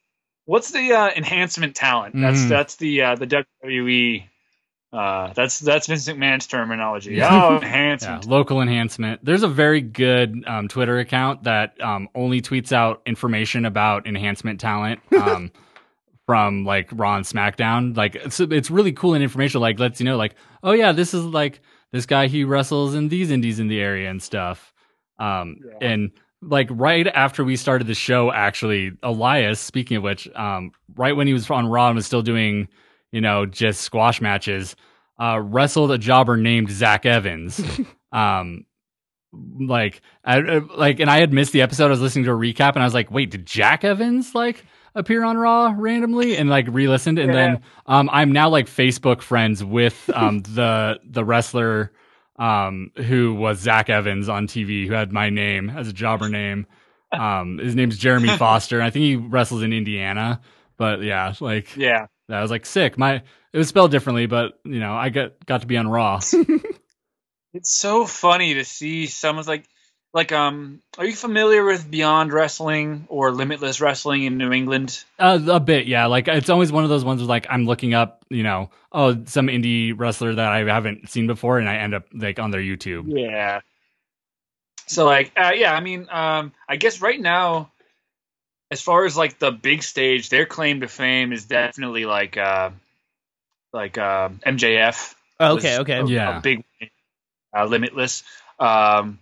what's 0.46 0.70
the 0.72 0.92
uh, 0.92 1.10
enhancement 1.14 1.76
talent? 1.76 2.14
That's 2.18 2.40
Mhm. 2.40 2.48
that's 2.48 2.76
the 2.76 3.02
uh, 3.02 3.14
the 3.14 3.44
WWE. 3.64 4.24
Uh, 4.92 5.32
that's 5.32 5.58
that's 5.58 5.86
Vince 5.86 6.06
McMahon's 6.06 6.46
terminology. 6.46 7.14
Yeah. 7.14 7.28
Oh, 7.30 7.50
Yeah, 7.52 7.56
enhancement. 7.58 8.26
local 8.26 8.60
enhancement. 8.60 9.24
There's 9.24 9.42
a 9.42 9.48
very 9.48 9.80
good 9.80 10.44
um, 10.46 10.68
Twitter 10.68 10.98
account 10.98 11.44
that 11.44 11.80
um, 11.80 12.08
only 12.14 12.42
tweets 12.42 12.72
out 12.72 13.00
information 13.06 13.64
about 13.64 14.06
enhancement 14.06 14.60
talent 14.60 15.00
um, 15.16 15.50
from 16.26 16.64
like 16.64 16.90
Raw 16.92 17.16
and 17.16 17.24
SmackDown. 17.24 17.96
Like 17.96 18.16
it's 18.16 18.38
it's 18.38 18.70
really 18.70 18.92
cool 18.92 19.14
and 19.14 19.22
informational. 19.22 19.62
Like 19.62 19.78
lets 19.78 19.98
you 19.98 20.04
know 20.04 20.16
like 20.18 20.34
oh 20.62 20.72
yeah 20.72 20.92
this 20.92 21.14
is 21.14 21.24
like 21.24 21.60
this 21.90 22.04
guy 22.06 22.26
he 22.26 22.44
wrestles 22.44 22.94
in 22.94 23.08
these 23.08 23.30
indies 23.30 23.60
in 23.60 23.68
the 23.68 23.80
area 23.80 24.10
and 24.10 24.22
stuff. 24.22 24.74
Um 25.18 25.56
Yeah. 25.66 25.88
and 25.88 26.10
like 26.42 26.68
right 26.70 27.06
after 27.06 27.44
we 27.44 27.56
started 27.56 27.86
the 27.86 27.94
show, 27.94 28.30
actually 28.30 28.92
Elias. 29.02 29.58
Speaking 29.58 29.96
of 29.96 30.02
which, 30.02 30.28
um 30.34 30.72
right 30.96 31.16
when 31.16 31.26
he 31.26 31.32
was 31.32 31.48
on 31.50 31.66
Raw 31.66 31.88
and 31.88 31.96
was 31.96 32.04
still 32.04 32.22
doing 32.22 32.68
you 33.12 33.20
know 33.20 33.46
just 33.46 33.82
squash 33.82 34.20
matches, 34.20 34.74
uh 35.20 35.38
wrestled 35.40 35.92
a 35.92 35.98
jobber 35.98 36.36
named 36.36 36.70
Zach 36.70 37.06
Evans. 37.06 37.60
um 38.12 38.66
like 39.58 40.02
I 40.24 40.40
uh, 40.40 40.60
like 40.76 41.00
and 41.00 41.10
I 41.10 41.20
had 41.20 41.32
missed 41.32 41.52
the 41.52 41.62
episode. 41.62 41.86
I 41.86 41.90
was 41.90 42.00
listening 42.00 42.24
to 42.26 42.32
a 42.32 42.34
recap 42.34 42.74
and 42.74 42.82
I 42.82 42.84
was 42.84 42.94
like, 42.94 43.10
wait, 43.10 43.30
did 43.30 43.46
Jack 43.46 43.84
Evans 43.84 44.34
like 44.34 44.64
appear 44.94 45.24
on 45.24 45.38
Raw 45.38 45.74
randomly 45.76 46.36
and 46.36 46.50
like 46.50 46.66
re-listened 46.68 47.18
and 47.18 47.32
then 47.32 47.62
um 47.86 48.10
I'm 48.12 48.32
now 48.32 48.50
like 48.50 48.66
Facebook 48.66 49.22
friends 49.22 49.64
with 49.64 50.10
um 50.14 50.40
the 50.42 51.00
the 51.04 51.24
wrestler 51.24 51.92
um 52.36 52.90
who 52.96 53.34
was 53.34 53.58
Zach 53.58 53.88
Evans 53.88 54.28
on 54.28 54.46
TV 54.46 54.86
who 54.86 54.92
had 54.92 55.12
my 55.12 55.30
name 55.30 55.70
as 55.70 55.88
a 55.88 55.92
jobber 55.94 56.28
name. 56.28 56.66
Um 57.10 57.58
his 57.58 57.74
name's 57.74 57.96
Jeremy 57.96 58.28
Foster 58.36 58.78
and 58.78 58.86
I 58.86 58.90
think 58.90 59.04
he 59.04 59.16
wrestles 59.16 59.62
in 59.62 59.72
Indiana. 59.72 60.42
But 60.76 61.02
yeah, 61.02 61.32
like 61.40 61.74
Yeah. 61.76 62.06
I 62.32 62.42
was 62.42 62.50
like 62.50 62.66
sick. 62.66 62.98
My 62.98 63.22
it 63.52 63.58
was 63.58 63.68
spelled 63.68 63.90
differently, 63.90 64.26
but 64.26 64.58
you 64.64 64.80
know, 64.80 64.94
I 64.94 65.10
got 65.10 65.44
got 65.46 65.60
to 65.62 65.66
be 65.66 65.76
on 65.76 65.88
Raw. 65.88 66.20
It's 67.54 67.70
so 67.70 68.06
funny 68.06 68.54
to 68.54 68.64
see 68.64 69.06
someone's 69.06 69.48
like 69.48 69.66
like 70.14 70.32
um 70.32 70.80
are 70.98 71.04
you 71.04 71.14
familiar 71.14 71.64
with 71.64 71.90
Beyond 71.90 72.32
Wrestling 72.32 73.06
or 73.08 73.30
Limitless 73.30 73.80
Wrestling 73.80 74.24
in 74.24 74.38
New 74.38 74.52
England? 74.52 75.04
Uh, 75.18 75.38
a 75.48 75.60
bit, 75.60 75.86
yeah. 75.86 76.06
Like 76.06 76.28
it's 76.28 76.48
always 76.48 76.72
one 76.72 76.84
of 76.84 76.90
those 76.90 77.04
ones 77.04 77.20
where 77.20 77.28
like 77.28 77.46
I'm 77.50 77.66
looking 77.66 77.94
up, 77.94 78.24
you 78.30 78.42
know, 78.42 78.70
oh, 78.90 79.24
some 79.26 79.48
indie 79.48 79.92
wrestler 79.96 80.34
that 80.34 80.52
I 80.52 80.60
haven't 80.60 81.10
seen 81.10 81.26
before, 81.26 81.58
and 81.58 81.68
I 81.68 81.76
end 81.76 81.94
up 81.94 82.04
like 82.12 82.38
on 82.38 82.50
their 82.50 82.60
YouTube. 82.60 83.04
Yeah. 83.06 83.60
So 84.86 85.04
like 85.04 85.32
uh, 85.36 85.52
yeah, 85.54 85.74
I 85.74 85.80
mean 85.80 86.08
um 86.10 86.52
I 86.68 86.76
guess 86.76 87.02
right 87.02 87.20
now 87.20 87.70
as 88.72 88.80
far 88.80 89.04
as 89.04 89.16
like 89.16 89.38
the 89.38 89.50
big 89.52 89.82
stage, 89.82 90.30
their 90.30 90.46
claim 90.46 90.80
to 90.80 90.88
fame 90.88 91.32
is 91.32 91.44
definitely 91.44 92.06
like 92.06 92.36
uh 92.36 92.70
like 93.72 93.98
uh, 93.98 94.30
MJF. 94.46 95.14
Okay, 95.40 95.78
okay. 95.78 95.98
a- 96.00 96.06
Yeah. 96.06 96.38
a 96.38 96.40
big 96.40 96.64
uh, 97.56 97.64
limitless. 97.66 98.22
Um, 98.58 99.18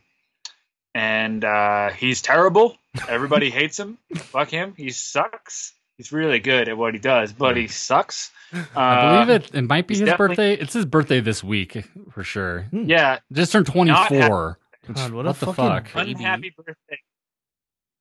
and 0.95 1.45
uh, 1.45 1.91
he's 1.91 2.21
terrible. 2.23 2.77
Everybody 3.09 3.51
hates 3.61 3.79
him. 3.79 3.99
Fuck 4.17 4.51
him. 4.51 4.75
He 4.77 4.91
sucks. 4.91 5.73
He's 5.97 6.13
really 6.13 6.39
good 6.41 6.69
at 6.69 6.77
what 6.79 6.95
he 6.95 7.01
does, 7.01 7.33
but 7.33 7.57
he 7.57 7.69
sucks. 7.69 8.31
Uh, 8.53 8.65
I 8.75 9.25
believe 9.25 9.43
it. 9.43 9.55
It 9.55 9.63
might 9.69 9.87
be 9.87 9.97
his 9.99 10.13
birthday. 10.15 10.55
It's 10.55 10.73
his 10.73 10.85
birthday 10.87 11.21
this 11.21 11.45
week 11.45 11.85
for 12.13 12.25
sure. 12.25 12.67
Yeah, 12.73 13.19
Just 13.33 13.53
turned 13.53 13.67
24. 13.67 14.59
God, 14.95 15.13
what 15.13 15.27
a 15.27 15.29
what 15.29 15.39
the 15.39 15.47
fucking 15.47 15.55
fuck? 15.55 15.93
Baby. 15.95 16.13
unhappy 16.13 16.55
birthday. 16.57 16.99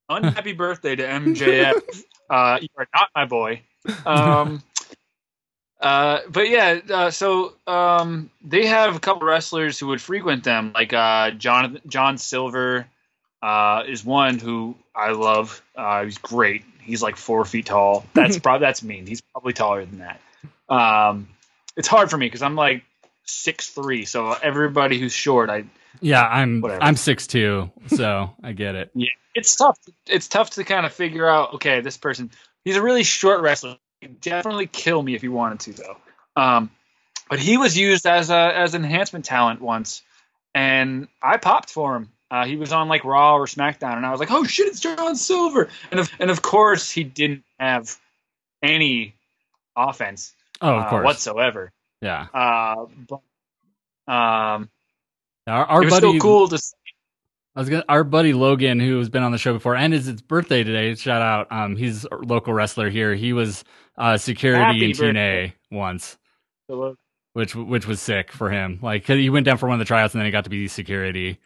Unhappy 0.10 0.54
birthday 0.54 0.96
to 0.96 1.04
MJF. 1.08 2.04
Uh, 2.30 2.60
you 2.62 2.70
are 2.78 2.88
not 2.94 3.10
my 3.16 3.26
boy. 3.26 3.62
Um, 4.06 4.64
uh, 5.82 6.20
but 6.30 6.50
yeah, 6.50 6.80
uh, 6.90 7.12
so 7.12 7.54
um, 7.68 8.30
they 8.44 8.66
have 8.66 8.96
a 8.96 9.00
couple 9.00 9.28
wrestlers 9.28 9.80
who 9.80 9.88
would 9.88 10.02
frequent 10.02 10.44
them, 10.44 10.72
like 10.74 10.94
uh, 10.94 11.32
John 11.32 11.80
John 11.88 12.18
Silver 12.18 12.88
uh, 13.42 13.84
is 13.88 14.04
one 14.04 14.40
who 14.40 14.76
I 14.96 15.12
love. 15.12 15.62
Uh, 15.76 16.04
he's 16.06 16.18
great. 16.18 16.64
He's 16.82 17.02
like 17.02 17.16
four 17.16 17.46
feet 17.46 17.68
tall. 17.68 18.06
That's 18.14 18.40
probably 18.40 18.66
that's 18.66 18.84
mean. 18.84 19.06
He's 19.06 19.22
probably 19.22 19.54
taller 19.54 19.86
than 19.86 20.00
that. 20.00 20.20
Um, 20.70 21.28
it's 21.78 21.88
hard 21.88 22.10
for 22.10 22.18
me 22.18 22.26
because 22.26 22.42
I'm 22.42 22.56
like 22.56 22.84
six 23.26 23.70
three. 23.70 24.06
So 24.06 24.34
everybody 24.34 25.00
who's 25.00 25.14
short, 25.14 25.50
I 25.50 25.66
Yeah, 26.02 26.24
I'm 26.26 26.62
Whatever. 26.62 26.84
I'm 26.84 26.96
six 26.96 27.28
two, 27.28 27.72
so 27.88 28.32
I 28.44 28.52
get 28.54 28.76
it. 28.76 28.92
Yeah, 28.94 29.10
it's 29.36 29.56
tough. 29.56 29.78
It's 30.08 30.28
tough 30.28 30.52
to 30.52 30.64
kind 30.64 30.86
of 30.86 30.94
figure 30.94 31.28
out. 31.28 31.56
Okay, 31.56 31.82
this 31.82 31.98
person, 31.98 32.32
he's 32.64 32.76
a 32.78 32.82
really 32.82 33.04
short 33.04 33.42
wrestler. 33.42 33.78
He'd 34.02 34.22
definitely 34.22 34.68
kill 34.68 35.02
me 35.02 35.16
if 35.16 35.22
he 35.22 35.28
wanted 35.28 35.60
to, 35.62 35.74
though. 35.74 35.98
Um, 36.42 36.72
but 37.30 37.40
he 37.40 37.58
was 37.58 37.78
used 37.78 38.06
as 38.06 38.30
a 38.30 38.54
as 38.58 38.76
enhancement 38.76 39.26
talent 39.26 39.62
once, 39.62 40.02
and 40.56 41.08
I 41.22 41.38
popped 41.38 41.70
for 41.70 41.96
him. 41.96 42.10
Uh, 42.32 42.46
he 42.46 42.56
was 42.56 42.72
on 42.72 42.88
like 42.88 43.04
Raw 43.04 43.36
or 43.36 43.46
SmackDown, 43.48 43.98
and 43.98 44.06
I 44.06 44.12
was 44.12 44.20
like, 44.20 44.32
"Oh 44.32 44.44
shit, 44.46 44.68
it's 44.68 44.80
John 44.80 45.16
Silver!" 45.16 45.70
And 45.92 46.00
of, 46.00 46.10
and 46.20 46.30
of 46.30 46.42
course, 46.42 46.90
he 46.92 47.04
didn't 47.04 47.44
have 47.60 47.96
any 48.62 49.16
offense 49.76 50.34
Oh, 50.62 50.76
of 50.76 50.84
uh, 50.86 50.90
course. 50.90 51.06
whatsoever. 51.06 51.72
yeah. 52.02 52.28
Uh, 52.34 52.86
but 53.08 54.14
um, 54.14 54.70
Our, 55.48 55.66
our 55.66 55.82
buddy 55.82 55.96
still 55.96 56.20
cool 56.20 56.48
to 56.50 56.58
see. 56.58 56.76
I 57.56 57.60
was 57.62 57.70
gonna, 57.70 57.84
our 57.90 58.04
buddy 58.04 58.34
Logan, 58.34 58.80
who 58.80 58.98
has 59.00 59.10
been 59.10 59.24
on 59.24 59.32
the 59.32 59.38
show 59.38 59.54
before, 59.54 59.76
and 59.76 59.94
it's 59.94 60.06
his 60.06 60.22
birthday 60.22 60.64
today. 60.64 60.94
Shout 60.96 61.22
out! 61.22 61.52
Um, 61.52 61.76
he's 61.76 62.06
a 62.06 62.16
local 62.16 62.54
wrestler 62.54 62.90
here. 62.90 63.16
He 63.16 63.34
was 63.34 63.64
uh, 63.98 64.18
security 64.18 64.64
Happy 64.64 64.86
in 64.86 64.92
TNA 64.92 64.98
birthday. 65.16 65.56
once, 65.72 66.18
So, 66.70 66.96
which 67.34 67.56
which 67.56 67.88
was 67.88 68.00
sick 68.02 68.32
for 68.32 68.50
him. 68.52 68.80
Like 68.82 69.06
'cause 69.06 69.18
he 69.18 69.30
went 69.30 69.46
down 69.46 69.58
for 69.58 69.68
one 69.68 69.74
of 69.76 69.80
the 69.80 69.86
tryouts, 69.86 70.14
and 70.14 70.20
then 70.22 70.26
he 70.26 70.32
got 70.32 70.44
to 70.44 70.50
be 70.50 70.68
security. 70.68 71.40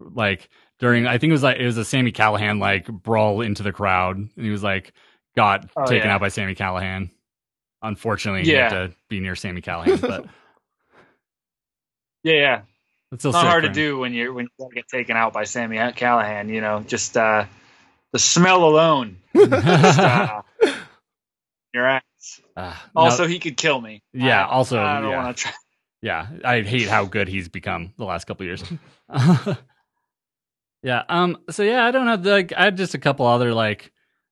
Like 0.00 0.48
during, 0.78 1.06
I 1.06 1.18
think 1.18 1.30
it 1.30 1.34
was 1.34 1.42
like 1.42 1.58
it 1.58 1.66
was 1.66 1.76
a 1.78 1.84
Sami 1.84 2.12
Callihan 2.12 2.58
like 2.60 2.86
brawl 2.86 3.40
into 3.40 3.62
the 3.62 3.72
crowd, 3.72 4.16
and 4.16 4.30
he 4.36 4.50
was 4.50 4.62
like 4.62 4.92
got 5.36 5.68
Oh, 5.76 5.84
taken 5.84 6.08
yeah. 6.08 6.14
out 6.14 6.20
by 6.20 6.28
Sami 6.28 6.54
Callihan. 6.54 7.10
Unfortunately, 7.82 8.44
he 8.44 8.52
Yeah. 8.52 8.70
had 8.70 8.90
to 8.90 8.96
be 9.08 9.20
near 9.20 9.34
Sami 9.34 9.60
Callihan, 9.60 10.00
but 10.00 10.24
yeah, 12.22 12.32
yeah. 12.34 12.60
It's 13.14 13.24
not 13.24 13.34
hard 13.46 13.64
to 13.64 13.70
do 13.70 13.98
when 13.98 14.12
you're 14.12 14.32
when 14.32 14.48
you 14.58 14.68
get 14.74 14.88
taken 14.88 15.16
out 15.16 15.32
by 15.32 15.44
Sami 15.44 15.76
Callihan. 15.76 16.48
You 16.48 16.60
know, 16.60 16.80
just 16.86 17.16
uh, 17.16 17.46
the 18.12 18.18
smell 18.18 18.64
alone. 18.64 19.16
Just, 19.34 19.52
uh, 19.98 20.42
your 21.72 21.86
ass. 21.86 22.02
No- 22.56 22.72
Also, 22.94 23.26
he 23.26 23.38
could 23.38 23.56
kill 23.56 23.80
me. 23.80 24.02
Yeah, 24.12 24.44
I- 24.44 24.48
also, 24.48 24.80
I 24.80 25.00
don't 25.00 25.10
yeah. 25.10 25.24
want 25.24 25.36
to 25.36 25.42
try. 25.44 25.52
yeah 26.02 26.28
i 26.44 26.60
hate 26.60 26.86
how 26.88 27.04
good 27.06 27.28
he's 27.28 27.48
become 27.48 27.94
the 27.96 28.04
last 28.04 28.26
couple 28.26 28.44
years 28.44 28.62
yeah 30.82 31.02
um 31.08 31.36
so 31.50 31.62
yeah 31.62 31.84
i 31.86 31.90
don't 31.90 32.06
know 32.06 32.30
like 32.30 32.52
i 32.52 32.64
had 32.64 32.76
just 32.76 32.94
a 32.94 32.98
couple 32.98 33.26
other 33.26 33.54
like 33.54 33.90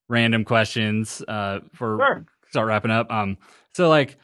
random 0.08 0.44
questions 0.44 1.22
uh 1.28 1.60
for 1.72 1.96
Sure. 1.98 2.26
start 2.50 2.66
wrapping 2.68 2.90
up 2.90 3.10
um 3.10 3.38
so 3.72 3.88
like 3.88 4.16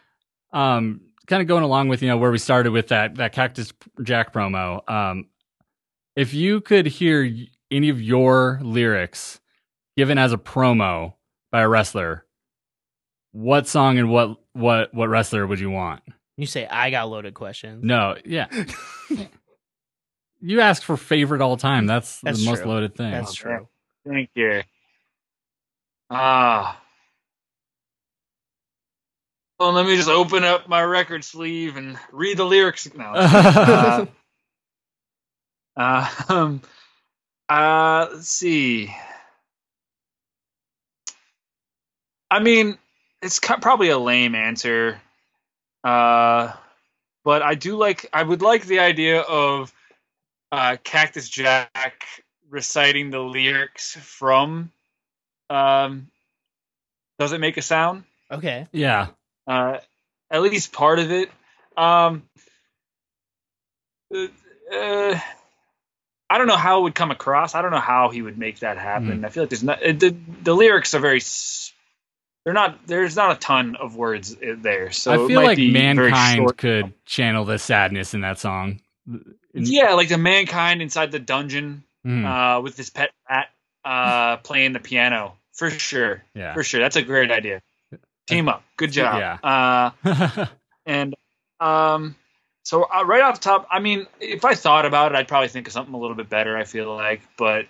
um 0.53 1.01
kind 1.29 1.41
of 1.41 1.47
going 1.49 1.63
along 1.63 1.89
with 1.89 2.03
you 2.03 2.09
know 2.09 2.17
where 2.19 2.31
we 2.31 2.39
started 2.39 2.73
with 2.73 2.89
that 2.89 3.15
that 3.17 3.33
cactus 3.33 3.73
jack 4.03 4.33
promo 4.33 4.89
um 4.91 5.27
if 6.17 6.35
you 6.35 6.61
could 6.61 6.87
hear 6.87 7.31
any 7.71 7.89
of 7.91 8.01
your 8.01 8.59
lyrics 8.63 9.41
given 9.97 10.19
as 10.19 10.33
a 10.33 10.39
promo 10.39 11.15
by 11.53 11.61
a 11.61 11.69
wrestler 11.69 12.25
what 13.33 13.69
song 13.69 13.99
and 13.99 14.11
what 14.11 14.37
what 14.55 14.93
what 14.95 15.09
wrestler 15.09 15.47
would 15.47 15.61
you 15.61 15.71
want 15.71 16.03
You 16.37 16.47
say 16.47 16.67
I 16.67 16.91
got 16.91 17.09
loaded 17.11 17.35
questions. 17.35 17.85
no, 17.85 18.17
yeah. 18.25 18.47
you 20.41 20.61
ask 20.61 20.83
for 20.83 20.97
favorite 20.97 21.41
all 21.43 21.57
time. 21.57 21.87
That's, 21.87 22.21
That's 22.21 22.39
the 22.39 22.51
most 22.51 22.65
loaded 22.65 22.95
thing. 22.95 23.11
That's 23.11 23.35
true. 23.35 23.69
Thank 24.09 24.31
you. 24.35 24.63
Ah. 26.11 26.81
Well, 29.59 29.73
let 29.73 29.87
me 29.87 29.97
just 29.97 30.09
open 30.09 30.45
up 30.45 30.69
my 30.69 30.83
record 30.83 31.25
sleeve 31.25 31.77
and 31.77 31.99
read 32.13 32.37
the 32.37 32.45
lyrics. 32.45 32.89
now. 32.95 33.13
uh, 33.17 34.07
uh, 35.77 36.09
um, 36.29 36.63
uh, 37.49 38.09
let's 38.13 38.29
see. 38.29 38.95
I 42.31 42.41
mean, 42.41 42.79
it's 43.23 43.41
ki- 43.41 43.55
probably 43.61 43.89
a 43.89 43.99
lame 43.99 44.35
answer, 44.35 45.01
uh, 45.83 46.53
but 47.25 47.43
I 47.43 47.55
do 47.55 47.77
like. 47.77 48.07
I 48.13 48.23
would 48.23 48.43
like 48.43 48.65
the 48.67 48.81
idea 48.81 49.21
of 49.23 49.73
uh, 50.53 50.77
Cactus 50.85 51.29
Jack 51.29 52.05
reciting 52.49 53.11
the 53.11 53.21
lyrics 53.21 53.97
from. 53.97 54.71
Um, 55.51 56.09
does 57.19 57.33
it 57.33 57.41
make 57.41 57.57
a 57.57 57.63
sound? 57.63 58.05
Okay. 58.31 58.67
yeah. 58.73 59.09
Uh, 59.49 59.79
at 60.31 60.43
least 60.43 60.73
part 60.73 60.99
of 61.01 61.11
it. 61.11 61.31
Um, 61.77 62.23
uh, 64.15 64.27
uh, 64.73 65.19
I 66.31 66.39
don't 66.39 66.47
know 66.47 66.57
how 66.57 66.81
it 66.81 66.83
would 66.83 66.95
come 66.95 67.11
across. 67.11 67.55
I 67.55 67.63
don't 67.63 67.71
know 67.71 67.81
how 67.81 68.11
he 68.11 68.21
would 68.23 68.37
make 68.39 68.59
that 68.61 68.77
happen. 68.79 69.25
I 69.25 69.31
feel 69.31 69.45
like 69.45 69.51
there's 69.51 69.65
not 69.65 69.81
the 69.81 70.15
the 70.43 70.55
lyrics 70.55 70.95
are 70.95 71.01
very. 71.01 71.21
They're 72.45 72.55
not. 72.55 72.87
There's 72.87 73.17
not 73.17 73.37
a 73.37 73.41
ton 73.41 73.77
of 73.77 73.97
words 73.97 74.37
there, 74.41 74.91
so 74.93 75.25
I 75.25 75.29
feel 75.29 75.43
like 75.43 75.59
mankind 75.59 76.57
could 76.57 76.93
channel 77.07 77.45
the 77.45 77.59
sadness 77.59 78.15
in 78.15 78.21
that 78.23 78.39
song. 78.39 78.81
Yeah, 79.55 79.95
like 79.95 80.09
the 80.09 80.19
mankind 80.19 80.83
inside 80.83 81.11
the 81.13 81.19
dungeon 81.19 81.85
Mhm. 82.07 82.25
uh, 82.59 82.61
with 82.61 82.77
his 82.77 82.91
pet 82.91 83.11
rat 83.29 83.49
uh, 83.85 84.37
playing 84.39 84.73
the 84.73 84.81
piano 84.81 85.37
for 85.53 85.71
sure. 85.71 86.23
yeah. 86.35 86.55
For 86.55 86.63
sure, 86.63 86.81
that's 86.81 86.97
a 86.97 87.03
great 87.03 87.31
idea. 87.31 87.61
Team 88.29 88.49
up. 88.49 88.63
Good 88.77 88.93
job. 88.93 89.19
Yeah. 89.19 89.93
Uh, 90.05 90.47
and 90.87 91.15
um, 91.61 92.15
so 92.63 92.85
uh, 92.85 93.05
right 93.05 93.23
off 93.23 93.41
the 93.41 93.45
top, 93.45 93.67
I 93.71 93.81
mean, 93.81 94.07
if 94.21 94.45
I 94.45 94.55
thought 94.55 94.85
about 94.85 95.13
it, 95.13 95.17
I'd 95.17 95.29
probably 95.29 95.49
think 95.49 95.67
of 95.67 95.73
something 95.73 95.95
a 95.95 95.99
little 95.99 96.17
bit 96.17 96.29
better. 96.29 96.57
I 96.57 96.65
feel 96.65 96.95
like, 96.95 97.23
but 97.39 97.67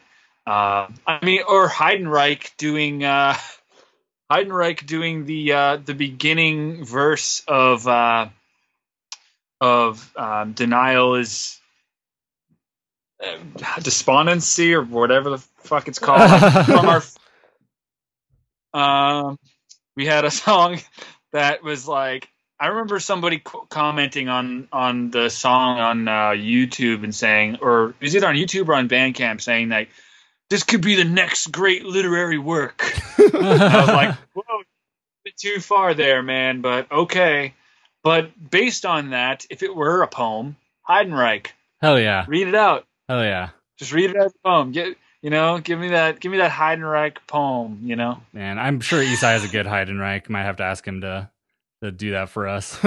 uh, 0.47 0.89
I 1.07 1.25
mean, 1.25 1.43
or 1.49 1.69
Heidenreich 1.69 2.57
doing 2.57 3.05
uh, 3.05 3.37
Heidenreich 4.33 4.87
doing 4.87 5.25
the 5.25 5.53
uh, 5.53 5.77
the 5.77 5.95
beginning 5.95 6.85
verse 6.85 7.43
of 7.47 7.87
uh, 7.87 8.29
of 9.61 10.13
um, 10.17 10.53
denial 10.53 11.15
is 11.15 11.61
uh, 13.25 13.81
despondency 13.81 14.75
or 14.75 14.83
whatever 14.83 15.31
the 15.31 15.39
fuck 15.59 15.89
it's 15.89 15.99
called 15.99 16.21
from 16.67 16.89
our 16.89 17.03
um, 18.73 19.39
we 19.99 20.07
had 20.07 20.25
a 20.25 20.31
song 20.47 20.79
that 21.33 21.63
was 21.63 21.87
like 21.87 22.31
I 22.59 22.69
remember 22.69 22.99
somebody 22.99 23.43
commenting 23.69 24.29
on 24.29 24.69
on 24.73 25.11
the 25.11 25.29
song 25.29 25.79
on 25.79 26.09
uh, 26.09 26.31
YouTube 26.31 27.05
and 27.05 27.15
saying, 27.15 27.59
or 27.61 27.91
is 27.91 27.93
it 28.01 28.01
was 28.01 28.17
either 28.17 28.27
on 28.29 28.35
YouTube 28.35 28.69
or 28.69 28.75
on 28.75 28.89
Bandcamp, 28.89 29.41
saying 29.41 29.69
like, 29.69 29.91
"This 30.51 30.65
could 30.65 30.81
be 30.81 30.97
the 30.97 31.05
next 31.05 31.53
great 31.53 31.85
literary 31.85 32.39
work." 32.39 32.83
I 33.19 33.23
was 33.23 33.89
like, 33.89 34.15
"Whoa, 34.33 34.43
a 34.61 34.65
bit 35.25 35.37
too 35.37 35.61
far 35.61 35.95
there, 35.95 36.23
man." 36.23 36.61
But 36.61 36.91
okay. 36.91 37.55
But 38.03 38.33
based 38.51 38.85
on 38.87 39.11
that, 39.11 39.47
if 39.51 39.63
it 39.63 39.75
were 39.75 40.03
a 40.03 40.09
poem, 40.09 40.57
Heidenreich, 40.89 41.49
Hell 41.81 42.01
yeah. 42.01 42.25
read 42.27 42.49
it 42.49 42.55
out. 42.57 42.87
Hell 43.09 43.23
yeah. 43.23 43.51
Just 43.77 43.93
read 43.93 44.11
it 44.11 44.17
as 44.17 44.33
a 44.35 44.49
poem. 44.49 44.73
Get 44.73 44.97
you 45.23 45.31
know, 45.31 45.59
give 45.59 45.79
me 45.79 45.89
that, 45.89 46.21
give 46.21 46.33
me 46.33 46.39
that 46.39 46.51
Heidenreich 46.51 47.17
poem. 47.27 47.81
You 47.83 47.97
know. 47.97 48.21
Man, 48.33 48.59
I'm 48.59 48.81
sure 48.81 49.03
Isai 49.03 49.33
has 49.33 49.45
a 49.45 49.49
good 49.49 49.67
Heidenreich. 49.67 50.29
Might 50.29 50.45
have 50.45 50.57
to 50.57 50.65
ask 50.65 50.87
him 50.87 51.01
to 51.03 51.31
to 51.83 51.91
do 51.91 52.13
that 52.13 52.29
for 52.29 52.49
us. 52.49 52.79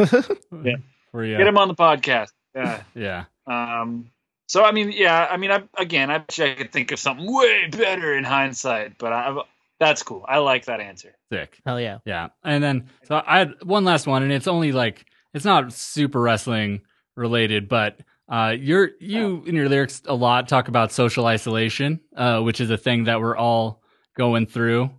Yeah. 0.63 0.75
For 1.11 1.25
you. 1.25 1.37
Get 1.37 1.47
him 1.47 1.57
on 1.57 1.67
the 1.67 1.75
podcast. 1.75 2.31
Yeah. 2.55 2.83
Yeah. 2.95 3.25
Um, 3.47 4.11
so 4.47 4.63
I 4.63 4.71
mean, 4.71 4.91
yeah, 4.91 5.27
I 5.29 5.37
mean, 5.37 5.51
I 5.51 5.63
again, 5.77 6.11
I 6.11 6.17
wish 6.17 6.39
I 6.39 6.53
could 6.55 6.71
think 6.71 6.91
of 6.91 6.99
something 6.99 7.25
way 7.33 7.67
better 7.67 8.13
in 8.15 8.23
hindsight, 8.23 8.97
but 8.97 9.13
I, 9.13 9.41
that's 9.79 10.03
cool. 10.03 10.25
I 10.27 10.37
like 10.39 10.65
that 10.65 10.79
answer. 10.79 11.15
Sick. 11.31 11.57
Hell 11.65 11.79
yeah. 11.79 11.99
Yeah. 12.05 12.29
And 12.43 12.63
then 12.63 12.89
so 13.05 13.21
I 13.25 13.39
had 13.39 13.63
one 13.63 13.83
last 13.83 14.07
one 14.07 14.23
and 14.23 14.31
it's 14.31 14.47
only 14.47 14.71
like 14.73 15.05
it's 15.33 15.45
not 15.45 15.73
super 15.73 16.21
wrestling 16.21 16.81
related, 17.15 17.67
but 17.67 17.99
uh 18.31 18.55
you're 18.57 18.89
you 18.99 19.43
in 19.45 19.53
your 19.55 19.69
lyrics 19.69 20.01
a 20.05 20.15
lot 20.15 20.47
talk 20.47 20.67
about 20.69 20.91
social 20.91 21.27
isolation, 21.27 21.99
uh, 22.17 22.41
which 22.41 22.59
is 22.59 22.71
a 22.71 22.77
thing 22.77 23.03
that 23.03 23.19
we're 23.21 23.37
all 23.37 23.83
going 24.17 24.47
through 24.47 24.89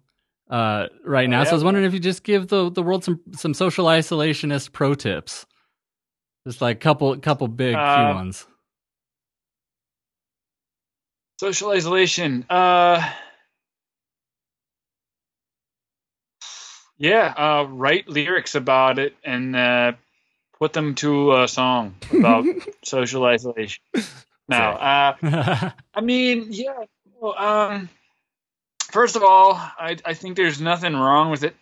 uh 0.51 0.87
right 1.05 1.29
now. 1.29 1.43
So 1.45 1.51
I 1.51 1.55
was 1.55 1.65
wondering 1.65 1.87
if 1.87 1.95
you 1.95 2.01
just 2.01 2.23
give 2.23 2.47
the 2.49 2.71
the 2.71 2.83
world 2.83 3.03
some 3.05 3.21
some 3.33 3.55
social 3.55 3.87
isolationist 3.87 4.73
pro 4.73 4.95
tips. 4.95 5.47
Just 6.47 6.61
like 6.61 6.79
couple 6.81 7.17
couple 7.19 7.49
big 7.49 7.75
Uh, 7.75 7.97
key 7.97 8.15
ones. 8.15 8.47
Social 11.41 11.71
isolation. 11.71 12.45
Uh, 12.51 13.11
yeah, 16.99 17.35
uh, 17.37 17.67
write 17.69 18.09
lyrics 18.09 18.55
about 18.55 18.99
it 18.99 19.17
and 19.25 19.57
uh, 19.57 19.93
put 20.63 20.73
them 20.73 20.95
to 20.95 21.35
a 21.43 21.49
song 21.49 21.93
about 22.13 22.45
social 22.85 23.25
isolation. 23.25 23.83
Now, 24.47 24.71
uh, 24.75 25.71
I 25.95 26.01
mean, 26.01 26.47
yeah. 26.51 26.85
well, 27.19 27.37
Um, 27.37 27.89
first 28.93 29.17
of 29.17 29.25
all, 29.25 29.55
I, 29.55 29.97
I 30.05 30.15
think 30.15 30.37
there's 30.37 30.61
nothing 30.61 30.95
wrong 30.95 31.33
with 31.33 31.43
it. 31.43 31.57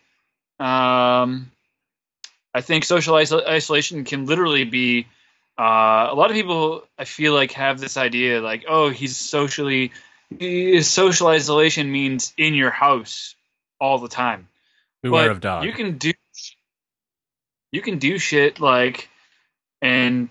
Um, 0.62 1.50
I 2.52 2.60
think 2.60 2.84
social 2.84 3.14
iso- 3.14 3.46
isolation 3.46 4.04
can 4.04 4.26
literally 4.26 4.64
be. 4.64 5.06
Uh, 5.58 6.08
a 6.10 6.14
lot 6.14 6.30
of 6.30 6.34
people, 6.34 6.84
I 6.98 7.06
feel 7.06 7.32
like, 7.32 7.52
have 7.52 7.80
this 7.80 7.96
idea 7.96 8.42
like, 8.42 8.66
oh, 8.68 8.90
he's 8.90 9.16
socially. 9.16 9.92
His 10.38 10.88
social 10.88 11.28
isolation 11.28 11.90
means 11.90 12.34
in 12.36 12.52
your 12.52 12.70
house 12.70 13.34
all 13.80 13.96
the 13.98 14.08
time. 14.08 14.48
Beware 15.02 15.28
But 15.28 15.30
of 15.30 15.40
dog. 15.40 15.64
You 15.64 15.72
can 15.72 15.96
do 15.96 16.12
you 17.72 17.82
can 17.82 17.98
do 17.98 18.18
shit 18.18 18.60
like 18.60 19.08
and 19.80 20.28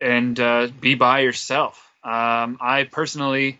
and 0.00 0.38
uh, 0.38 0.68
be 0.80 0.94
by 0.94 1.20
yourself. 1.20 1.80
Um, 2.02 2.58
I 2.60 2.86
personally 2.90 3.58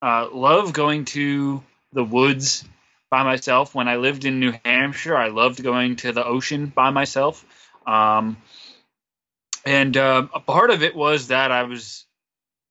uh, 0.00 0.28
love 0.32 0.72
going 0.72 1.04
to 1.06 1.62
the 1.92 2.04
woods 2.04 2.64
by 3.10 3.24
myself. 3.24 3.74
When 3.74 3.88
I 3.88 3.96
lived 3.96 4.24
in 4.24 4.40
New 4.40 4.52
Hampshire, 4.64 5.16
I 5.16 5.28
loved 5.28 5.62
going 5.62 5.96
to 5.96 6.12
the 6.12 6.24
ocean 6.24 6.66
by 6.66 6.90
myself. 6.90 7.44
Um, 7.86 8.36
and 9.64 9.96
uh, 9.96 10.26
a 10.34 10.40
part 10.40 10.70
of 10.70 10.82
it 10.82 10.94
was 10.94 11.28
that 11.28 11.50
I 11.52 11.64
was, 11.64 12.04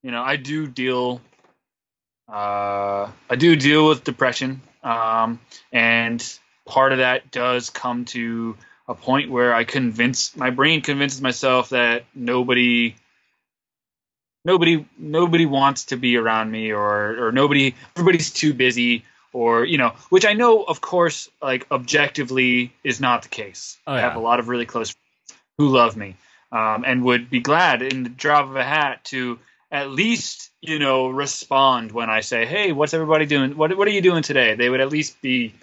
you 0.03 0.11
know, 0.11 0.21
I 0.21 0.35
do 0.35 0.67
deal, 0.67 1.21
uh, 2.31 3.09
I 3.29 3.35
do 3.37 3.55
deal 3.55 3.87
with 3.87 4.03
depression, 4.03 4.61
um, 4.83 5.39
and 5.71 6.21
part 6.65 6.91
of 6.91 6.99
that 6.99 7.31
does 7.31 7.69
come 7.69 8.05
to 8.05 8.57
a 8.91 8.95
point 8.95 9.31
where 9.31 9.53
I 9.53 9.63
convince 9.63 10.35
my 10.35 10.49
brain 10.49 10.81
convinces 10.81 11.21
myself 11.21 11.69
that 11.69 12.03
nobody 12.13 12.95
nobody 14.45 14.85
nobody 14.97 15.45
wants 15.45 15.85
to 15.85 15.97
be 15.97 16.17
around 16.17 16.51
me 16.51 16.71
or 16.71 17.27
or 17.27 17.31
nobody 17.31 17.73
everybody's 17.95 18.29
too 18.31 18.53
busy 18.53 19.05
or 19.33 19.65
you 19.65 19.77
know 19.77 19.93
which 20.09 20.25
I 20.25 20.33
know 20.33 20.63
of 20.63 20.81
course 20.81 21.29
like 21.41 21.65
objectively 21.71 22.73
is 22.83 22.99
not 22.99 23.23
the 23.23 23.29
case. 23.29 23.77
Oh, 23.87 23.93
I 23.93 24.01
have 24.01 24.15
a 24.15 24.19
lot 24.19 24.39
of 24.39 24.49
really 24.49 24.65
close 24.65 24.91
friends 24.91 25.41
who 25.57 25.69
love 25.69 25.95
me 25.95 26.17
um, 26.51 26.83
and 26.85 27.03
would 27.05 27.29
be 27.29 27.39
glad 27.39 27.81
in 27.81 28.03
the 28.03 28.09
drop 28.09 28.49
of 28.49 28.55
a 28.55 28.63
hat 28.63 29.05
to 29.05 29.39
at 29.71 29.89
least 29.89 30.51
you 30.61 30.79
know 30.79 31.07
respond 31.07 31.91
when 31.93 32.09
I 32.09 32.19
say 32.19 32.45
hey 32.45 32.73
what's 32.73 32.93
everybody 32.93 33.25
doing? 33.25 33.55
What 33.55 33.77
what 33.77 33.87
are 33.87 33.91
you 33.91 34.01
doing 34.01 34.23
today? 34.23 34.55
They 34.55 34.69
would 34.69 34.81
at 34.81 34.89
least 34.89 35.21
be 35.21 35.53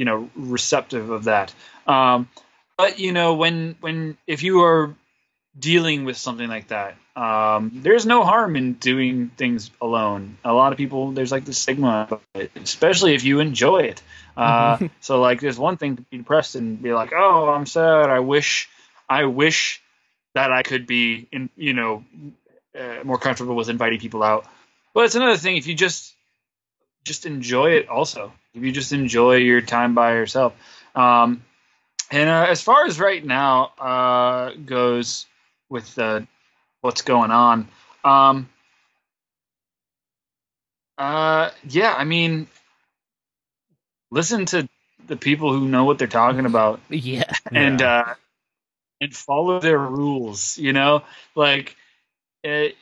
you 0.00 0.06
know 0.06 0.30
receptive 0.34 1.10
of 1.10 1.24
that. 1.24 1.52
Um, 1.86 2.28
but 2.78 2.98
you 2.98 3.12
know 3.12 3.34
when 3.34 3.76
when 3.80 4.16
if 4.26 4.42
you 4.42 4.62
are 4.62 4.94
dealing 5.58 6.04
with 6.04 6.16
something 6.16 6.48
like 6.48 6.68
that 6.68 6.96
um, 7.20 7.70
there's 7.74 8.06
no 8.06 8.24
harm 8.24 8.56
in 8.56 8.74
doing 8.74 9.28
things 9.36 9.70
alone. 9.82 10.38
A 10.42 10.54
lot 10.54 10.72
of 10.72 10.78
people 10.78 11.12
there's 11.12 11.30
like 11.30 11.44
the 11.44 11.52
stigma 11.52 12.08
of 12.10 12.22
it, 12.34 12.50
especially 12.56 13.14
if 13.14 13.24
you 13.24 13.40
enjoy 13.40 13.80
it. 13.80 14.02
Uh, 14.38 14.78
so 15.00 15.20
like 15.20 15.40
there's 15.40 15.58
one 15.58 15.76
thing 15.76 15.96
to 15.96 16.02
be 16.02 16.16
depressed 16.16 16.54
and 16.54 16.80
be 16.80 16.94
like 16.94 17.12
oh 17.14 17.50
i'm 17.50 17.66
sad. 17.66 18.08
I 18.08 18.20
wish 18.20 18.70
i 19.06 19.24
wish 19.26 19.82
that 20.34 20.50
i 20.50 20.62
could 20.62 20.86
be 20.86 21.28
in 21.30 21.50
you 21.56 21.74
know 21.74 22.04
uh, 22.78 23.04
more 23.04 23.18
comfortable 23.18 23.54
with 23.54 23.68
inviting 23.68 24.00
people 24.00 24.22
out. 24.22 24.46
But 24.94 25.04
it's 25.04 25.14
another 25.14 25.36
thing 25.36 25.58
if 25.58 25.66
you 25.66 25.74
just 25.74 26.14
just 27.04 27.26
enjoy 27.26 27.72
it 27.72 27.90
also 27.90 28.32
if 28.54 28.62
you 28.62 28.72
just 28.72 28.92
enjoy 28.92 29.36
your 29.36 29.60
time 29.60 29.94
by 29.94 30.12
yourself 30.14 30.54
um, 30.94 31.42
and 32.10 32.28
uh, 32.28 32.46
as 32.48 32.62
far 32.62 32.86
as 32.86 32.98
right 32.98 33.24
now 33.24 33.72
uh, 33.78 34.52
goes 34.66 35.26
with 35.68 35.98
uh, 35.98 36.20
what's 36.80 37.02
going 37.02 37.30
on 37.30 37.68
um, 38.04 38.48
uh, 40.98 41.50
yeah 41.68 41.94
i 41.96 42.04
mean 42.04 42.46
listen 44.10 44.46
to 44.46 44.68
the 45.06 45.16
people 45.16 45.52
who 45.52 45.68
know 45.68 45.84
what 45.84 45.98
they're 45.98 46.08
talking 46.08 46.46
about 46.46 46.80
Yeah. 46.90 47.24
and 47.52 47.80
Yeah. 47.80 48.00
uh 48.00 48.14
and 49.00 49.14
follow 49.14 49.60
their 49.60 49.78
rules 49.78 50.58
you 50.58 50.72
know 50.72 51.02
like 51.34 51.76
it, 52.42 52.76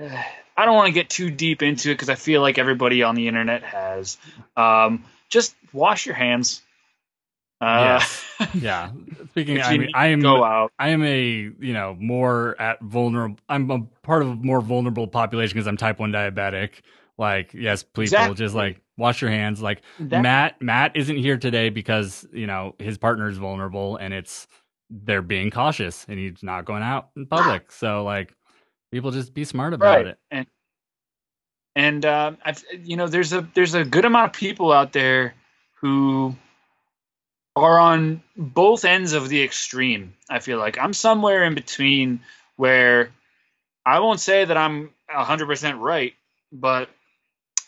uh, 0.00 0.22
i 0.60 0.64
don't 0.64 0.74
want 0.76 0.86
to 0.86 0.92
get 0.92 1.08
too 1.08 1.30
deep 1.30 1.62
into 1.62 1.90
it 1.90 1.94
because 1.94 2.08
i 2.08 2.14
feel 2.14 2.40
like 2.40 2.58
everybody 2.58 3.02
on 3.02 3.14
the 3.14 3.26
internet 3.28 3.62
has 3.62 4.18
um 4.56 5.04
just 5.28 5.54
wash 5.72 6.06
your 6.06 6.14
hands 6.14 6.62
uh 7.60 8.02
yeah. 8.54 8.90
Speaking, 9.32 9.60
I 9.60 9.76
mean, 9.76 9.90
I 9.94 10.06
am 10.08 10.20
go 10.22 10.42
out 10.42 10.72
I 10.78 10.88
am 10.90 11.02
a 11.04 11.20
you 11.60 11.72
know 11.74 11.94
more 12.00 12.58
at 12.58 12.80
vulnerable. 12.80 13.36
I'm 13.50 13.70
a 13.70 13.82
part 14.02 14.22
of 14.22 14.28
a 14.28 14.34
more 14.34 14.62
vulnerable 14.62 15.06
population 15.06 15.54
because 15.54 15.66
I'm 15.66 15.76
type 15.76 15.98
one 15.98 16.10
diabetic. 16.10 16.80
Like 17.18 17.52
yes, 17.52 17.82
people 17.82 18.04
Exactly. 18.04 18.34
just 18.36 18.54
like 18.54 18.80
wash 18.96 19.20
your 19.20 19.30
hands. 19.30 19.60
Like 19.60 19.82
That- 19.98 20.22
Matt, 20.22 20.62
Matt 20.62 20.96
isn't 20.96 21.18
here 21.18 21.36
today 21.36 21.68
because 21.68 22.26
you 22.32 22.46
know 22.46 22.74
his 22.78 22.96
partner 22.96 23.28
is 23.28 23.36
vulnerable 23.36 23.96
and 23.98 24.14
it's 24.14 24.46
they're 24.88 25.20
being 25.20 25.50
cautious 25.50 26.06
and 26.08 26.18
he's 26.18 26.42
not 26.42 26.64
going 26.64 26.82
out 26.82 27.10
in 27.14 27.26
public. 27.26 27.70
So 27.72 28.04
like 28.04 28.34
people 28.90 29.10
just 29.10 29.34
be 29.34 29.44
smart 29.44 29.72
about 29.74 29.86
right 29.96 30.06
it. 30.06 30.18
and 30.30 30.46
and 31.76 32.04
um 32.04 32.36
i've 32.44 32.62
you 32.82 32.96
know 32.96 33.06
there's 33.06 33.32
a 33.32 33.46
there's 33.54 33.74
a 33.74 33.84
good 33.84 34.04
amount 34.04 34.26
of 34.30 34.32
people 34.38 34.72
out 34.72 34.92
there 34.92 35.34
who 35.80 36.34
are 37.56 37.78
on 37.78 38.22
both 38.36 38.84
ends 38.84 39.12
of 39.12 39.28
the 39.28 39.42
extreme 39.42 40.14
i 40.28 40.38
feel 40.38 40.58
like 40.58 40.78
i'm 40.78 40.92
somewhere 40.92 41.44
in 41.44 41.54
between 41.54 42.20
where 42.56 43.10
i 43.86 44.00
won't 44.00 44.20
say 44.20 44.44
that 44.44 44.56
i'm 44.56 44.90
100% 45.14 45.80
right 45.80 46.14
but 46.52 46.88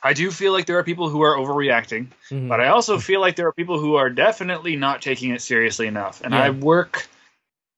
I 0.05 0.15
do 0.15 0.32
feel 0.32 0.51
like 0.53 0.66
there 0.66 0.77
are 0.78 0.82
people 0.82 1.09
who 1.09 1.23
are 1.23 1.36
overreacting, 1.36 2.09
Mhm. 2.28 2.49
but 2.49 2.61
I 2.61 2.69
also 2.69 2.99
feel 2.99 3.20
like 3.20 3.36
there 3.36 3.47
are 3.47 3.53
people 3.53 3.78
who 3.78 3.94
are 3.94 4.11
definitely 4.11 4.74
not 4.74 5.01
taking 5.01 5.31
it 5.31 5.40
seriously 5.40 5.86
enough. 5.86 6.20
And 6.24 6.35
Yeah. 6.35 6.40
I 6.43 6.51
work 6.51 7.07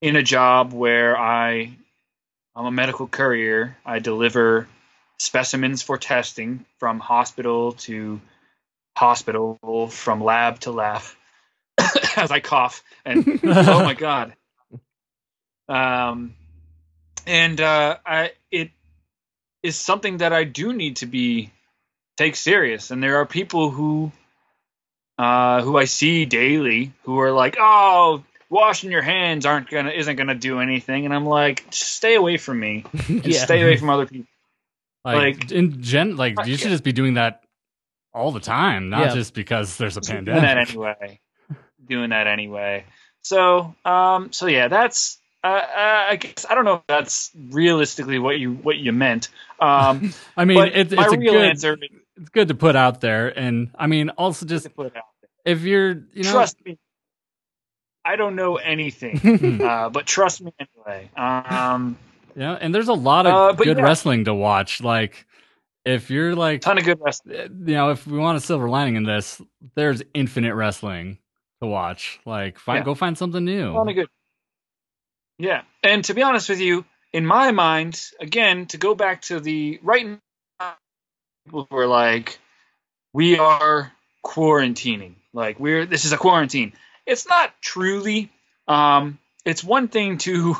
in 0.01 0.15
a 0.15 0.23
job 0.23 0.73
where 0.73 1.15
I 1.19 1.69
I'm 2.55 2.65
a 2.65 2.71
medical 2.71 3.07
courier. 3.07 3.75
I 3.85 3.99
deliver 3.99 4.67
specimens 5.19 5.81
for 5.81 5.97
testing 5.97 6.65
from 6.79 6.99
hospital 6.99 7.73
to 7.73 8.21
hospital, 8.95 9.87
from 9.89 10.23
lab 10.23 10.59
to 10.61 10.71
lab. 10.71 11.01
As 12.17 12.31
I 12.31 12.39
cough 12.39 12.81
and 13.03 13.39
oh 13.43 13.83
my 13.83 13.93
god. 13.93 14.33
Um, 15.67 16.33
and 17.27 17.59
uh, 17.59 17.97
I 18.05 18.31
it 18.51 18.71
is 19.61 19.75
something 19.75 20.17
that 20.17 20.31
I 20.31 20.45
do 20.45 20.71
need 20.71 20.97
to 20.97 21.05
be 21.05 21.51
take 22.17 22.35
serious. 22.35 22.91
And 22.91 23.03
there 23.03 23.17
are 23.17 23.25
people 23.25 23.71
who 23.71 24.11
uh, 25.17 25.61
who 25.61 25.77
I 25.77 25.85
see 25.85 26.25
daily 26.25 26.93
who 27.03 27.19
are 27.19 27.31
like, 27.31 27.57
"Oh, 27.59 28.23
washing 28.49 28.91
your 28.91 29.01
hands 29.01 29.45
aren't 29.45 29.69
gonna 29.69 29.91
isn't 29.91 30.15
gonna 30.15 30.35
do 30.35 30.59
anything," 30.59 31.05
and 31.05 31.13
I'm 31.13 31.25
like, 31.25 31.65
"Stay 31.71 32.15
away 32.15 32.37
from 32.37 32.59
me. 32.59 32.85
And 33.07 33.25
yeah. 33.25 33.43
Stay 33.43 33.61
away 33.61 33.77
from 33.77 33.89
other 33.89 34.05
people." 34.05 34.27
Like, 35.03 35.15
Like- 35.43 35.51
in 35.51 35.81
gen, 35.81 36.15
like 36.15 36.35
you 36.45 36.55
should 36.57 36.65
Yeah. 36.65 36.71
just 36.73 36.83
be 36.83 36.91
doing 36.93 37.15
that 37.15 37.43
all 38.13 38.31
the 38.31 38.39
time, 38.39 38.89
not 38.89 39.07
Yeah. 39.07 39.13
just 39.13 39.33
because 39.33 39.77
there's 39.77 39.97
a 39.97 40.01
Doing 40.01 40.25
pandemic. 40.25 40.41
that 40.43 40.57
anyway. 40.69 41.19
Doing 41.87 42.09
that 42.09 42.27
anyway. 42.27 42.85
So, 43.21 43.75
um, 43.85 44.31
so 44.31 44.47
yeah, 44.47 44.67
that's. 44.67 45.19
Uh, 45.43 45.47
uh, 45.47 46.05
I 46.09 46.15
guess 46.15 46.43
I 46.49 46.55
don't 46.55 46.65
know 46.65 46.75
if 46.77 46.87
that's 46.87 47.29
realistically 47.51 48.17
what 48.17 48.39
you 48.39 48.53
what 48.53 48.77
you 48.77 48.91
meant. 48.91 49.29
Um, 49.59 50.11
I 50.37 50.45
mean, 50.45 50.57
but 50.57 50.75
it's 50.75 50.91
my 50.95 51.03
it's 51.05 51.13
a 51.13 51.17
real 51.17 51.33
good 51.33 51.45
answer 51.45 51.77
it's 52.17 52.29
good 52.29 52.47
to 52.47 52.55
put 52.55 52.75
out 52.75 53.01
there, 53.01 53.27
and 53.37 53.69
I 53.77 53.85
mean, 53.87 54.09
also 54.09 54.45
just 54.47 54.63
to 54.63 54.69
put 54.71 54.87
it 54.87 54.95
out 54.97 55.03
there. 55.21 55.53
if 55.53 55.61
you're, 55.63 55.89
you 56.13 56.23
know, 56.23 56.31
trust 56.31 56.57
me. 56.65 56.77
I 58.05 58.17
don't 58.17 58.35
know 58.35 58.57
anything, 58.57 59.61
uh, 59.63 59.89
but 59.89 60.05
trust 60.05 60.41
me 60.41 60.53
anyway. 60.59 61.09
Um, 61.17 61.97
you 62.35 62.41
know, 62.41 62.55
and 62.55 62.73
there's 62.75 62.89
a 62.89 62.93
lot 62.93 63.27
of 63.27 63.33
Uh, 63.33 63.53
good 63.53 63.77
yeah. 63.77 63.83
wrestling 63.83 64.25
to 64.25 64.33
watch. 64.35 64.81
Like, 64.81 65.25
if 65.85 66.11
you're 66.11 66.35
like, 66.35 66.61
ton 66.61 66.77
of 66.77 66.85
good 66.85 66.99
wrestling. 67.01 67.37
you 67.67 67.73
know, 67.75 67.89
if 67.91 68.05
we 68.07 68.17
want 68.19 68.37
a 68.37 68.41
silver 68.41 68.69
lining 68.69 68.95
in 68.95 69.03
this, 69.03 69.41
there's 69.75 70.03
infinite 70.13 70.55
wrestling 70.55 71.17
to 71.61 71.67
watch. 71.67 72.19
Like, 72.25 72.59
find 72.59 72.79
Yeah. 72.79 72.83
go 72.85 72.95
find 72.95 73.17
something 73.17 73.43
new. 73.43 73.73
Ton 73.73 73.89
of 73.89 73.95
good. 73.95 74.07
Yeah, 75.39 75.63
and 75.83 76.05
to 76.05 76.13
be 76.13 76.23
honest 76.23 76.49
with 76.49 76.61
you, 76.61 76.85
in 77.13 77.25
my 77.25 77.51
mind, 77.51 78.01
again, 78.19 78.67
to 78.67 78.77
go 78.77 78.95
back 78.95 79.23
to 79.23 79.39
the 79.39 79.79
right 79.83 80.05
now, 80.05 80.75
people 81.45 81.67
who 81.69 81.77
are 81.77 81.87
like, 81.87 82.39
we 83.13 83.37
are 83.39 83.91
quarantining. 84.25 85.15
Like 85.33 85.59
we're 85.59 85.85
this 85.85 86.05
is 86.05 86.13
a 86.13 86.17
quarantine. 86.17 86.73
It's 87.05 87.27
not 87.27 87.53
truly. 87.61 88.31
Um, 88.67 89.19
it's 89.45 89.63
one 89.63 89.87
thing 89.87 90.17
to 90.19 90.55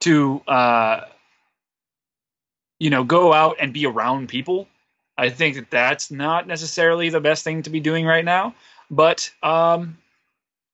to 0.00 0.40
uh, 0.46 1.00
you 2.78 2.90
know 2.90 3.04
go 3.04 3.32
out 3.32 3.56
and 3.60 3.72
be 3.72 3.86
around 3.86 4.28
people. 4.28 4.68
I 5.16 5.30
think 5.30 5.56
that 5.56 5.70
that's 5.70 6.10
not 6.10 6.46
necessarily 6.46 7.08
the 7.08 7.20
best 7.20 7.44
thing 7.44 7.62
to 7.62 7.70
be 7.70 7.80
doing 7.80 8.04
right 8.04 8.24
now. 8.24 8.54
But 8.90 9.30
um, 9.42 9.98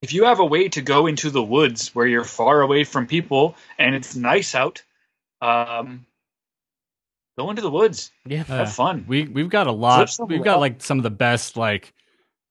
if 0.03 0.15
you 0.15 0.25
have 0.25 0.41
a 0.41 0.45
way 0.45 0.69
to 0.71 0.83
go 0.83 1.07
into 1.07 1.31
the 1.31 1.43
woods 1.43 1.95
where 1.95 2.07
you're 2.07 2.25
far 2.25 2.63
away 2.63 2.85
from 2.85 3.07
people 3.07 3.55
and 3.79 3.95
it's 3.95 4.17
nice 4.17 4.55
out, 4.55 4.83
um, 5.43 6.07
go 7.39 7.51
into 7.51 7.63
the 7.63 7.71
woods. 7.71 8.11
yeah. 8.25 8.45
Have 8.45 8.73
fun. 8.73 9.05
we 9.07 9.25
we've 9.25 9.51
got 9.51 9.67
a 9.67 9.73
lot. 9.73 10.17
We've 10.27 10.43
got 10.43 10.61
like 10.61 10.83
some 10.83 10.99
of 10.99 11.03
the 11.03 11.11
best 11.11 11.57
like 11.57 11.93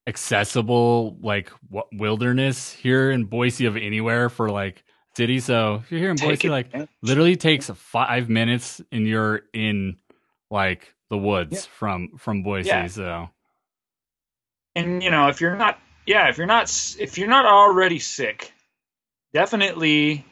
accessible 0.10 1.18
like 1.22 1.50
w- 1.72 1.88
wilderness 1.94 2.74
here 2.74 3.12
in 3.12 3.26
Boise 3.26 3.66
of 3.66 3.78
anywhere 3.78 4.30
for 4.30 4.50
like 4.50 4.84
city. 5.16 5.40
So 5.40 5.76
if 5.84 5.92
you're 5.92 6.02
here 6.02 6.12
in 6.12 6.18
Boise, 6.18 6.50
like 6.50 6.66
advantage. 6.68 6.90
literally 7.02 7.36
takes 7.38 7.70
five 7.70 8.28
minutes 8.30 8.82
and 8.92 9.08
you're 9.08 9.42
in 9.54 9.98
like 10.52 10.94
the 11.10 11.18
woods 11.18 11.54
Yeah. 11.66 11.72
from 11.78 12.10
from 12.18 12.44
Boise. 12.44 12.68
Yeah. 12.70 12.88
So 12.88 13.30
and 14.76 15.02
you 15.04 15.12
know 15.12 15.28
if 15.30 15.42
you're 15.42 15.56
not 15.56 15.80
yeah 16.06 16.30
if 16.30 16.38
you're 16.38 16.48
not 16.48 16.70
if 17.00 17.18
you're 17.18 17.28
not 17.28 17.46
already 17.46 18.00
sick 18.00 18.54
definitely 19.34 20.26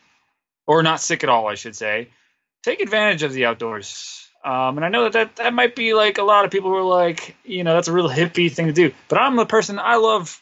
or 0.68 0.84
not 0.84 1.02
sick 1.02 1.24
at 1.24 1.30
all 1.30 1.48
i 1.48 1.56
should 1.56 1.76
say 1.76 2.10
take 2.64 2.80
advantage 2.82 3.24
of 3.24 3.34
the 3.34 3.46
outdoors 3.46 4.27
um, 4.48 4.78
and 4.78 4.86
i 4.86 4.90
know 4.90 5.04
that, 5.04 5.14
that 5.14 5.36
that 5.36 5.54
might 5.54 5.76
be 5.76 5.94
like 5.94 6.18
a 6.18 6.24
lot 6.24 6.46
of 6.46 6.52
people 6.52 6.70
who 6.70 6.78
are 6.78 6.84
like 6.84 7.36
you 7.44 7.64
know 7.64 7.74
that's 7.76 7.88
a 7.90 7.94
real 7.94 8.10
hippie 8.10 8.52
thing 8.52 8.68
to 8.68 8.74
do. 8.74 8.92
But 9.10 9.20
i'm 9.20 9.36
the 9.36 9.46
person 9.46 9.78
i 9.80 9.96
love 9.98 10.42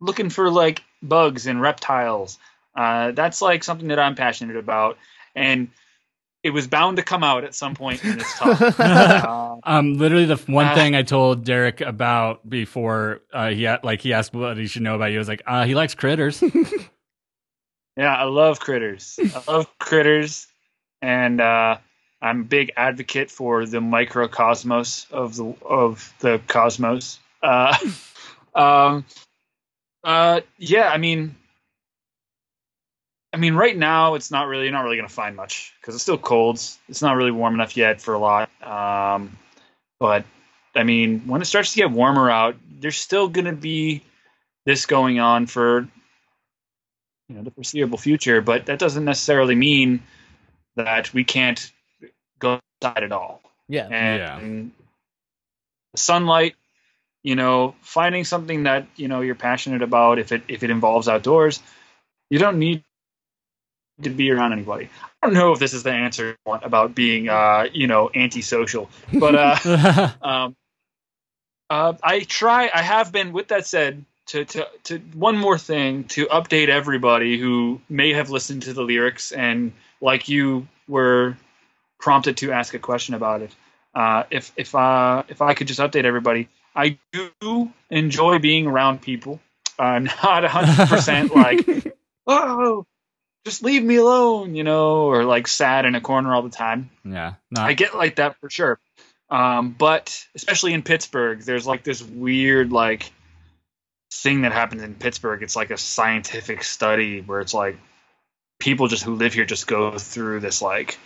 looking 0.00 0.28
for 0.30 0.50
like 0.50 0.82
bugs 1.02 1.46
and 1.46 1.60
reptiles. 1.60 2.38
Uh, 2.76 3.12
that's 3.12 3.40
like 3.40 3.62
something 3.64 3.88
that 3.88 3.98
i'm 3.98 4.14
passionate 4.16 4.56
about. 4.56 4.98
And 5.36 5.68
it 6.42 6.50
was 6.50 6.66
bound 6.66 6.98
to 6.98 7.02
come 7.02 7.24
out 7.24 7.44
at 7.44 7.54
some 7.54 7.74
point 7.74 8.04
in 8.04 8.18
this 8.18 8.38
talk. 8.38 8.60
Uh, 8.78 9.56
um 9.62 9.94
literally 9.96 10.26
the 10.26 10.36
one 10.52 10.66
Uh, 10.66 10.74
thing 10.74 10.94
I 10.94 11.02
told 11.02 11.44
Derek 11.44 11.80
about 11.80 12.46
before 12.48 13.20
uh 13.32 13.50
he 13.50 13.62
had, 13.62 13.82
like 13.84 14.00
he 14.02 14.12
asked 14.12 14.34
what 14.34 14.56
he 14.58 14.66
should 14.66 14.82
know 14.82 14.94
about 14.96 15.06
you 15.12 15.16
I 15.16 15.22
was 15.24 15.28
like 15.28 15.42
uh 15.46 15.64
he 15.64 15.74
likes 15.74 15.94
critters. 15.94 16.42
Yeah, 17.96 18.14
I 18.14 18.24
love 18.24 18.58
critters. 18.58 19.18
I 19.22 19.42
love 19.50 19.78
critters, 19.78 20.48
and 21.00 21.40
uh, 21.40 21.76
I'm 22.24 22.40
a 22.40 22.44
big 22.44 22.72
advocate 22.74 23.30
for 23.30 23.66
the 23.66 23.78
microcosmos 23.78 25.12
of 25.12 25.36
the 25.36 25.54
of 25.62 26.14
the 26.20 26.40
cosmos. 26.46 27.18
Uh, 27.42 27.76
um, 28.54 29.04
uh, 30.02 30.40
yeah, 30.56 30.88
I 30.88 30.96
mean, 30.96 31.36
I 33.34 33.36
mean, 33.36 33.54
right 33.54 33.76
now 33.76 34.14
it's 34.14 34.30
not 34.30 34.46
really 34.46 34.64
you're 34.64 34.72
not 34.72 34.84
really 34.84 34.96
gonna 34.96 35.08
find 35.10 35.36
much 35.36 35.74
because 35.80 35.94
it's 35.94 36.02
still 36.02 36.16
cold. 36.16 36.56
It's 36.88 37.02
not 37.02 37.16
really 37.16 37.30
warm 37.30 37.52
enough 37.52 37.76
yet 37.76 38.00
for 38.00 38.14
a 38.14 38.18
lot. 38.18 38.48
Um, 38.62 39.36
but 40.00 40.24
I 40.74 40.82
mean, 40.82 41.26
when 41.26 41.42
it 41.42 41.44
starts 41.44 41.74
to 41.74 41.76
get 41.76 41.90
warmer 41.90 42.30
out, 42.30 42.56
there's 42.80 42.96
still 42.96 43.28
gonna 43.28 43.52
be 43.52 44.02
this 44.64 44.86
going 44.86 45.20
on 45.20 45.44
for 45.44 45.86
you 47.28 47.36
know 47.36 47.42
the 47.42 47.50
foreseeable 47.50 47.96
future 47.96 48.42
but 48.42 48.66
that 48.66 48.78
doesn't 48.78 49.06
necessarily 49.06 49.54
mean 49.54 50.02
that 50.76 51.14
we 51.14 51.24
can't 51.24 51.72
outside 52.84 53.02
at 53.02 53.12
all 53.12 53.40
yeah. 53.68 53.86
and 53.88 54.72
sunlight 55.96 56.54
you 57.22 57.34
know 57.34 57.74
finding 57.80 58.24
something 58.24 58.64
that 58.64 58.86
you 58.96 59.08
know 59.08 59.20
you're 59.20 59.34
passionate 59.34 59.82
about 59.82 60.18
if 60.18 60.32
it 60.32 60.42
if 60.48 60.62
it 60.62 60.70
involves 60.70 61.08
outdoors 61.08 61.62
you 62.30 62.38
don't 62.38 62.58
need 62.58 62.82
to 64.02 64.10
be 64.10 64.30
around 64.30 64.52
anybody 64.52 64.88
i 65.22 65.26
don't 65.26 65.34
know 65.34 65.52
if 65.52 65.58
this 65.58 65.72
is 65.72 65.82
the 65.82 65.92
answer 65.92 66.36
about 66.46 66.94
being 66.94 67.28
uh 67.28 67.66
you 67.72 67.86
know 67.86 68.10
antisocial 68.14 68.90
but 69.12 69.34
uh 69.34 70.10
um, 70.22 70.56
uh, 71.70 71.94
I 72.02 72.20
try. 72.20 72.70
I 72.72 72.82
have 72.82 73.10
been. 73.10 73.32
With 73.32 73.48
that 73.48 73.66
said, 73.66 74.04
to, 74.26 74.44
to 74.44 74.68
to 74.84 74.98
one 75.14 75.36
more 75.36 75.58
thing 75.58 76.04
to 76.04 76.26
update 76.26 76.68
everybody 76.68 77.38
who 77.38 77.80
may 77.88 78.12
have 78.12 78.28
listened 78.30 78.64
to 78.64 78.74
the 78.74 78.82
lyrics 78.82 79.32
and 79.32 79.72
like 80.00 80.28
you 80.28 80.68
were 80.86 81.36
prompted 82.04 82.36
to 82.36 82.52
ask 82.52 82.74
a 82.74 82.78
question 82.78 83.14
about 83.14 83.40
it. 83.40 83.50
Uh, 83.94 84.24
if 84.30 84.52
if 84.58 84.74
uh, 84.74 85.22
if 85.28 85.40
I 85.40 85.54
could 85.54 85.66
just 85.68 85.80
update 85.80 86.04
everybody, 86.04 86.48
I 86.76 86.98
do 87.12 87.72
enjoy 87.88 88.38
being 88.40 88.66
around 88.66 89.00
people. 89.00 89.40
I'm 89.78 90.04
not 90.22 90.44
hundred 90.44 90.86
percent 90.88 91.34
like 91.34 91.96
oh, 92.26 92.84
just 93.46 93.64
leave 93.64 93.82
me 93.82 93.96
alone, 93.96 94.54
you 94.54 94.64
know, 94.64 95.06
or 95.06 95.24
like 95.24 95.48
sad 95.48 95.86
in 95.86 95.94
a 95.94 96.00
corner 96.02 96.34
all 96.34 96.42
the 96.42 96.50
time. 96.50 96.90
yeah. 97.04 97.34
No, 97.50 97.62
I 97.62 97.72
get 97.72 97.96
like 97.96 98.16
that 98.16 98.36
for 98.38 98.50
sure. 98.50 98.78
Um, 99.30 99.70
but 99.70 100.26
especially 100.34 100.74
in 100.74 100.82
Pittsburgh, 100.82 101.40
there's 101.40 101.66
like 101.66 101.84
this 101.84 102.02
weird 102.02 102.70
like 102.70 103.10
thing 104.12 104.42
that 104.42 104.52
happens 104.52 104.82
in 104.82 104.94
Pittsburgh. 104.94 105.42
It's 105.42 105.56
like 105.56 105.70
a 105.70 105.78
scientific 105.78 106.64
study 106.64 107.22
where 107.22 107.40
it's 107.40 107.54
like 107.54 107.78
people 108.58 108.88
just 108.88 109.04
who 109.04 109.14
live 109.14 109.32
here 109.32 109.46
just 109.46 109.66
go 109.66 109.96
through 109.96 110.40
this 110.40 110.60
like 110.60 110.98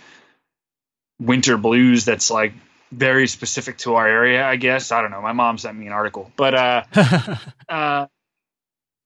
winter 1.20 1.56
blues 1.56 2.04
that's 2.04 2.30
like 2.30 2.52
very 2.92 3.26
specific 3.26 3.78
to 3.78 3.94
our 3.96 4.06
area, 4.08 4.46
I 4.46 4.56
guess. 4.56 4.92
I 4.92 5.02
don't 5.02 5.10
know. 5.10 5.20
My 5.20 5.32
mom 5.32 5.58
sent 5.58 5.76
me 5.76 5.86
an 5.86 5.92
article. 5.92 6.30
But 6.36 6.54
uh 6.54 6.84
uh 7.68 8.06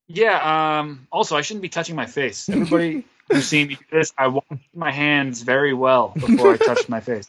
yeah, 0.09 0.79
um 0.79 1.07
also 1.11 1.37
I 1.37 1.43
shouldn't 1.43 1.63
be 1.63 1.69
touching 1.69 1.97
my 1.97 2.07
face. 2.07 2.49
Everybody 2.49 3.05
who's 3.31 3.47
seen 3.53 3.69
me 3.69 3.75
do 3.77 3.85
this, 3.99 4.13
I 4.17 4.29
washed 4.29 4.47
my 4.75 4.93
hands 4.93 5.43
very 5.43 5.75
well 5.75 6.13
before 6.19 6.53
I 6.53 6.57
touched 6.59 6.89
my 6.89 7.01
face. 7.01 7.29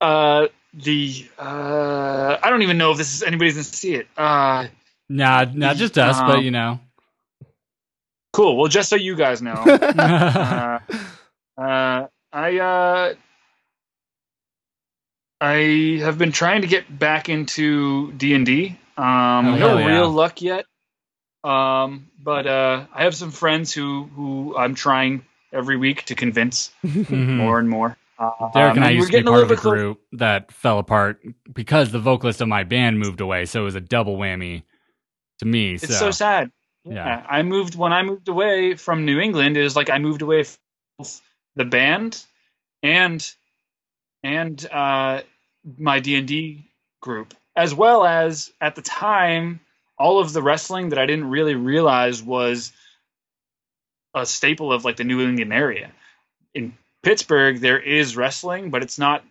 Uh 0.00 0.48
the 0.74 1.26
uh 1.38 2.36
I 2.42 2.50
don't 2.50 2.62
even 2.62 2.76
know 2.78 2.92
if 2.92 2.98
this 2.98 3.14
is 3.14 3.22
anybody's 3.22 3.54
gonna 3.54 3.64
see 3.64 3.94
it. 3.94 4.08
Uh 4.16 4.66
nah, 5.08 5.46
not 5.52 5.76
just 5.76 5.96
us, 5.98 6.18
but 6.18 6.38
Um, 6.38 6.44
you 6.44 6.50
know. 6.50 6.80
cool. 8.32 8.56
Well 8.56 8.68
just 8.68 8.88
so 8.88 8.96
you 8.96 9.16
guys 9.16 9.40
know. 9.42 9.52
uh, 9.64 10.78
uh 11.56 12.06
I 12.36 12.58
uh 12.58 13.14
I 15.40 16.00
have 16.02 16.18
been 16.18 16.32
trying 16.32 16.62
to 16.62 16.66
get 16.66 16.98
back 16.98 17.28
into 17.28 18.12
D 18.12 18.34
and 18.34 18.46
D. 18.46 18.78
Um, 18.96 19.06
Oh, 19.48 19.56
no 19.56 19.78
yeah. 19.78 19.86
real 19.86 20.08
luck 20.10 20.40
yet. 20.40 20.64
Um, 21.44 22.08
but 22.18 22.46
uh, 22.46 22.86
I 22.92 23.04
have 23.04 23.14
some 23.14 23.30
friends 23.30 23.72
who 23.72 24.04
who 24.04 24.56
I'm 24.56 24.74
trying 24.74 25.24
every 25.52 25.76
week 25.76 26.04
to 26.06 26.14
convince 26.14 26.72
Mhm. 26.84 27.36
more 27.36 27.58
and 27.58 27.68
more. 27.68 27.96
Um, 28.18 28.32
Derek 28.54 28.76
and 28.76 28.84
I 28.84 28.90
used 28.90 29.08
to 29.08 29.12
be 29.12 29.18
getting 29.18 29.28
a 29.28 29.30
part 29.30 29.42
of 29.44 29.50
a 29.50 29.54
bit 29.54 29.60
clo- 29.60 29.72
group 29.72 30.00
that 30.12 30.50
fell 30.50 30.78
apart 30.78 31.20
because 31.52 31.92
the 31.92 31.98
vocalist 32.00 32.40
of 32.40 32.48
my 32.48 32.64
band 32.64 32.98
moved 32.98 33.20
away, 33.20 33.44
so 33.44 33.60
it 33.60 33.64
was 33.64 33.74
a 33.74 33.80
double 33.80 34.16
whammy 34.16 34.62
to 35.40 35.44
me. 35.44 35.74
It's 35.74 35.86
so, 35.88 35.92
so 36.06 36.10
sad. 36.10 36.50
Yeah. 36.84 37.24
I 37.28 37.42
moved 37.42 37.74
when 37.74 37.92
I 37.92 38.02
moved 38.02 38.28
away 38.28 38.74
from 38.74 39.04
New 39.04 39.20
England. 39.20 39.56
It 39.58 39.62
was 39.62 39.76
like 39.76 39.90
I 39.90 39.98
moved 39.98 40.22
away 40.22 40.44
from 40.44 41.06
the 41.56 41.64
band 41.64 42.22
and 42.82 43.28
and 44.22 44.66
uh, 44.70 45.22
my 45.78 46.00
D 46.00 46.16
and 46.16 46.28
D 46.28 46.64
group, 47.00 47.34
as 47.54 47.74
well 47.74 48.04
as 48.04 48.52
at 48.60 48.74
the 48.74 48.82
time 48.82 49.60
all 49.98 50.18
of 50.20 50.32
the 50.32 50.42
wrestling 50.42 50.90
that 50.90 50.98
I 50.98 51.06
didn't 51.06 51.30
really 51.30 51.54
realize 51.54 52.22
was 52.22 52.72
a 54.14 54.26
staple 54.26 54.72
of 54.72 54.84
like 54.84 54.96
the 54.96 55.04
New 55.04 55.20
England 55.20 55.52
area. 55.52 55.90
In 56.54 56.76
Pittsburgh, 57.02 57.60
there 57.60 57.78
is 57.78 58.16
wrestling, 58.16 58.70
but 58.70 58.82
it's 58.82 58.98
not 58.98 59.24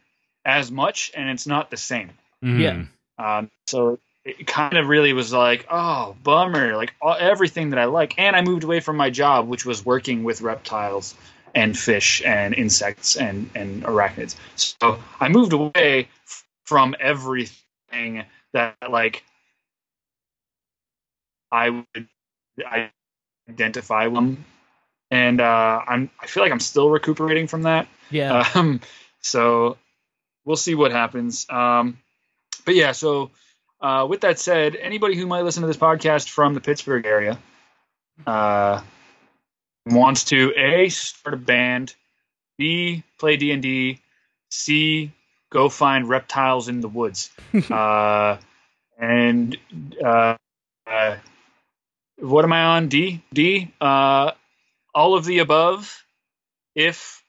as 0.43 0.71
much 0.71 1.11
and 1.15 1.29
it's 1.29 1.47
not 1.47 1.69
the 1.69 1.77
same. 1.77 2.11
Mhm. 2.43 2.59
Yeah. 2.59 3.37
Um, 3.37 3.51
so 3.67 3.99
it 4.23 4.47
kind 4.47 4.77
of 4.77 4.87
really 4.87 5.13
was 5.13 5.31
like, 5.31 5.67
oh, 5.69 6.15
bummer, 6.23 6.75
like 6.75 6.93
all, 7.01 7.15
everything 7.19 7.71
that 7.71 7.79
I 7.79 7.85
like. 7.85 8.17
And 8.17 8.35
I 8.35 8.41
moved 8.41 8.63
away 8.63 8.79
from 8.79 8.97
my 8.97 9.09
job, 9.09 9.47
which 9.47 9.65
was 9.65 9.85
working 9.85 10.23
with 10.23 10.41
reptiles 10.41 11.15
and 11.55 11.77
fish 11.77 12.21
and 12.23 12.53
insects 12.53 13.15
and, 13.15 13.49
and 13.55 13.83
arachnids. 13.83 14.35
So 14.55 14.99
I 15.19 15.29
moved 15.29 15.53
away 15.53 16.09
from 16.65 16.95
everything 16.99 18.25
that 18.53 18.75
like 18.89 19.23
I 21.51 21.69
would 21.69 22.07
I 22.59 22.91
identify 23.49 24.07
with. 24.07 24.37
And 25.09 25.39
uh, 25.39 25.81
I'm 25.87 26.09
I 26.19 26.27
feel 26.27 26.43
like 26.43 26.51
I'm 26.51 26.59
still 26.59 26.89
recuperating 26.89 27.47
from 27.47 27.63
that. 27.63 27.87
Yeah. 28.11 28.45
Um, 28.55 28.81
so 29.21 29.77
we'll 30.45 30.55
see 30.55 30.75
what 30.75 30.91
happens. 30.91 31.47
Um, 31.49 31.97
but 32.63 32.75
yeah, 32.75 32.91
so 32.91 33.31
uh, 33.81 34.05
with 34.07 34.21
that 34.21 34.37
said, 34.37 34.75
anybody 34.75 35.15
who 35.15 35.25
might 35.25 35.41
listen 35.41 35.61
to 35.61 35.67
this 35.67 35.77
podcast 35.77 36.29
from 36.29 36.53
the 36.53 36.61
Pittsburgh 36.61 37.05
area 37.07 37.39
uh, 38.25 38.81
wants 39.85 40.25
to 40.25 40.53
a 40.57 40.89
start 40.89 41.33
a 41.33 41.37
band, 41.37 41.95
b 42.57 43.03
play 43.19 43.37
D 43.37 43.51
and 43.51 43.61
D, 43.61 43.99
c 44.49 45.11
go 45.51 45.69
find 45.69 46.09
reptiles 46.09 46.67
in 46.67 46.81
the 46.81 46.87
woods, 46.87 47.29
uh, 47.71 48.37
and 48.99 49.57
uh, 50.03 50.35
uh, 50.87 51.17
what 52.17 52.45
am 52.45 52.53
I 52.53 52.63
on? 52.63 52.87
D 52.87 53.21
D. 53.33 53.71
Uh, 53.79 54.31
all 54.93 55.15
of 55.15 55.25
the 55.25 55.39
above. 55.39 56.01
If 56.75 57.23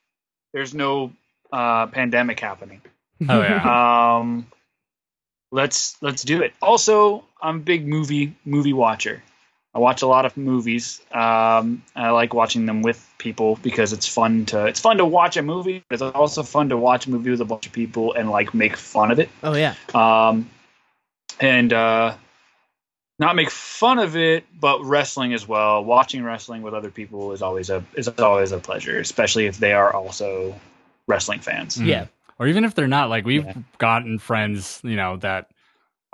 there's 0.53 0.73
no 0.73 1.13
uh, 1.51 1.87
pandemic 1.87 2.39
happening. 2.39 2.81
Oh 3.27 3.41
yeah. 3.41 4.17
Um, 4.17 4.47
let's 5.51 5.95
let's 6.01 6.23
do 6.23 6.41
it. 6.41 6.53
Also, 6.61 7.23
I'm 7.41 7.57
a 7.57 7.59
big 7.59 7.87
movie 7.87 8.35
movie 8.45 8.73
watcher. 8.73 9.23
I 9.73 9.79
watch 9.79 10.01
a 10.01 10.07
lot 10.07 10.25
of 10.25 10.35
movies. 10.37 11.01
Um, 11.11 11.83
I 11.95 12.09
like 12.09 12.33
watching 12.33 12.65
them 12.65 12.81
with 12.81 13.07
people 13.19 13.57
because 13.61 13.93
it's 13.93 14.07
fun 14.07 14.45
to 14.47 14.65
it's 14.65 14.79
fun 14.79 14.97
to 14.97 15.05
watch 15.05 15.37
a 15.37 15.41
movie. 15.41 15.83
But 15.89 15.95
it's 15.95 16.01
also 16.01 16.41
fun 16.43 16.69
to 16.69 16.77
watch 16.77 17.05
a 17.05 17.11
movie 17.11 17.29
with 17.29 17.41
a 17.41 17.45
bunch 17.45 17.67
of 17.67 17.73
people 17.73 18.13
and 18.13 18.29
like 18.31 18.53
make 18.53 18.75
fun 18.77 19.11
of 19.11 19.19
it. 19.19 19.29
oh 19.43 19.53
yeah. 19.53 19.75
Um, 19.93 20.49
and 21.39 21.71
uh, 21.73 22.15
not 23.19 23.35
make 23.35 23.51
fun 23.51 23.99
of 23.99 24.15
it, 24.15 24.45
but 24.59 24.83
wrestling 24.83 25.33
as 25.33 25.47
well. 25.47 25.83
Watching 25.83 26.23
wrestling 26.23 26.61
with 26.63 26.73
other 26.73 26.89
people 26.89 27.31
is 27.33 27.41
always 27.41 27.69
a 27.69 27.83
is 27.95 28.07
always 28.07 28.51
a 28.51 28.57
pleasure, 28.59 28.99
especially 28.99 29.45
if 29.45 29.57
they 29.59 29.73
are 29.73 29.93
also 29.93 30.59
wrestling 31.07 31.39
fans. 31.39 31.77
Mhm. 31.77 31.85
Yeah. 31.85 32.05
Or 32.39 32.47
even 32.47 32.65
if 32.65 32.73
they're 32.75 32.87
not, 32.87 33.09
like 33.09 33.25
we've 33.25 33.45
Yeah. 33.45 33.53
gotten 33.79 34.17
friends, 34.19 34.79
you 34.83 34.95
know, 34.95 35.17
that 35.17 35.49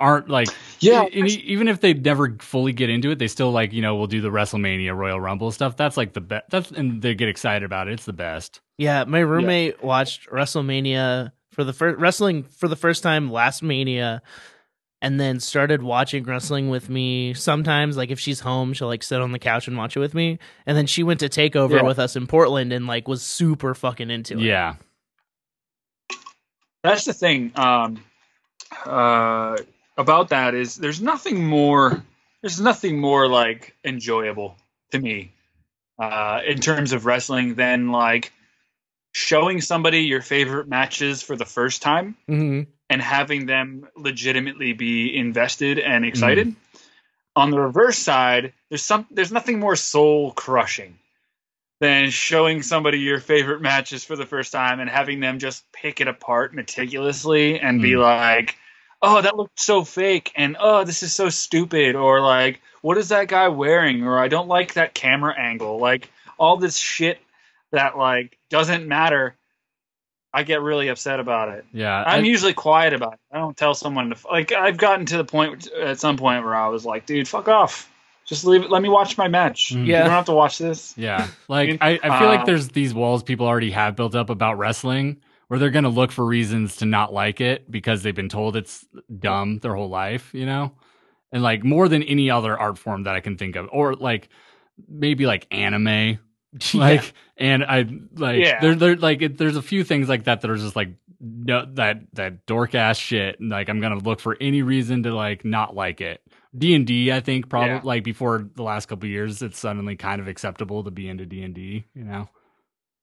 aren't 0.04 0.28
like 0.28 0.48
Yeah, 0.80 1.02
and 1.02 1.28
even 1.28 1.68
if 1.68 1.80
they 1.80 1.94
never 1.94 2.36
fully 2.40 2.72
get 2.72 2.90
into 2.90 3.10
it, 3.10 3.18
they 3.18 3.28
still 3.28 3.50
like, 3.50 3.72
you 3.72 3.80
know, 3.82 3.96
we'll 3.96 4.06
do 4.06 4.20
the 4.20 4.28
WrestleMania 4.30 4.94
Royal 4.94 5.18
Rumble 5.20 5.50
stuff. 5.50 5.76
That's 5.76 5.96
like 5.96 6.12
the 6.12 6.20
best. 6.20 6.44
That's 6.50 6.70
and 6.70 7.00
they 7.02 7.14
get 7.14 7.28
excited 7.28 7.64
about 7.64 7.88
it. 7.88 7.94
It's 7.94 8.04
the 8.04 8.12
best. 8.12 8.60
Yeah, 8.78 9.04
my 9.04 9.20
roommate 9.20 9.82
watched 9.82 10.28
WrestleMania 10.28 11.32
for 11.52 11.64
the 11.64 11.72
first 11.72 11.98
wrestling 11.98 12.42
for 12.42 12.68
the 12.68 12.76
first 12.76 13.02
time 13.02 13.30
last 13.30 13.62
Mania, 13.62 14.20
and 15.00 15.20
then 15.20 15.38
started 15.40 15.82
watching 15.82 16.24
wrestling 16.24 16.68
with 16.70 16.88
me. 16.88 17.32
Sometimes, 17.34 17.96
like 17.96 18.10
if 18.10 18.18
she's 18.20 18.40
home, 18.40 18.72
she'll 18.72 18.88
like 18.88 19.02
sit 19.02 19.20
on 19.20 19.32
the 19.32 19.38
couch 19.38 19.68
and 19.68 19.76
watch 19.76 19.96
it 19.96 20.00
with 20.00 20.14
me. 20.14 20.38
And 20.66 20.76
then 20.76 20.86
she 20.86 21.02
went 21.02 21.20
to 21.20 21.28
Takeover 21.28 21.76
Yeah. 21.76 21.82
with 21.82 21.98
us 21.98 22.16
in 22.16 22.26
Portland 22.26 22.72
and 22.72 22.86
like 22.86 23.06
was 23.08 23.22
super 23.22 23.74
fucking 23.74 24.10
into 24.10 24.34
it. 24.34 24.40
Yeah. 24.44 24.74
that's 26.82 27.04
the 27.04 27.14
thing 27.14 27.52
um, 27.54 28.02
uh, 28.84 29.56
about 29.96 30.28
that 30.30 30.54
is 30.54 30.76
there's 30.76 31.00
nothing 31.00 31.44
more 31.46 32.02
there's 32.42 32.60
nothing 32.60 32.98
more 32.98 33.28
like 33.28 33.74
enjoyable 33.84 34.56
to 34.90 34.98
me 34.98 35.32
uh, 35.98 36.40
in 36.46 36.58
terms 36.60 36.92
of 36.92 37.06
wrestling 37.06 37.54
than 37.54 37.90
like 37.92 38.32
showing 39.12 39.60
somebody 39.60 40.00
your 40.02 40.20
favorite 40.20 40.66
matches 40.68 41.22
for 41.22 41.36
the 41.36 41.44
first 41.44 41.82
time 41.82 42.16
hmm 42.26 42.62
and 42.90 43.00
having 43.00 43.46
them 43.46 43.88
legitimately 43.96 44.74
be 44.74 45.16
invested 45.16 45.78
and 45.78 46.04
excited. 46.04 46.54
On 47.34 47.50
the 47.50 47.58
reverse 47.58 47.98
side, 47.98 48.52
there's 48.68 48.84
some 48.84 49.06
there's 49.10 49.32
nothing 49.32 49.58
more 49.58 49.74
soul 49.74 50.32
crushing 50.32 50.98
than 51.80 52.10
showing 52.10 52.62
somebody 52.62 52.98
your 52.98 53.20
favorite 53.20 53.62
matches 53.62 54.04
for 54.04 54.16
the 54.16 54.26
first 54.26 54.52
time 54.52 54.80
and 54.80 54.88
having 54.90 55.18
them 55.20 55.38
just 55.38 55.64
pick 55.72 56.00
it 56.02 56.08
apart 56.08 56.54
meticulously 56.54 57.58
and 57.58 57.80
be 57.80 57.92
Mm. 57.92 58.02
like, 58.02 58.56
"Oh, 59.04 59.20
that 59.20 59.36
looked 59.36 59.60
so 59.60 59.84
fake," 59.84 60.32
and 60.34 60.56
"Oh, 60.58 60.84
this 60.84 61.02
is 61.02 61.12
so 61.14 61.28
stupid," 61.28 61.94
or 61.94 62.20
like, 62.20 62.60
"What 62.82 62.98
is 62.98 63.10
that 63.10 63.28
guy 63.28 63.48
wearing?" 63.48 64.04
or 64.04 64.18
"I 64.18 64.28
don't 64.28 64.48
like 64.48 64.74
that 64.74 64.94
camera 64.94 65.34
angle." 65.38 65.78
Like 65.78 66.10
all 66.38 66.56
this 66.56 66.76
shit 66.76 67.18
that 67.72 67.96
like 67.98 68.38
doesn't 68.50 68.86
matter. 68.88 69.34
I 70.32 70.42
get 70.42 70.62
really 70.62 70.88
upset 70.88 71.20
about 71.20 71.48
it. 71.50 71.64
Yeah. 71.72 72.02
I'm 72.04 72.24
I- 72.24 72.26
usually 72.26 72.54
quiet 72.54 72.92
about 72.92 73.12
it. 73.14 73.20
I 73.30 73.38
don't 73.38 73.56
tell 73.56 73.74
someone 73.74 74.10
to 74.10 74.16
like. 74.28 74.50
I've 74.52 74.76
gotten 74.76 75.06
to 75.06 75.16
the 75.16 75.24
point 75.24 75.68
at 75.70 76.00
some 76.00 76.16
point 76.16 76.44
where 76.44 76.54
I 76.56 76.68
was 76.68 76.84
like, 76.84 77.06
"Dude, 77.06 77.28
fuck 77.28 77.46
off. 77.48 77.88
Just 78.26 78.44
leave 78.44 78.62
it. 78.62 78.70
Let 78.70 78.80
me 78.82 78.88
watch 78.88 79.16
my 79.18 79.28
match. 79.28 79.72
Mm. 79.74 79.80
You 79.86 79.92
Yeah. 79.92 80.00
don't 80.00 80.10
have 80.10 80.24
to 80.24 80.32
watch 80.32 80.58
this." 80.58 80.94
Yeah. 80.96 81.28
Like 81.46 81.78
I, 81.80 82.00
I 82.02 82.18
feel 82.18 82.28
like 82.28 82.40
uh, 82.40 82.44
there's 82.46 82.68
these 82.70 82.92
walls 82.94 83.22
people 83.22 83.46
already 83.46 83.70
have 83.70 83.94
built 83.96 84.14
up 84.16 84.28
about 84.30 84.58
wrestling 84.58 85.18
where 85.54 85.58
they're 85.60 85.70
gonna 85.70 85.88
look 85.88 86.10
for 86.10 86.24
reasons 86.24 86.76
to 86.78 86.84
not 86.84 87.12
like 87.12 87.40
it 87.40 87.70
because 87.70 88.02
they've 88.02 88.12
been 88.14 88.28
told 88.28 88.56
it's 88.56 88.84
dumb 89.20 89.58
their 89.60 89.72
whole 89.76 89.88
life, 89.88 90.34
you 90.34 90.44
know? 90.46 90.72
And 91.30 91.44
like 91.44 91.62
more 91.62 91.88
than 91.88 92.02
any 92.02 92.28
other 92.28 92.58
art 92.58 92.76
form 92.76 93.04
that 93.04 93.14
I 93.14 93.20
can 93.20 93.36
think 93.36 93.54
of. 93.54 93.68
Or 93.72 93.94
like 93.94 94.28
maybe 94.88 95.26
like 95.26 95.46
anime. 95.52 96.18
Like 96.74 97.12
and 97.36 97.62
I 97.64 97.86
like 98.14 98.40
Yeah. 98.44 98.60
there 98.60 98.74
there 98.74 98.96
like 98.96 99.22
it, 99.22 99.38
there's 99.38 99.56
a 99.56 99.62
few 99.62 99.84
things 99.84 100.08
like 100.08 100.24
that 100.24 100.40
that 100.40 100.50
are 100.50 100.56
just 100.56 100.74
like 100.76 100.90
no 101.20 101.66
that 101.74 101.98
that 102.14 102.46
dork 102.46 102.74
ass 102.74 102.96
shit 102.96 103.38
and 103.40 103.50
like 103.50 103.68
I'm 103.68 103.80
gonna 103.80 103.98
look 103.98 104.18
for 104.20 104.36
any 104.40 104.62
reason 104.62 105.02
to 105.04 105.14
like 105.14 105.44
not 105.44 105.74
like 105.76 106.00
it. 106.00 106.20
D 106.56 106.74
and 106.74 106.84
D, 106.86 107.10
I 107.12 107.20
think 107.20 107.48
probably 107.48 107.70
Yeah. 107.70 107.80
like 107.84 108.02
before 108.04 108.48
the 108.54 108.62
last 108.64 108.86
couple 108.86 109.06
of 109.06 109.10
years, 109.10 109.40
it's 109.42 109.58
suddenly 109.58 109.94
kind 109.96 110.20
of 110.20 110.26
acceptable 110.28 110.82
to 110.84 110.90
be 110.92 111.08
into 111.08 111.26
D 111.26 111.42
and 111.42 111.54
D. 111.54 111.86
You 111.94 112.04
know, 112.04 112.28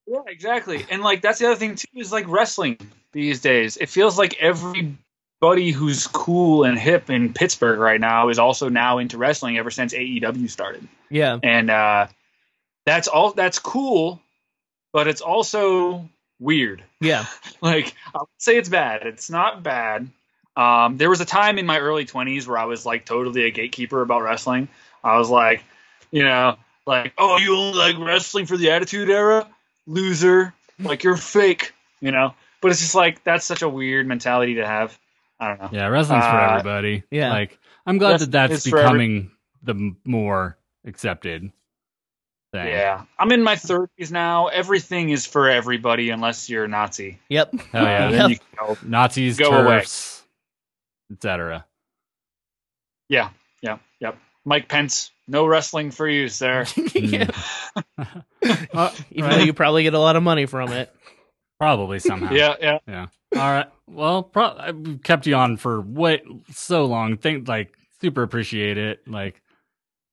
Yeah, 0.07 0.21
exactly. 0.27 0.85
And 0.89 1.01
like 1.01 1.21
that's 1.21 1.39
the 1.39 1.47
other 1.47 1.55
thing 1.55 1.75
too 1.75 1.87
is 1.95 2.11
like 2.11 2.27
wrestling 2.27 2.77
these 3.11 3.41
days. 3.41 3.77
It 3.77 3.89
feels 3.89 4.17
like 4.17 4.35
everybody 4.39 5.71
who's 5.71 6.07
cool 6.07 6.63
and 6.63 6.77
hip 6.77 7.09
in 7.09 7.33
Pittsburgh 7.33 7.79
right 7.79 7.99
now 7.99 8.29
is 8.29 8.39
also 8.39 8.69
now 8.69 8.97
into 8.97 9.17
wrestling 9.17 9.57
ever 9.57 9.71
since 9.71 9.93
AEW 9.93 10.49
started. 10.49 10.87
Yeah. 11.09 11.39
And 11.41 11.69
uh 11.69 12.07
that's 12.85 13.07
all 13.07 13.31
that's 13.31 13.59
cool, 13.59 14.21
but 14.91 15.07
it's 15.07 15.21
also 15.21 16.09
weird. 16.39 16.83
Yeah. 16.99 17.25
like 17.61 17.93
I 18.13 18.19
would 18.19 18.29
say 18.37 18.57
it's 18.57 18.69
bad. 18.69 19.05
It's 19.05 19.29
not 19.29 19.63
bad. 19.63 20.09
Um, 20.55 20.97
there 20.97 21.09
was 21.09 21.21
a 21.21 21.25
time 21.25 21.57
in 21.57 21.65
my 21.65 21.79
early 21.79 22.05
twenties 22.05 22.47
where 22.47 22.57
I 22.57 22.65
was 22.65 22.85
like 22.85 23.05
totally 23.05 23.45
a 23.45 23.51
gatekeeper 23.51 24.01
about 24.01 24.21
wrestling. 24.21 24.67
I 25.03 25.17
was 25.17 25.29
like, 25.29 25.63
you 26.11 26.23
know, 26.23 26.57
like, 26.85 27.13
oh, 27.17 27.37
you 27.37 27.55
only 27.55 27.77
like 27.77 27.97
wrestling 27.97 28.45
for 28.45 28.57
the 28.57 28.71
Attitude 28.71 29.09
Era, 29.09 29.47
loser. 29.87 30.53
Like 30.79 31.03
you're 31.03 31.17
fake, 31.17 31.73
you 31.99 32.11
know. 32.11 32.33
But 32.61 32.71
it's 32.71 32.79
just 32.79 32.95
like 32.95 33.23
that's 33.23 33.45
such 33.45 33.61
a 33.61 33.69
weird 33.69 34.07
mentality 34.07 34.55
to 34.55 34.65
have. 34.65 34.97
I 35.39 35.47
don't 35.47 35.61
know. 35.61 35.69
yeah, 35.71 35.87
wrestling's 35.87 36.23
for 36.23 36.29
Uh, 36.29 36.51
everybody. 36.59 37.03
yeah. 37.11 37.29
like 37.31 37.57
I'm 37.85 37.97
glad 37.97 38.19
that 38.19 38.31
that's 38.31 38.53
it's 38.53 38.69
for 38.69 38.77
every- 38.79 38.87
becoming 38.89 39.31
the 39.63 39.95
more 40.05 40.57
accepted. 40.85 41.51
thing. 42.51 42.67
Yeah, 42.67 43.05
I'm 43.17 43.31
in 43.31 43.43
my 43.43 43.55
30s 43.55 44.11
now. 44.11 44.47
Everything 44.47 45.09
is 45.09 45.25
for 45.25 45.49
everybody 45.49 46.09
unless 46.09 46.49
you're 46.49 46.65
a 46.65 46.67
Nazi. 46.67 47.19
Yep. 47.29 47.53
Hell 47.71 47.83
yeah. 47.83 48.07
Uh, 48.07 48.09
Yep. 48.11 48.11
then 48.11 48.29
you 48.29 48.37
can 48.37 48.67
go. 48.67 48.77
Nazis, 48.83 49.37
Go 49.37 49.49
away. 49.51 49.79
TERFs, 49.79 50.21
etc. 51.13 51.65
Yeah, 53.09 53.29
yeah, 53.61 53.77
yep. 53.99 54.17
Mike 54.45 54.67
Pence, 54.67 55.11
no 55.27 55.45
wrestling 55.45 55.91
for 55.91 56.07
you, 56.07 56.27
sir. 56.27 56.65
yeah. 56.95 57.29
Uh, 58.73 58.91
Even 59.11 59.29
though 59.29 59.37
you 59.37 59.53
probably 59.53 59.83
get 59.83 59.93
a 59.93 59.99
lot 59.99 60.15
of 60.15 60.23
money 60.23 60.45
from 60.47 60.71
it. 60.71 60.93
probably 61.59 61.99
somehow. 61.99 62.33
yeah, 62.33 62.55
yeah. 62.59 62.79
Yeah. 62.87 63.05
All 63.35 63.39
right. 63.51 63.67
Well, 63.87 64.23
pro- 64.23 64.57
I've 64.57 64.99
kept 65.03 65.27
you 65.27 65.35
on 65.35 65.57
for 65.57 65.79
way 65.81 66.21
so 66.51 66.85
long. 66.85 67.17
Think 67.17 67.47
like 67.47 67.73
super 68.01 68.23
appreciate 68.23 68.77
it. 68.79 69.07
Like 69.07 69.41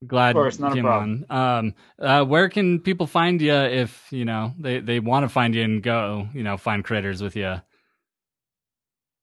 glad 0.06 0.30
Of 0.30 0.34
course, 0.34 0.58
not 0.58 0.68
you 0.68 0.72
a 0.72 0.74
came 0.76 0.84
problem. 0.84 1.26
on. 1.30 1.58
Um, 1.58 1.74
uh, 1.98 2.24
where 2.24 2.48
can 2.50 2.80
people 2.80 3.06
find 3.06 3.40
you 3.40 3.54
if 3.54 4.06
you 4.10 4.24
know 4.26 4.52
they 4.58 4.80
they 4.80 5.00
want 5.00 5.24
to 5.24 5.28
find 5.28 5.54
you 5.54 5.62
and 5.62 5.82
go 5.82 6.28
you 6.34 6.42
know 6.42 6.56
find 6.58 6.84
critters 6.84 7.22
with 7.22 7.34
you? 7.34 7.62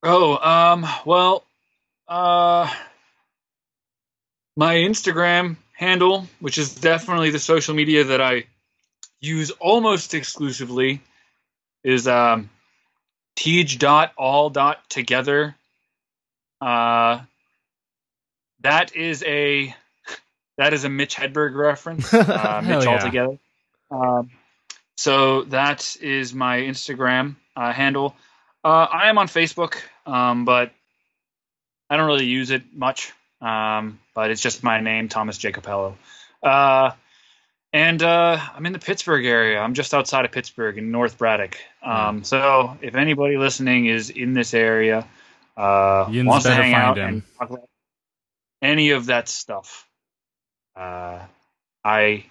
Oh, 0.04 0.38
um, 0.38 0.86
well, 1.06 1.46
uh, 2.08 2.70
my 4.56 4.76
Instagram 4.76 5.58
handle, 5.76 6.28
which 6.40 6.58
is 6.58 6.74
definitely 6.76 7.30
the 7.30 7.40
social 7.40 7.76
media 7.76 8.06
that 8.06 8.22
I 8.22 8.46
use 9.20 9.52
almost 9.52 10.14
exclusively, 10.14 11.02
is 11.84 12.08
um, 12.08 12.50
teej.all.together. 13.36 15.56
Uh, 16.62 17.20
that 18.62 18.96
is 18.96 19.22
a 19.24 19.76
that 20.58 20.74
is 20.74 20.86
a 20.86 20.90
Mitch 20.90 21.16
Hedberg 21.16 21.56
reference. 21.56 22.14
Uh, 22.14 22.62
Mitch 22.66 22.86
yeah. 22.86 22.90
altogether. 22.90 23.38
Um, 23.92 24.32
so 24.98 25.44
that 25.44 25.98
is 26.02 26.34
my 26.34 26.60
Instagram 26.60 27.36
uh, 27.56 27.74
handle. 27.74 28.16
Uh, 28.64 28.88
I 28.92 29.10
am 29.10 29.18
on 29.18 29.28
Facebook, 29.28 29.76
um, 30.06 30.46
but 30.46 30.72
I 31.90 31.98
don't 31.98 32.08
really 32.08 32.26
use 32.26 32.50
it 32.50 32.64
much. 32.74 33.12
Um, 33.42 34.00
but 34.14 34.32
it's 34.32 34.42
just 34.42 34.64
my 34.64 34.80
name, 34.80 35.10
Thomas 35.10 35.38
J. 35.38 35.52
Copello. 35.52 35.96
Uh, 36.42 36.92
and 37.74 38.02
uh, 38.02 38.40
I'm 38.56 38.66
in 38.66 38.72
the 38.72 38.80
Pittsburgh 38.80 39.26
area. 39.26 39.60
I'm 39.60 39.74
just 39.74 39.94
outside 39.94 40.24
of 40.24 40.32
Pittsburgh 40.32 40.78
in 40.78 40.92
North 40.92 41.18
Braddock. 41.18 41.58
Um, 41.84 42.24
so 42.24 42.78
if 42.82 42.96
anybody 42.96 43.38
listening 43.38 43.88
is 43.88 44.10
in 44.10 44.34
this 44.34 44.54
area, 44.54 45.06
uh, 45.58 46.08
Yins 46.10 46.26
wants 46.26 46.46
to 46.46 46.54
hang 46.54 46.72
find 46.72 46.84
out 46.84 46.98
him. 46.98 47.08
and 47.08 47.24
talk 47.38 47.50
about 47.50 47.70
any 48.62 48.92
of 48.92 49.08
that 49.08 49.28
stuff, 49.28 49.88
uh, 50.78 51.20
I, 51.84 52.26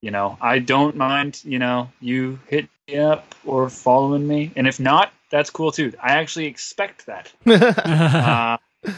you 0.00 0.10
know, 0.10 0.38
I 0.40 0.58
don't 0.58 0.96
mind. 0.96 1.42
You 1.44 1.58
know, 1.58 1.90
you 2.00 2.38
hit 2.48 2.68
me 2.88 2.96
up 2.96 3.34
or 3.44 3.68
following 3.68 4.26
me, 4.26 4.52
and 4.56 4.66
if 4.66 4.80
not, 4.80 5.12
that's 5.30 5.50
cool 5.50 5.70
too. 5.72 5.92
I 6.02 6.12
actually 6.14 6.46
expect 6.46 7.06
that. 7.06 7.30
Uh, 8.84 8.92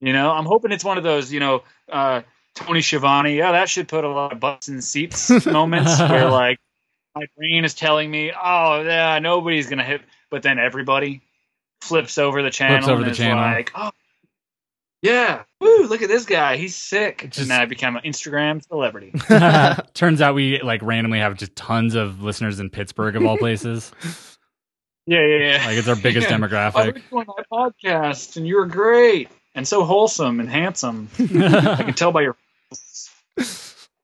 you 0.00 0.12
know, 0.12 0.30
I'm 0.30 0.46
hoping 0.46 0.72
it's 0.72 0.84
one 0.84 0.98
of 0.98 1.04
those, 1.04 1.32
you 1.32 1.40
know, 1.40 1.62
uh, 1.90 2.22
Tony 2.54 2.80
Schiavone. 2.82 3.36
Yeah, 3.36 3.52
that 3.52 3.68
should 3.68 3.88
put 3.88 4.04
a 4.04 4.08
lot 4.08 4.32
of 4.32 4.40
butts 4.40 4.68
in 4.68 4.80
seats 4.82 5.30
moments 5.46 5.98
where 6.00 6.28
like 6.30 6.58
my 7.14 7.26
brain 7.36 7.64
is 7.64 7.74
telling 7.74 8.10
me, 8.10 8.32
oh 8.32 8.82
yeah, 8.82 9.18
nobody's 9.18 9.68
gonna 9.68 9.84
hit, 9.84 10.02
but 10.30 10.42
then 10.42 10.58
everybody 10.58 11.22
flips 11.80 12.18
over 12.18 12.42
the 12.42 12.50
channel 12.50 12.88
over 12.90 12.96
and 12.98 13.06
the 13.06 13.10
is 13.12 13.16
channel. 13.18 13.36
like, 13.42 13.72
oh 13.74 13.90
yeah, 15.02 15.44
woo, 15.60 15.86
look 15.86 16.02
at 16.02 16.08
this 16.08 16.26
guy, 16.26 16.56
he's 16.58 16.76
sick. 16.76 17.22
Just- 17.24 17.38
and 17.38 17.50
then 17.50 17.60
I 17.60 17.64
become 17.64 17.96
an 17.96 18.02
Instagram 18.02 18.62
celebrity. 18.66 19.12
Turns 19.94 20.20
out 20.20 20.34
we 20.34 20.60
like 20.60 20.82
randomly 20.82 21.20
have 21.20 21.36
just 21.38 21.56
tons 21.56 21.94
of 21.94 22.22
listeners 22.22 22.60
in 22.60 22.68
Pittsburgh 22.68 23.16
of 23.16 23.24
all 23.24 23.38
places. 23.38 23.92
yeah, 25.06 25.24
yeah, 25.24 25.36
yeah. 25.56 25.66
like 25.66 25.78
it's 25.78 25.88
our 25.88 25.96
biggest 25.96 26.28
Yeah. 26.28 26.36
Demographic. 26.36 26.84
heard 26.84 27.02
you 27.10 27.18
on 27.18 27.26
my 27.28 27.44
podcast, 27.50 28.36
and 28.36 28.46
you 28.46 28.56
were 28.56 28.66
great 28.66 29.28
and 29.54 29.66
so 29.66 29.84
wholesome 29.84 30.40
and 30.40 30.48
handsome. 30.48 31.08
I 31.18 31.82
can 31.84 31.94
tell 31.94 32.12
by 32.12 32.22
your. 32.22 32.36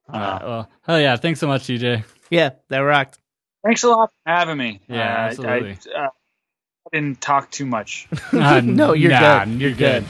All 0.08 0.20
right, 0.20 0.42
well, 0.42 0.70
hell 0.82 1.00
yeah! 1.00 1.16
Thanks 1.16 1.40
so 1.40 1.46
much, 1.48 1.62
TJ. 1.64 2.04
yeah, 2.30 2.50
that 2.68 2.78
rocked. 2.78 3.18
Thanks 3.64 3.82
a 3.82 3.88
lot 3.88 4.10
for 4.24 4.30
having 4.32 4.56
me. 4.56 4.80
Yeah, 4.88 4.96
Uh, 4.96 5.02
I- 5.02 5.26
absolutely. 5.26 5.78
I, 5.94 5.98
uh, 6.04 6.08
I 6.08 6.96
didn't 6.96 7.20
talk 7.20 7.50
too 7.50 7.66
much. 7.66 8.06
Uh, 8.32 8.60
No, 8.60 8.92
you're 8.92 9.10
nah, 9.10 9.44
good. 9.44 9.60
You're 9.60 9.72
good. 9.72 10.04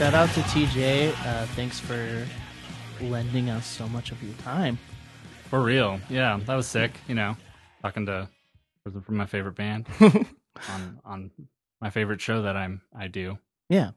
Shout 0.00 0.14
out 0.14 0.30
to 0.30 0.40
TJ. 0.40 1.10
Uh, 1.26 1.44
thanks 1.48 1.78
for 1.78 2.26
lending 3.02 3.50
us 3.50 3.66
so 3.66 3.86
much 3.86 4.12
of 4.12 4.22
your 4.22 4.32
time. 4.38 4.78
For 5.50 5.60
real. 5.60 6.00
Yeah, 6.08 6.40
that 6.46 6.54
was 6.54 6.66
sick. 6.66 6.92
You 7.06 7.14
know, 7.14 7.36
talking 7.82 8.06
to 8.06 8.26
person 8.82 9.02
from 9.02 9.18
my 9.18 9.26
favorite 9.26 9.56
band 9.56 9.86
on 10.00 11.00
on 11.04 11.30
my 11.82 11.90
favorite 11.90 12.22
show 12.22 12.40
that 12.42 12.56
I'm 12.56 12.80
I 12.98 13.08
do. 13.08 13.36
Yeah. 13.68 13.90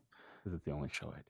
Because 0.43 0.57
it's 0.57 0.65
the 0.65 0.71
only 0.73 0.89
show 0.91 1.07
I 1.07 1.19
do. 1.19 1.23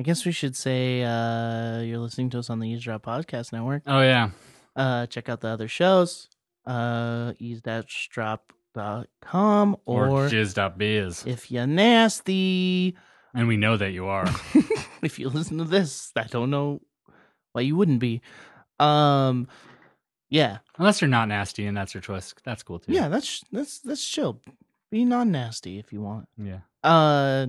I 0.00 0.02
guess 0.02 0.26
we 0.26 0.32
should 0.32 0.56
say 0.56 1.04
uh, 1.04 1.78
you're 1.82 1.98
listening 1.98 2.30
to 2.30 2.40
us 2.40 2.50
on 2.50 2.58
the 2.58 2.68
Eavesdrop 2.68 3.04
Podcast 3.04 3.52
Network. 3.52 3.84
Oh 3.86 4.00
yeah. 4.00 4.30
Uh, 4.74 5.06
check 5.06 5.28
out 5.28 5.42
the 5.42 5.48
other 5.48 5.68
shows, 5.68 6.28
uh, 6.66 7.34
eavesdrop.com 7.38 9.76
Or, 9.84 10.08
or 10.08 10.28
jizz.biz. 10.28 11.24
if 11.24 11.52
you're 11.52 11.68
nasty, 11.68 12.96
And 13.34 13.46
we 13.46 13.56
know 13.56 13.76
that 13.76 13.92
you 13.92 14.06
are. 14.06 14.26
if 15.02 15.18
you 15.18 15.28
listen 15.28 15.58
to 15.58 15.64
this, 15.64 16.12
I 16.16 16.24
don't 16.24 16.50
know 16.50 16.80
why 17.52 17.62
you 17.62 17.76
wouldn't 17.76 18.00
be. 18.00 18.22
Um, 18.78 19.46
yeah, 20.28 20.58
Unless 20.78 21.00
you're 21.00 21.08
not 21.08 21.28
nasty 21.28 21.66
and 21.66 21.76
that's 21.76 21.92
your 21.92 22.00
choice. 22.00 22.34
That's 22.44 22.62
cool 22.62 22.78
too. 22.78 22.92
yeah, 22.92 23.08
that's 23.08 23.44
that's 23.52 23.80
that's 23.80 24.06
chill. 24.06 24.40
Be 24.90 25.04
non 25.04 25.30
nasty 25.32 25.78
if 25.78 25.92
you 25.92 26.00
want. 26.00 26.28
Yeah. 26.36 26.60
Uh, 26.82 27.46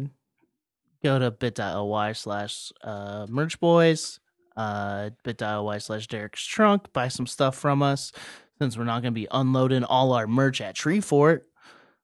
go 1.03 1.17
to 1.19 1.31
bit.ly 1.31 2.11
slash 2.13 2.71
uh 2.83 3.27
merch 3.29 3.59
boys. 3.59 4.19
Uh, 4.57 5.11
bit.ly 5.23 5.77
slash 5.77 6.07
Derek's 6.07 6.45
trunk. 6.45 6.91
Buy 6.91 7.07
some 7.07 7.25
stuff 7.27 7.55
from 7.55 7.81
us 7.81 8.11
since 8.59 8.77
we're 8.77 8.83
not 8.83 9.01
going 9.01 9.13
to 9.13 9.19
be 9.19 9.27
unloading 9.31 9.83
all 9.83 10.13
our 10.13 10.27
merch 10.27 10.59
at 10.59 10.75
Treefort. 10.75 11.41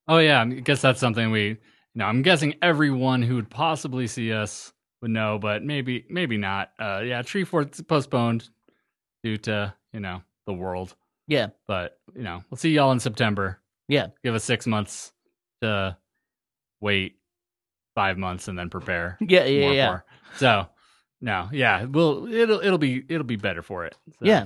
Oh 0.08 0.20
yeah. 0.20 0.42
I 0.42 0.46
guess 0.46 0.82
that's 0.82 1.00
something 1.00 1.32
we 1.32 1.58
know, 1.98 2.06
I'm 2.06 2.22
guessing 2.22 2.56
everyone 2.62 3.22
who 3.22 3.36
would 3.36 3.50
possibly 3.50 4.08
see 4.08 4.32
us 4.34 4.74
would 5.02 5.12
know, 5.12 5.38
but 5.40 5.64
maybe 5.64 6.06
maybe 6.10 6.38
not. 6.38 6.72
Uh 6.80 7.02
yeah, 7.04 7.22
Treefort's 7.22 7.82
postponed 7.82 8.50
due 9.24 9.38
to, 9.38 9.74
you 9.94 10.00
know, 10.00 10.22
the 10.46 10.54
world. 10.54 10.96
Yeah, 11.30 11.48
But, 11.68 12.00
you 12.16 12.22
know, 12.24 12.42
we'll 12.50 12.58
see 12.58 12.70
y'all 12.72 12.94
in 12.94 13.02
September. 13.02 13.60
yeah, 13.90 14.08
Give 14.24 14.34
us 14.34 14.46
six 14.46 14.66
months 14.66 15.12
to 15.62 15.98
wait 16.80 17.18
five 17.96 18.18
months 18.18 18.48
and 18.48 18.58
then 18.58 18.70
prepare. 18.70 19.18
yeah, 19.28 19.44
yeah, 19.44 19.62
more 19.62 19.74
yeah. 19.74 19.90
for. 19.90 20.06
So 20.38 20.68
no, 21.20 21.50
yeah, 21.52 21.84
we'll 21.86 22.32
it'll 22.32 22.60
it'll 22.62 22.78
be 22.78 23.04
it'll 23.10 23.26
be 23.26 23.36
better 23.36 23.62
for 23.62 23.86
it. 23.86 23.96
So. 24.12 24.26
Yeah. 24.26 24.46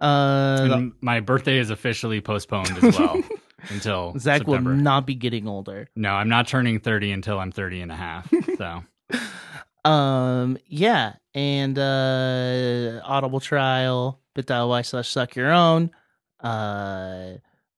Uh, 0.00 0.86
my 1.00 1.20
birthday 1.20 1.58
is 1.58 1.70
officially 1.70 2.20
postponed 2.20 2.70
as 2.82 2.98
well 2.98 3.22
until 3.68 4.14
Zack 4.18 4.46
will 4.46 4.60
not 4.60 5.06
be 5.06 5.14
getting 5.14 5.46
older. 5.48 5.88
No, 5.96 6.12
I'm 6.12 6.28
not 6.28 6.46
turning 6.48 6.80
30 6.80 7.12
until 7.12 7.38
I'm 7.38 7.52
30 7.52 7.80
and 7.82 7.92
a 7.92 7.96
half. 7.96 8.30
So 8.58 8.82
Um, 9.88 10.58
yeah, 10.66 11.14
and 11.34 11.76
uh, 11.78 13.00
Audible 13.04 13.40
trial 13.40 14.20
bit.ly 14.34 14.82
slash 14.82 15.08
suck 15.08 15.34
your 15.34 15.50
own. 15.52 15.90
Uh, 16.40 17.32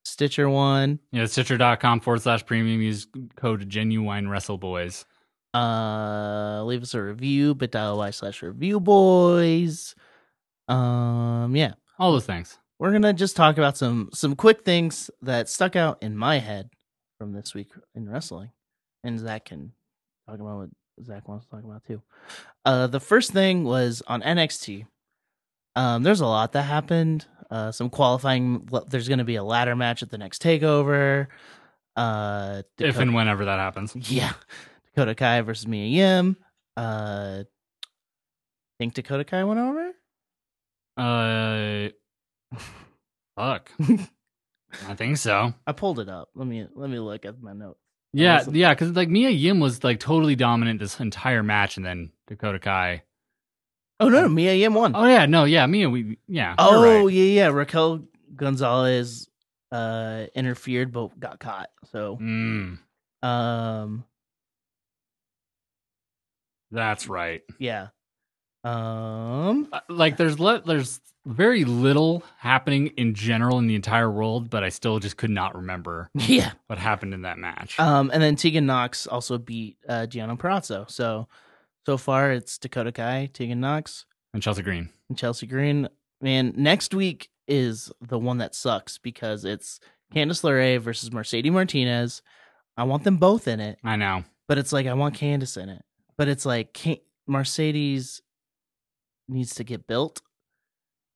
Stitcher 0.05 0.51
one. 0.51 0.99
yeah, 1.13 1.25
Stitcher.com 1.25 2.01
forward 2.01 2.21
slash 2.21 2.45
premium. 2.45 2.83
Use 2.83 3.07
code 3.37 3.67
Genuine 3.71 4.29
Wrestle 4.29 4.59
Boys. 4.59 5.07
Uh, 5.55 6.63
leave 6.65 6.83
us 6.83 6.93
a 6.95 7.03
review 7.03 7.55
bit.ly 7.55 8.11
slash 8.11 8.43
review 8.43 8.81
boys. 8.81 9.95
Um, 10.69 11.57
yeah, 11.57 11.73
All 11.99 12.13
those 12.13 12.27
things. 12.27 12.59
We're 12.79 12.93
gonna 12.93 13.13
just 13.13 13.37
talk 13.37 13.57
about 13.57 13.77
some 13.77 14.11
some 14.13 14.35
quick 14.37 14.65
things 14.65 15.11
that 15.23 15.49
stuck 15.49 15.77
out 15.77 16.03
in 16.03 16.17
my 16.17 16.39
head 16.39 16.71
from 17.19 17.33
this 17.33 17.55
week 17.55 17.69
in 17.95 18.09
wrestling, 18.09 18.51
and 19.03 19.19
Zack 19.19 19.47
can 19.47 19.73
talk 20.29 20.41
about 20.41 20.57
what 20.59 20.69
Zack 21.05 21.29
wants 21.29 21.45
to 21.47 21.51
talk 21.51 21.65
about 21.65 21.85
too. 21.85 22.03
Uh, 22.65 22.87
the 22.87 23.01
first 23.01 23.33
thing 23.33 23.65
was 23.65 24.03
on 24.07 24.23
NXT. 24.23 24.87
Um, 25.77 26.03
there's 26.03 26.21
a 26.21 26.27
lot 26.27 26.53
that 26.53 26.63
happened. 26.63 27.27
Uh, 27.51 27.71
some 27.73 27.91
qualifying. 27.91 28.69
There's 28.89 29.09
going 29.09 29.19
to 29.19 29.25
be 29.25 29.37
a 29.37 29.45
ladder 29.45 29.77
match 29.77 30.03
at 30.03 30.11
the 30.11 30.19
next 30.19 30.43
Takeover. 30.43 31.27
Uh, 31.97 32.63
If 32.79 32.99
and 32.99 33.15
whenever 33.15 33.45
that 33.45 33.59
happens. 33.59 33.95
yeah, 34.11 34.33
Dakota 34.95 35.15
Kai 35.15 35.41
versus 35.43 35.67
Mia 35.67 35.87
Yim. 35.87 36.37
Uh, 36.77 37.45
think 38.79 38.95
Dakota 38.95 39.25
Kai 39.25 39.45
went 39.45 39.61
over? 39.61 39.93
Uh, 40.97 41.89
fuck. 43.37 43.71
I 44.89 44.95
think 44.95 45.17
so. 45.19 45.55
I 45.67 45.73
pulled 45.73 46.01
it 46.01 46.09
up. 46.09 46.31
Let 46.35 46.47
me 46.49 46.67
let 46.75 46.91
me 46.91 46.99
look 46.99 47.25
at 47.25 47.41
my 47.41 47.53
notes. 47.53 47.79
Yeah, 48.13 48.37
Awesome. 48.39 48.55
yeah, 48.55 48.73
because 48.75 48.91
like 48.93 49.09
Mia 49.09 49.31
Yim 49.31 49.59
was 49.61 49.83
like 49.85 49.99
totally 50.01 50.37
dominant 50.37 50.79
this 50.81 50.99
entire 51.01 51.43
match, 51.43 51.77
and 51.77 51.85
then 51.87 52.13
Dakota 52.29 52.59
Kai. 52.59 53.03
Oh 54.01 54.09
no, 54.09 54.29
Mia 54.29 54.55
Yim 54.55 54.75
won. 54.75 54.93
Oh 54.95 55.05
yeah, 55.07 55.27
no, 55.27 55.45
yeah, 55.45 55.67
Mia, 55.67 55.89
we 55.91 56.19
yeah. 56.29 56.55
Oh 56.59 56.83
right. 57.05 57.13
yeah, 57.13 57.25
yeah. 57.25 57.47
Raquel 57.49 58.05
Gonzalez 58.35 59.29
uh 59.73 60.27
interfered 60.35 60.93
but 60.93 61.19
got 61.19 61.39
caught. 61.41 61.71
So 61.93 62.17
Mm, 62.21 62.79
um 63.23 64.05
that's 66.71 67.09
right. 67.09 67.43
yeah. 67.59 67.89
Um 68.65 69.69
Uh, 69.73 69.81
Like 69.89 70.17
there's 70.17 70.39
le- 70.41 70.63
there's 70.63 71.01
very 71.27 71.65
little 71.65 72.23
happening 72.39 72.89
in 72.97 73.15
general 73.15 73.59
in 73.59 73.67
the 73.67 73.75
entire 73.75 74.11
world, 74.11 74.51
but 74.51 74.63
I 74.63 74.69
still 74.69 74.99
just 74.99 75.17
could 75.17 75.31
not 75.31 75.55
remember 75.55 76.11
yeah. 76.15 76.53
what 76.67 76.79
happened 76.79 77.15
in 77.15 77.23
that 77.23 77.39
match. 77.39 77.79
Um 77.81 78.11
and 78.13 78.23
then 78.23 78.37
Tegan 78.37 78.67
Nox 78.67 79.07
also 79.07 79.39
beat 79.39 79.79
uh 79.89 80.07
Gianna 80.07 80.37
Perazzo. 80.37 80.91
So 80.91 81.29
so 81.87 81.97
far 81.99 82.33
it's 82.33 82.59
Dakota 82.59 82.93
Kai, 82.93 83.31
Tegan 83.33 83.61
Nox, 83.61 84.05
and 84.33 84.43
Chelsea 84.43 84.63
Green. 84.63 84.91
and 85.09 85.19
Chelsea 85.19 85.47
Green. 85.47 85.89
Man, 86.21 86.53
next 86.57 86.95
week 86.95 87.29
is 87.47 87.93
the 88.01 88.19
one 88.19 88.39
that 88.39 88.55
sucks 88.55 88.99
because 88.99 89.45
it's 89.45 89.81
Candice 90.15 90.43
LeRae 90.43 90.81
versus 90.81 91.13
Mercedes 91.13 91.53
Martinez. 91.53 92.23
I 92.77 92.85
want 92.85 93.05
them 93.05 93.17
both 93.19 93.47
in 93.49 93.61
it. 93.61 93.79
I 93.85 93.97
know. 93.97 94.25
but 94.49 94.59
it's 94.59 94.73
like 94.73 94.87
I 94.87 94.95
want 94.95 95.17
Candice 95.19 95.57
in 95.63 95.69
it. 95.69 95.83
But 96.17 96.29
it's 96.29 96.47
like 96.47 96.73
can 96.73 96.97
Mercedes 97.27 98.21
needs 99.29 99.55
to 99.57 99.65
get 99.65 99.87
built 99.87 100.21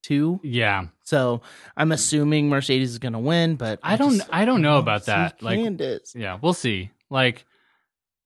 too. 0.02 0.40
Yeah, 0.42 0.86
So 1.04 1.42
I'm 1.76 1.92
assuming 1.92 2.48
Mercedes 2.48 2.90
is 2.90 2.98
gonna 2.98 3.20
win, 3.20 3.56
but 3.56 3.80
I 3.82 3.96
don't. 3.96 4.16
just 4.16 4.28
I 4.32 4.44
don't 4.44 4.62
know 4.62 4.78
about 4.78 5.06
that. 5.06 5.42
Like, 5.42 5.58
Candice. 5.58 6.14
yeah, 6.14 6.38
we'll 6.40 6.54
see. 6.54 6.90
Like, 7.10 7.44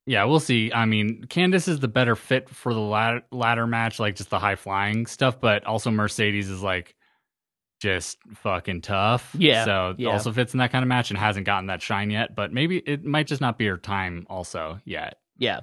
yeah, 0.07 0.25
we'll 0.25 0.41
see. 0.41 0.73
I 0.73 0.85
mean, 0.85 1.25
Candice 1.29 1.69
is 1.69 1.79
the 1.81 1.89
better 1.89 2.17
fit 2.17 2.49
for 2.49 2.75
the 2.75 2.81
ladder, 2.81 3.23
ladder 3.31 3.67
match, 3.67 3.99
like 4.01 4.17
just 4.17 4.31
the 4.31 4.39
high 4.39 4.57
flying 4.57 5.07
stuff. 5.07 5.41
But 5.41 5.65
also 5.65 5.91
Mercedes 5.91 6.49
is 6.51 6.63
like 6.63 6.95
just 7.81 8.19
fucking 8.35 8.81
tough. 8.83 9.35
Yeah, 9.39 9.65
So 9.65 9.95
yeah. 9.99 10.11
also 10.11 10.33
fits 10.33 10.55
in 10.55 10.59
that 10.59 10.71
kind 10.73 10.83
of 10.85 10.89
match 10.89 11.11
and 11.11 11.19
hasn't 11.19 11.47
gotten 11.47 11.67
that 11.67 11.83
shine 11.83 12.11
yet. 12.11 12.35
But 12.35 12.53
maybe 12.53 12.79
it 12.79 13.05
might 13.05 13.27
just 13.27 13.41
not 13.41 13.59
be 13.59 13.67
her 13.67 13.77
time 13.79 14.27
also 14.31 14.79
yet. 14.85 15.19
Yeah. 15.39 15.61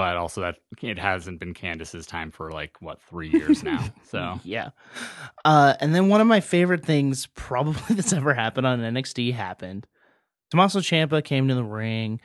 But 0.00 0.16
also 0.16 0.40
that 0.40 0.56
it 0.80 0.98
hasn't 0.98 1.40
been 1.40 1.52
Candice's 1.52 2.06
time 2.06 2.30
for 2.30 2.50
like 2.50 2.80
what 2.80 3.02
three 3.02 3.28
years 3.28 3.62
now. 3.72 3.84
So 4.08 4.40
Yeah. 4.44 4.70
Uh 5.44 5.74
and 5.78 5.94
then 5.94 6.08
one 6.08 6.22
of 6.22 6.26
my 6.26 6.40
favorite 6.40 6.86
things 6.86 7.26
probably 7.34 7.82
that's 7.94 8.14
ever 8.14 8.32
happened 8.32 8.66
on 8.66 8.80
NXT 8.80 9.34
happened. 9.34 9.86
Tommaso 10.50 10.80
Ciampa 10.80 11.22
came 11.22 11.48
to 11.48 11.54
the 11.54 11.62
ring, 11.62 12.18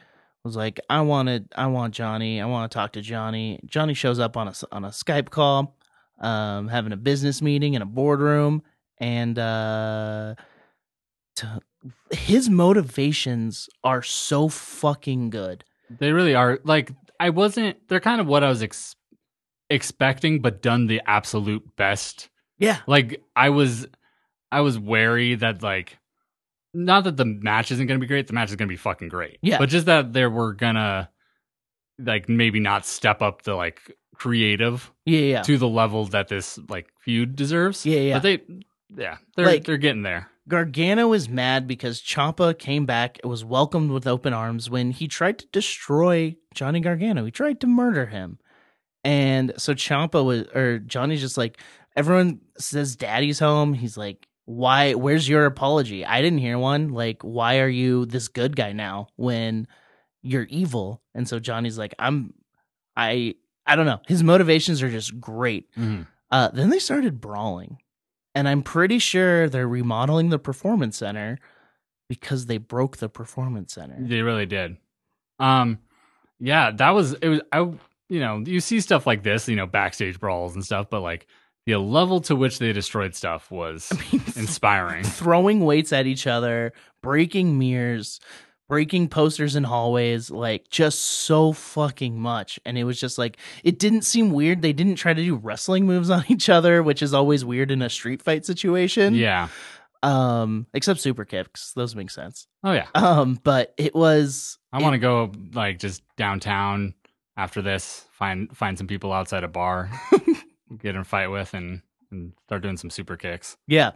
was 0.45 0.55
like, 0.55 0.79
I 0.89 1.01
wanted 1.01 1.51
I 1.53 1.67
want 1.67 1.93
Johnny, 1.93 2.39
I 2.39 2.45
want 2.45 2.71
to 2.71 2.73
talk 2.73 2.93
to 2.93 3.01
Johnny. 3.01 3.59
Johnny 3.65 3.93
shows 3.93 4.19
up 4.19 4.37
on 4.37 4.47
a 4.47 4.53
on 4.71 4.85
a 4.85 4.89
Skype 4.89 5.29
call, 5.29 5.75
um, 6.21 6.69
having 6.69 6.93
a 6.93 6.97
business 6.97 7.41
meeting 7.41 7.73
in 7.73 7.81
a 7.81 7.85
boardroom, 7.85 8.63
and 8.99 9.37
uh 9.37 10.35
to, 11.35 11.59
his 12.11 12.49
motivations 12.49 13.67
are 13.83 14.01
so 14.01 14.47
fucking 14.47 15.29
good. 15.29 15.65
They 15.89 16.11
really 16.11 16.35
are. 16.35 16.59
Like 16.63 16.91
I 17.19 17.29
wasn't. 17.29 17.87
They're 17.87 17.99
kind 17.99 18.21
of 18.21 18.27
what 18.27 18.43
I 18.43 18.49
was 18.49 18.61
ex- 18.63 18.95
expecting, 19.69 20.41
but 20.41 20.61
done 20.61 20.87
the 20.87 21.01
absolute 21.05 21.75
best. 21.75 22.29
Yeah. 22.59 22.77
Like 22.87 23.21
I 23.35 23.49
was, 23.49 23.87
I 24.51 24.61
was 24.61 24.77
wary 24.79 25.35
that 25.35 25.61
like, 25.63 25.97
not 26.73 27.05
that 27.05 27.17
the 27.17 27.25
match 27.25 27.71
isn't 27.71 27.87
going 27.87 27.99
to 27.99 28.03
be 28.03 28.07
great. 28.07 28.27
The 28.27 28.33
match 28.33 28.49
is 28.49 28.55
going 28.55 28.67
to 28.67 28.71
be 28.73 28.77
fucking 28.77 29.09
great. 29.09 29.37
Yeah. 29.41 29.57
But 29.57 29.69
just 29.69 29.85
that 29.87 30.13
they 30.13 30.25
were 30.25 30.53
gonna, 30.53 31.09
like, 31.97 32.27
maybe 32.27 32.59
not 32.59 32.85
step 32.85 33.21
up 33.21 33.43
the 33.43 33.55
like 33.55 33.79
creative 34.15 34.91
Yeah, 35.05 35.19
yeah. 35.19 35.41
to 35.43 35.57
the 35.57 35.67
level 35.67 36.05
that 36.07 36.27
this 36.27 36.59
like 36.69 36.87
feud 36.99 37.35
deserves. 37.35 37.85
Yeah, 37.85 37.99
yeah. 37.99 38.13
But 38.15 38.23
they, 38.23 38.41
yeah, 38.97 39.17
they're 39.35 39.45
Like- 39.45 39.63
they're 39.65 39.77
getting 39.77 40.03
there. 40.03 40.29
Gargano 40.47 41.13
is 41.13 41.27
mad 41.27 41.67
because 41.67 42.01
Ciampa 42.01 42.57
came 42.57 42.85
back, 42.85 43.19
and 43.23 43.29
was 43.31 43.43
welcomed 43.43 43.91
with 43.91 44.05
open 44.05 44.33
arms 44.33 44.69
when 44.69 44.91
he 44.91 45.07
tried 45.07 45.39
to 45.39 45.47
destroy 45.47 46.35
Johnny 46.53 46.79
Gargano. 46.79 47.25
He 47.25 47.31
tried 47.31 47.59
to 47.61 47.67
murder 47.67 48.05
him. 48.05 48.37
And 49.03 49.53
so 49.57 49.73
Ciampa 49.73 50.23
was, 50.23 50.43
or 50.53 50.79
Johnny's 50.79 51.21
just 51.21 51.37
like, 51.37 51.59
everyone 51.95 52.41
says 52.57 52.95
daddy's 52.95 53.39
home. 53.39 53.73
He's 53.73 53.97
like, 53.97 54.27
why, 54.45 54.93
where's 54.93 55.27
your 55.27 55.45
apology? 55.45 56.05
I 56.05 56.21
didn't 56.21 56.39
hear 56.39 56.57
one. 56.59 56.89
Like, 56.89 57.21
why 57.23 57.59
are 57.59 57.67
you 57.67 58.05
this 58.05 58.27
good 58.27 58.55
guy 58.55 58.73
now 58.73 59.07
when 59.15 59.67
you're 60.21 60.43
evil? 60.49 61.01
And 61.15 61.27
so 61.27 61.39
Johnny's 61.39 61.77
like, 61.79 61.95
I'm, 61.97 62.33
I, 62.95 63.35
I 63.65 63.75
don't 63.75 63.87
know. 63.87 64.01
His 64.07 64.21
motivations 64.23 64.83
are 64.83 64.89
just 64.91 65.19
great. 65.19 65.73
Mhm. 65.75 66.05
Uh, 66.31 66.49
then 66.49 66.69
they 66.69 66.79
started 66.79 67.21
brawling, 67.21 67.77
and 68.35 68.47
I'm 68.47 68.61
pretty 68.61 68.99
sure 68.99 69.49
they're 69.49 69.67
remodeling 69.67 70.29
the 70.29 70.37
performance 70.37 70.97
center 70.97 71.39
because 72.09 72.45
they 72.45 72.57
broke 72.57 72.97
the 72.97 73.09
performance 73.09 73.73
center. 73.73 73.95
They 73.97 74.21
really 74.21 74.45
did. 74.45 74.77
Um, 75.39 75.79
yeah, 76.39 76.71
that 76.71 76.91
was 76.91 77.13
it. 77.13 77.27
Was 77.27 77.41
I? 77.51 77.59
You 78.07 78.19
know, 78.19 78.43
you 78.45 78.59
see 78.59 78.81
stuff 78.81 79.07
like 79.07 79.23
this, 79.23 79.47
you 79.47 79.55
know, 79.55 79.65
backstage 79.65 80.19
brawls 80.19 80.53
and 80.53 80.63
stuff, 80.63 80.87
but 80.91 81.01
like 81.01 81.25
the 81.65 81.77
level 81.77 82.21
to 82.21 82.35
which 82.35 82.59
they 82.59 82.71
destroyed 82.71 83.15
stuff 83.15 83.49
was 83.49 83.91
inspiring. 84.35 85.03
Throwing 85.03 85.61
weights 85.61 85.91
at 85.91 86.05
each 86.05 86.27
other, 86.27 86.73
breaking 87.01 87.57
mirrors, 87.57 88.19
breaking 88.67 89.09
posters 89.09 89.55
in 89.55 89.63
hallways, 89.63 90.31
like 90.31 90.69
just 90.69 90.99
so 90.99 91.53
fucking 91.53 92.19
much. 92.19 92.59
And 92.65 92.77
it 92.77 92.83
was 92.83 92.99
just 92.99 93.17
like 93.17 93.37
it 93.63 93.79
didn't 93.79 94.03
seem 94.03 94.31
weird. 94.31 94.61
They 94.61 94.73
didn't 94.73 94.95
try 94.95 95.13
to 95.13 95.23
do 95.23 95.35
wrestling 95.35 95.85
moves 95.85 96.09
on 96.11 96.25
each 96.27 96.49
other, 96.49 96.81
which 96.83 97.01
is 97.01 97.13
always 97.13 97.45
weird 97.45 97.71
in 97.71 97.81
a 97.81 97.89
street 97.89 98.21
fight 98.21 98.45
situation. 98.45 99.15
Yeah. 99.15 99.49
Um, 100.03 100.67
except 100.73 100.99
super 100.99 101.25
kicks. 101.25 101.73
Those 101.73 101.95
make 101.95 102.11
sense. 102.11 102.47
Oh 102.63 102.73
yeah. 102.73 102.87
Um, 102.93 103.39
but 103.43 103.73
it 103.77 103.95
was 103.95 104.57
I 104.71 104.81
want 104.81 104.93
to 104.93 104.99
go 104.99 105.31
like 105.53 105.79
just 105.79 106.03
downtown 106.15 106.93
after 107.37 107.61
this. 107.61 108.05
Find 108.11 108.55
find 108.55 108.77
some 108.77 108.87
people 108.87 109.11
outside 109.11 109.43
a 109.43 109.47
bar, 109.47 109.89
get 110.77 110.95
in 110.95 111.01
a 111.01 111.03
fight 111.03 111.27
with, 111.27 111.53
and 111.53 111.81
and 112.11 112.33
start 112.45 112.61
doing 112.63 112.77
some 112.77 112.89
super 112.89 113.15
kicks. 113.17 113.57
Yeah. 113.67 113.91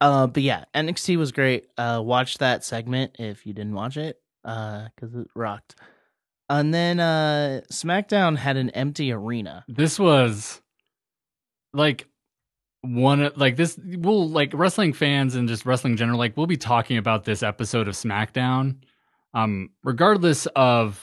Uh, 0.00 0.26
but 0.26 0.42
yeah, 0.42 0.64
NXT 0.74 1.16
was 1.16 1.32
great. 1.32 1.66
Uh, 1.78 2.00
watch 2.04 2.38
that 2.38 2.64
segment 2.64 3.16
if 3.18 3.46
you 3.46 3.52
didn't 3.52 3.74
watch 3.74 3.96
it, 3.96 4.20
uh, 4.44 4.88
because 4.94 5.14
it 5.14 5.28
rocked. 5.34 5.76
And 6.48 6.74
then 6.74 7.00
uh, 7.00 7.62
SmackDown 7.72 8.36
had 8.36 8.56
an 8.56 8.70
empty 8.70 9.12
arena. 9.12 9.64
This 9.68 9.98
was 9.98 10.60
like 11.72 12.06
one 12.82 13.22
of- 13.22 13.36
like 13.36 13.56
this 13.56 13.78
we'll 13.82 14.28
like 14.28 14.50
wrestling 14.52 14.92
fans 14.92 15.34
and 15.36 15.48
just 15.48 15.64
wrestling 15.64 15.92
in 15.92 15.96
general 15.96 16.18
like 16.18 16.36
we'll 16.36 16.46
be 16.48 16.56
talking 16.56 16.96
about 16.98 17.24
this 17.24 17.42
episode 17.42 17.86
of 17.86 17.94
SmackDown 17.94 18.78
um 19.34 19.70
regardless 19.84 20.46
of 20.56 21.00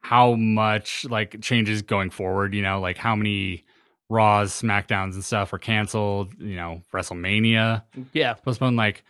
how 0.00 0.34
much 0.34 1.04
like 1.08 1.40
changes 1.40 1.80
going 1.80 2.10
forward, 2.10 2.52
you 2.54 2.60
know, 2.62 2.80
like 2.80 2.98
how 2.98 3.14
many 3.14 3.64
Raws, 4.08 4.52
SmackDowns 4.60 5.14
and 5.14 5.24
stuff 5.24 5.52
are 5.52 5.58
canceled, 5.58 6.34
you 6.38 6.56
know, 6.56 6.82
WrestleMania 6.92 7.82
Yeah. 8.12 8.34
postponed 8.34 8.76
like 8.76 9.04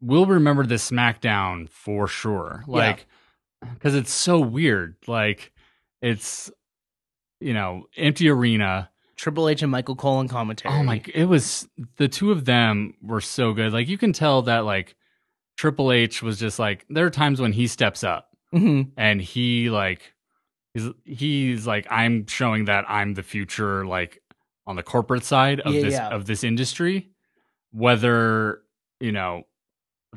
we'll 0.00 0.26
remember 0.26 0.64
this 0.66 0.90
SmackDown 0.90 1.68
for 1.68 2.06
sure. 2.06 2.64
Like 2.66 3.06
cuz 3.80 3.94
it's 3.94 4.12
so 4.12 4.38
weird. 4.40 4.96
Like 5.06 5.52
it's 6.00 6.50
you 7.40 7.52
know, 7.54 7.86
empty 7.96 8.28
arena 8.28 8.88
Triple 9.16 9.48
H 9.48 9.62
and 9.62 9.70
Michael 9.70 9.94
Cole 9.96 10.20
in 10.20 10.28
commentary. 10.28 10.74
Oh 10.74 10.82
my! 10.82 11.00
It 11.14 11.26
was 11.26 11.68
the 11.96 12.08
two 12.08 12.32
of 12.32 12.44
them 12.44 12.94
were 13.02 13.20
so 13.20 13.52
good. 13.52 13.72
Like 13.72 13.86
you 13.88 13.98
can 13.98 14.12
tell 14.12 14.42
that 14.42 14.64
like 14.64 14.96
Triple 15.56 15.92
H 15.92 16.22
was 16.22 16.38
just 16.40 16.58
like 16.58 16.84
there 16.88 17.04
are 17.06 17.10
times 17.10 17.40
when 17.40 17.52
he 17.52 17.66
steps 17.68 18.02
up 18.02 18.30
Mhm. 18.52 18.90
and 18.96 19.20
he 19.20 19.70
like 19.70 20.12
he's 20.74 20.88
he's 21.04 21.66
like 21.66 21.86
I'm 21.90 22.26
showing 22.26 22.66
that 22.66 22.84
I'm 22.88 23.14
the 23.14 23.22
future 23.22 23.84
like 23.86 24.20
on 24.66 24.76
the 24.76 24.82
corporate 24.82 25.24
side 25.24 25.60
of 25.60 25.74
Yeah, 25.74 25.80
this 25.82 25.92
yeah. 25.94 26.08
of 26.08 26.26
this 26.26 26.44
industry, 26.44 27.10
whether 27.72 28.62
you 29.00 29.12
know 29.12 29.44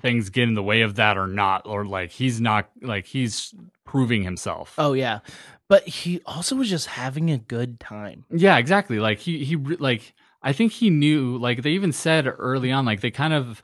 things 0.01 0.29
get 0.29 0.43
in 0.47 0.53
the 0.55 0.63
way 0.63 0.81
of 0.81 0.95
that 0.95 1.17
or 1.17 1.27
not, 1.27 1.65
or 1.65 1.85
like 1.85 2.11
he's 2.11 2.41
not 2.41 2.69
like 2.81 3.05
he's 3.05 3.53
proving 3.85 4.23
himself. 4.23 4.75
Oh 4.77 4.93
yeah, 4.93 5.19
but 5.67 5.87
he 5.87 6.21
also 6.25 6.55
was 6.55 6.69
just 6.69 6.87
having 6.87 7.31
a 7.31 7.37
good 7.37 7.79
time. 7.79 8.25
Yeah, 8.29 8.57
exactly. 8.57 8.99
Like 8.99 9.19
he 9.19 9.43
he 9.45 9.55
like 9.55 10.13
I 10.41 10.53
think 10.53 10.73
he 10.73 10.89
knew 10.89 11.37
like 11.37 11.63
they 11.63 11.71
even 11.71 11.91
said 11.91 12.27
early 12.27 12.71
on 12.71 12.85
like 12.85 13.01
they 13.01 13.11
kind 13.11 13.33
of 13.33 13.63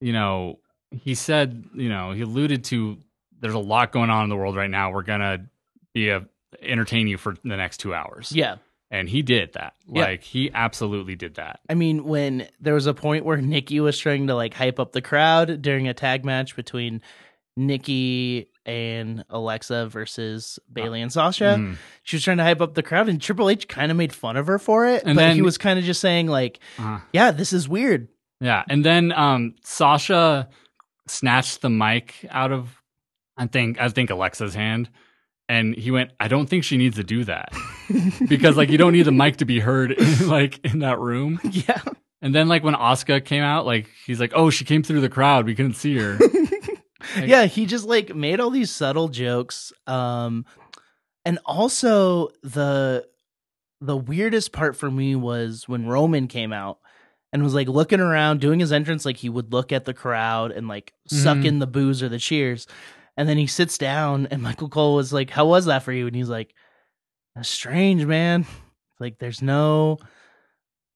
you 0.00 0.12
know, 0.12 0.58
he 0.90 1.14
said, 1.14 1.64
you 1.74 1.88
know, 1.88 2.12
he 2.12 2.22
alluded 2.22 2.64
to 2.64 2.98
there's 3.40 3.54
a 3.54 3.58
lot 3.58 3.92
going 3.92 4.10
on 4.10 4.24
in 4.24 4.28
the 4.28 4.36
world 4.36 4.56
right 4.56 4.68
now. 4.70 4.90
We're 4.90 5.02
going 5.02 5.20
be 5.94 6.18
entertain 6.60 7.06
you 7.08 7.16
for 7.18 7.34
the 7.44 7.56
next 7.56 7.78
two 7.78 7.94
hours. 7.94 8.30
Yeah. 8.32 8.56
and 8.90 9.08
he 9.08 9.22
did 9.22 9.52
that. 9.54 9.74
Yeah. 9.86 10.02
Like 10.04 10.22
he 10.22 10.50
absolutely 10.54 11.16
did 11.16 11.34
that. 11.34 11.60
I 11.68 11.74
mean, 11.74 12.04
when 12.04 12.46
there 12.60 12.74
was 12.74 12.86
a 12.86 12.94
point 12.94 13.24
where 13.24 13.36
Nikki 13.40 13.80
was 13.80 13.98
trying 13.98 14.26
to 14.28 14.34
like 14.34 14.54
hype 14.54 14.78
up 14.78 14.92
the 14.92 15.02
crowd 15.02 15.62
during 15.62 15.88
a 15.88 15.94
tag 15.94 16.24
match 16.24 16.54
between 16.54 17.00
Nikki 17.56 18.50
and 18.66 19.24
Alexa 19.30 19.86
versus 19.88 20.58
Bayley 20.72 21.00
and 21.02 21.12
Sasha, 21.12 21.56
Mhm. 21.58 21.76
she 22.02 22.16
was 22.16 22.24
trying 22.24 22.38
to 22.38 22.42
hype 22.44 22.60
up 22.60 22.74
the 22.74 22.82
crowd, 22.82 23.08
and 23.08 23.20
Triple 23.20 23.48
H 23.50 23.68
kind 23.68 23.90
of 23.90 23.96
made 23.96 24.12
fun 24.12 24.36
of 24.36 24.46
her 24.46 24.58
for 24.58 24.86
it. 24.86 25.02
And 25.04 25.16
but 25.16 25.34
he 25.34 25.42
was 25.42 25.58
kind 25.58 25.78
of 25.78 25.84
just 25.84 26.00
saying 26.00 26.26
like, 26.26 26.58
Uh-huh. 26.78 26.98
"Yeah, 27.12 27.30
this 27.30 27.52
is 27.52 27.68
weird." 27.68 28.08
Yeah, 28.40 28.64
and 28.68 28.84
then 28.84 29.12
um, 29.12 29.54
Sasha 29.64 30.48
snatched 31.06 31.60
the 31.62 31.70
mic 31.70 32.14
out 32.30 32.52
of 32.52 32.80
I 33.36 33.46
think 33.46 33.80
I 33.80 33.88
think 33.88 34.10
Alexa's 34.10 34.54
hand, 34.54 34.88
and 35.48 35.74
he 35.74 35.90
went, 35.90 36.10
"I 36.20 36.28
don't 36.28 36.48
think 36.48 36.64
she 36.64 36.76
needs 36.76 36.96
to 36.96 37.04
do 37.04 37.24
that 37.24 37.52
because 38.28 38.56
like 38.56 38.70
you 38.70 38.78
don't 38.78 38.92
need 38.92 39.02
the 39.04 39.12
mic 39.12 39.36
to 39.38 39.44
be 39.44 39.60
heard 39.60 39.92
in, 39.92 40.28
like 40.28 40.64
in 40.64 40.80
that 40.80 40.98
room." 40.98 41.40
yeah, 41.50 41.80
And 42.22 42.34
then 42.34 42.48
like 42.48 42.62
when 42.64 42.74
Asuka 42.74 43.24
came 43.24 43.42
out, 43.42 43.66
like 43.66 43.88
he's 44.06 44.20
like, 44.20 44.32
"Oh, 44.34 44.50
she 44.50 44.64
came 44.64 44.82
through 44.82 45.00
the 45.00 45.08
crowd. 45.08 45.46
We 45.46 45.54
couldn't 45.54 45.74
see 45.74 45.96
her." 45.98 46.18
Like- 46.18 47.28
yeah. 47.28 47.44
He 47.44 47.66
just 47.66 47.84
like 47.86 48.14
made 48.14 48.40
all 48.40 48.50
these 48.50 48.70
subtle 48.70 49.08
jokes, 49.08 49.72
um, 49.86 50.46
and 51.24 51.38
also 51.44 52.28
the 52.42 53.06
the 53.80 53.96
weirdest 53.96 54.52
part 54.52 54.76
for 54.76 54.90
me 54.90 55.14
was 55.14 55.68
when 55.68 55.86
Roman 55.86 56.26
came 56.28 56.52
out 56.54 56.78
and 57.34 57.42
was 57.42 57.52
like 57.52 57.68
looking 57.68 58.00
around, 58.00 58.40
doing 58.40 58.60
his 58.60 58.72
entrance, 58.72 59.04
like 59.04 59.18
he 59.18 59.28
would 59.28 59.52
look 59.52 59.72
at 59.72 59.84
the 59.84 59.92
crowd 59.92 60.52
and 60.52 60.68
like 60.68 60.94
suck 61.08 61.38
Mhm. 61.38 61.44
in 61.44 61.58
the 61.58 61.66
boos 61.66 62.02
or 62.02 62.08
the 62.08 62.18
cheers. 62.18 62.66
And 63.16 63.28
then 63.28 63.36
he 63.38 63.46
sits 63.46 63.78
down, 63.78 64.26
and 64.30 64.42
Michael 64.42 64.68
Cole 64.68 64.96
was 64.96 65.12
like, 65.12 65.30
"How 65.30 65.46
was 65.46 65.66
that 65.66 65.82
for 65.84 65.92
you?" 65.92 66.06
And 66.06 66.16
he's 66.16 66.28
like, 66.28 66.54
"That's 67.36 67.48
strange, 67.48 68.04
man. 68.04 68.46
Like, 69.00 69.18
there's 69.18 69.40
no 69.42 69.98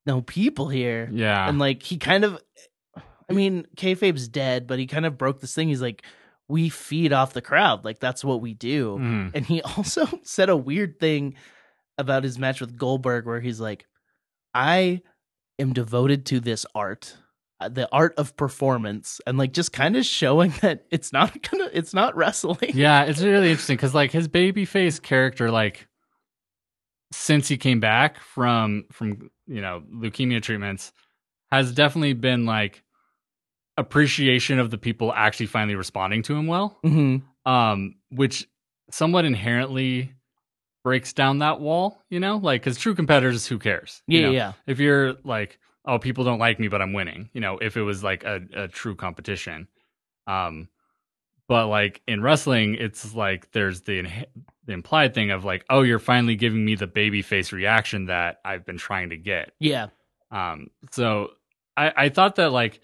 no 0.06 0.20
people 0.22 0.68
here." 0.68 1.08
yeah, 1.12 1.48
And 1.48 1.58
like, 1.58 1.82
he 1.82 1.96
kind 1.96 2.24
of, 2.24 2.40
I 3.30 3.32
mean, 3.32 3.66
kayfabe's 3.76 4.26
dead, 4.28 4.66
but 4.66 4.78
he 4.78 4.86
kind 4.86 5.06
of 5.06 5.16
broke 5.18 5.40
this 5.40 5.54
thing. 5.54 5.68
He's 5.68 5.82
like, 5.82 6.02
"We 6.48 6.68
feed 6.70 7.12
off 7.12 7.34
the 7.34 7.42
crowd. 7.42 7.84
Like, 7.84 8.00
that's 8.00 8.24
what 8.24 8.40
we 8.40 8.52
do." 8.54 8.96
Mhm. 8.98 9.30
And 9.34 9.46
he 9.46 9.62
also 9.76 10.06
said 10.24 10.48
a 10.48 10.56
weird 10.56 10.98
thing 10.98 11.34
about 11.98 12.24
his 12.24 12.38
match 12.38 12.60
with 12.60 12.76
Goldberg 12.76 13.26
where 13.26 13.40
he's 13.40 13.60
like, 13.60 13.84
I 14.54 15.02
am 15.58 15.72
devoted 15.72 16.26
to 16.26 16.40
this 16.40 16.64
art, 16.74 17.16
the 17.60 17.88
art 17.92 18.14
of 18.16 18.36
performance, 18.36 19.20
and 19.26 19.36
like 19.38 19.52
just 19.52 19.72
kind 19.72 19.96
of 19.96 20.04
showing 20.04 20.52
that 20.62 20.84
it's 20.90 21.12
not 21.12 21.42
gonna, 21.50 21.68
it's 21.72 21.92
not 21.94 22.16
wrestling. 22.16 22.70
yeah. 22.74 23.04
It's 23.08 23.20
really 23.22 23.50
interesting 23.50 23.76
because 23.76 23.94
like 23.94 24.12
his 24.12 24.28
baby 24.28 24.64
face 24.64 24.98
character, 25.00 25.50
like 25.50 25.88
since 27.12 27.48
he 27.48 27.56
came 27.56 27.80
back 27.80 28.20
from 28.20 28.84
from 28.92 29.30
you 29.46 29.60
know 29.60 29.82
leukemia 29.92 30.42
treatments, 30.42 30.92
has 31.50 31.72
definitely 31.72 32.12
been 32.12 32.44
like 32.46 32.84
appreciation 33.76 34.58
of 34.58 34.70
the 34.70 34.78
people 34.78 35.12
actually 35.12 35.46
finally 35.46 35.74
responding 35.76 36.22
to 36.24 36.34
him 36.36 36.46
well. 36.46 36.78
hmm 36.82 37.18
um, 37.46 37.94
which 38.10 38.46
somewhat 38.90 39.24
inherently 39.24 40.12
breaks 40.84 41.12
down 41.14 41.38
that 41.38 41.60
wall, 41.60 42.02
you 42.10 42.20
know, 42.20 42.36
like 42.36 42.60
because 42.62 42.76
true 42.76 42.94
competitors, 42.94 43.46
who 43.46 43.58
cares? 43.58 44.02
You 44.06 44.20
Yeah, 44.20 44.26
know, 44.26 44.32
yeah, 44.32 44.52
If 44.66 44.80
you're 44.80 45.14
like, 45.24 45.58
oh, 45.88 45.98
people 45.98 46.22
don't 46.22 46.38
like 46.38 46.60
me, 46.60 46.68
but 46.68 46.82
I'm 46.82 46.92
winning, 46.92 47.30
you 47.32 47.40
know, 47.40 47.58
if 47.58 47.76
it 47.76 47.82
was 47.82 48.04
like 48.04 48.22
a, 48.22 48.40
a 48.54 48.68
true 48.68 48.94
competition, 48.94 49.66
um, 50.26 50.68
but 51.48 51.66
like 51.66 52.02
in 52.06 52.22
wrestling, 52.22 52.74
it's 52.74 53.14
like 53.14 53.50
there's 53.52 53.80
the, 53.80 54.06
the 54.66 54.72
implied 54.72 55.14
thing 55.14 55.30
of 55.30 55.46
like, 55.46 55.64
oh, 55.70 55.80
you're 55.80 55.98
finally 55.98 56.36
giving 56.36 56.62
me 56.62 56.74
the 56.74 56.86
baby 56.86 57.22
face 57.22 57.52
reaction 57.52 58.04
that 58.06 58.38
I've 58.44 58.66
been 58.66 58.76
trying 58.76 59.10
to 59.10 59.16
get. 59.16 59.52
yeah, 59.58 59.86
Um, 60.30 60.68
so 60.90 61.30
I, 61.74 61.92
I 61.96 62.08
thought 62.10 62.36
that 62.36 62.52
like 62.52 62.80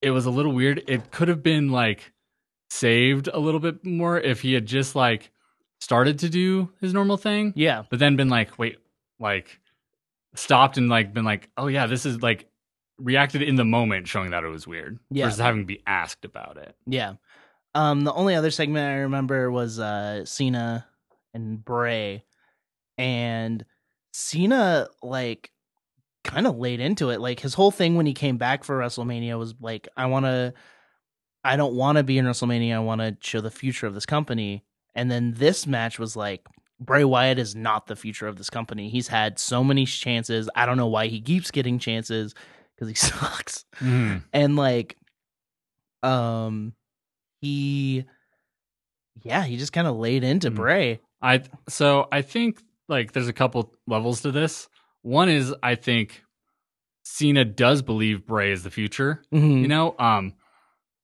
it 0.00 0.10
was 0.10 0.24
a 0.24 0.30
little 0.30 0.52
weird. 0.52 0.82
It 0.88 1.10
could 1.10 1.28
have 1.28 1.42
been 1.42 1.70
like 1.70 2.12
saved 2.70 3.28
a 3.28 3.38
little 3.38 3.60
bit 3.60 3.84
more 3.84 4.18
if 4.18 4.40
he 4.40 4.54
had 4.54 4.64
just 4.64 4.96
like 4.96 5.30
started 5.78 6.20
to 6.20 6.30
do 6.30 6.70
his 6.80 6.94
normal 6.94 7.18
thing, 7.18 7.52
yeah, 7.54 7.82
but 7.90 7.98
then 7.98 8.16
been 8.16 8.30
like, 8.30 8.58
wait, 8.58 8.78
like 9.20 9.60
stopped 10.34 10.78
and 10.78 10.88
like 10.88 11.12
been 11.12 11.24
like, 11.24 11.48
oh 11.56 11.66
yeah, 11.66 11.86
this 11.86 12.06
is 12.06 12.22
like 12.22 12.48
reacted 12.98 13.42
in 13.42 13.56
the 13.56 13.64
moment, 13.64 14.06
showing 14.08 14.30
that 14.30 14.44
it 14.44 14.48
was 14.48 14.66
weird 14.66 14.98
Yeah. 15.10 15.26
versus 15.26 15.40
having 15.40 15.62
to 15.62 15.66
be 15.66 15.82
asked 15.86 16.24
about 16.24 16.56
it. 16.56 16.74
yeah. 16.86 17.14
Um, 17.74 18.04
the 18.04 18.12
only 18.12 18.34
other 18.34 18.50
segment 18.50 18.86
I 18.86 18.96
remember 19.00 19.50
was 19.50 19.78
uh 19.80 20.26
Cena 20.26 20.86
and 21.32 21.64
Bray, 21.64 22.22
and 22.98 23.64
Cena 24.12 24.88
like 25.02 25.50
kind 26.24 26.46
of 26.46 26.58
laid 26.58 26.80
into 26.80 27.08
it. 27.10 27.20
Like 27.20 27.40
his 27.40 27.54
whole 27.54 27.70
thing 27.70 27.96
when 27.96 28.04
he 28.06 28.12
came 28.14 28.36
back 28.36 28.62
for 28.64 28.78
WrestleMania 28.78 29.38
was 29.38 29.54
like, 29.60 29.88
I 29.96 30.06
want 30.06 30.26
to, 30.26 30.52
I 31.42 31.56
don't 31.56 31.74
want 31.74 31.96
to 31.98 32.04
be 32.04 32.18
in 32.18 32.26
WrestleMania. 32.26 32.74
I 32.74 32.78
want 32.80 33.00
to 33.00 33.16
show 33.20 33.40
the 33.40 33.50
future 33.50 33.86
of 33.86 33.94
this 33.94 34.06
company. 34.06 34.64
And 34.94 35.10
then 35.10 35.32
this 35.34 35.66
match 35.66 35.98
was 35.98 36.14
like, 36.14 36.46
Bray 36.84 37.04
Wyatt 37.04 37.38
is 37.38 37.54
not 37.54 37.86
the 37.86 37.96
future 37.96 38.26
of 38.26 38.36
this 38.36 38.50
company. 38.50 38.88
He's 38.88 39.08
had 39.08 39.38
so 39.38 39.62
many 39.62 39.86
chances. 39.86 40.48
I 40.54 40.66
don't 40.66 40.76
know 40.76 40.88
why 40.88 41.06
he 41.06 41.20
keeps 41.20 41.50
getting 41.50 41.78
chances 41.78 42.34
because 42.74 42.88
he 42.88 42.94
sucks. 43.08 43.64
Mhm. 43.80 44.22
And 44.32 44.56
like, 44.56 44.96
um, 46.02 46.74
he, 47.40 48.04
yeah, 49.22 49.44
he 49.44 49.56
just 49.56 49.72
kind 49.72 49.86
of 49.86 49.96
laid 49.96 50.24
into 50.24 50.50
Mhm. 50.50 50.54
Bray. 50.56 51.00
I 51.20 51.42
so 51.68 52.08
I 52.10 52.22
think 52.22 52.60
like 52.88 53.12
there's 53.12 53.28
a 53.28 53.32
couple 53.32 53.72
levels 53.86 54.22
to 54.22 54.32
this. 54.32 54.68
One 55.02 55.28
is 55.28 55.54
I 55.62 55.76
think 55.76 56.22
Cena 57.04 57.44
does 57.44 57.82
believe 57.82 58.26
Bray 58.26 58.50
is 58.52 58.62
the 58.64 58.70
future, 58.70 59.22
Mhm. 59.32 59.60
you 59.62 59.68
know, 59.68 59.94
um, 59.98 60.34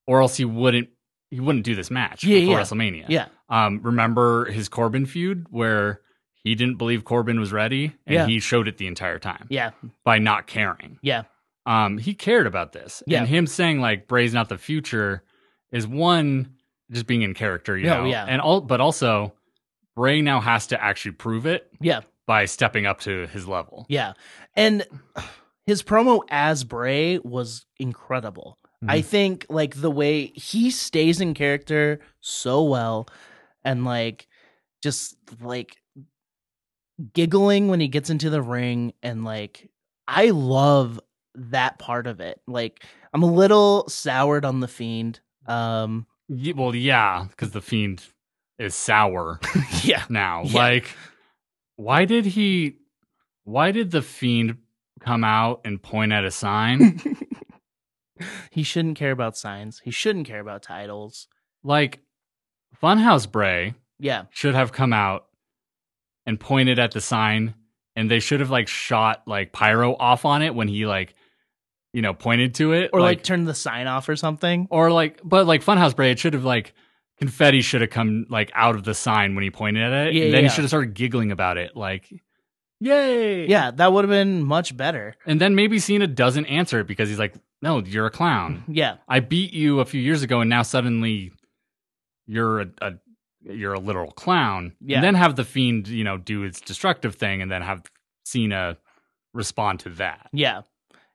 or 0.06 0.20
else 0.20 0.36
he 0.36 0.44
wouldn't 0.44 0.88
he 1.30 1.40
wouldn't 1.40 1.64
do 1.64 1.74
this 1.74 1.90
match 1.90 2.24
Yeah, 2.24 2.40
before 2.40 2.54
yeah. 2.54 2.60
WrestleMania. 2.62 3.04
Yeah. 3.08 3.26
Um, 3.48 3.80
remember 3.82 4.46
his 4.46 4.68
Corbin 4.68 5.06
feud 5.06 5.46
where 5.50 6.00
he 6.34 6.54
didn't 6.54 6.76
believe 6.76 7.04
Corbin 7.04 7.40
was 7.40 7.52
ready, 7.52 7.94
and 8.06 8.14
Yeah. 8.14 8.26
he 8.26 8.40
showed 8.40 8.68
it 8.68 8.78
the 8.78 8.86
entire 8.86 9.18
time 9.18 9.46
Yeah. 9.50 9.70
by 10.04 10.18
not 10.18 10.46
caring. 10.46 10.98
Yeah. 11.02 11.22
Um, 11.66 11.98
he 11.98 12.14
cared 12.14 12.46
about 12.46 12.72
this, 12.72 13.02
Yeah. 13.06 13.20
and 13.20 13.28
him 13.28 13.46
saying 13.46 13.80
like 13.80 14.06
Bray's 14.08 14.32
not 14.34 14.48
the 14.48 14.58
future 14.58 15.22
is 15.72 15.86
one 15.86 16.54
just 16.90 17.06
being 17.06 17.22
in 17.22 17.34
character, 17.34 17.76
you 17.76 17.86
Yeah, 17.86 17.96
know, 17.98 18.04
yeah. 18.06 18.24
and 18.26 18.40
all, 18.40 18.60
but 18.62 18.80
also 18.80 19.34
Bray 19.94 20.22
now 20.22 20.40
has 20.40 20.66
to 20.68 20.82
actually 20.82 21.12
prove 21.12 21.44
it 21.46 21.68
Yeah. 21.80 22.00
by 22.26 22.44
stepping 22.46 22.86
up 22.86 23.00
to 23.00 23.26
his 23.26 23.46
level. 23.48 23.84
Yeah. 23.88 24.12
And 24.54 24.84
his 25.66 25.82
promo 25.82 26.22
as 26.30 26.64
Bray 26.64 27.18
was 27.18 27.66
incredible. 27.78 28.58
I 28.86 29.00
think 29.02 29.44
like 29.50 29.74
the 29.80 29.90
way 29.90 30.26
he 30.36 30.70
stays 30.70 31.20
in 31.20 31.34
character 31.34 31.98
so 32.20 32.62
well 32.62 33.08
and 33.68 33.84
like 33.84 34.26
just 34.82 35.16
like 35.42 35.76
giggling 37.12 37.68
when 37.68 37.80
he 37.80 37.88
gets 37.88 38.08
into 38.08 38.30
the 38.30 38.40
ring 38.40 38.94
and 39.02 39.24
like 39.24 39.68
I 40.08 40.30
love 40.30 40.98
that 41.34 41.78
part 41.78 42.06
of 42.06 42.20
it. 42.20 42.40
Like 42.46 42.82
I'm 43.12 43.22
a 43.22 43.30
little 43.30 43.86
soured 43.88 44.46
on 44.46 44.60
the 44.60 44.68
fiend. 44.68 45.20
Um 45.46 46.06
well, 46.28 46.74
yeah, 46.74 47.26
because 47.28 47.50
the 47.50 47.60
fiend 47.60 48.04
is 48.58 48.74
sour 48.74 49.38
yeah. 49.82 50.04
now. 50.08 50.42
Yeah. 50.44 50.58
Like, 50.58 50.96
why 51.76 52.04
did 52.04 52.26
he? 52.26 52.76
Why 53.44 53.70
did 53.70 53.90
the 53.90 54.02
fiend 54.02 54.58
come 55.00 55.24
out 55.24 55.62
and 55.64 55.82
point 55.82 56.12
at 56.12 56.24
a 56.24 56.30
sign? 56.30 57.00
he 58.50 58.62
shouldn't 58.62 58.98
care 58.98 59.12
about 59.12 59.38
signs. 59.38 59.80
He 59.84 59.90
shouldn't 59.90 60.26
care 60.26 60.40
about 60.40 60.62
titles. 60.62 61.28
like, 61.62 62.00
Funhouse 62.82 63.30
Bray 63.30 63.74
Yeah. 63.98 64.24
should 64.30 64.54
have 64.54 64.72
come 64.72 64.92
out 64.92 65.26
and 66.26 66.38
pointed 66.38 66.78
at 66.78 66.92
the 66.92 67.00
sign, 67.00 67.54
and 67.96 68.10
they 68.10 68.20
should 68.20 68.40
have 68.40 68.50
like 68.50 68.68
shot 68.68 69.22
like 69.26 69.52
pyro 69.52 69.94
off 69.96 70.24
on 70.24 70.42
it 70.42 70.54
when 70.54 70.68
he 70.68 70.86
like, 70.86 71.14
you 71.92 72.02
know, 72.02 72.12
pointed 72.14 72.54
to 72.56 72.72
it, 72.72 72.90
Or 72.92 73.00
like, 73.00 73.22
turn 73.22 73.44
the 73.44 73.54
sign 73.54 73.86
off 73.86 74.08
or 74.08 74.16
something. 74.16 74.68
or 74.70 74.90
like, 74.92 75.20
but 75.24 75.46
like 75.46 75.64
Funhouse 75.64 75.96
Bray, 75.96 76.10
it 76.10 76.18
should 76.18 76.34
have 76.34 76.44
like 76.44 76.74
confetti 77.18 77.62
should 77.62 77.80
have 77.80 77.90
come 77.90 78.26
like 78.28 78.52
out 78.54 78.74
of 78.76 78.84
the 78.84 78.94
sign 78.94 79.34
when 79.34 79.42
he 79.42 79.50
pointed 79.50 79.82
at 79.82 80.08
it, 80.08 80.14
Yeah, 80.14 80.24
and 80.26 80.34
then 80.34 80.44
yeah. 80.44 80.48
he 80.50 80.54
should 80.54 80.62
have 80.64 80.70
started 80.70 80.94
giggling 80.94 81.32
about 81.32 81.56
it, 81.56 81.74
like, 81.76 82.08
yay, 82.80 83.48
Yeah, 83.48 83.70
that 83.72 83.92
would 83.92 84.04
have 84.04 84.10
been 84.10 84.42
much 84.44 84.76
better. 84.76 85.14
And 85.26 85.40
then 85.40 85.54
maybe 85.54 85.78
Cena 85.80 86.06
doesn't 86.06 86.46
answer 86.46 86.80
it 86.80 86.86
because 86.86 87.08
he's 87.08 87.18
like, 87.18 87.34
"No, 87.62 87.80
you're 87.80 88.06
a 88.06 88.10
clown. 88.10 88.62
Yeah. 88.68 88.96
I 89.08 89.18
beat 89.20 89.52
you 89.52 89.80
a 89.80 89.84
few 89.84 90.00
years 90.00 90.22
ago, 90.22 90.40
and 90.40 90.48
now 90.50 90.62
suddenly 90.62 91.32
you're 92.28 92.60
a, 92.60 92.68
a 92.80 92.92
you're 93.42 93.74
a 93.74 93.80
literal 93.80 94.12
clown." 94.12 94.74
Yeah. 94.80 94.98
And 94.98 95.04
then 95.04 95.14
have 95.16 95.34
the 95.34 95.44
fiend, 95.44 95.88
you 95.88 96.04
know, 96.04 96.16
do 96.16 96.44
its 96.44 96.60
destructive 96.60 97.16
thing, 97.16 97.42
and 97.42 97.50
then 97.50 97.62
have 97.62 97.82
Cena 98.24 98.76
respond 99.34 99.80
to 99.80 99.90
that. 99.90 100.28
Yeah. 100.32 100.62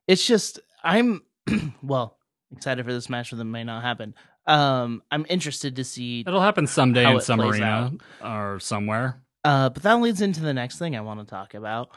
It's 0.07 0.25
just 0.25 0.59
I'm 0.83 1.21
well, 1.81 2.17
excited 2.51 2.83
for 2.85 2.91
this 2.91 3.09
match 3.09 3.31
that 3.31 3.43
may 3.43 3.63
not 3.63 3.83
happen. 3.83 4.15
Um 4.45 5.01
I'm 5.09 5.25
interested 5.29 5.77
to 5.77 5.85
see 5.85 6.25
It'll 6.27 6.41
happen 6.41 6.67
someday 6.67 7.09
in 7.09 7.21
some 7.21 7.39
arena 7.39 7.93
or 8.21 8.59
somewhere. 8.59 9.23
Uh, 9.43 9.69
but 9.69 9.83
that 9.83 9.99
leads 9.99 10.21
into 10.21 10.41
the 10.41 10.53
next 10.53 10.79
thing 10.79 10.95
I 10.95 11.01
want 11.01 11.19
to 11.19 11.25
talk 11.25 11.53
about. 11.53 11.89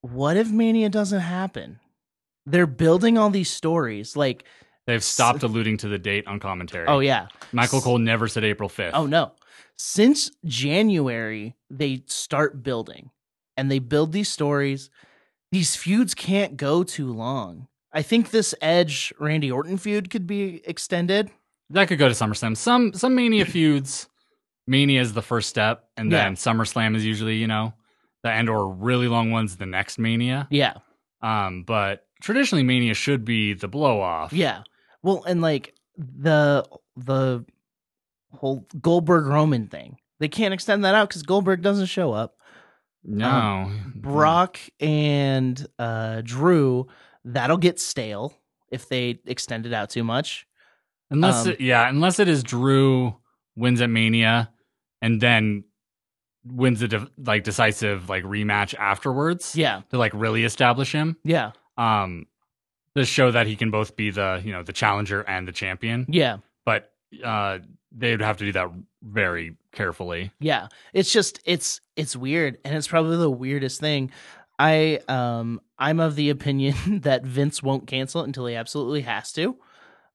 What 0.00 0.36
if 0.36 0.50
Mania 0.50 0.88
doesn't 0.88 1.20
happen? 1.20 1.80
They're 2.46 2.66
building 2.66 3.18
all 3.18 3.30
these 3.30 3.50
stories. 3.50 4.16
Like, 4.16 4.44
They've 4.86 5.02
stopped 5.04 5.42
alluding 5.42 5.76
to 5.78 5.88
the 5.88 5.98
date 5.98 6.26
on 6.26 6.40
commentary. 6.40 6.86
oh 6.88 6.98
yeah, 7.00 7.28
Michael 7.52 7.80
Cole 7.80 7.98
never 7.98 8.26
said 8.28 8.44
April 8.44 8.68
5th. 8.68 8.90
Oh 8.94 9.06
no. 9.06 9.32
Since 9.76 10.30
January, 10.44 11.54
they 11.70 12.02
start 12.06 12.62
building 12.62 13.10
and 13.56 13.70
they 13.70 13.78
build 13.78 14.12
these 14.12 14.28
stories. 14.28 14.90
These 15.50 15.76
feuds 15.76 16.14
can't 16.14 16.56
go 16.56 16.82
too 16.82 17.12
long. 17.12 17.68
I 17.92 18.02
think 18.02 18.30
this 18.30 18.54
Edge 18.62 19.12
Randy 19.18 19.50
Orton 19.52 19.76
feud 19.78 20.08
could 20.10 20.26
be 20.26 20.62
extended. 20.66 21.30
That 21.70 21.88
could 21.88 21.98
go 21.98 22.08
to 22.08 22.14
SummerSlam. 22.14 22.56
Some 22.56 22.92
some 22.94 23.14
Mania 23.14 23.44
feuds, 23.56 24.08
Mania 24.66 25.00
is 25.00 25.12
the 25.14 25.22
first 25.22 25.48
step, 25.48 25.84
and 25.96 26.10
then 26.12 26.32
Yeah. 26.32 26.36
SummerSlam 26.36 26.96
is 26.96 27.04
usually 27.04 27.36
you 27.36 27.46
know 27.46 27.74
the 28.22 28.32
end 28.32 28.48
or 28.48 28.68
really 28.68 29.08
long 29.08 29.30
ones 29.30 29.56
the 29.56 29.66
next 29.66 29.98
Mania. 29.98 30.46
Yeah. 30.50 30.74
Um, 31.22 31.64
but 31.64 32.06
traditionally 32.20 32.62
Mania 32.64 32.94
should 32.94 33.24
be 33.24 33.52
the 33.54 33.68
blow 33.68 34.00
off. 34.00 34.32
Yeah. 34.32 34.62
Well, 35.02 35.24
and 35.26 35.40
like 35.40 35.74
the 35.96 36.64
the 36.96 37.44
whole 38.32 38.66
Goldberg 38.80 39.26
Roman 39.26 39.68
thing. 39.68 39.98
They 40.20 40.28
can't 40.28 40.54
extend 40.54 40.84
that 40.84 40.94
out 40.94 41.08
because 41.08 41.22
Goldberg 41.22 41.62
doesn't 41.62 41.86
show 41.86 42.12
up. 42.12 42.36
No, 43.04 43.70
Brock 43.94 44.58
and 44.80 45.66
uh 45.78 46.22
Drew, 46.24 46.86
that'll 47.24 47.56
get 47.56 47.80
stale 47.80 48.32
if 48.70 48.88
they 48.88 49.18
extend 49.26 49.66
it 49.66 49.72
out 49.72 49.90
too 49.90 50.04
much. 50.04 50.46
unless 51.10 51.44
um, 51.46 51.52
it, 51.52 51.60
yeah, 51.60 51.88
unless 51.88 52.18
it 52.18 52.28
is 52.28 52.42
Drew 52.42 53.16
wins 53.56 53.80
at 53.80 53.90
Mania 53.90 54.50
and 55.02 55.20
then 55.20 55.64
wins 56.44 56.80
the 56.80 56.88
de- 56.88 57.08
like 57.18 57.44
decisive 57.44 58.08
like 58.08 58.24
rematch 58.24 58.74
afterwards. 58.78 59.54
Yeah. 59.56 59.82
to 59.90 59.98
like 59.98 60.12
really 60.14 60.44
establish 60.44 60.92
him. 60.92 61.16
Yeah. 61.24 61.52
Um, 61.76 62.26
to 62.96 63.04
show 63.04 63.30
that 63.30 63.46
he 63.46 63.56
can 63.56 63.70
both 63.70 63.96
be 63.96 64.10
the 64.10 64.40
you 64.44 64.52
know 64.52 64.62
the 64.62 64.72
challenger 64.72 65.22
and 65.22 65.46
the 65.48 65.52
champion. 65.52 66.06
Yeah. 66.08 66.38
but 66.64 66.92
uh 67.24 67.58
they'd 67.94 68.22
have 68.22 68.38
to 68.38 68.44
do 68.46 68.52
that 68.52 68.70
very 69.02 69.56
carefully 69.72 70.30
Yeah. 70.40 70.68
It's 70.94 71.12
just 71.12 71.40
it's 71.44 71.80
it's 71.96 72.16
weird 72.16 72.58
and 72.64 72.74
it's 72.74 72.88
probably 72.88 73.16
the 73.16 73.30
weirdest 73.30 73.80
thing. 73.80 74.10
I 74.58 75.00
um 75.08 75.60
I'm 75.78 76.00
of 76.00 76.14
the 76.16 76.30
opinion 76.30 76.74
that 77.02 77.24
Vince 77.24 77.62
won't 77.62 77.86
cancel 77.86 78.22
it 78.22 78.26
until 78.26 78.46
he 78.46 78.54
absolutely 78.54 79.02
has 79.02 79.32
to. 79.34 79.56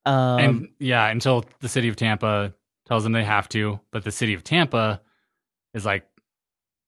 Um 0.06 0.40
and 0.40 0.68
yeah 0.80 1.08
until 1.08 1.46
the 1.60 1.70
city 1.70 1.88
of 1.90 1.96
tampa 1.96 2.54
tells 2.88 3.04
them 3.04 3.14
they 3.14 3.24
have 3.24 3.50
to 3.50 3.80
but 3.92 4.04
the 4.04 4.12
city 4.12 4.34
of 4.34 4.44
tampa 4.44 5.02
is 5.74 5.86
like 5.86 6.08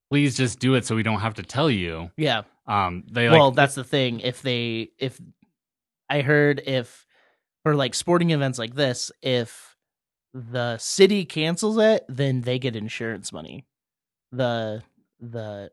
please 0.10 0.36
just 0.38 0.60
do 0.60 0.74
it 0.76 0.86
so 0.86 0.96
we 0.96 1.04
don't 1.04 1.20
have 1.20 1.36
to 1.36 1.44
tell 1.44 1.70
you 1.70 2.10
yeah. 2.18 2.44
um 2.68 3.04
they 3.12 3.30
like 3.30 3.38
well, 3.40 3.52
that's 3.52 3.76
the 3.76 3.84
thing. 3.84 4.22
If 4.22 4.42
they 4.42 4.90
if 4.98 5.20
I 6.10 6.22
heard 6.22 6.62
if 6.66 7.06
for 7.64 7.76
like 7.76 7.94
sporting 7.94 8.32
events 8.32 8.58
like 8.58 8.76
this, 8.76 9.12
if 9.22 9.76
the 10.34 10.78
city 10.78 11.26
cancels 11.26 11.78
it, 11.78 12.06
then 12.08 12.42
they 12.42 12.60
get 12.60 12.76
insurance 12.76 13.32
money. 13.32 13.66
The 14.32 14.84
the 15.20 15.72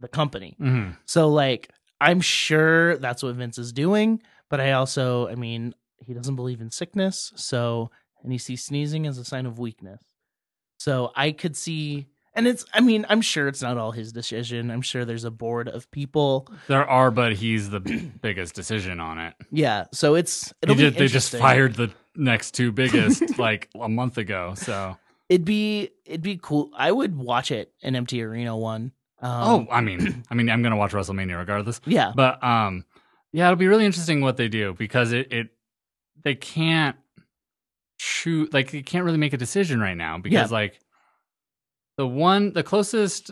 the 0.00 0.08
company. 0.08 0.56
Mhm. 0.60 0.96
So 1.06 1.28
like 1.28 1.70
I'm 2.00 2.20
sure 2.20 2.96
that's 2.98 3.22
what 3.22 3.34
Vince 3.36 3.58
is 3.58 3.72
doing, 3.72 4.20
but 4.50 4.60
I 4.60 4.72
also 4.72 5.28
I 5.28 5.34
mean, 5.36 5.74
he 6.04 6.14
doesn't 6.14 6.36
believe 6.36 6.60
in 6.60 6.70
sickness, 6.70 7.32
so 7.36 7.90
and 8.22 8.32
he 8.32 8.38
sees 8.38 8.64
sneezing 8.64 9.06
as 9.06 9.18
a 9.18 9.24
sign 9.24 9.46
of 9.46 9.58
weakness. 9.58 10.02
So 10.78 11.12
I 11.14 11.30
could 11.32 11.56
see 11.56 12.08
and 12.34 12.46
it's 12.46 12.64
I 12.72 12.80
mean, 12.80 13.04
I'm 13.08 13.20
sure 13.20 13.48
it's 13.48 13.62
not 13.62 13.76
all 13.78 13.92
his 13.92 14.12
decision. 14.12 14.70
I'm 14.70 14.82
sure 14.82 15.04
there's 15.04 15.24
a 15.24 15.30
board 15.30 15.68
of 15.68 15.90
people. 15.90 16.48
there 16.68 16.88
are 16.88 17.10
but 17.10 17.34
he's 17.34 17.70
the 17.70 17.80
biggest 18.22 18.54
decision 18.54 19.00
on 19.00 19.18
it 19.18 19.34
Yeah, 19.50 19.84
so 19.92 20.14
it's 20.14 20.52
it'll 20.62 20.74
be 20.74 20.82
they 20.84 20.90
just 20.90 21.34
interesting. 21.34 21.40
fired 21.40 21.74
the 21.74 21.90
next 22.16 22.52
two 22.52 22.72
biggest 22.82 23.38
like 23.38 23.68
a 23.80 23.88
month 23.88 24.18
ago 24.18 24.54
so 24.56 24.96
It'd 25.28 25.44
be 25.46 25.88
it'd 26.04 26.20
be 26.22 26.38
cool. 26.42 26.70
I 26.76 26.92
would 26.92 27.16
watch 27.16 27.50
it 27.50 27.72
an 27.82 27.96
empty 27.96 28.22
arena 28.22 28.54
one. 28.56 28.92
Um, 29.22 29.44
oh 29.48 29.66
i 29.70 29.80
mean 29.80 30.24
i 30.30 30.34
mean 30.34 30.50
i'm 30.50 30.62
gonna 30.62 30.76
watch 30.76 30.92
wrestlemania 30.92 31.38
regardless 31.38 31.80
yeah, 31.86 32.12
But 32.14 32.42
um 32.44 32.84
yeah, 33.32 33.46
it'll 33.46 33.56
be 33.56 33.66
really 33.68 33.86
interesting 33.86 34.20
what 34.20 34.36
they 34.36 34.48
do 34.48 34.74
because 34.74 35.12
it 35.12 35.32
it 35.32 35.48
they 36.22 36.34
can't 36.34 36.96
shoot 37.98 38.52
like 38.52 38.70
they 38.72 38.82
can't 38.82 39.04
really 39.04 39.18
make 39.18 39.32
a 39.32 39.36
decision 39.36 39.80
right 39.80 39.96
now 39.96 40.18
because 40.18 40.50
Yeah. 40.50 40.56
like 40.56 40.80
the 42.02 42.06
one 42.08 42.52
the 42.52 42.64
closest 42.64 43.30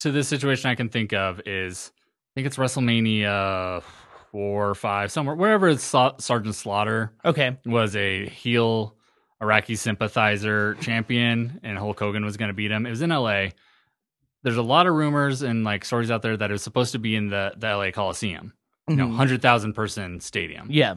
to 0.00 0.10
this 0.10 0.26
situation 0.28 0.70
I 0.70 0.74
can 0.74 0.88
think 0.88 1.12
of 1.12 1.40
is 1.44 1.92
I 1.94 2.30
think 2.40 2.46
it's 2.46 2.56
WrestleMania 2.56 3.82
four 4.32 4.70
or 4.70 4.74
five 4.74 5.12
somewhere 5.12 5.34
wherever 5.36 5.68
it's 5.68 5.82
Sa- 5.84 6.16
Sergeant 6.18 6.54
Slaughter 6.54 7.12
okay, 7.26 7.58
was 7.66 7.94
a 7.94 8.26
heel 8.28 8.94
Iraqi 9.42 9.76
sympathizer 9.76 10.74
champion, 10.80 11.60
and 11.62 11.76
Hulk 11.78 11.98
Hogan 12.00 12.24
was 12.24 12.36
going 12.36 12.48
to 12.48 12.54
beat 12.54 12.70
him. 12.72 12.86
It 12.86 12.90
was 12.90 13.02
in 13.02 13.12
L.A. 13.12 13.52
There's 14.42 14.56
a 14.56 14.62
lot 14.62 14.86
of 14.86 14.94
rumors 14.94 15.42
and 15.42 15.62
like 15.62 15.84
stories 15.84 16.10
out 16.10 16.22
there 16.22 16.36
that 16.36 16.50
it 16.50 16.52
was 16.52 16.62
supposed 16.62 16.92
to 16.92 16.98
be 16.98 17.14
in 17.16 17.28
the 17.28 17.52
the 17.56 17.66
L.A. 17.68 17.92
Coliseum, 17.92 18.52
you 18.88 18.96
know, 18.96 19.08
Mhm. 19.08 19.16
hundred 19.16 19.42
thousand 19.42 19.74
person 19.74 20.20
stadium. 20.20 20.68
yeah, 20.70 20.94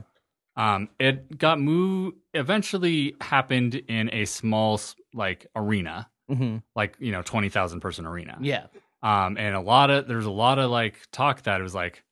Um, 0.56 0.89
it 0.99 1.38
got 1.38 1.60
moved. 1.60 2.18
Eventually, 2.34 3.15
happened 3.22 3.76
in 3.76 4.10
a 4.14 4.26
small 4.26 4.80
like 5.14 5.48
arena, 5.56 6.10
hmm 6.34 6.58
like 6.76 6.95
you 6.99 7.12
know, 7.12 7.22
twenty 7.22 7.49
thousand 7.49 7.80
person 7.82 8.06
arena. 8.06 8.38
yeah, 8.41 8.68
Um, 9.03 9.38
and 9.38 9.56
a 9.56 9.62
lot 9.62 9.90
of 9.90 10.08
there's 10.08 10.26
a 10.26 10.32
lot 10.32 10.60
of 10.60 10.70
like 10.72 10.95
talk 11.12 11.44
that 11.44 11.60
it 11.60 11.64
was 11.64 11.76
like, 11.76 12.03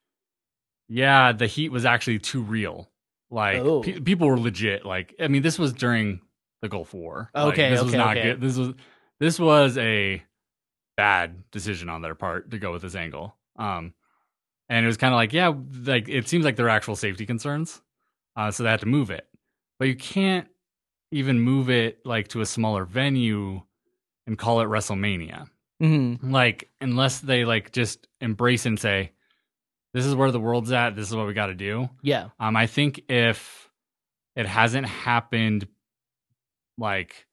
yeah, 0.88 1.32
the 1.32 1.48
heat 1.48 1.72
was 1.72 1.86
actually 1.86 2.20
too 2.20 2.41
real. 2.41 2.90
Like 3.32 3.58
Oh. 3.62 3.82
pe- 3.82 4.00
people 4.00 4.28
were 4.28 4.40
legit. 4.40 4.86
Like 4.86 5.16
I 5.20 5.28
mean, 5.28 5.41
this 5.41 5.60
was 5.60 5.74
during 5.74 6.22
the 6.62 6.70
Gulf 6.70 6.94
War. 6.94 7.30
Like, 7.34 7.54
Okay, 7.54 7.70
this 7.70 7.82
was 7.82 7.90
okay, 7.94 7.98
not 7.98 8.18
okay. 8.18 8.24
good. 8.32 8.41
This 8.41 8.58
was 8.58 8.74
this 9.20 9.40
was 9.40 9.78
a 9.78 10.24
bad 10.98 11.50
decision 11.52 11.90
on 11.90 12.02
their 12.02 12.16
part 12.16 12.52
to 12.52 12.58
go 12.60 12.72
with 12.72 12.82
this 12.82 12.96
angle. 12.96 13.36
Um, 13.58 13.94
and 14.68 14.84
it 14.84 14.88
was 14.88 14.98
kind 14.98 15.14
of 15.14 15.18
like, 15.18 15.34
yeah, 15.34 15.54
like 15.84 16.10
it 16.10 16.28
seems 16.28 16.44
like 16.46 16.56
there 16.56 16.66
are 16.68 16.70
actual 16.70 16.96
safety 16.96 17.26
concerns, 17.26 17.82
uh, 18.36 18.52
so 18.52 18.64
they 18.64 18.70
had 18.70 18.80
to 18.82 18.86
move 18.86 19.10
it. 19.12 19.28
But 19.80 19.88
you 19.88 19.96
can't 19.96 20.48
even 21.12 21.40
move 21.40 21.70
it 21.70 22.06
like 22.06 22.28
to 22.30 22.41
a 22.41 22.46
smaller 22.46 22.86
venue 22.86 23.62
and 24.30 24.38
call 24.38 24.61
it 24.61 24.65
WrestleMania. 24.65 25.47
Hmm 25.81 26.15
like 26.22 26.69
unless 26.80 27.19
they 27.19 27.43
like 27.45 27.72
just 27.72 28.07
embrace 28.22 28.65
and 28.65 28.80
say 28.80 29.11
this 29.93 30.06
is 30.06 30.14
where 30.14 30.31
the 30.31 30.39
world's 30.39 30.72
at. 30.72 30.95
This 30.95 31.10
is 31.10 31.15
what 31.15 31.26
we 31.27 31.34
got 31.34 31.47
to 31.47 31.56
do. 31.56 31.89
Yeah, 32.03 32.30
um 32.39 32.56
i 32.56 32.68
think 32.68 33.01
if 33.10 33.69
it 34.35 34.45
hasn't 34.45 34.85
happened 34.88 35.68
like 36.77 37.26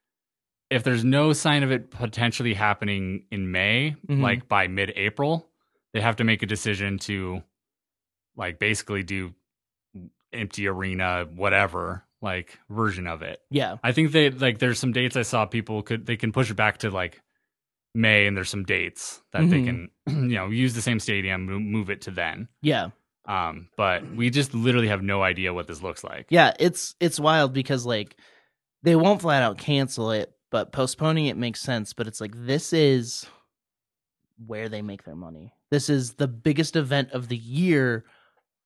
if 0.70 0.82
there's 0.82 1.04
no 1.04 1.32
sign 1.32 1.62
of 1.62 1.70
it 1.70 1.90
potentially 1.90 2.54
happening 2.54 3.24
in 3.30 3.50
may 3.52 3.94
Mhm. 4.08 4.20
like 4.20 4.48
by 4.48 4.66
mid-april 4.68 5.48
they 5.92 6.00
have 6.00 6.16
to 6.16 6.24
make 6.24 6.42
a 6.42 6.46
decision 6.46 6.98
to 7.00 7.42
like 8.36 8.58
basically 8.58 9.02
do 9.02 9.34
empty 10.32 10.66
arena 10.66 11.26
whatever 11.34 12.04
like 12.22 12.58
version 12.70 13.06
of 13.06 13.22
it 13.22 13.40
yeah, 13.50 13.76
I 13.84 13.92
think 13.92 14.12
they 14.12 14.30
like 14.30 14.58
there's 14.58 14.78
some 14.78 14.92
dates 14.92 15.16
I 15.16 15.22
saw 15.22 15.44
people 15.46 15.82
could 15.82 16.06
they 16.06 16.16
can 16.16 16.32
push 16.32 16.50
it 16.50 16.54
back 16.54 16.78
to 16.78 16.90
like 16.90 17.20
May 17.94 18.26
and 18.26 18.36
there's 18.36 18.50
some 18.50 18.64
dates 18.64 19.22
that 19.32 19.48
they 19.48 19.60
Mhm. 19.60 19.64
can 19.66 19.90
you 20.30 20.36
know 20.36 20.48
use 20.48 20.74
the 20.74 20.82
same 20.82 21.00
stadium 21.00 21.46
move 21.46 21.88
it 21.90 22.02
to 22.02 22.10
then. 22.10 22.48
yeah, 22.62 22.90
Um 23.26 23.68
but 23.76 24.06
we 24.14 24.30
just 24.30 24.54
literally 24.54 24.88
have 24.88 25.02
no 25.02 25.22
idea 25.22 25.52
what 25.54 25.66
this 25.66 25.82
looks 25.82 26.02
like. 26.04 26.26
yeah. 26.30 26.52
It's 26.58 26.94
it's 27.00 27.20
wild 27.20 27.52
because 27.52 27.84
like 27.86 28.16
they 28.82 28.96
won't 28.96 29.20
flat 29.22 29.42
out 29.42 29.58
cancel 29.58 30.10
it, 30.12 30.32
but 30.50 30.72
postponing 30.72 31.26
it 31.26 31.36
makes 31.36 31.60
sense. 31.60 31.92
But 31.92 32.06
it's 32.06 32.20
like 32.20 32.32
this 32.34 32.72
is 32.72 33.26
where 34.46 34.68
they 34.68 34.82
make 34.82 35.04
their 35.04 35.16
money. 35.16 35.52
This 35.70 35.88
is 35.88 36.14
the 36.14 36.28
biggest 36.28 36.76
event 36.76 37.10
of 37.12 37.28
the 37.28 37.36
year 37.36 38.04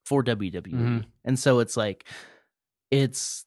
for 0.05 0.23
WWE, 0.25 0.73
Mhm. 0.75 1.05
and 1.25 1.39
so 1.39 1.61
it's 1.61 1.77
like 1.77 2.05
it's 2.91 3.45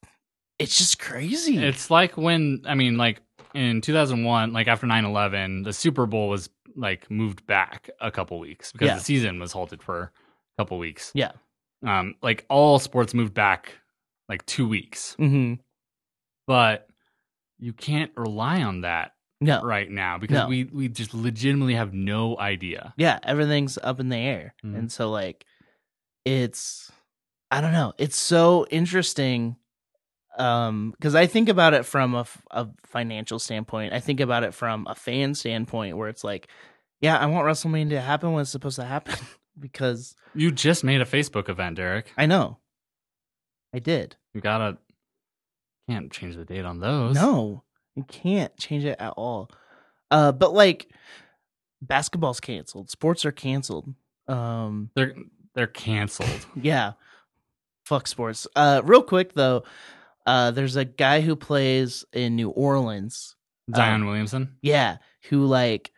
it's 0.60 0.78
just 0.78 1.00
crazy. 1.00 1.58
It's 1.58 1.90
like 1.92 2.16
when 2.18 2.62
I 2.66 2.76
mean 2.76 2.98
like 2.98 3.22
in 3.54 3.82
2001 3.82 4.54
like 4.54 4.68
after 4.68 4.88
9/11 4.88 5.64
the 5.64 5.74
Super 5.74 6.06
Bowl 6.06 6.30
was 6.30 6.50
like 6.76 7.10
moved 7.12 7.46
back 7.46 7.90
a 8.02 8.10
couple 8.12 8.40
weeks 8.40 8.72
because 8.72 8.88
Yeah. 8.88 8.96
the 8.96 9.04
season 9.04 9.40
was 9.40 9.52
halted 9.52 9.84
for 9.84 10.02
a 10.58 10.62
couple 10.62 10.78
weeks. 10.80 11.12
yeah. 11.14 11.32
Um 11.86 12.16
like 12.22 12.46
all 12.50 12.80
sports 12.80 13.14
moved 13.14 13.34
back 13.34 13.74
like 14.30 14.46
2 14.46 14.68
weeks. 14.68 15.14
hmm 15.16 15.56
But 16.48 16.88
you 17.60 17.74
can't 17.74 18.12
rely 18.16 18.64
on 18.64 18.82
that 18.82 19.14
No. 19.42 19.62
right 19.62 19.90
now 19.90 20.18
because 20.18 20.36
No. 20.38 20.48
we 20.48 20.64
we 20.66 20.88
just 20.90 21.14
legitimately 21.14 21.76
have 21.76 21.94
no 21.94 22.38
idea. 22.40 22.94
yeah 22.98 23.20
everything's 23.24 23.78
up 23.84 24.00
in 24.00 24.10
the 24.10 24.18
air 24.18 24.56
Mhm. 24.64 24.78
and 24.78 24.92
so 24.92 25.10
like 25.12 25.46
it's 26.26 26.92
i 27.54 27.62
don't 27.62 27.72
know 27.72 27.94
it's 27.98 28.18
so 28.18 28.66
interesting 28.72 29.56
um 30.38 30.92
because 30.92 31.14
i 31.16 31.26
think 31.28 31.48
about 31.50 31.74
it 31.74 31.86
from 31.86 32.16
a, 32.16 32.22
f- 32.22 32.42
a 32.52 32.68
financial 32.86 33.38
standpoint 33.40 33.94
i 33.94 34.00
think 34.00 34.20
about 34.20 34.44
it 34.44 34.54
from 34.54 34.86
a 34.90 34.96
fan 34.96 35.36
standpoint 35.36 35.96
where 35.96 36.10
it's 36.10 36.24
like 36.24 36.48
yeah 37.02 37.18
i 37.18 37.26
want 37.28 37.46
wrestlemania 37.46 37.90
to 37.92 38.02
happen 38.02 38.32
when 38.34 38.42
it's 38.42 38.50
supposed 38.50 38.78
to 38.78 38.84
happen 38.84 39.16
because 39.60 40.16
You 40.34 40.52
just 40.52 40.84
made 40.84 41.02
a 41.02 41.06
Facebook 41.06 41.48
event, 41.50 41.76
Derek. 41.78 42.12
i 42.18 42.26
know 42.26 42.58
i 43.74 43.80
did 43.80 44.16
You 44.34 44.42
gotta 44.42 44.78
can't 45.90 46.12
change 46.12 46.36
the 46.36 46.46
date 46.46 46.66
on 46.66 46.80
those. 46.80 47.14
no 47.16 47.64
you 47.96 48.04
can't 48.04 48.56
change 48.58 48.86
it 48.86 48.96
at 49.00 49.14
all 49.16 49.52
uh 50.10 50.32
but 50.32 50.54
like 50.54 50.90
basketball's 51.82 52.40
canceled 52.40 52.90
sports 52.90 53.26
are 53.26 53.32
canceled 53.32 53.94
um 54.28 54.90
they're 54.96 55.14
they're 55.54 55.68
canceled. 55.68 56.48
Yeah. 56.56 56.94
Fuck 57.86 58.08
sports. 58.08 58.48
Uh 58.56 58.82
real 58.84 59.04
quick 59.04 59.34
though, 59.34 59.64
uh 60.26 60.52
there's 60.52 60.76
a 60.76 60.86
guy 60.86 61.22
who 61.22 61.36
plays 61.36 62.06
in 62.14 62.36
New 62.36 62.50
Orleans. 62.50 63.36
Zion 63.76 64.06
Williamson. 64.06 64.56
Yeah, 64.62 64.98
who 65.30 65.46
like 65.46 65.92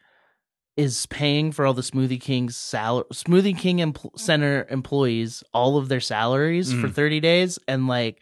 is 0.77 1.05
paying 1.05 1.51
for 1.53 1.65
all 1.65 1.73
the 1.73 1.81
Smoothie 1.81 2.19
King's 2.19 2.57
sal 2.57 3.05
Smoothie 3.05 3.57
King 3.57 3.77
empl- 3.77 4.17
Center 4.19 4.67
employees 4.69 5.43
all 5.53 5.77
of 5.77 5.87
their 5.87 6.01
salaries 6.01 6.71
for 6.73 6.87
Mhm. 6.89 6.93
30 6.93 7.19
days 7.21 7.59
and 7.67 7.87
like 7.87 8.21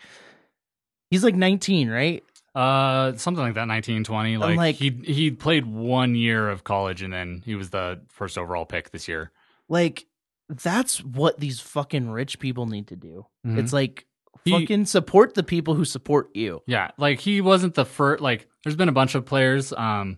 he's 1.10 1.24
like 1.24 1.36
19, 1.36 1.90
right? 1.90 2.24
Uh, 2.56 3.14
something 3.18 3.44
like 3.44 3.56
that. 3.56 3.68
1920. 3.68 4.38
Like, 4.38 4.58
like- 4.58 4.76
he 4.76 4.92
he 5.06 5.32
played 5.32 5.66
one 5.66 6.14
year 6.16 6.50
of 6.50 6.64
college 6.64 7.02
and 7.02 7.12
then 7.12 7.42
he 7.46 7.56
was 7.56 7.72
the 7.72 8.02
first 8.10 8.38
overall 8.38 8.66
pick 8.66 8.92
this 8.92 9.08
year. 9.08 9.32
Like 9.70 10.06
that's 10.50 11.04
what 11.04 11.40
these 11.40 11.60
fucking 11.60 12.10
rich 12.10 12.40
people 12.40 12.66
need 12.66 12.88
to 12.88 12.96
do. 12.96 13.26
Mhm. 13.46 13.58
It's 13.60 13.74
like 13.74 14.06
He- 14.46 14.52
fucking 14.52 14.86
support 14.86 15.36
the 15.36 15.44
people 15.44 15.74
who 15.76 15.86
support 15.86 16.36
you. 16.36 16.62
Yeah, 16.68 16.92
like 16.98 17.20
he 17.20 17.42
wasn't 17.42 17.76
the 17.76 17.86
first. 17.86 18.22
Like, 18.22 18.48
there's 18.64 18.76
been 18.76 18.90
a 18.90 18.94
bunch 18.94 19.16
of 19.16 19.26
players 19.26 19.72
um 19.74 20.18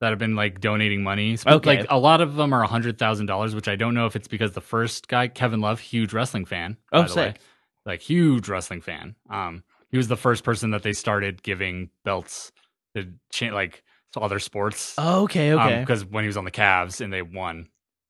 that 0.00 0.10
have 0.10 0.18
been 0.18 0.34
like 0.36 0.60
donating 0.60 1.02
money. 1.02 1.36
Okay. 1.46 1.78
like 1.78 1.86
a 1.90 1.98
lot 1.98 2.20
of 2.20 2.34
them 2.36 2.52
are 2.52 2.62
a 2.62 2.66
hundred 2.66 2.98
thousand 2.98 3.26
dollars, 3.26 3.54
which 3.54 3.66
I 3.68 3.76
don't 3.76 3.94
know 3.94 4.06
if 4.06 4.14
it's 4.16 4.28
because 4.28 4.52
the 4.52 4.60
first 4.60 5.08
guy, 5.08 5.28
Kevin 5.28 5.60
Love, 5.60 5.80
huge 5.80 6.12
wrestling 6.12 6.44
fan. 6.44 6.76
Oh, 6.92 7.02
by 7.02 7.08
the 7.08 7.14
way. 7.14 7.34
like 7.86 8.00
huge 8.02 8.48
wrestling 8.48 8.80
fan. 8.82 9.14
Um, 9.30 9.62
he 9.90 9.96
was 9.96 10.08
the 10.08 10.16
first 10.16 10.44
person 10.44 10.70
that 10.72 10.82
they 10.82 10.92
started 10.92 11.42
giving 11.42 11.90
belts 12.04 12.52
to 12.94 13.12
cha- 13.32 13.54
like 13.54 13.84
to 14.12 14.20
other 14.20 14.38
sports. 14.38 14.94
Oh, 14.98 15.22
okay, 15.24 15.52
okay. 15.54 15.80
because 15.80 16.04
when 16.04 16.24
he 16.24 16.28
was 16.28 16.36
on 16.36 16.44
the 16.44 16.50
Cavs 16.50 17.00
and 17.00 17.12
they 17.12 17.22
won 17.22 17.68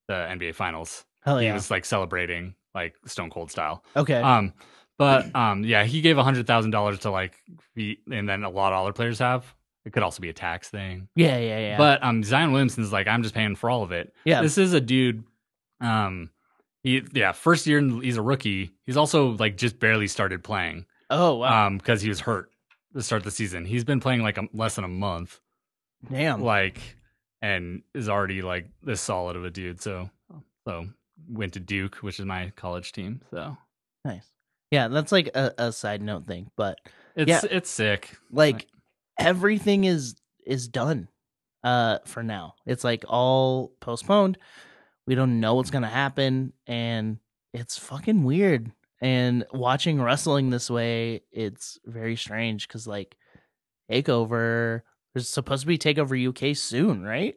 the 0.08 0.14
NBA 0.14 0.54
Finals, 0.54 1.04
Hell 1.26 1.38
he 1.38 1.46
yeah. 1.46 1.54
was 1.54 1.70
like 1.70 1.84
celebrating 1.84 2.54
like 2.74 2.94
Stone 3.04 3.30
Cold 3.30 3.50
style. 3.50 3.84
okay. 3.96 4.22
Um, 4.22 4.54
but 4.98 5.34
um, 5.36 5.64
yeah, 5.64 5.84
he 5.84 6.00
gave 6.00 6.16
a 6.16 6.24
hundred 6.24 6.46
thousand 6.46 6.70
dollars 6.70 7.00
to 7.00 7.10
like, 7.10 7.34
be, 7.74 7.98
and 8.10 8.26
then 8.28 8.44
a 8.44 8.48
lot 8.48 8.72
of 8.72 8.82
other 8.82 8.92
players 8.92 9.18
have. 9.18 9.44
It 9.84 9.92
could 9.92 10.02
also 10.02 10.20
be 10.20 10.30
a 10.30 10.32
tax 10.32 10.68
thing. 10.68 11.08
yeah, 11.14 11.36
yeah, 11.38 11.58
yeah. 11.58 11.76
But 11.76 12.02
um, 12.02 12.24
Zion 12.24 12.50
Williamson's 12.52 12.92
like, 12.92 13.06
I'm 13.06 13.22
just 13.22 13.34
paying 13.34 13.56
for 13.56 13.68
all 13.68 13.82
of 13.82 13.92
it. 13.92 14.14
yeah. 14.24 14.40
This 14.40 14.56
is 14.56 14.72
a 14.72 14.80
dude. 14.80 15.22
Um, 15.80 16.30
he 16.82 17.02
yeah, 17.12 17.32
first 17.32 17.66
year 17.66 17.78
in- 17.78 18.00
he's 18.00 18.16
a 18.16 18.22
rookie. 18.22 18.72
He's 18.86 18.96
also 18.96 19.36
like 19.36 19.56
just 19.56 19.78
barely 19.78 20.06
started 20.06 20.42
playing. 20.42 20.86
oh, 21.10 21.34
wow. 21.36 21.66
Um, 21.66 21.78
because 21.78 22.00
he 22.00 22.08
was 22.08 22.20
hurt 22.20 22.50
to 22.94 23.02
start 23.02 23.22
the 23.24 23.30
season. 23.30 23.64
He's 23.64 23.84
been 23.84 24.00
playing 24.00 24.22
like 24.22 24.38
a, 24.38 24.48
less 24.52 24.76
than 24.76 24.84
a 24.84 24.88
month. 24.88 25.38
Damn. 26.10 26.42
Like, 26.42 26.80
and 27.42 27.82
is 27.94 28.08
already 28.08 28.42
like 28.42 28.68
this 28.82 29.00
solid 29.00 29.36
of 29.36 29.44
a 29.44 29.50
dude. 29.50 29.80
So 29.80 30.10
so 30.66 30.86
went 31.28 31.54
to 31.54 31.60
Duke, 31.60 31.96
which 31.96 32.18
is 32.20 32.26
my 32.26 32.52
college 32.56 32.92
team. 32.92 33.20
So 33.30 33.56
Nice. 34.04 34.26
Yeah, 34.70 34.88
that's 34.88 35.12
like 35.12 35.28
a, 35.34 35.52
a 35.58 35.72
side 35.72 36.02
note 36.02 36.26
thing, 36.26 36.50
but 36.56 36.78
it's 37.14 37.28
Yeah. 37.28 37.40
it's 37.50 37.70
sick. 37.70 38.16
like 38.30 38.66
everything 39.18 39.84
is 39.84 40.16
is 40.44 40.68
done 40.68 41.08
uh 41.64 41.98
for 42.04 42.22
now. 42.22 42.54
It's 42.66 42.84
like 42.84 43.04
all 43.08 43.72
postponed. 43.80 44.38
We 45.06 45.14
don't 45.14 45.40
know 45.40 45.54
what's 45.54 45.70
to 45.82 45.88
happen 45.88 46.52
and 46.66 47.18
it's 47.52 47.78
fucking 47.78 48.24
weird. 48.24 48.72
And 49.00 49.44
watching 49.52 50.00
wrestling 50.00 50.50
this 50.50 50.70
way, 50.70 51.22
it's 51.32 51.78
very 51.84 52.16
strange 52.16 52.68
cuz 52.68 52.86
like 52.86 53.16
Takeover 53.90 54.82
there's 55.14 55.28
supposed 55.28 55.62
to 55.62 55.66
be 55.66 55.78
Takeover 55.78 56.28
UK 56.28 56.54
soon, 56.56 57.02
right? 57.02 57.36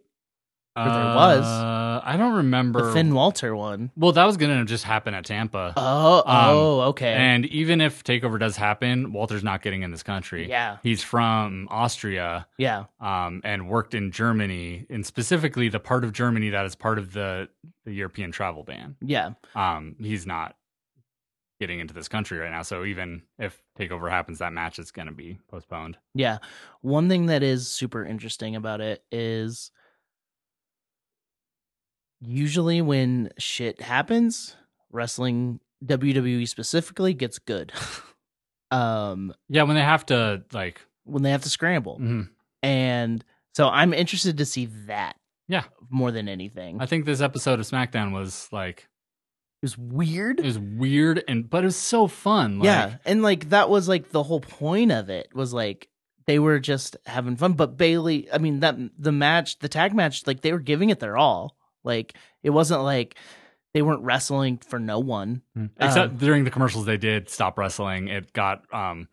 Or 0.76 0.86
there 0.86 0.94
was. 1.16 1.44
Uh, 1.46 2.02
I 2.04 2.16
don't 2.16 2.36
remember. 2.36 2.86
The 2.88 2.94
Finn 2.94 3.14
Walter 3.14 3.56
one. 3.56 3.91
well, 3.98 4.12
that 4.14 4.24
was 4.26 4.38
gonna 4.38 4.64
just 4.66 4.84
happen 4.86 5.14
at 5.14 5.26
Tampa. 5.26 5.74
Oh, 5.76 6.24
oh, 6.26 6.80
okay. 6.90 7.14
And 7.14 7.46
even 7.48 7.82
if 7.82 8.04
takeover 8.04 8.40
does 8.40 8.56
happen, 8.56 9.12
Walter's 9.12 9.44
not 9.44 9.62
getting 9.62 9.82
in 9.84 9.91
this 9.91 10.04
country. 10.04 10.48
yeah. 10.48 10.78
He's 10.84 11.04
from 11.04 11.68
Austria, 11.70 12.48
Yeah. 12.58 12.86
um, 13.02 13.41
and 13.44 13.68
worked 13.68 13.94
in 13.94 14.12
Germany, 14.12 14.86
and 14.90 15.06
specifically 15.06 15.68
the 15.70 15.80
part 15.80 16.04
of 16.06 16.14
Germany 16.14 16.50
that 16.52 16.66
is 16.66 16.76
part 16.76 16.98
of 16.98 17.12
the, 17.14 17.50
the 17.86 17.91
European 17.94 18.32
travel 18.32 18.64
ban. 18.64 18.96
Yeah. 19.02 19.32
Um, 19.56 19.96
he's 20.00 20.26
not 20.26 20.56
getting 21.60 21.80
into 21.82 21.94
this 21.94 22.08
country 22.08 22.38
right 22.38 22.52
now. 22.52 22.62
So 22.62 22.86
even 22.86 23.24
if 23.38 23.62
takeover 23.78 24.10
happens, 24.10 24.40
that 24.40 24.54
match 24.54 24.80
is 24.80 24.91
going 24.91 25.08
to 25.08 25.14
be 25.14 25.40
postponed. 25.50 25.98
Yeah. 26.16 26.38
One 26.80 27.10
thing 27.10 27.26
that 27.26 27.44
is 27.44 27.68
super 27.68 28.06
interesting 28.06 28.56
about 28.56 28.80
it 28.80 29.04
is 29.12 29.72
usually 32.22 32.82
when 32.82 33.30
shit 33.38 33.82
happens, 33.82 34.56
wrestling 34.91 35.60
WWE 35.86 36.48
specifically 36.48 37.14
gets 37.14 37.40
good. 37.40 37.72
um 38.72 39.34
Yeah, 39.48 39.64
when 39.64 39.76
they 39.76 39.82
have 39.84 40.06
to 40.08 40.44
like, 40.54 40.82
when 41.06 41.24
they 41.24 41.32
have 41.32 41.44
to 41.44 41.50
scramble. 41.50 41.98
mhm. 42.00 42.30
And 42.62 43.24
so 43.56 43.68
I'm 43.70 43.94
interested 43.94 44.38
to 44.38 44.46
see 44.46 44.66
that. 44.88 45.16
Yeah. 45.48 45.64
More 45.90 46.12
than 46.12 46.28
anything. 46.28 46.82
I 46.82 46.86
think 46.86 47.06
this 47.06 47.22
episode 47.22 47.60
of 47.60 47.66
SmackDown 47.66 48.12
was 48.14 48.48
like 48.52 48.88
it 49.62 49.66
was 49.66 49.78
weird. 49.78 50.40
it 50.40 50.46
was 50.46 50.60
weird 50.60 51.24
and 51.28 51.50
but 51.50 51.64
it 51.64 51.68
was 51.68 51.76
so 51.76 52.08
fun. 52.08 52.60
Like, 52.60 52.66
yeah. 52.66 52.96
And 53.06 53.22
like 53.24 53.50
that 53.50 53.70
was 53.70 53.88
like 53.88 54.12
the 54.12 54.24
whole 54.24 54.41
point 54.41 54.91
of 54.91 55.10
it 55.10 55.30
was 55.34 55.54
like 55.54 55.88
they 56.28 56.38
were 56.38 56.60
just 56.60 56.96
having 57.08 57.36
fun. 57.38 57.54
But 57.54 57.76
Bayley, 57.78 58.32
I 58.32 58.38
mean 58.38 58.60
that 58.60 58.76
the 58.98 59.12
match, 59.12 59.58
the 59.60 59.70
tag 59.70 59.96
match, 59.96 60.28
like 60.28 60.41
they 60.41 60.52
were 60.54 60.60
giving 60.60 60.90
it 60.91 61.00
their 61.00 61.18
all. 61.18 61.56
Like 61.84 62.14
it 62.43 62.49
wasn't 62.51 62.84
like 62.84 63.15
they 63.73 63.81
weren't 63.81 64.03
wrestling 64.03 64.57
for 64.57 64.80
no 64.80 64.99
one. 64.99 65.41
Except 65.80 66.11
Um, 66.14 66.18
during 66.18 66.43
the 66.43 66.51
commercials, 66.51 66.85
they 66.85 66.97
did 66.97 67.30
stop 67.30 67.57
wrestling. 67.57 68.07
It 68.07 68.34
got 68.34 68.64
um, 68.73 69.07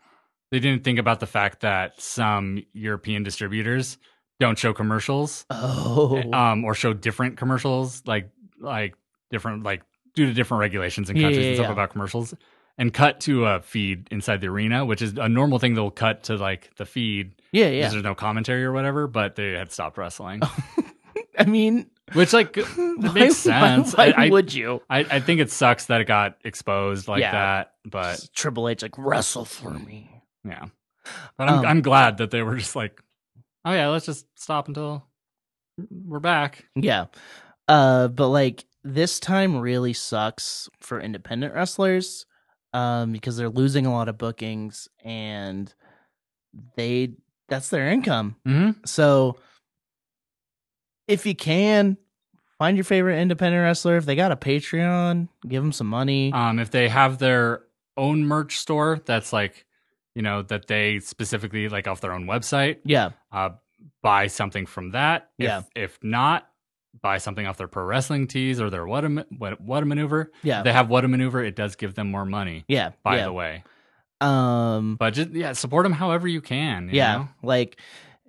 they 0.50 0.60
didn't 0.60 0.84
think 0.84 0.98
about 0.98 1.20
the 1.20 1.26
fact 1.26 1.60
that 1.60 2.00
some 2.00 2.62
European 2.72 3.22
distributors 3.22 3.98
don't 4.40 4.58
show 4.58 4.72
commercials, 4.72 5.46
Oh, 5.50 6.22
um, 6.32 6.64
or 6.64 6.74
show 6.74 6.92
different 6.92 7.36
commercials, 7.36 8.02
like 8.06 8.30
like 8.60 8.94
different 9.30 9.62
like 9.64 9.82
due 10.14 10.26
to 10.26 10.32
different 10.32 10.60
regulations 10.60 11.10
in 11.10 11.16
Yeah, 11.16 11.22
countries 11.24 11.42
yeah, 11.44 11.48
and 11.48 11.56
stuff 11.56 11.66
yeah. 11.66 11.72
about 11.72 11.90
commercials, 11.90 12.34
and 12.78 12.92
cut 12.92 13.20
to 13.20 13.44
a 13.46 13.60
feed 13.60 14.08
inside 14.10 14.40
the 14.40 14.48
arena, 14.48 14.84
which 14.84 15.02
is 15.02 15.16
a 15.18 15.28
normal 15.28 15.58
thing. 15.58 15.74
They'll 15.74 15.90
cut 15.90 16.24
to 16.24 16.36
like 16.36 16.70
the 16.76 16.86
feed 16.86 17.32
yeah, 17.52 17.64
because 17.64 17.76
yeah. 17.76 17.88
there's 17.90 18.02
no 18.04 18.14
commentary 18.14 18.64
or 18.64 18.72
whatever, 18.72 19.06
but 19.06 19.36
they 19.36 19.52
had 19.52 19.72
stopped 19.72 19.98
wrestling, 19.98 20.40
I 21.38 21.44
mean, 21.44 21.90
which 22.12 22.32
like 22.32 22.56
why- 22.76 23.12
makes 23.12 23.36
sense. 23.36 23.94
Why, 23.96 24.12
I, 24.16 24.26
I, 24.26 24.30
would 24.30 24.52
you? 24.54 24.82
I, 24.88 25.00
I 25.00 25.20
think 25.20 25.40
it 25.40 25.50
sucks 25.50 25.86
that 25.86 26.00
it 26.00 26.06
got 26.06 26.36
exposed 26.44 27.08
like 27.08 27.20
Yeah. 27.20 27.32
that, 27.32 27.72
but 27.84 28.28
Triple 28.34 28.68
H 28.68 28.82
like 28.82 28.96
wrestle 28.98 29.44
for 29.44 29.70
me. 29.70 30.10
Yeah. 30.44 30.66
But 31.38 31.48
I'm 31.48 31.58
Um, 31.60 31.66
I'm 31.66 31.82
glad 31.82 32.18
that 32.18 32.30
they 32.30 32.42
were 32.42 32.56
just 32.56 32.76
like, 32.76 33.00
oh 33.64 33.72
yeah, 33.72 33.88
let's 33.88 34.06
just 34.06 34.26
stop 34.38 34.68
until 34.68 35.04
we're 35.90 36.20
back. 36.20 36.64
Yeah. 36.74 37.06
Uh 37.68 38.08
but 38.08 38.28
like 38.28 38.64
this 38.84 39.18
time 39.20 39.58
really 39.58 39.92
sucks 39.92 40.68
for 40.80 41.00
independent 41.00 41.52
wrestlers 41.54 42.24
um 42.72 43.12
because 43.12 43.36
they're 43.36 43.48
losing 43.48 43.84
a 43.86 43.92
lot 43.92 44.08
of 44.08 44.16
bookings 44.18 44.88
and 45.04 45.72
they 46.76 47.14
that's 47.48 47.68
their 47.68 47.88
income. 47.88 48.36
Mm-hmm. 48.46 48.80
So 48.84 49.36
if 51.08 51.26
you 51.26 51.34
can 51.34 51.96
find 52.58 52.76
your 52.76 52.84
favorite 52.84 53.18
independent 53.18 53.62
wrestler 53.62 53.96
if 53.96 54.06
they 54.06 54.16
got 54.16 54.32
a 54.32 54.36
Patreon, 54.36 55.28
give 55.46 55.62
them 55.62 55.72
some 55.72 55.86
money. 55.86 56.32
Um, 56.32 56.58
if 56.58 56.70
they 56.70 56.88
have 56.88 57.18
their 57.18 57.62
own 57.96 58.24
merch 58.24 58.58
store, 58.58 59.00
that's 59.04 59.32
like, 59.32 59.66
you 60.14 60.22
know, 60.22 60.42
that 60.42 60.66
they 60.66 60.98
specifically 61.00 61.68
like 61.68 61.86
off 61.86 62.00
their 62.00 62.12
own 62.12 62.26
website, 62.26 62.78
yeah. 62.84 63.10
uh, 63.32 63.50
buy 64.02 64.26
something 64.28 64.66
from 64.66 64.92
that. 64.92 65.30
If, 65.38 65.44
Yeah. 65.44 65.62
If 65.74 65.98
not, 66.02 66.48
buy 67.02 67.18
something 67.18 67.46
off 67.46 67.58
their 67.58 67.68
pro 67.68 67.84
wrestling 67.84 68.26
tees 68.26 68.58
or 68.60 68.70
their 68.70 68.86
what 68.86 69.04
a 69.04 69.26
what, 69.36 69.60
what 69.60 69.82
a 69.82 69.86
maneuver. 69.86 70.32
Yeah. 70.42 70.58
If 70.58 70.64
they 70.64 70.72
have 70.72 70.88
what 70.88 71.04
a 71.04 71.08
maneuver, 71.08 71.44
it 71.44 71.54
does 71.54 71.76
give 71.76 71.94
them 71.94 72.10
more 72.10 72.24
money. 72.24 72.64
yeah. 72.68 72.92
By 73.02 73.18
yeah. 73.18 73.24
the 73.24 73.32
way, 73.32 73.64
Um 74.22 74.96
but 74.96 75.10
just 75.12 75.30
yeah, 75.32 75.52
support 75.52 75.84
them 75.84 75.92
however 75.92 76.26
you 76.26 76.40
can. 76.40 76.88
you 76.88 76.94
yeah 76.94 77.16
know? 77.16 77.28
like 77.42 77.78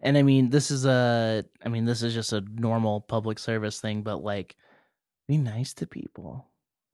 and 0.03 0.17
i 0.17 0.21
mean 0.23 0.49
this 0.49 0.69
is 0.71 0.85
a 0.85 1.43
i 1.65 1.69
mean 1.69 1.85
this 1.85 2.01
is 2.03 2.13
just 2.13 2.33
a 2.33 2.41
normal 2.55 3.01
public 3.01 3.39
service 3.39 3.79
thing 3.79 4.01
but 4.03 4.23
like 4.23 4.55
be 5.27 5.37
nice 5.37 5.73
to 5.73 5.85
people 5.87 6.45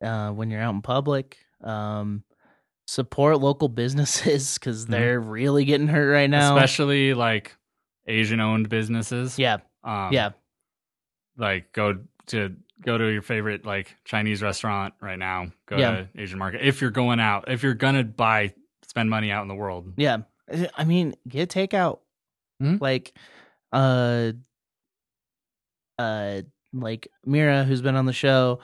uh 0.03 0.29
when 0.31 0.49
you're 0.49 0.61
out 0.61 0.73
in 0.73 0.81
public 0.81 1.37
um 1.63 2.23
support 2.87 3.39
local 3.39 3.67
businesses 3.83 4.57
because 4.57 4.85
Mhm. 4.85 4.89
they're 4.89 5.19
really 5.19 5.65
getting 5.65 5.87
hurt 5.87 6.11
right 6.11 6.29
now. 6.29 6.55
especially 6.55 7.13
like 7.13 7.55
Asian 8.07 8.41
owned 8.41 8.67
businesses. 8.67 9.39
yeah, 9.39 9.59
Um, 9.83 10.11
yeah, 10.11 10.31
Like 11.37 11.71
go 11.71 11.99
to 12.27 12.55
go 12.81 12.97
to 12.97 13.05
your 13.11 13.21
favorite 13.21 13.65
like 13.65 13.95
Chinese 14.03 14.41
restaurant 14.41 14.93
right 15.01 15.17
now. 15.17 15.47
Go 15.67 15.77
Yeah. 15.77 15.91
to 15.91 16.09
Asian 16.17 16.37
market 16.37 16.61
if 16.61 16.81
you're 16.81 16.91
going 16.91 17.19
out. 17.21 17.49
If 17.49 17.63
you're 17.63 17.73
gonna 17.73 18.03
buy 18.03 18.53
spend 18.85 19.09
money 19.09 19.31
out 19.31 19.41
in 19.43 19.47
the 19.47 19.55
world. 19.55 19.93
yeah. 19.95 20.17
I 20.77 20.83
mean, 20.83 21.15
get 21.27 21.49
takeout. 21.49 21.99
Mhm. 22.63 22.81
Like, 22.81 23.13
uh, 23.71 24.31
uh, 25.99 26.41
like 26.73 27.07
Mira, 27.25 27.63
who's 27.63 27.81
been 27.81 27.95
on 27.95 28.05
the 28.05 28.13
show. 28.13 28.59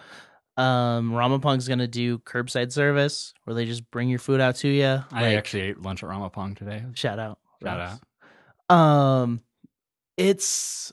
Um, 0.58 1.12
Ramapong's 1.12 1.68
gonna 1.68 1.88
do 1.88 2.18
curbside 2.20 2.72
service 2.72 3.34
where 3.46 3.54
they 3.54 3.66
just 3.66 3.90
bring 3.92 4.10
your 4.10 4.20
food 4.20 4.42
out 4.42 4.56
to 4.58 4.68
you. 4.68 5.00
I 5.12 5.36
actually 5.36 5.62
ate 5.64 5.82
lunch 5.82 6.04
at 6.04 6.10
Ramapong 6.10 6.58
today. 6.58 6.84
shout 6.96 7.18
out, 7.20 7.40
Shout 7.64 7.78
Rams. 7.78 8.00
Um, 8.70 9.42
it's 10.18 10.92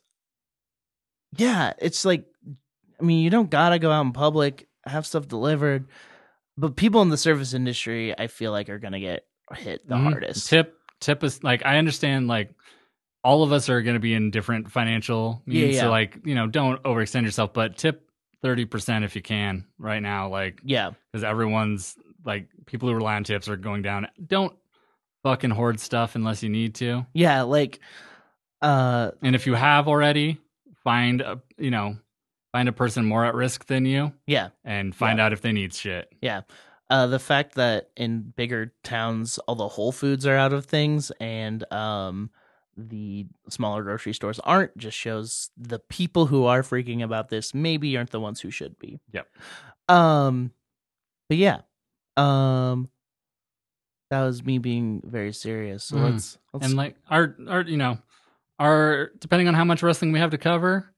yeah, 1.36 1.72
it's 1.78 2.04
like 2.04 2.26
I 3.00 3.02
mean, 3.02 3.22
you 3.24 3.30
don't 3.30 3.50
gotta 3.50 3.78
go 3.78 3.90
out 3.90 4.06
in 4.06 4.12
public, 4.12 4.68
have 4.86 5.04
stuff 5.04 5.26
delivered, 5.26 5.88
but 6.56 6.76
people 6.76 7.02
in 7.02 7.08
the 7.08 7.16
service 7.16 7.52
industry, 7.54 8.16
I 8.16 8.28
feel 8.28 8.52
like, 8.52 8.68
are 8.68 8.78
gonna 8.78 9.00
get 9.00 9.26
hit 9.54 9.86
the 9.88 9.96
Mhm. 9.96 10.02
hardest. 10.04 10.48
Tip 10.48 10.78
tip 11.00 11.24
is 11.24 11.42
like 11.42 11.66
I 11.66 11.78
understand 11.78 12.28
like 12.28 12.54
all 13.26 13.42
of 13.42 13.50
us 13.52 13.68
are 13.68 13.82
going 13.82 13.94
to 13.94 14.00
be 14.00 14.14
in 14.14 14.30
different 14.30 14.70
financial 14.70 15.42
Yeah, 15.46 15.64
means, 15.64 15.74
yeah. 15.74 15.80
so 15.82 15.90
like 15.90 16.18
you 16.24 16.34
know 16.36 16.46
don't 16.46 16.80
overextend 16.84 17.24
yourself, 17.24 17.52
but 17.52 17.76
tip 17.76 18.08
thirty 18.40 18.64
percent 18.64 19.04
if 19.04 19.16
you 19.16 19.22
can 19.22 19.66
right 19.78 20.00
now, 20.00 20.28
like 20.28 20.60
Yeah, 20.64 20.92
because 21.10 21.24
everyone's 21.24 21.96
like 22.24 22.48
people 22.66 22.88
who 22.88 22.94
rely 22.94 23.16
on 23.16 23.24
tips 23.24 23.48
are 23.48 23.56
going 23.56 23.82
down. 23.82 24.06
Don't 24.24 24.54
fucking 25.24 25.50
hoard 25.50 25.80
stuff 25.80 26.14
unless 26.14 26.42
you 26.44 26.48
need 26.48 26.76
to, 26.76 27.04
yeah, 27.14 27.42
like 27.42 27.80
uh, 28.62 29.10
and 29.22 29.34
if 29.34 29.46
you 29.46 29.54
have 29.54 29.88
already, 29.88 30.38
find 30.84 31.20
a 31.20 31.40
you 31.58 31.72
know 31.72 31.96
find 32.52 32.68
a 32.68 32.72
person 32.72 33.04
more 33.04 33.24
at 33.24 33.34
risk 33.34 33.66
than 33.66 33.84
you 33.84 34.12
yeah, 34.26 34.50
and 34.64 34.94
find 34.94 35.20
out 35.20 35.32
if 35.32 35.40
they 35.42 35.52
need 35.52 35.74
shit. 35.74 36.08
yeah. 36.22 36.42
Uh, 36.88 37.08
the 37.08 37.18
fact 37.18 37.56
that 37.56 37.90
in 37.96 38.32
bigger 38.36 38.72
towns, 38.84 39.38
all 39.48 39.56
the 39.56 39.66
Whole 39.66 39.90
Foods 39.90 40.24
are 40.24 40.36
out 40.36 40.52
of 40.52 40.66
things, 40.66 41.10
and 41.18 41.64
um, 41.72 42.30
the 42.76 43.26
smaller 43.48 43.82
grocery 43.82 44.12
stores 44.12 44.38
aren't, 44.40 44.76
just 44.76 44.96
shows 44.96 45.50
the 45.56 45.78
people 45.78 46.26
who 46.26 46.44
are 46.44 46.62
freaking 46.62 47.02
about 47.02 47.28
this 47.30 47.54
maybe 47.54 47.96
aren't 47.96 48.10
the 48.10 48.20
ones 48.20 48.40
who 48.40 48.50
should 48.50 48.78
be. 48.78 49.00
Yep. 49.12 49.26
Um, 49.88 50.50
but 51.28 51.38
yeah, 51.38 51.60
um, 52.16 52.88
that 54.10 54.22
was 54.22 54.44
me 54.44 54.58
being 54.58 55.02
very 55.04 55.32
serious. 55.32 55.84
So 55.84 55.96
Mm. 55.96 56.12
let's 56.12 56.38
let's 56.52 56.66
and 56.66 56.74
like 56.76 56.96
our 57.10 57.34
our 57.48 57.62
you 57.62 57.76
know 57.76 57.98
our 58.58 59.10
depending 59.18 59.48
on 59.48 59.54
how 59.54 59.64
much 59.64 59.82
wrestling 59.82 60.12
we 60.12 60.18
have 60.18 60.30
to 60.30 60.38
cover 60.38 60.92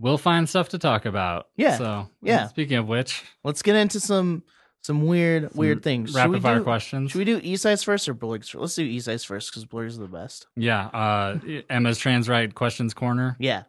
we'll 0.00 0.18
find 0.18 0.48
stuff 0.48 0.68
to 0.70 0.78
talk 0.78 1.04
about 1.06 1.48
Yeah. 1.56 1.76
so 1.76 2.08
Yeah. 2.22 2.46
speaking 2.48 2.76
of 2.76 2.86
which 2.88 3.22
let's 3.44 3.62
get 3.62 3.76
into 3.76 4.00
some 4.00 4.42
some 4.88 5.06
weird 5.06 5.54
weird 5.54 5.82
things. 5.82 6.14
Rapid 6.14 6.40
fire 6.42 6.62
questions 6.62 7.10
Should 7.12 7.18
we 7.18 7.24
do 7.26 7.38
East 7.42 7.62
Sides 7.62 7.82
first 7.84 8.08
or 8.08 8.14
Blurgs? 8.14 8.54
Let's 8.58 8.74
do 8.74 8.82
East 8.82 9.04
Sides 9.04 9.22
first 9.22 9.50
because 9.50 9.66
Blurgs 9.66 9.96
are 9.98 10.00
the 10.00 10.08
best. 10.08 10.46
yeah 10.56 10.86
uh 10.86 11.38
emma's 11.68 11.98
trans 11.98 12.28
right 12.28 12.52
questions 12.54 12.94
corner 12.94 13.36
Yeah. 13.38 13.64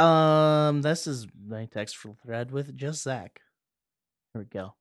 Um, 0.00 0.80
this 0.82 1.06
is 1.06 1.26
my 1.46 1.66
text 1.66 1.96
for 1.98 2.14
thread 2.24 2.50
with 2.52 2.74
just 2.76 3.02
Zack. 3.02 3.42
Here 4.32 4.42
we 4.42 4.46
go. 4.46 4.74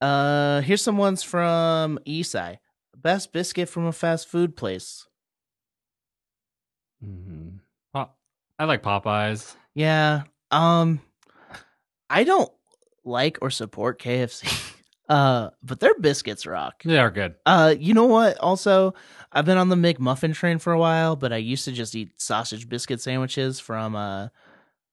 Uh, 0.00 0.60
here's 0.60 0.80
some 0.80 0.96
ones 0.96 1.24
from 1.24 1.98
Esai. 2.06 2.58
Best 2.96 3.32
biscuit 3.32 3.68
from 3.68 3.84
a 3.86 3.92
fast 3.92 4.28
food 4.28 4.56
place. 4.56 5.06
Mhm. 7.04 7.58
Pop- 7.92 8.16
i 8.58 8.64
like 8.64 8.82
popeyes 8.82 9.54
Yeah. 9.74 10.22
Um, 10.50 11.00
I 12.08 12.24
don't 12.24 12.52
like 13.04 13.38
or 13.42 13.50
support 13.50 14.00
KFC. 14.00 14.67
Uh, 15.08 15.50
but 15.62 15.80
their 15.80 15.94
biscuits 15.98 16.44
rock. 16.46 16.82
they 16.84 16.98
are 16.98 17.10
good 17.10 17.34
Uh, 17.46 17.74
you 17.78 17.94
know 17.94 18.04
what? 18.04 18.36
Also, 18.38 18.92
I've 19.32 19.46
been 19.46 19.56
on 19.56 19.68
the 19.70 19.76
McMuffin 19.76 20.34
train 20.34 20.58
for 20.58 20.72
a 20.72 20.78
while, 20.78 21.16
but 21.16 21.32
I 21.32 21.38
used 21.38 21.64
to 21.64 21.72
just 21.72 21.94
eat 21.94 22.20
sausage 22.20 22.68
biscuit 22.68 23.00
sandwiches 23.00 23.58
from 23.60 23.96
uh 23.96 24.28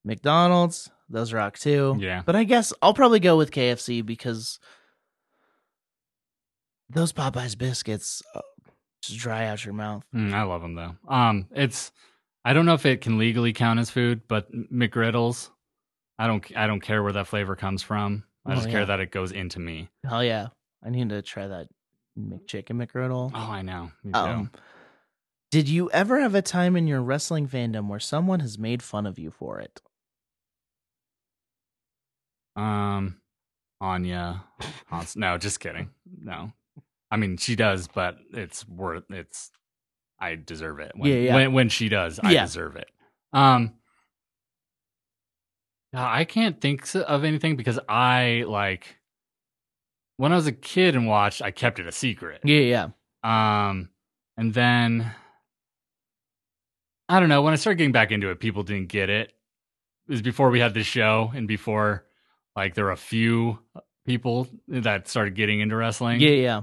McDonald's. 0.05 0.89
Those 1.09 1.33
rock 1.33 1.57
too. 1.59 1.97
yeah 1.99 2.23
But 2.25 2.35
I 2.35 2.45
guess 2.45 2.73
I'll 2.81 2.93
probably 2.93 3.19
go 3.19 3.37
with 3.37 3.51
KFC 3.51 4.03
because 4.05 4.59
those 6.89 7.11
Popeyes 7.13 7.57
biscuits 7.57 8.21
uh, 8.33 8.41
just 9.03 9.19
dry 9.19 9.45
out 9.47 9.63
your 9.65 9.73
mouth. 9.73 10.03
Mm, 10.13 10.33
i 10.33 10.43
love 10.43 10.61
them 10.61 10.75
though 10.75 10.95
um 11.07 11.47
it's 11.51 11.91
i 12.43 12.53
don't 12.53 12.65
know 12.65 12.73
if 12.73 12.85
it 12.85 13.01
can 13.01 13.17
legally 13.17 13.53
count 13.53 13.79
as 13.79 13.89
food 13.89 14.21
but 14.27 14.51
mcgriddles 14.71 15.49
i 16.17 16.25
don't 16.27 16.45
i 16.55 16.65
don't 16.67 16.79
care 16.79 17.03
where 17.03 17.13
that 17.13 17.27
flavor 17.27 17.55
comes 17.55 17.81
from 17.83 18.23
i 18.45 18.51
Oh, 18.51 18.55
just 18.55 18.67
yeah. 18.67 18.71
care 18.73 18.85
that 18.85 18.99
it 18.99 19.11
goes 19.11 19.31
into 19.31 19.59
me 19.59 19.89
Hell 20.07 20.23
yeah. 20.23 20.47
I 20.83 20.89
need 20.89 21.09
to 21.09 21.21
try 21.21 21.47
that 21.47 21.67
McChicken 22.17 22.81
McGriddle. 22.85 23.31
oh 23.33 23.51
i 23.51 23.61
know. 23.61 23.91
Um, 24.13 24.51
did 25.51 25.67
you 25.69 25.89
ever 25.91 26.19
have 26.21 26.35
a 26.35 26.41
time 26.41 26.75
in 26.75 26.85
your 26.87 27.01
wrestling 27.01 27.47
fandom 27.47 27.87
where 27.87 27.99
someone 27.99 28.39
has 28.41 28.57
made 28.59 28.81
fun 28.83 29.05
of 29.05 29.17
you 29.19 29.31
for 29.31 29.59
it? 29.59 29.81
Um, 32.55 33.17
Anya, 33.81 34.43
Hans- 34.87 35.15
no, 35.15 35.37
just 35.37 35.59
kidding. 35.59 35.89
No, 36.21 36.51
I 37.11 37.17
mean 37.17 37.37
she 37.37 37.55
does, 37.55 37.87
but 37.87 38.17
it's 38.33 38.67
worth 38.67 39.03
it's. 39.09 39.51
I 40.19 40.35
deserve 40.35 40.79
it. 40.79 40.93
When, 40.95 41.11
Yeah, 41.11 41.17
yeah. 41.17 41.35
When 41.35 41.53
when 41.53 41.69
she 41.69 41.89
does, 41.89 42.19
I 42.19 42.31
Yeah. 42.31 42.45
deserve 42.45 42.77
it. 42.77 42.89
Um, 43.33 43.73
I 45.97 46.25
can't 46.25 46.59
think 46.59 46.87
of 46.95 47.23
anything 47.23 47.55
because 47.55 47.79
I 47.87 48.43
like 48.47 48.97
when 50.17 50.31
I 50.31 50.35
was 50.35 50.47
a 50.47 50.51
kid 50.51 50.95
and 50.95 51.07
watched, 51.07 51.41
I 51.41 51.51
kept 51.51 51.79
it 51.79 51.87
a 51.87 51.91
secret. 51.91 52.41
Yeah, 52.43 52.89
yeah. 53.23 53.69
Um, 53.69 53.89
and 54.37 54.53
then 54.53 55.11
I 57.07 57.19
don't 57.19 57.29
know. 57.29 57.41
When 57.41 57.53
I 57.53 57.57
started 57.57 57.77
getting 57.77 57.91
back 57.91 58.11
into 58.11 58.29
it, 58.29 58.39
people 58.39 58.63
didn't 58.63 58.89
get 58.89 59.09
it. 59.09 59.33
It 60.07 60.11
was 60.11 60.21
before 60.21 60.49
we 60.49 60.59
had 60.59 60.73
this 60.73 60.87
show, 60.87 61.31
and 61.33 61.47
before 61.47 62.05
like 62.55 62.75
there 62.75 62.85
were 62.85 62.91
a 62.91 62.97
few 62.97 63.59
people 64.05 64.47
that 64.67 65.07
started 65.07 65.35
getting 65.35 65.59
into 65.59 65.75
wrestling. 65.75 66.21
Yeah, 66.21 66.29
yeah. 66.29 66.61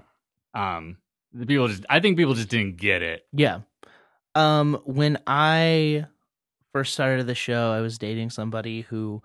Um, 0.55 0.99
the 1.33 1.47
people 1.47 1.69
just, 1.69 1.85
I 1.89 2.01
think 2.01 2.17
people 2.17 2.35
just 2.35 2.49
didn't 2.49 2.77
get 2.77 3.03
it. 3.03 3.27
Yeah. 3.33 3.61
Um 4.35 4.81
when 4.85 5.19
I 5.27 6.07
first 6.73 6.94
started 6.94 7.27
the 7.27 7.35
show, 7.35 7.73
I 7.73 7.81
was 7.81 7.99
dating 7.99 8.31
somebody 8.31 8.82
who 8.82 9.23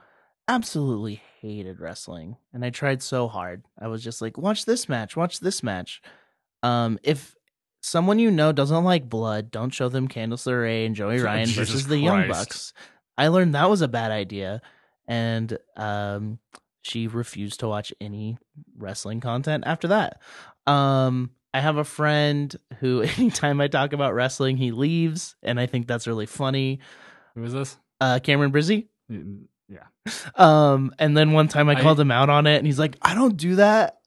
absolutely 0.48 1.22
hated 1.42 1.80
wrestling. 1.80 2.38
And 2.54 2.64
I 2.64 2.70
tried 2.70 3.02
so 3.02 3.28
hard. 3.28 3.64
I 3.80 3.88
was 3.88 4.04
just 4.04 4.22
like, 4.22 4.38
watch 4.38 4.66
this 4.66 4.88
match, 4.88 5.16
watch 5.16 5.40
this 5.40 5.64
match. 5.64 6.02
Um 6.64 7.00
if 7.04 7.36
someone 7.82 8.20
you 8.20 8.32
know 8.32 8.52
doesn't 8.52 8.84
like 8.84 9.10
blood, 9.10 9.52
don't 9.52 9.74
show 9.74 9.90
them 9.90 10.08
Candice 10.08 10.48
LeRae 10.48 10.86
and 10.86 10.96
Joey 10.96 11.20
Ryan 11.20 11.48
Jesus 11.48 11.70
versus 11.70 11.88
the 11.88 11.98
Young 11.98 12.28
Bucks. 12.28 12.74
I 13.18 13.28
learned 13.28 13.56
that 13.56 13.70
was 13.70 13.82
a 13.82 13.88
bad 13.88 14.12
idea. 14.12 14.62
And 15.08 15.58
um 15.76 16.40
she 16.88 17.08
refused 17.08 17.60
to 17.60 17.68
watch 17.68 17.94
any 18.00 18.38
wrestling 18.78 19.20
content 19.20 19.66
after 19.68 19.90
that. 19.90 20.22
Um, 20.66 21.32
I 21.54 21.60
have 21.60 21.78
a 21.78 21.84
friend 21.84 22.56
who, 22.80 23.02
anytime 23.18 23.60
I 23.62 23.68
talk 23.68 23.94
about 23.94 24.14
wrestling, 24.14 24.58
he 24.58 24.72
leaves, 24.72 25.36
and 25.44 25.60
I 25.60 25.66
think 25.66 25.88
that's 25.88 26.08
really 26.08 26.26
funny. 26.26 26.80
Who 27.38 27.44
is 27.44 27.54
this? 27.54 27.78
Uh, 28.02 28.20
Cameron 28.22 28.52
Brizzy. 28.52 28.88
Yeah. 29.10 29.84
Um, 30.36 30.92
and 30.98 31.16
then 31.16 31.32
one 31.34 31.48
time 31.48 31.70
I 31.70 31.74
I- 31.74 31.82
called 31.82 32.00
him 32.00 32.12
out 32.12 32.30
on 32.30 32.48
it, 32.48 32.58
and 32.58 32.66
he's 32.66 32.80
like, 32.80 32.98
"I 33.02 33.14
don't 33.14 33.38
do 33.38 33.56
that," 33.56 33.98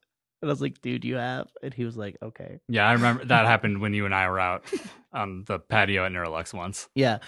and 0.42 0.50
I 0.50 0.52
was 0.52 0.60
like, 0.60 0.80
"Dude, 0.80 1.04
you 1.04 1.16
have," 1.16 1.48
and 1.62 1.72
he 1.72 1.84
was 1.84 1.96
like, 1.96 2.16
"Okay." 2.22 2.60
Yeah, 2.68 2.88
I 2.88 2.92
remember 2.94 3.24
that 3.26 3.46
happened 3.54 3.80
when 3.80 3.94
you 3.94 4.04
and 4.04 4.14
I 4.14 4.28
were 4.28 4.40
out 4.40 4.64
on 5.12 5.44
the 5.46 5.58
patio 5.58 6.04
at 6.06 6.12
Neurolux 6.12 6.52
once. 6.54 6.88
Yeah. 6.94 7.18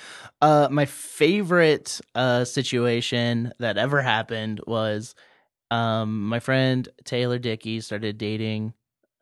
Uh 0.41 0.69
my 0.71 0.87
favorite 0.87 2.01
uh 2.15 2.45
situation 2.45 3.53
that 3.59 3.77
ever 3.79 4.01
happened 4.03 4.61
was 4.67 5.15
um 5.71 6.29
my 6.29 6.41
friend 6.41 6.89
Taylor 7.05 7.39
Dickey 7.39 7.81
started 7.81 8.19
dating 8.19 8.73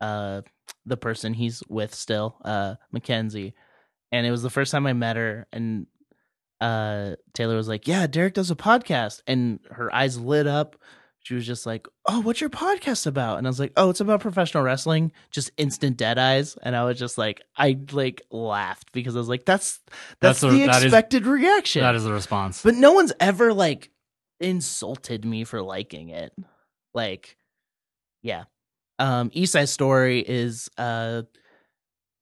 uh 0.01 0.43
the 0.87 0.97
person 0.97 1.35
he's 1.35 1.63
with 1.69 1.95
still, 1.95 2.37
uh 2.45 2.77
Mackenzie. 2.93 3.55
And 4.13 4.27
it 4.27 4.31
was 4.31 4.43
the 4.43 4.51
first 4.51 4.73
time 4.73 4.87
I 4.87 4.93
met 4.93 5.17
her 5.17 5.47
and 5.53 5.87
uh 6.61 7.17
Taylor 7.35 7.57
was 7.57 7.69
like, 7.69 7.87
"Yeah, 7.89 8.07
Derek 8.07 8.35
does 8.35 8.51
a 8.51 8.57
podcast." 8.57 9.23
And 9.27 9.61
her 9.71 9.95
eyes 9.95 10.19
lit 10.19 10.47
up. 10.47 10.77
She 11.23 11.35
was 11.35 11.47
just 11.47 11.67
like, 11.67 11.87
"Oh, 12.07 12.21
what's 12.21 12.41
your 12.41 12.51
podcast 12.51 13.07
about?" 13.07 13.39
And 13.39 13.47
I 13.47 13.51
was 13.51 13.61
like, 13.61 13.73
"Oh, 13.77 13.91
it's 13.91 14.01
about 14.01 14.21
professional 14.21 14.63
wrestling." 14.63 15.13
Just 15.31 15.51
instant 15.59 15.97
dead 15.99 16.19
eyes, 16.19 16.57
and 16.63 16.75
I 16.75 16.85
was 16.85 16.99
just 16.99 17.19
like, 17.19 17.43
I 17.57 17.79
like 17.93 18.23
laughed 18.31 18.91
because 18.93 19.15
I 19.17 19.19
was 19.19 19.29
like, 19.29 19.45
"That's 19.45 19.81
that's, 20.21 20.41
That's 20.41 20.43
a- 20.45 20.51
the 20.57 20.67
that 20.67 20.77
is- 20.79 20.85
expected 20.85 21.27
reaction." 21.27 21.83
That 21.83 21.95
is 21.95 22.05
the 22.05 22.13
response. 22.13 22.63
but 22.63 22.75
no 22.75 22.93
one's 22.93 23.13
ever 23.21 23.53
like 23.53 23.91
insulted 24.41 25.25
me 25.27 25.45
for 25.45 25.61
liking 25.63 26.09
it. 26.09 26.33
Like, 26.95 27.37
yeah. 28.23 28.45
Um, 28.99 29.31
Isai's 29.37 29.71
story 29.71 30.21
is 30.27 30.69
uh, 30.79 31.23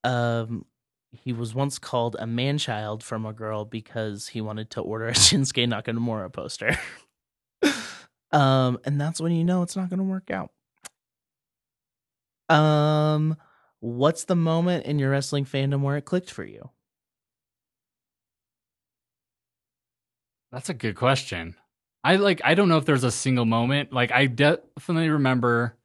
um, 0.05 0.65
he 1.13 1.33
was 1.33 1.55
once 1.55 1.79
called 1.79 2.17
a 2.19 2.27
man 2.27 2.59
child 2.59 3.03
from 3.03 3.25
a 3.25 3.33
girl 3.33 3.65
because 3.65 4.29
he 4.29 4.41
wanted 4.41 4.71
to 4.71 4.81
order 4.81 5.09
a 5.09 5.13
Shinsuke 5.15 5.67
Nakamura 5.69 6.33
poster. 6.33 6.77
um, 8.33 8.79
and 8.85 9.01
that's 9.01 9.21
when 9.21 9.33
you 9.33 9.45
know 9.45 9.63
it's 9.63 9.77
not 9.77 9.89
going 9.89 9.99
to 9.99 10.05
work 10.05 10.31
out. 10.31 10.51
Um, 12.55 13.37
what's 13.81 14.25
the 14.25 14.37
moment 14.37 14.87
in 14.87 14.99
your 14.99 15.11
wrestling 15.11 15.45
fandom 15.45 15.83
where 15.83 15.97
it 15.97 16.05
clicked 16.05 16.31
for 16.31 16.45
you? 16.45 16.71
That's 20.51 20.71
a 20.71 20.75
good 20.75 20.97
question. 20.97 21.57
I 22.05 22.17
like 22.17 22.41
I 22.45 22.55
don't 22.55 22.69
know 22.69 22.79
if 22.79 22.87
there's 22.87 23.05
a 23.05 23.11
single 23.11 23.45
moment. 23.45 23.93
Like 23.93 24.13
I 24.13 24.27
definitely 24.27 25.11
remember 25.11 25.78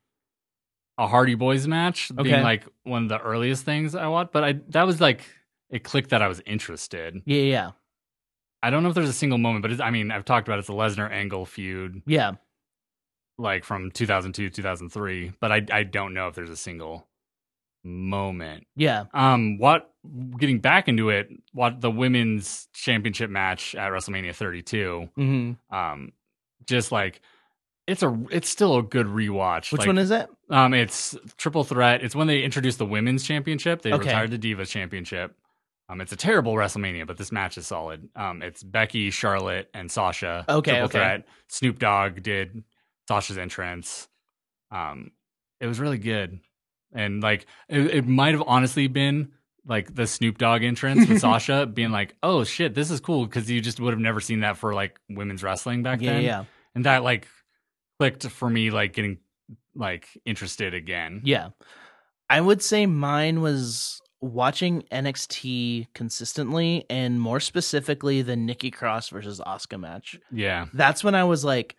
a 0.98 1.08
Hardy 1.08 1.36
Boys 1.36 1.68
match 1.68 2.12
being 2.16 2.44
like 2.44 2.66
one 2.84 3.04
of 3.04 3.10
the 3.10 3.20
earliest 3.20 3.66
things 3.66 3.96
I 3.96 4.08
watched, 4.08 4.32
but 4.32 4.44
I 4.44 4.54
that 4.70 4.86
was 4.86 5.02
like 5.02 5.22
it 5.70 5.84
clicked 5.84 6.12
that 6.12 6.22
I 6.22 6.28
was 6.28 6.42
interested. 6.46 7.22
Yeah, 7.26 7.42
yeah, 7.42 7.72
I 8.62 8.70
don't 8.70 8.84
know 8.84 8.90
if 8.90 8.96
there's 8.96 9.10
a 9.10 9.14
single 9.14 9.38
moment, 9.40 9.64
but 9.64 9.72
it's, 9.72 9.82
I 9.82 9.90
mean, 9.90 10.12
I've 10.12 10.26
talked 10.26 10.48
about 10.48 10.58
it, 10.58 10.60
it's 10.60 10.68
the 10.68 10.74
Lesnar 10.74 11.12
Angle 11.12 11.46
feud 11.46 12.02
yeah. 12.06 12.34
like 13.38 13.64
from 13.64 13.92
2002 13.92 14.50
2003, 14.50 15.34
but 15.40 15.52
I 15.52 15.66
I 15.72 15.84
don't 15.84 16.14
know 16.14 16.28
if 16.28 16.36
there's 16.36 16.50
a 16.50 16.56
single 16.56 17.08
moment. 17.84 18.66
Yeah. 18.76 19.06
Um, 19.14 19.58
what 19.58 19.90
getting 20.38 20.60
back 20.60 20.88
into 20.88 21.10
it, 21.10 21.30
what 21.54 21.82
the 21.82 21.92
women's 21.92 22.68
championship 22.74 23.30
match 23.30 23.74
at 23.76 23.92
WrestleMania 23.92 24.36
32, 24.36 25.10
Mm-hmm. 25.18 25.76
um, 25.76 26.12
just 26.66 26.92
like 26.92 27.22
it's 27.88 28.04
a 28.04 28.18
it's 28.32 28.50
still 28.50 28.78
a 28.78 28.84
good 28.84 29.08
rewatch. 29.08 29.72
Which 29.72 29.80
Like, 29.80 29.88
one 29.88 29.98
is 29.98 30.12
it? 30.12 30.30
Um, 30.50 30.74
it's 30.74 31.18
triple 31.38 31.64
threat. 31.64 32.04
It's 32.04 32.16
when 32.16 32.28
they 32.28 32.44
introduced 32.44 32.78
the 32.78 32.86
women's 32.86 33.24
championship. 33.24 33.82
They 33.82 33.92
Okay. 33.94 34.08
retired 34.08 34.32
the 34.32 34.40
Divas 34.40 34.70
championship. 34.70 35.36
Um, 35.90 36.00
it's 36.00 36.14
a 36.14 36.16
terrible 36.16 36.54
WrestleMania, 36.54 37.06
but 37.06 37.18
this 37.18 37.32
match 37.32 37.58
is 37.58 37.68
solid. 37.68 38.08
Um, 38.16 38.42
it's 38.42 38.64
Becky, 38.64 39.12
Charlotte, 39.12 39.70
and 39.74 39.92
Sasha. 39.92 40.46
Okay, 40.48 40.72
triple 40.72 40.86
okay. 40.86 40.98
threat. 40.98 41.28
Snoop 41.50 41.78
Dogg 41.78 42.24
did 42.24 42.64
Sasha's 43.08 43.38
entrance. 43.38 44.08
Um, 44.72 45.12
it 45.60 45.68
was 45.68 45.80
really 45.80 45.98
good, 45.98 46.40
and 46.94 47.22
like 47.22 47.46
it, 47.68 47.82
it 47.88 48.08
might 48.08 48.34
have 48.34 48.44
honestly 48.48 48.88
been 48.88 49.34
like 49.66 49.94
the 49.94 50.08
Snoop 50.08 50.38
Dogg 50.38 50.64
entrance 50.64 51.08
with 51.08 51.20
Sasha 51.22 51.66
being 51.66 51.92
like, 51.92 52.16
"Oh 52.24 52.44
shit, 52.46 52.74
this 52.76 52.90
is 52.90 53.00
cool," 53.02 53.26
because 53.26 53.52
you 53.52 53.60
just 53.62 53.80
would 53.82 53.92
have 53.94 54.00
never 54.00 54.20
seen 54.22 54.40
that 54.40 54.58
for 54.58 54.74
like 54.74 55.00
women's 55.10 55.44
wrestling 55.44 55.84
back 55.84 56.02
Yeah, 56.02 56.14
then 56.14 56.24
yeah, 56.24 56.46
and 56.76 56.86
that 56.86 57.04
like 57.04 57.28
clicked 58.04 58.28
for 58.30 58.50
me 58.50 58.70
like 58.72 58.94
getting 58.94 59.18
like 59.76 60.08
interested 60.26 60.74
again 60.74 61.22
yeah. 61.24 61.50
I 62.30 62.42
would 62.42 62.62
say 62.62 62.86
mine 62.86 63.42
was 63.42 64.02
watching 64.22 64.84
NXT 64.92 65.88
consistently, 65.94 66.86
and 66.90 67.20
more 67.20 67.40
specifically 67.42 68.22
the 68.22 68.36
Nikki 68.36 68.72
Cross 68.72 69.10
versus 69.10 69.42
Asuka 69.46 69.80
match. 69.80 70.20
yeah 70.32 70.66
That's 70.74 71.04
when 71.04 71.14
I 71.16 71.26
was 71.26 71.44
like, 71.44 71.76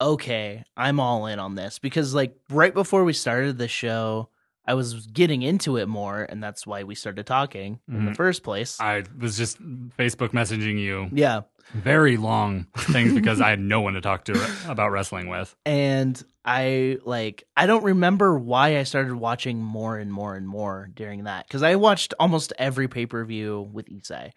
okay, 0.00 0.64
I'm 0.76 0.98
all 1.00 1.26
in 1.26 1.38
on 1.38 1.54
this 1.54 1.78
because 1.78 2.14
like 2.14 2.34
right 2.50 2.74
before 2.74 3.04
we 3.04 3.12
started 3.12 3.58
the 3.58 3.68
show. 3.68 4.28
I 4.66 4.72
was 4.72 5.06
getting 5.08 5.42
into 5.42 5.76
it 5.76 5.88
more, 5.88 6.22
and 6.22 6.42
that's 6.42 6.66
why 6.66 6.84
we 6.84 6.94
started 6.94 7.26
talking 7.26 7.80
in 7.86 8.06
the 8.06 8.12
Mhm. 8.12 8.16
first 8.16 8.42
place. 8.42 8.80
i 8.80 9.02
was 9.20 9.36
just 9.36 9.60
facebook 9.98 10.30
messaging 10.30 10.78
you 10.78 11.10
yeah, 11.12 11.42
very 11.72 12.16
long 12.16 12.66
things 12.76 13.14
because 13.14 13.40
i 13.40 13.50
had 13.50 13.60
no 13.60 13.80
one 13.80 13.94
to 13.94 14.00
talk 14.00 14.24
to 14.24 14.32
about 14.68 14.90
wrestling 14.90 15.28
with 15.28 15.54
and 15.64 16.22
I 16.44 16.98
like 17.04 17.44
I 17.56 17.66
don't 17.66 17.84
remember 17.84 18.38
why 18.38 18.78
I 18.78 18.82
started 18.82 19.14
watching 19.14 19.62
more 19.62 19.96
and 19.96 20.12
more 20.12 20.34
and 20.34 20.46
more 20.46 20.90
during 20.92 21.24
that 21.24 21.46
because 21.46 21.62
I 21.62 21.76
watched 21.76 22.12
almost 22.20 22.52
every 22.58 22.86
pay 22.86 23.06
per 23.06 23.24
view 23.24 23.68
with 23.72 23.86
Isai, 23.86 24.32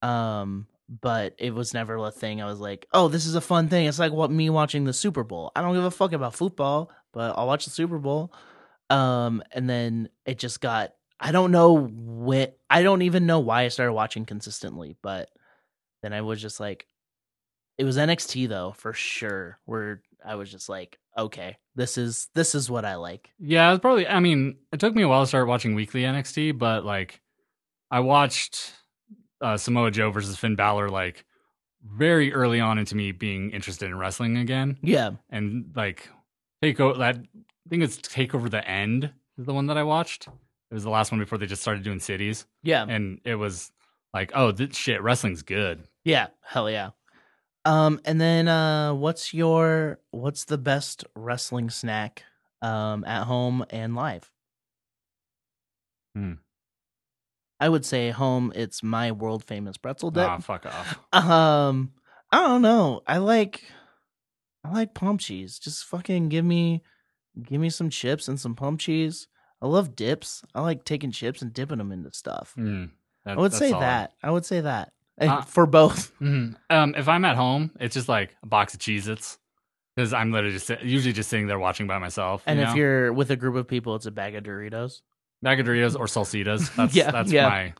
um, 0.00 0.66
but 0.88 1.34
it 1.38 1.54
was 1.54 1.74
never 1.74 1.96
a 1.96 2.10
thing. 2.10 2.40
I 2.40 2.46
was 2.46 2.60
like, 2.60 2.86
oh, 2.92 3.08
this 3.08 3.26
is 3.26 3.34
a 3.34 3.42
fun 3.42 3.68
thing. 3.68 3.86
It's 3.86 3.98
like 3.98 4.12
what 4.12 4.30
me 4.30 4.48
watching 4.48 4.84
the 4.84 4.94
Super 4.94 5.22
Bowl. 5.22 5.52
I 5.54 5.60
don't 5.60 5.74
give 5.74 5.84
a 5.84 5.90
fuck 5.90 6.12
about 6.12 6.34
football, 6.34 6.90
but 7.12 7.34
I'll 7.36 7.46
watch 7.46 7.66
the 7.66 7.70
Super 7.70 7.98
Bowl. 7.98 8.32
Um, 8.88 9.42
and 9.52 9.68
then 9.68 10.08
it 10.24 10.38
just 10.38 10.60
got. 10.60 10.94
I 11.20 11.30
don't 11.30 11.52
know 11.52 11.74
when. 11.74 12.52
I 12.70 12.82
don't 12.82 13.02
even 13.02 13.26
know 13.26 13.40
why 13.40 13.62
I 13.62 13.68
started 13.68 13.92
watching 13.92 14.24
consistently, 14.24 14.96
but 15.02 15.28
then 16.04 16.12
I 16.12 16.20
was 16.20 16.40
just 16.40 16.60
like, 16.60 16.86
it 17.78 17.84
was 17.84 17.96
NXT 17.96 18.48
though 18.48 18.72
for 18.76 18.92
sure. 18.92 19.58
Where 19.64 20.02
I 20.24 20.36
was 20.36 20.50
just 20.50 20.68
like, 20.68 20.98
okay, 21.18 21.56
this 21.74 21.98
is 21.98 22.28
this 22.34 22.54
is 22.54 22.70
what 22.70 22.84
I 22.84 22.94
like. 22.96 23.30
yeah 23.38 23.72
it's 23.72 23.80
probably 23.80 24.06
i 24.06 24.20
mean 24.20 24.56
it 24.72 24.78
took 24.80 24.94
me 24.94 25.02
a 25.02 25.08
while 25.08 25.22
to 25.22 25.26
start 25.26 25.48
watching 25.48 25.74
weekly 25.74 26.02
nxt 26.02 26.56
but 26.58 26.84
like 26.84 27.20
i 27.90 28.00
watched 28.00 28.72
uh, 29.40 29.56
samoa 29.56 29.90
joe 29.90 30.10
versus 30.10 30.36
finn 30.36 30.54
Balor 30.56 30.88
like 30.88 31.24
very 31.84 32.32
early 32.32 32.60
on 32.60 32.78
into 32.78 32.94
me 32.96 33.12
being 33.12 33.50
interested 33.50 33.86
in 33.86 33.98
wrestling 33.98 34.36
again 34.38 34.78
Yeah, 34.82 35.10
and 35.30 35.72
like 35.76 36.08
take 36.62 36.80
over 36.80 36.98
that 36.98 37.16
I 37.16 37.68
think 37.68 37.82
it's 37.82 37.96
take 37.96 38.34
over 38.34 38.48
the 38.48 38.66
end 38.66 39.12
is 39.38 39.46
the 39.46 39.54
one 39.54 39.66
that 39.66 39.76
I 39.76 39.82
watched. 39.82 40.26
It 40.70 40.74
was 40.74 40.84
the 40.84 40.90
last 40.90 41.12
one 41.12 41.20
before 41.20 41.38
they 41.38 41.46
just 41.46 41.62
started 41.62 41.82
doing 41.84 42.00
cities, 42.00 42.46
yeah, 42.62 42.86
and 42.88 43.20
it 43.24 43.34
was 43.34 43.70
like, 44.14 44.30
oh, 44.34 44.52
this 44.52 44.76
shit, 44.76 45.02
wrestling's 45.02 45.42
good. 45.42 45.84
yeah, 46.04 46.28
hell 46.42 46.70
yeah. 46.70 46.90
Um, 47.66 48.00
and 48.04 48.20
then 48.20 48.46
uh, 48.48 48.94
what's 48.94 49.32
your 49.34 49.98
what's 50.10 50.44
the 50.44 50.58
best 50.58 51.04
wrestling 51.16 51.70
snack 51.70 52.22
um 52.62 53.04
at 53.04 53.24
home 53.24 53.64
and 53.70 53.94
live? 53.94 54.30
Hmm. 56.14 56.34
I 57.60 57.68
would 57.68 57.84
say 57.86 58.10
home. 58.10 58.52
It's 58.54 58.82
my 58.82 59.12
world 59.12 59.44
famous 59.44 59.76
pretzel 59.76 60.10
dip. 60.10 60.28
Ah, 60.28 60.38
fuck 60.38 60.66
off. 60.66 60.98
Um, 61.14 61.92
I 62.30 62.40
don't 62.46 62.62
know. 62.62 63.02
I 63.06 63.18
like, 63.18 63.62
I 64.64 64.72
like 64.72 64.92
pump 64.94 65.20
cheese. 65.20 65.58
Just 65.58 65.84
fucking 65.84 66.28
give 66.28 66.44
me, 66.44 66.82
give 67.40 67.60
me 67.60 67.70
some 67.70 67.90
chips 67.90 68.28
and 68.28 68.38
some 68.38 68.54
pump 68.54 68.80
cheese. 68.80 69.28
I 69.62 69.66
love 69.66 69.96
dips. 69.96 70.44
I 70.54 70.60
like 70.60 70.84
taking 70.84 71.10
chips 71.12 71.40
and 71.42 71.52
dipping 71.54 71.78
them 71.78 71.92
into 71.92 72.12
stuff. 72.12 72.52
Hmm, 72.56 72.86
that- 73.24 73.36
I 73.38 73.40
would 73.40 73.52
say 73.52 73.70
that. 73.70 74.12
I 74.22 74.30
would 74.30 74.44
say 74.46 74.60
that 74.62 74.92
Uh, 75.18 75.42
for 75.42 75.66
both. 75.66 76.12
Mhm. 76.20 76.56
Um, 76.70 76.94
if 76.96 77.08
I'm 77.08 77.24
at 77.24 77.36
home, 77.36 77.70
it's 77.80 77.94
just 77.94 78.08
like 78.08 78.36
a 78.42 78.46
box 78.46 78.74
of 78.74 78.80
Cheez-Its 78.80 79.38
because 79.96 80.12
I'm 80.12 80.32
literally 80.32 80.56
just 80.58 80.68
usually 80.82 81.12
just 81.12 81.30
sitting 81.30 81.46
there 81.46 81.58
watching 81.58 81.86
by 81.86 81.98
myself. 81.98 82.42
And 82.46 82.58
you 82.58 82.64
if 82.64 82.70
know? 82.70 82.74
you're 82.76 83.12
with 83.12 83.30
a 83.30 83.36
group 83.36 83.54
of 83.56 83.68
people, 83.68 83.94
it's 83.94 84.06
a 84.06 84.10
bag 84.10 84.34
of 84.34 84.42
Doritos. 84.44 85.02
bag 85.42 85.60
of 85.60 85.66
Doritos 85.66 85.94
or 85.98 86.06
Salsitas, 86.06 86.74
that's 86.76 86.94
Yeah, 86.94 87.10
that's 87.10 87.30
yeah. 87.32 87.48
my 87.48 87.74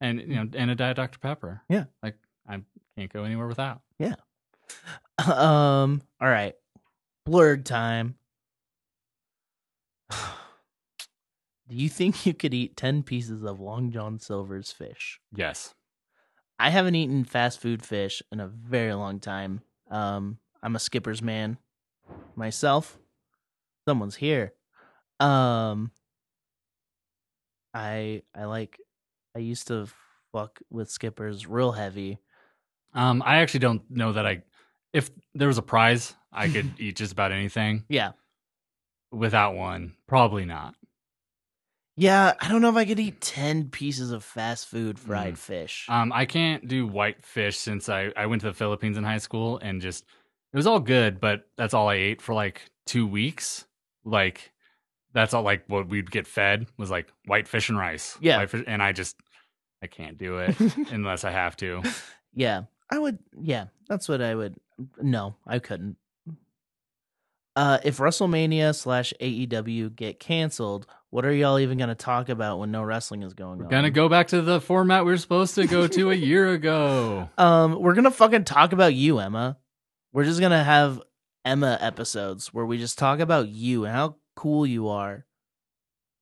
and 0.00 0.20
you 0.20 0.34
know 0.34 0.48
and 0.54 0.70
a 0.70 0.74
diet 0.74 0.96
Dr 0.96 1.18
Pepper. 1.20 1.62
Yeah. 1.68 1.84
like 2.02 2.16
I 2.48 2.60
can't 2.96 3.12
go 3.12 3.24
anywhere 3.24 3.46
without. 3.46 3.80
Yeah. 3.98 4.14
Um. 5.24 6.02
All 6.20 6.28
right. 6.28 6.54
Blurred 7.26 7.64
time. 7.66 8.16
Do 11.72 11.78
you 11.78 11.88
think 11.88 12.26
you 12.26 12.34
could 12.34 12.52
eat 12.52 12.76
ten 12.76 13.02
pieces 13.02 13.42
of 13.42 13.58
Long 13.58 13.90
John 13.92 14.18
Silver's 14.18 14.70
fish? 14.70 15.18
Yes. 15.34 15.74
I 16.58 16.68
haven't 16.68 16.96
eaten 16.96 17.24
fast 17.24 17.60
food 17.60 17.82
fish 17.82 18.22
in 18.30 18.40
a 18.40 18.46
very 18.46 18.92
long 18.92 19.20
time. 19.20 19.62
Um, 19.90 20.36
I'm 20.62 20.76
a 20.76 20.78
skipper's 20.78 21.22
man 21.22 21.56
myself. 22.36 22.98
Someone's 23.88 24.16
here. 24.16 24.52
Um, 25.18 25.92
I 27.72 28.20
I 28.36 28.44
like. 28.44 28.78
I 29.34 29.38
used 29.38 29.68
to 29.68 29.88
fuck 30.30 30.60
with 30.68 30.90
skippers 30.90 31.46
real 31.46 31.72
heavy. 31.72 32.18
Um, 32.92 33.22
I 33.24 33.38
actually 33.38 33.60
don't 33.60 33.90
know 33.90 34.12
that 34.12 34.26
I. 34.26 34.42
If 34.92 35.10
there 35.34 35.48
was 35.48 35.56
a 35.56 35.62
prize, 35.62 36.14
I 36.30 36.50
could 36.50 36.74
eat 36.78 36.96
just 36.96 37.12
about 37.12 37.32
anything. 37.32 37.84
Yeah, 37.88 38.12
Without 39.10 39.54
one, 39.54 39.94
probably 40.06 40.46
not. 40.46 40.74
Yeah. 41.96 42.32
I 42.40 42.48
don't 42.48 42.62
know 42.62 42.70
if 42.70 42.76
I 42.76 42.84
could 42.84 43.00
eat 43.00 43.20
ten 43.20 43.68
pieces 43.68 44.10
of 44.12 44.24
fast 44.24 44.68
food 44.68 44.98
fried 44.98 45.34
Mm. 45.34 45.38
fish. 45.38 45.86
Um, 45.88 46.12
I 46.12 46.24
can't 46.26 46.66
do 46.68 46.86
white 46.86 47.24
fish 47.24 47.56
since 47.58 47.88
I 47.88 48.12
I 48.16 48.26
went 48.26 48.40
to 48.42 48.48
the 48.48 48.54
Philippines 48.54 48.96
in 48.96 49.04
high 49.04 49.18
school 49.18 49.58
and 49.58 49.80
just 49.80 50.04
it 50.52 50.56
was 50.56 50.66
all 50.66 50.80
good, 50.80 51.20
but 51.20 51.46
that's 51.56 51.74
all 51.74 51.88
I 51.88 51.94
ate 51.94 52.20
for 52.22 52.34
like 52.34 52.62
two 52.86 53.06
weeks. 53.06 53.66
Like 54.04 54.50
that's 55.12 55.34
all 55.34 55.42
like 55.42 55.64
what 55.68 55.88
we'd 55.88 56.10
get 56.10 56.26
fed 56.26 56.66
was 56.78 56.90
like 56.90 57.12
white 57.26 57.46
fish 57.48 57.68
and 57.68 57.78
rice. 57.78 58.16
Yeah. 58.20 58.44
Fish, 58.46 58.64
and 58.66 58.82
I 58.82 58.92
just 58.92 59.16
I 59.82 59.86
can't 59.86 60.16
do 60.18 60.38
it 60.38 60.56
unless 60.90 61.24
I 61.24 61.30
have 61.30 61.56
to. 61.58 61.82
Yeah, 62.34 62.62
I 62.90 62.98
would. 62.98 63.18
Yeah, 63.40 63.66
that's 63.88 64.08
what 64.08 64.22
I 64.22 64.34
would. 64.34 64.56
No, 65.00 65.34
I 65.46 65.58
couldn't. 65.58 65.96
Uh, 67.54 67.78
if 67.84 67.98
WrestleMania 67.98 68.74
slash 68.74 69.12
AEW 69.20 69.94
get 69.94 70.18
canceled, 70.18 70.86
what 71.10 71.26
are 71.26 71.32
y'all 71.32 71.58
even 71.58 71.76
gonna 71.76 71.94
talk 71.94 72.28
about 72.30 72.58
when 72.58 72.70
no 72.70 72.82
wrestling 72.82 73.22
is 73.22 73.34
going 73.34 73.58
We're 73.58 73.64
on? 73.66 73.70
gonna 73.70 73.90
go 73.90 74.08
back 74.08 74.28
to 74.28 74.40
the 74.40 74.60
format 74.60 75.04
we 75.04 75.10
were 75.12 75.18
supposed 75.18 75.54
to 75.56 75.66
go 75.66 75.86
to 75.86 76.10
a 76.10 76.14
year 76.30 76.48
ago. 76.52 77.28
Um, 77.36 77.78
we're 77.78 77.94
gonna 77.94 78.10
fucking 78.10 78.44
talk 78.44 78.72
about 78.72 78.94
you, 78.94 79.18
Emma. 79.18 79.58
We're 80.14 80.24
just 80.24 80.40
gonna 80.40 80.64
have 80.64 81.02
Emma 81.44 81.76
episodes 81.80 82.54
where 82.54 82.64
we 82.64 82.78
just 82.78 82.98
talk 82.98 83.20
about 83.20 83.48
you 83.48 83.84
and 83.84 83.94
how 83.94 84.16
cool 84.36 84.64
you 84.66 84.88
are. 84.88 85.26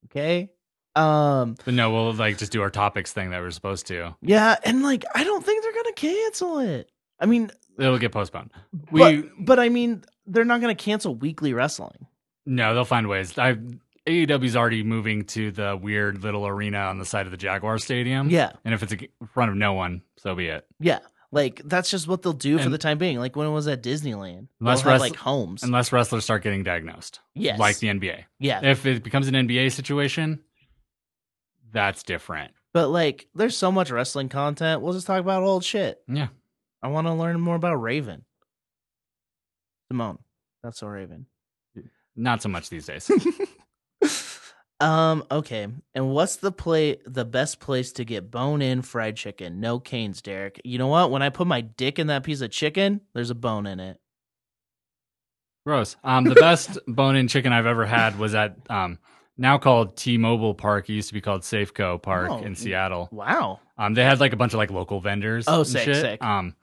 Okay? 0.06 0.50
Um 0.96 1.54
But 1.64 1.74
no, 1.74 1.92
we'll 1.92 2.12
like 2.14 2.38
just 2.38 2.50
do 2.50 2.62
our 2.62 2.70
topics 2.70 3.12
thing 3.12 3.30
that 3.30 3.40
we're 3.40 3.50
supposed 3.52 3.86
to. 3.86 4.16
yeah, 4.22 4.56
and 4.64 4.82
like 4.82 5.04
I 5.14 5.22
don't 5.22 5.44
think 5.44 5.62
they're 5.62 5.72
going 5.72 5.84
to 5.84 5.92
cancel 5.92 6.58
it. 6.58 6.90
I 7.20 7.26
mean, 7.26 7.50
It'll 7.78 7.98
get 7.98 8.10
postponed. 8.12 8.50
We 8.90 9.00
but, 9.22 9.44
but 9.44 9.58
I 9.60 9.68
mean, 9.68 10.02
they're 10.30 10.44
not 10.44 10.60
going 10.60 10.74
to 10.74 10.82
cancel 10.82 11.14
weekly 11.14 11.52
wrestling. 11.52 12.06
no, 12.46 12.74
they'll 12.74 12.84
find 12.84 13.08
ways. 13.08 13.36
I 13.38 13.56
AEW's 14.06 14.56
already 14.56 14.82
moving 14.82 15.24
to 15.26 15.50
the 15.50 15.78
weird 15.80 16.22
little 16.22 16.46
arena 16.46 16.78
on 16.78 16.98
the 16.98 17.04
side 17.04 17.26
of 17.26 17.30
the 17.32 17.36
Jaguar 17.36 17.78
Stadium. 17.78 18.30
Yeah. 18.30 18.52
and 18.64 18.72
if 18.74 18.82
it's 18.82 18.92
in 18.92 19.08
front 19.34 19.50
of 19.50 19.56
no 19.56 19.74
one, 19.74 20.02
so 20.16 20.34
be 20.34 20.46
it. 20.46 20.66
Yeah. 20.78 21.00
Like 21.32 21.60
that's 21.64 21.90
just 21.90 22.08
what 22.08 22.22
they'll 22.22 22.32
do 22.32 22.58
for 22.58 22.70
the 22.70 22.78
time 22.78 22.98
being. 22.98 23.18
Like 23.18 23.36
when 23.36 23.46
it 23.46 23.50
was 23.50 23.68
at 23.68 23.82
Disneyland, 23.82 24.48
Unless 24.58 24.82
have, 24.82 25.00
like 25.00 25.14
homes. 25.14 25.62
Unless 25.62 25.92
wrestlers 25.92 26.24
start 26.24 26.42
getting 26.42 26.64
diagnosed, 26.64 27.20
yes. 27.34 27.58
like 27.58 27.78
the 27.78 27.86
NBA. 27.86 28.24
yeah. 28.40 28.64
If 28.64 28.84
it 28.84 29.04
becomes 29.04 29.28
an 29.28 29.34
NBA 29.34 29.70
situation, 29.70 30.40
that's 31.72 32.02
different. 32.02 32.52
But 32.72 32.88
like, 32.88 33.28
there's 33.34 33.56
so 33.56 33.70
much 33.70 33.90
wrestling 33.90 34.28
content. 34.28 34.80
We'll 34.82 34.92
just 34.94 35.06
talk 35.06 35.20
about 35.20 35.42
old 35.44 35.64
shit. 35.64 36.00
Yeah. 36.08 36.28
I 36.82 36.88
want 36.88 37.06
to 37.06 37.12
learn 37.12 37.40
more 37.40 37.56
about 37.56 37.76
Raven. 37.76 38.24
Simone, 39.90 40.18
that's 40.62 40.78
so 40.78 40.86
Raven. 40.86 41.26
Not 42.16 42.42
so 42.42 42.48
much 42.48 42.68
these 42.70 42.86
days. 42.86 43.10
Um. 44.82 45.24
Okay. 45.30 45.66
And 45.94 46.10
what's 46.10 46.36
the 46.36 46.50
play? 46.50 46.96
The 47.04 47.26
best 47.26 47.60
place 47.60 47.92
to 47.92 48.04
get 48.06 48.30
bone 48.30 48.62
in 48.62 48.80
fried 48.80 49.14
chicken? 49.14 49.60
No 49.60 49.78
canes, 49.78 50.22
Derek. 50.22 50.58
You 50.64 50.78
know 50.78 50.86
what? 50.86 51.10
When 51.10 51.20
I 51.20 51.28
put 51.28 51.46
my 51.46 51.60
dick 51.60 51.98
in 51.98 52.06
that 52.06 52.22
piece 52.22 52.40
of 52.40 52.50
chicken, 52.50 53.02
there's 53.12 53.28
a 53.28 53.34
bone 53.34 53.66
in 53.66 53.78
it. 53.78 53.98
Gross. 55.66 55.96
Um, 56.02 56.24
the 56.24 56.34
best 56.34 56.78
bone-in 56.88 57.28
chicken 57.28 57.52
I've 57.52 57.66
ever 57.66 57.84
had 57.84 58.18
was 58.18 58.34
at 58.34 58.56
um, 58.70 58.98
now 59.36 59.58
called 59.58 59.98
T-Mobile 59.98 60.54
Park. 60.54 60.88
It 60.88 60.94
used 60.94 61.08
to 61.08 61.14
be 61.14 61.20
called 61.20 61.42
Safeco 61.42 62.00
Park 62.00 62.30
Oh. 62.30 62.38
in 62.38 62.54
Seattle. 62.54 63.10
Wow. 63.12 63.60
Um, 63.76 63.92
they 63.92 64.02
had 64.02 64.18
like 64.18 64.32
a 64.32 64.36
bunch 64.36 64.54
of 64.54 64.58
like 64.58 64.70
local 64.70 65.02
vendors. 65.02 65.44
Oh, 65.46 65.58
and 65.58 65.66
sick, 65.68 65.84
shit. 65.84 65.96
sick. 65.96 66.24
Um, 66.24 66.56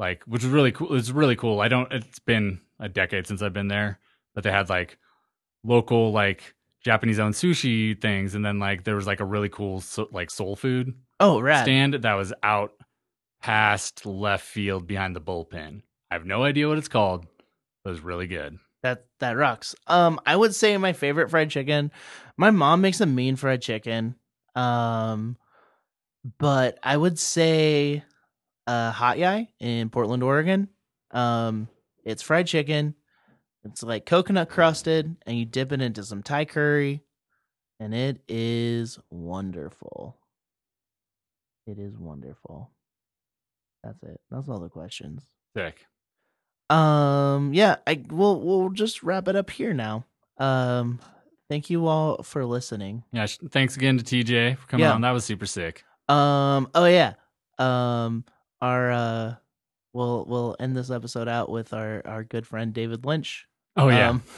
like 0.00 0.24
which 0.24 0.42
was 0.42 0.50
really 0.50 0.72
cool. 0.72 0.96
It's 0.96 1.10
really 1.10 1.36
cool. 1.36 1.60
I 1.60 1.68
don't. 1.68 1.92
It's 1.92 2.18
been 2.18 2.60
a 2.80 2.88
decade 2.88 3.26
since 3.26 3.42
I've 3.42 3.52
been 3.52 3.68
there, 3.68 4.00
but 4.34 4.42
they 4.42 4.50
had 4.50 4.68
like 4.70 4.98
local 5.62 6.10
like 6.10 6.54
Japanese-owned 6.82 7.34
sushi 7.34 8.00
things, 8.00 8.34
and 8.34 8.44
then 8.44 8.58
like 8.58 8.84
there 8.84 8.96
was 8.96 9.06
like 9.06 9.20
a 9.20 9.24
really 9.24 9.50
cool 9.50 9.80
so, 9.82 10.08
like 10.10 10.30
soul 10.30 10.56
food 10.56 10.94
Oh, 11.20 11.38
rad. 11.40 11.64
stand 11.64 11.94
that 11.94 12.14
was 12.14 12.32
out 12.42 12.72
past 13.42 14.06
left 14.06 14.44
field 14.46 14.86
behind 14.86 15.14
the 15.14 15.20
bullpen. 15.20 15.82
I 16.10 16.14
have 16.14 16.24
no 16.26 16.42
idea 16.44 16.66
what 16.68 16.78
it's 16.78 16.88
called. 16.88 17.26
But 17.84 17.90
it 17.90 17.92
was 17.92 18.00
really 18.00 18.26
good. 18.26 18.58
That 18.82 19.04
that 19.18 19.36
rocks. 19.36 19.74
Um, 19.86 20.18
I 20.24 20.34
would 20.34 20.54
say 20.54 20.76
my 20.78 20.94
favorite 20.94 21.30
fried 21.30 21.50
chicken. 21.50 21.92
My 22.38 22.50
mom 22.50 22.80
makes 22.80 23.00
a 23.00 23.06
mean 23.06 23.36
fried 23.36 23.60
chicken. 23.62 24.16
Um, 24.54 25.36
but 26.38 26.78
I 26.82 26.96
would 26.96 27.18
say, 27.18 28.02
uh, 28.70 28.92
Hat 28.92 29.18
Yai 29.18 29.48
in 29.58 29.90
Portland, 29.90 30.22
Oregon. 30.22 30.68
Um, 31.10 31.68
it's 32.04 32.22
fried 32.22 32.46
chicken. 32.46 32.94
It's 33.64 33.82
like 33.82 34.06
coconut 34.06 34.48
crusted, 34.48 35.16
and 35.26 35.38
you 35.38 35.44
dip 35.44 35.72
it 35.72 35.82
into 35.82 36.02
some 36.04 36.22
Thai 36.22 36.44
curry, 36.46 37.02
and 37.78 37.92
it 37.94 38.20
is 38.28 38.98
wonderful. 39.10 40.16
It 41.66 41.78
is 41.78 41.96
wonderful. 41.98 42.70
That's 43.84 44.02
it. 44.02 44.20
That's 44.30 44.48
all 44.48 44.60
the 44.60 44.68
questions. 44.68 45.22
Sick. 45.56 45.86
Um, 46.70 47.52
yeah, 47.52 47.76
I 47.86 48.02
we'll 48.08 48.40
we'll 48.40 48.70
just 48.70 49.02
wrap 49.02 49.26
it 49.28 49.36
up 49.36 49.50
here 49.50 49.74
now. 49.74 50.04
Um, 50.38 51.00
thank 51.48 51.68
you 51.68 51.86
all 51.86 52.22
for 52.22 52.44
listening. 52.46 53.02
Yeah. 53.12 53.26
Sh- 53.26 53.38
thanks 53.50 53.76
again 53.76 53.98
to 53.98 54.04
TJ 54.04 54.56
for 54.58 54.66
coming 54.68 54.84
Yeah. 54.84 54.92
on. 54.92 55.00
That 55.00 55.10
was 55.10 55.24
super 55.24 55.46
sick. 55.46 55.84
Um, 56.08 56.68
oh 56.74 56.86
yeah. 56.86 57.14
Um, 57.58 58.24
our 58.60 58.90
uh, 58.90 59.34
we'll 59.92 60.24
we'll 60.26 60.56
end 60.60 60.76
this 60.76 60.90
episode 60.90 61.28
out 61.28 61.50
with 61.50 61.72
our 61.72 62.02
our 62.04 62.24
good 62.24 62.46
friend 62.46 62.72
David 62.72 63.04
Lynch. 63.04 63.46
Oh 63.76 63.88
yeah. 63.88 64.10
Um, 64.10 64.22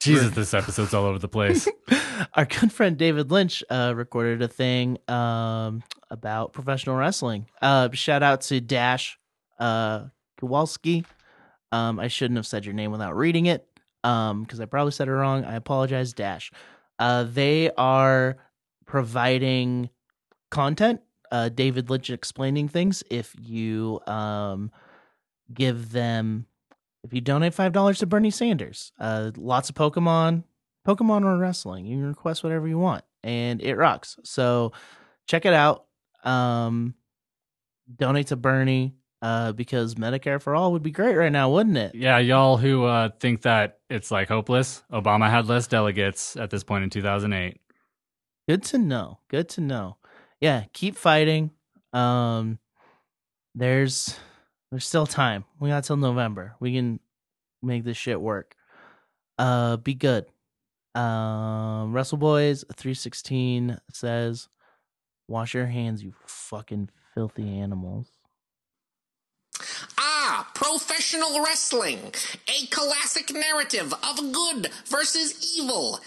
Jesus, 0.00 0.32
this 0.32 0.54
episode's 0.54 0.94
all 0.94 1.06
over 1.06 1.18
the 1.18 1.28
place. 1.28 1.68
our 2.34 2.44
good 2.44 2.70
friend 2.70 2.96
David 2.96 3.32
Lynch 3.32 3.64
uh, 3.68 3.92
recorded 3.96 4.42
a 4.42 4.48
thing 4.48 4.98
um, 5.08 5.82
about 6.08 6.52
professional 6.52 6.94
wrestling. 6.94 7.46
Uh, 7.60 7.88
shout 7.92 8.22
out 8.22 8.42
to 8.42 8.60
Dash 8.60 9.18
uh, 9.58 10.04
Kowalski. 10.38 11.04
Um, 11.72 11.98
I 11.98 12.06
shouldn't 12.06 12.36
have 12.36 12.46
said 12.46 12.64
your 12.64 12.74
name 12.74 12.92
without 12.92 13.16
reading 13.16 13.46
it 13.46 13.66
because 14.02 14.60
I 14.60 14.66
probably 14.66 14.92
said 14.92 15.08
it 15.08 15.12
wrong. 15.12 15.44
I 15.44 15.56
apologize, 15.56 16.12
Dash. 16.12 16.52
Uh, 17.00 17.24
they 17.24 17.70
are 17.76 18.36
providing 18.86 19.90
content. 20.50 21.00
Uh, 21.30 21.48
David 21.48 21.90
Lynch 21.90 22.10
explaining 22.10 22.68
things. 22.68 23.02
If 23.10 23.34
you 23.38 24.00
um, 24.06 24.70
give 25.52 25.92
them 25.92 26.46
if 27.04 27.14
you 27.14 27.20
donate 27.20 27.54
five 27.54 27.72
dollars 27.72 27.98
to 28.00 28.06
Bernie 28.06 28.30
Sanders, 28.30 28.92
uh, 28.98 29.30
lots 29.36 29.68
of 29.68 29.74
Pokemon, 29.74 30.44
Pokemon 30.86 31.24
or 31.24 31.38
wrestling. 31.38 31.86
You 31.86 31.98
can 31.98 32.06
request 32.06 32.42
whatever 32.42 32.66
you 32.66 32.78
want, 32.78 33.04
and 33.22 33.60
it 33.62 33.76
rocks. 33.76 34.18
So 34.24 34.72
check 35.26 35.46
it 35.46 35.54
out. 35.54 35.84
Um, 36.24 36.94
donate 37.96 38.28
to 38.28 38.36
Bernie 38.36 38.96
uh, 39.22 39.52
because 39.52 39.94
Medicare 39.94 40.40
for 40.40 40.54
all 40.54 40.72
would 40.72 40.82
be 40.82 40.90
great 40.90 41.16
right 41.16 41.32
now, 41.32 41.50
wouldn't 41.50 41.76
it? 41.76 41.94
yeah, 41.94 42.18
y'all 42.18 42.56
who 42.56 42.84
uh, 42.84 43.10
think 43.20 43.42
that 43.42 43.78
it's 43.88 44.10
like 44.10 44.28
hopeless, 44.28 44.82
Obama 44.92 45.30
had 45.30 45.46
less 45.46 45.66
delegates 45.66 46.36
at 46.36 46.50
this 46.50 46.64
point 46.64 46.84
in 46.84 46.90
2008. 46.90 47.60
Good 48.48 48.62
to 48.64 48.78
know. 48.78 49.18
Good 49.28 49.48
to 49.50 49.60
know. 49.60 49.96
Yeah, 50.40 50.64
keep 50.72 50.96
fighting. 50.96 51.50
Um, 51.92 52.58
there's 53.54 54.18
there's 54.70 54.86
still 54.86 55.06
time. 55.06 55.44
We 55.58 55.70
got 55.70 55.84
till 55.84 55.96
November. 55.96 56.54
We 56.60 56.74
can 56.74 57.00
make 57.62 57.84
this 57.84 57.96
shit 57.96 58.20
work. 58.20 58.54
Uh, 59.38 59.76
be 59.76 59.94
good. 59.94 60.26
Um, 60.94 61.92
Wrestle 61.92 62.18
Boys 62.18 62.64
three 62.76 62.94
sixteen 62.94 63.78
says, 63.92 64.48
"Wash 65.28 65.54
your 65.54 65.66
hands, 65.66 66.02
you 66.02 66.14
fucking 66.26 66.90
filthy 67.14 67.58
animals." 67.58 68.08
Ah, 69.98 70.50
professional 70.54 71.42
wrestling. 71.42 72.12
A 72.48 72.66
classic 72.66 73.32
narrative 73.32 73.92
of 73.92 74.32
good 74.32 74.68
versus 74.86 75.56
evil, 75.58 76.00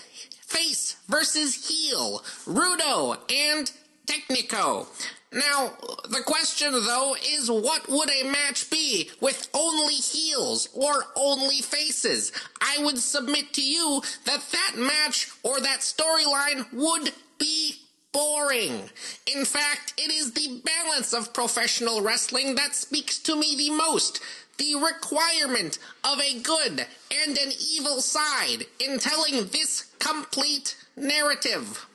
face 0.45 0.95
versus 1.07 1.67
heel, 1.67 2.19
Rudo 2.45 3.17
and 3.31 3.71
Técnico. 4.05 4.87
Now, 5.33 5.71
the 6.09 6.23
question 6.25 6.73
though 6.73 7.15
is 7.25 7.49
what 7.49 7.87
would 7.87 8.09
a 8.09 8.29
match 8.29 8.69
be 8.69 9.09
with 9.21 9.47
only 9.53 9.93
heels 9.93 10.67
or 10.73 11.05
only 11.15 11.61
faces? 11.61 12.33
I 12.59 12.83
would 12.83 12.97
submit 12.97 13.53
to 13.53 13.63
you 13.63 14.01
that 14.25 14.43
that 14.51 14.73
match 14.75 15.31
or 15.43 15.61
that 15.61 15.79
storyline 15.79 16.71
would 16.73 17.13
be 17.37 17.75
boring. 18.11 18.89
In 19.33 19.45
fact, 19.45 19.93
it 19.97 20.11
is 20.11 20.33
the 20.33 20.61
balance 20.65 21.13
of 21.13 21.33
professional 21.33 22.01
wrestling 22.01 22.55
that 22.55 22.75
speaks 22.75 23.17
to 23.19 23.35
me 23.35 23.55
the 23.55 23.71
most. 23.71 24.21
The 24.57 24.75
requirement 24.75 25.79
of 26.03 26.19
a 26.19 26.39
good 26.41 26.85
and 27.25 27.37
an 27.37 27.51
evil 27.71 28.01
side 28.01 28.65
in 28.79 28.99
telling 28.99 29.47
this 29.47 29.85
complete 29.99 30.75
narrative. 30.97 31.87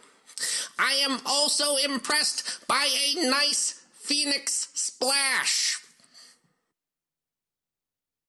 I 0.78 0.92
am 0.94 1.20
also 1.24 1.76
impressed 1.76 2.66
by 2.68 2.86
a 2.86 3.28
nice 3.28 3.80
Phoenix 3.94 4.68
splash. 4.74 5.82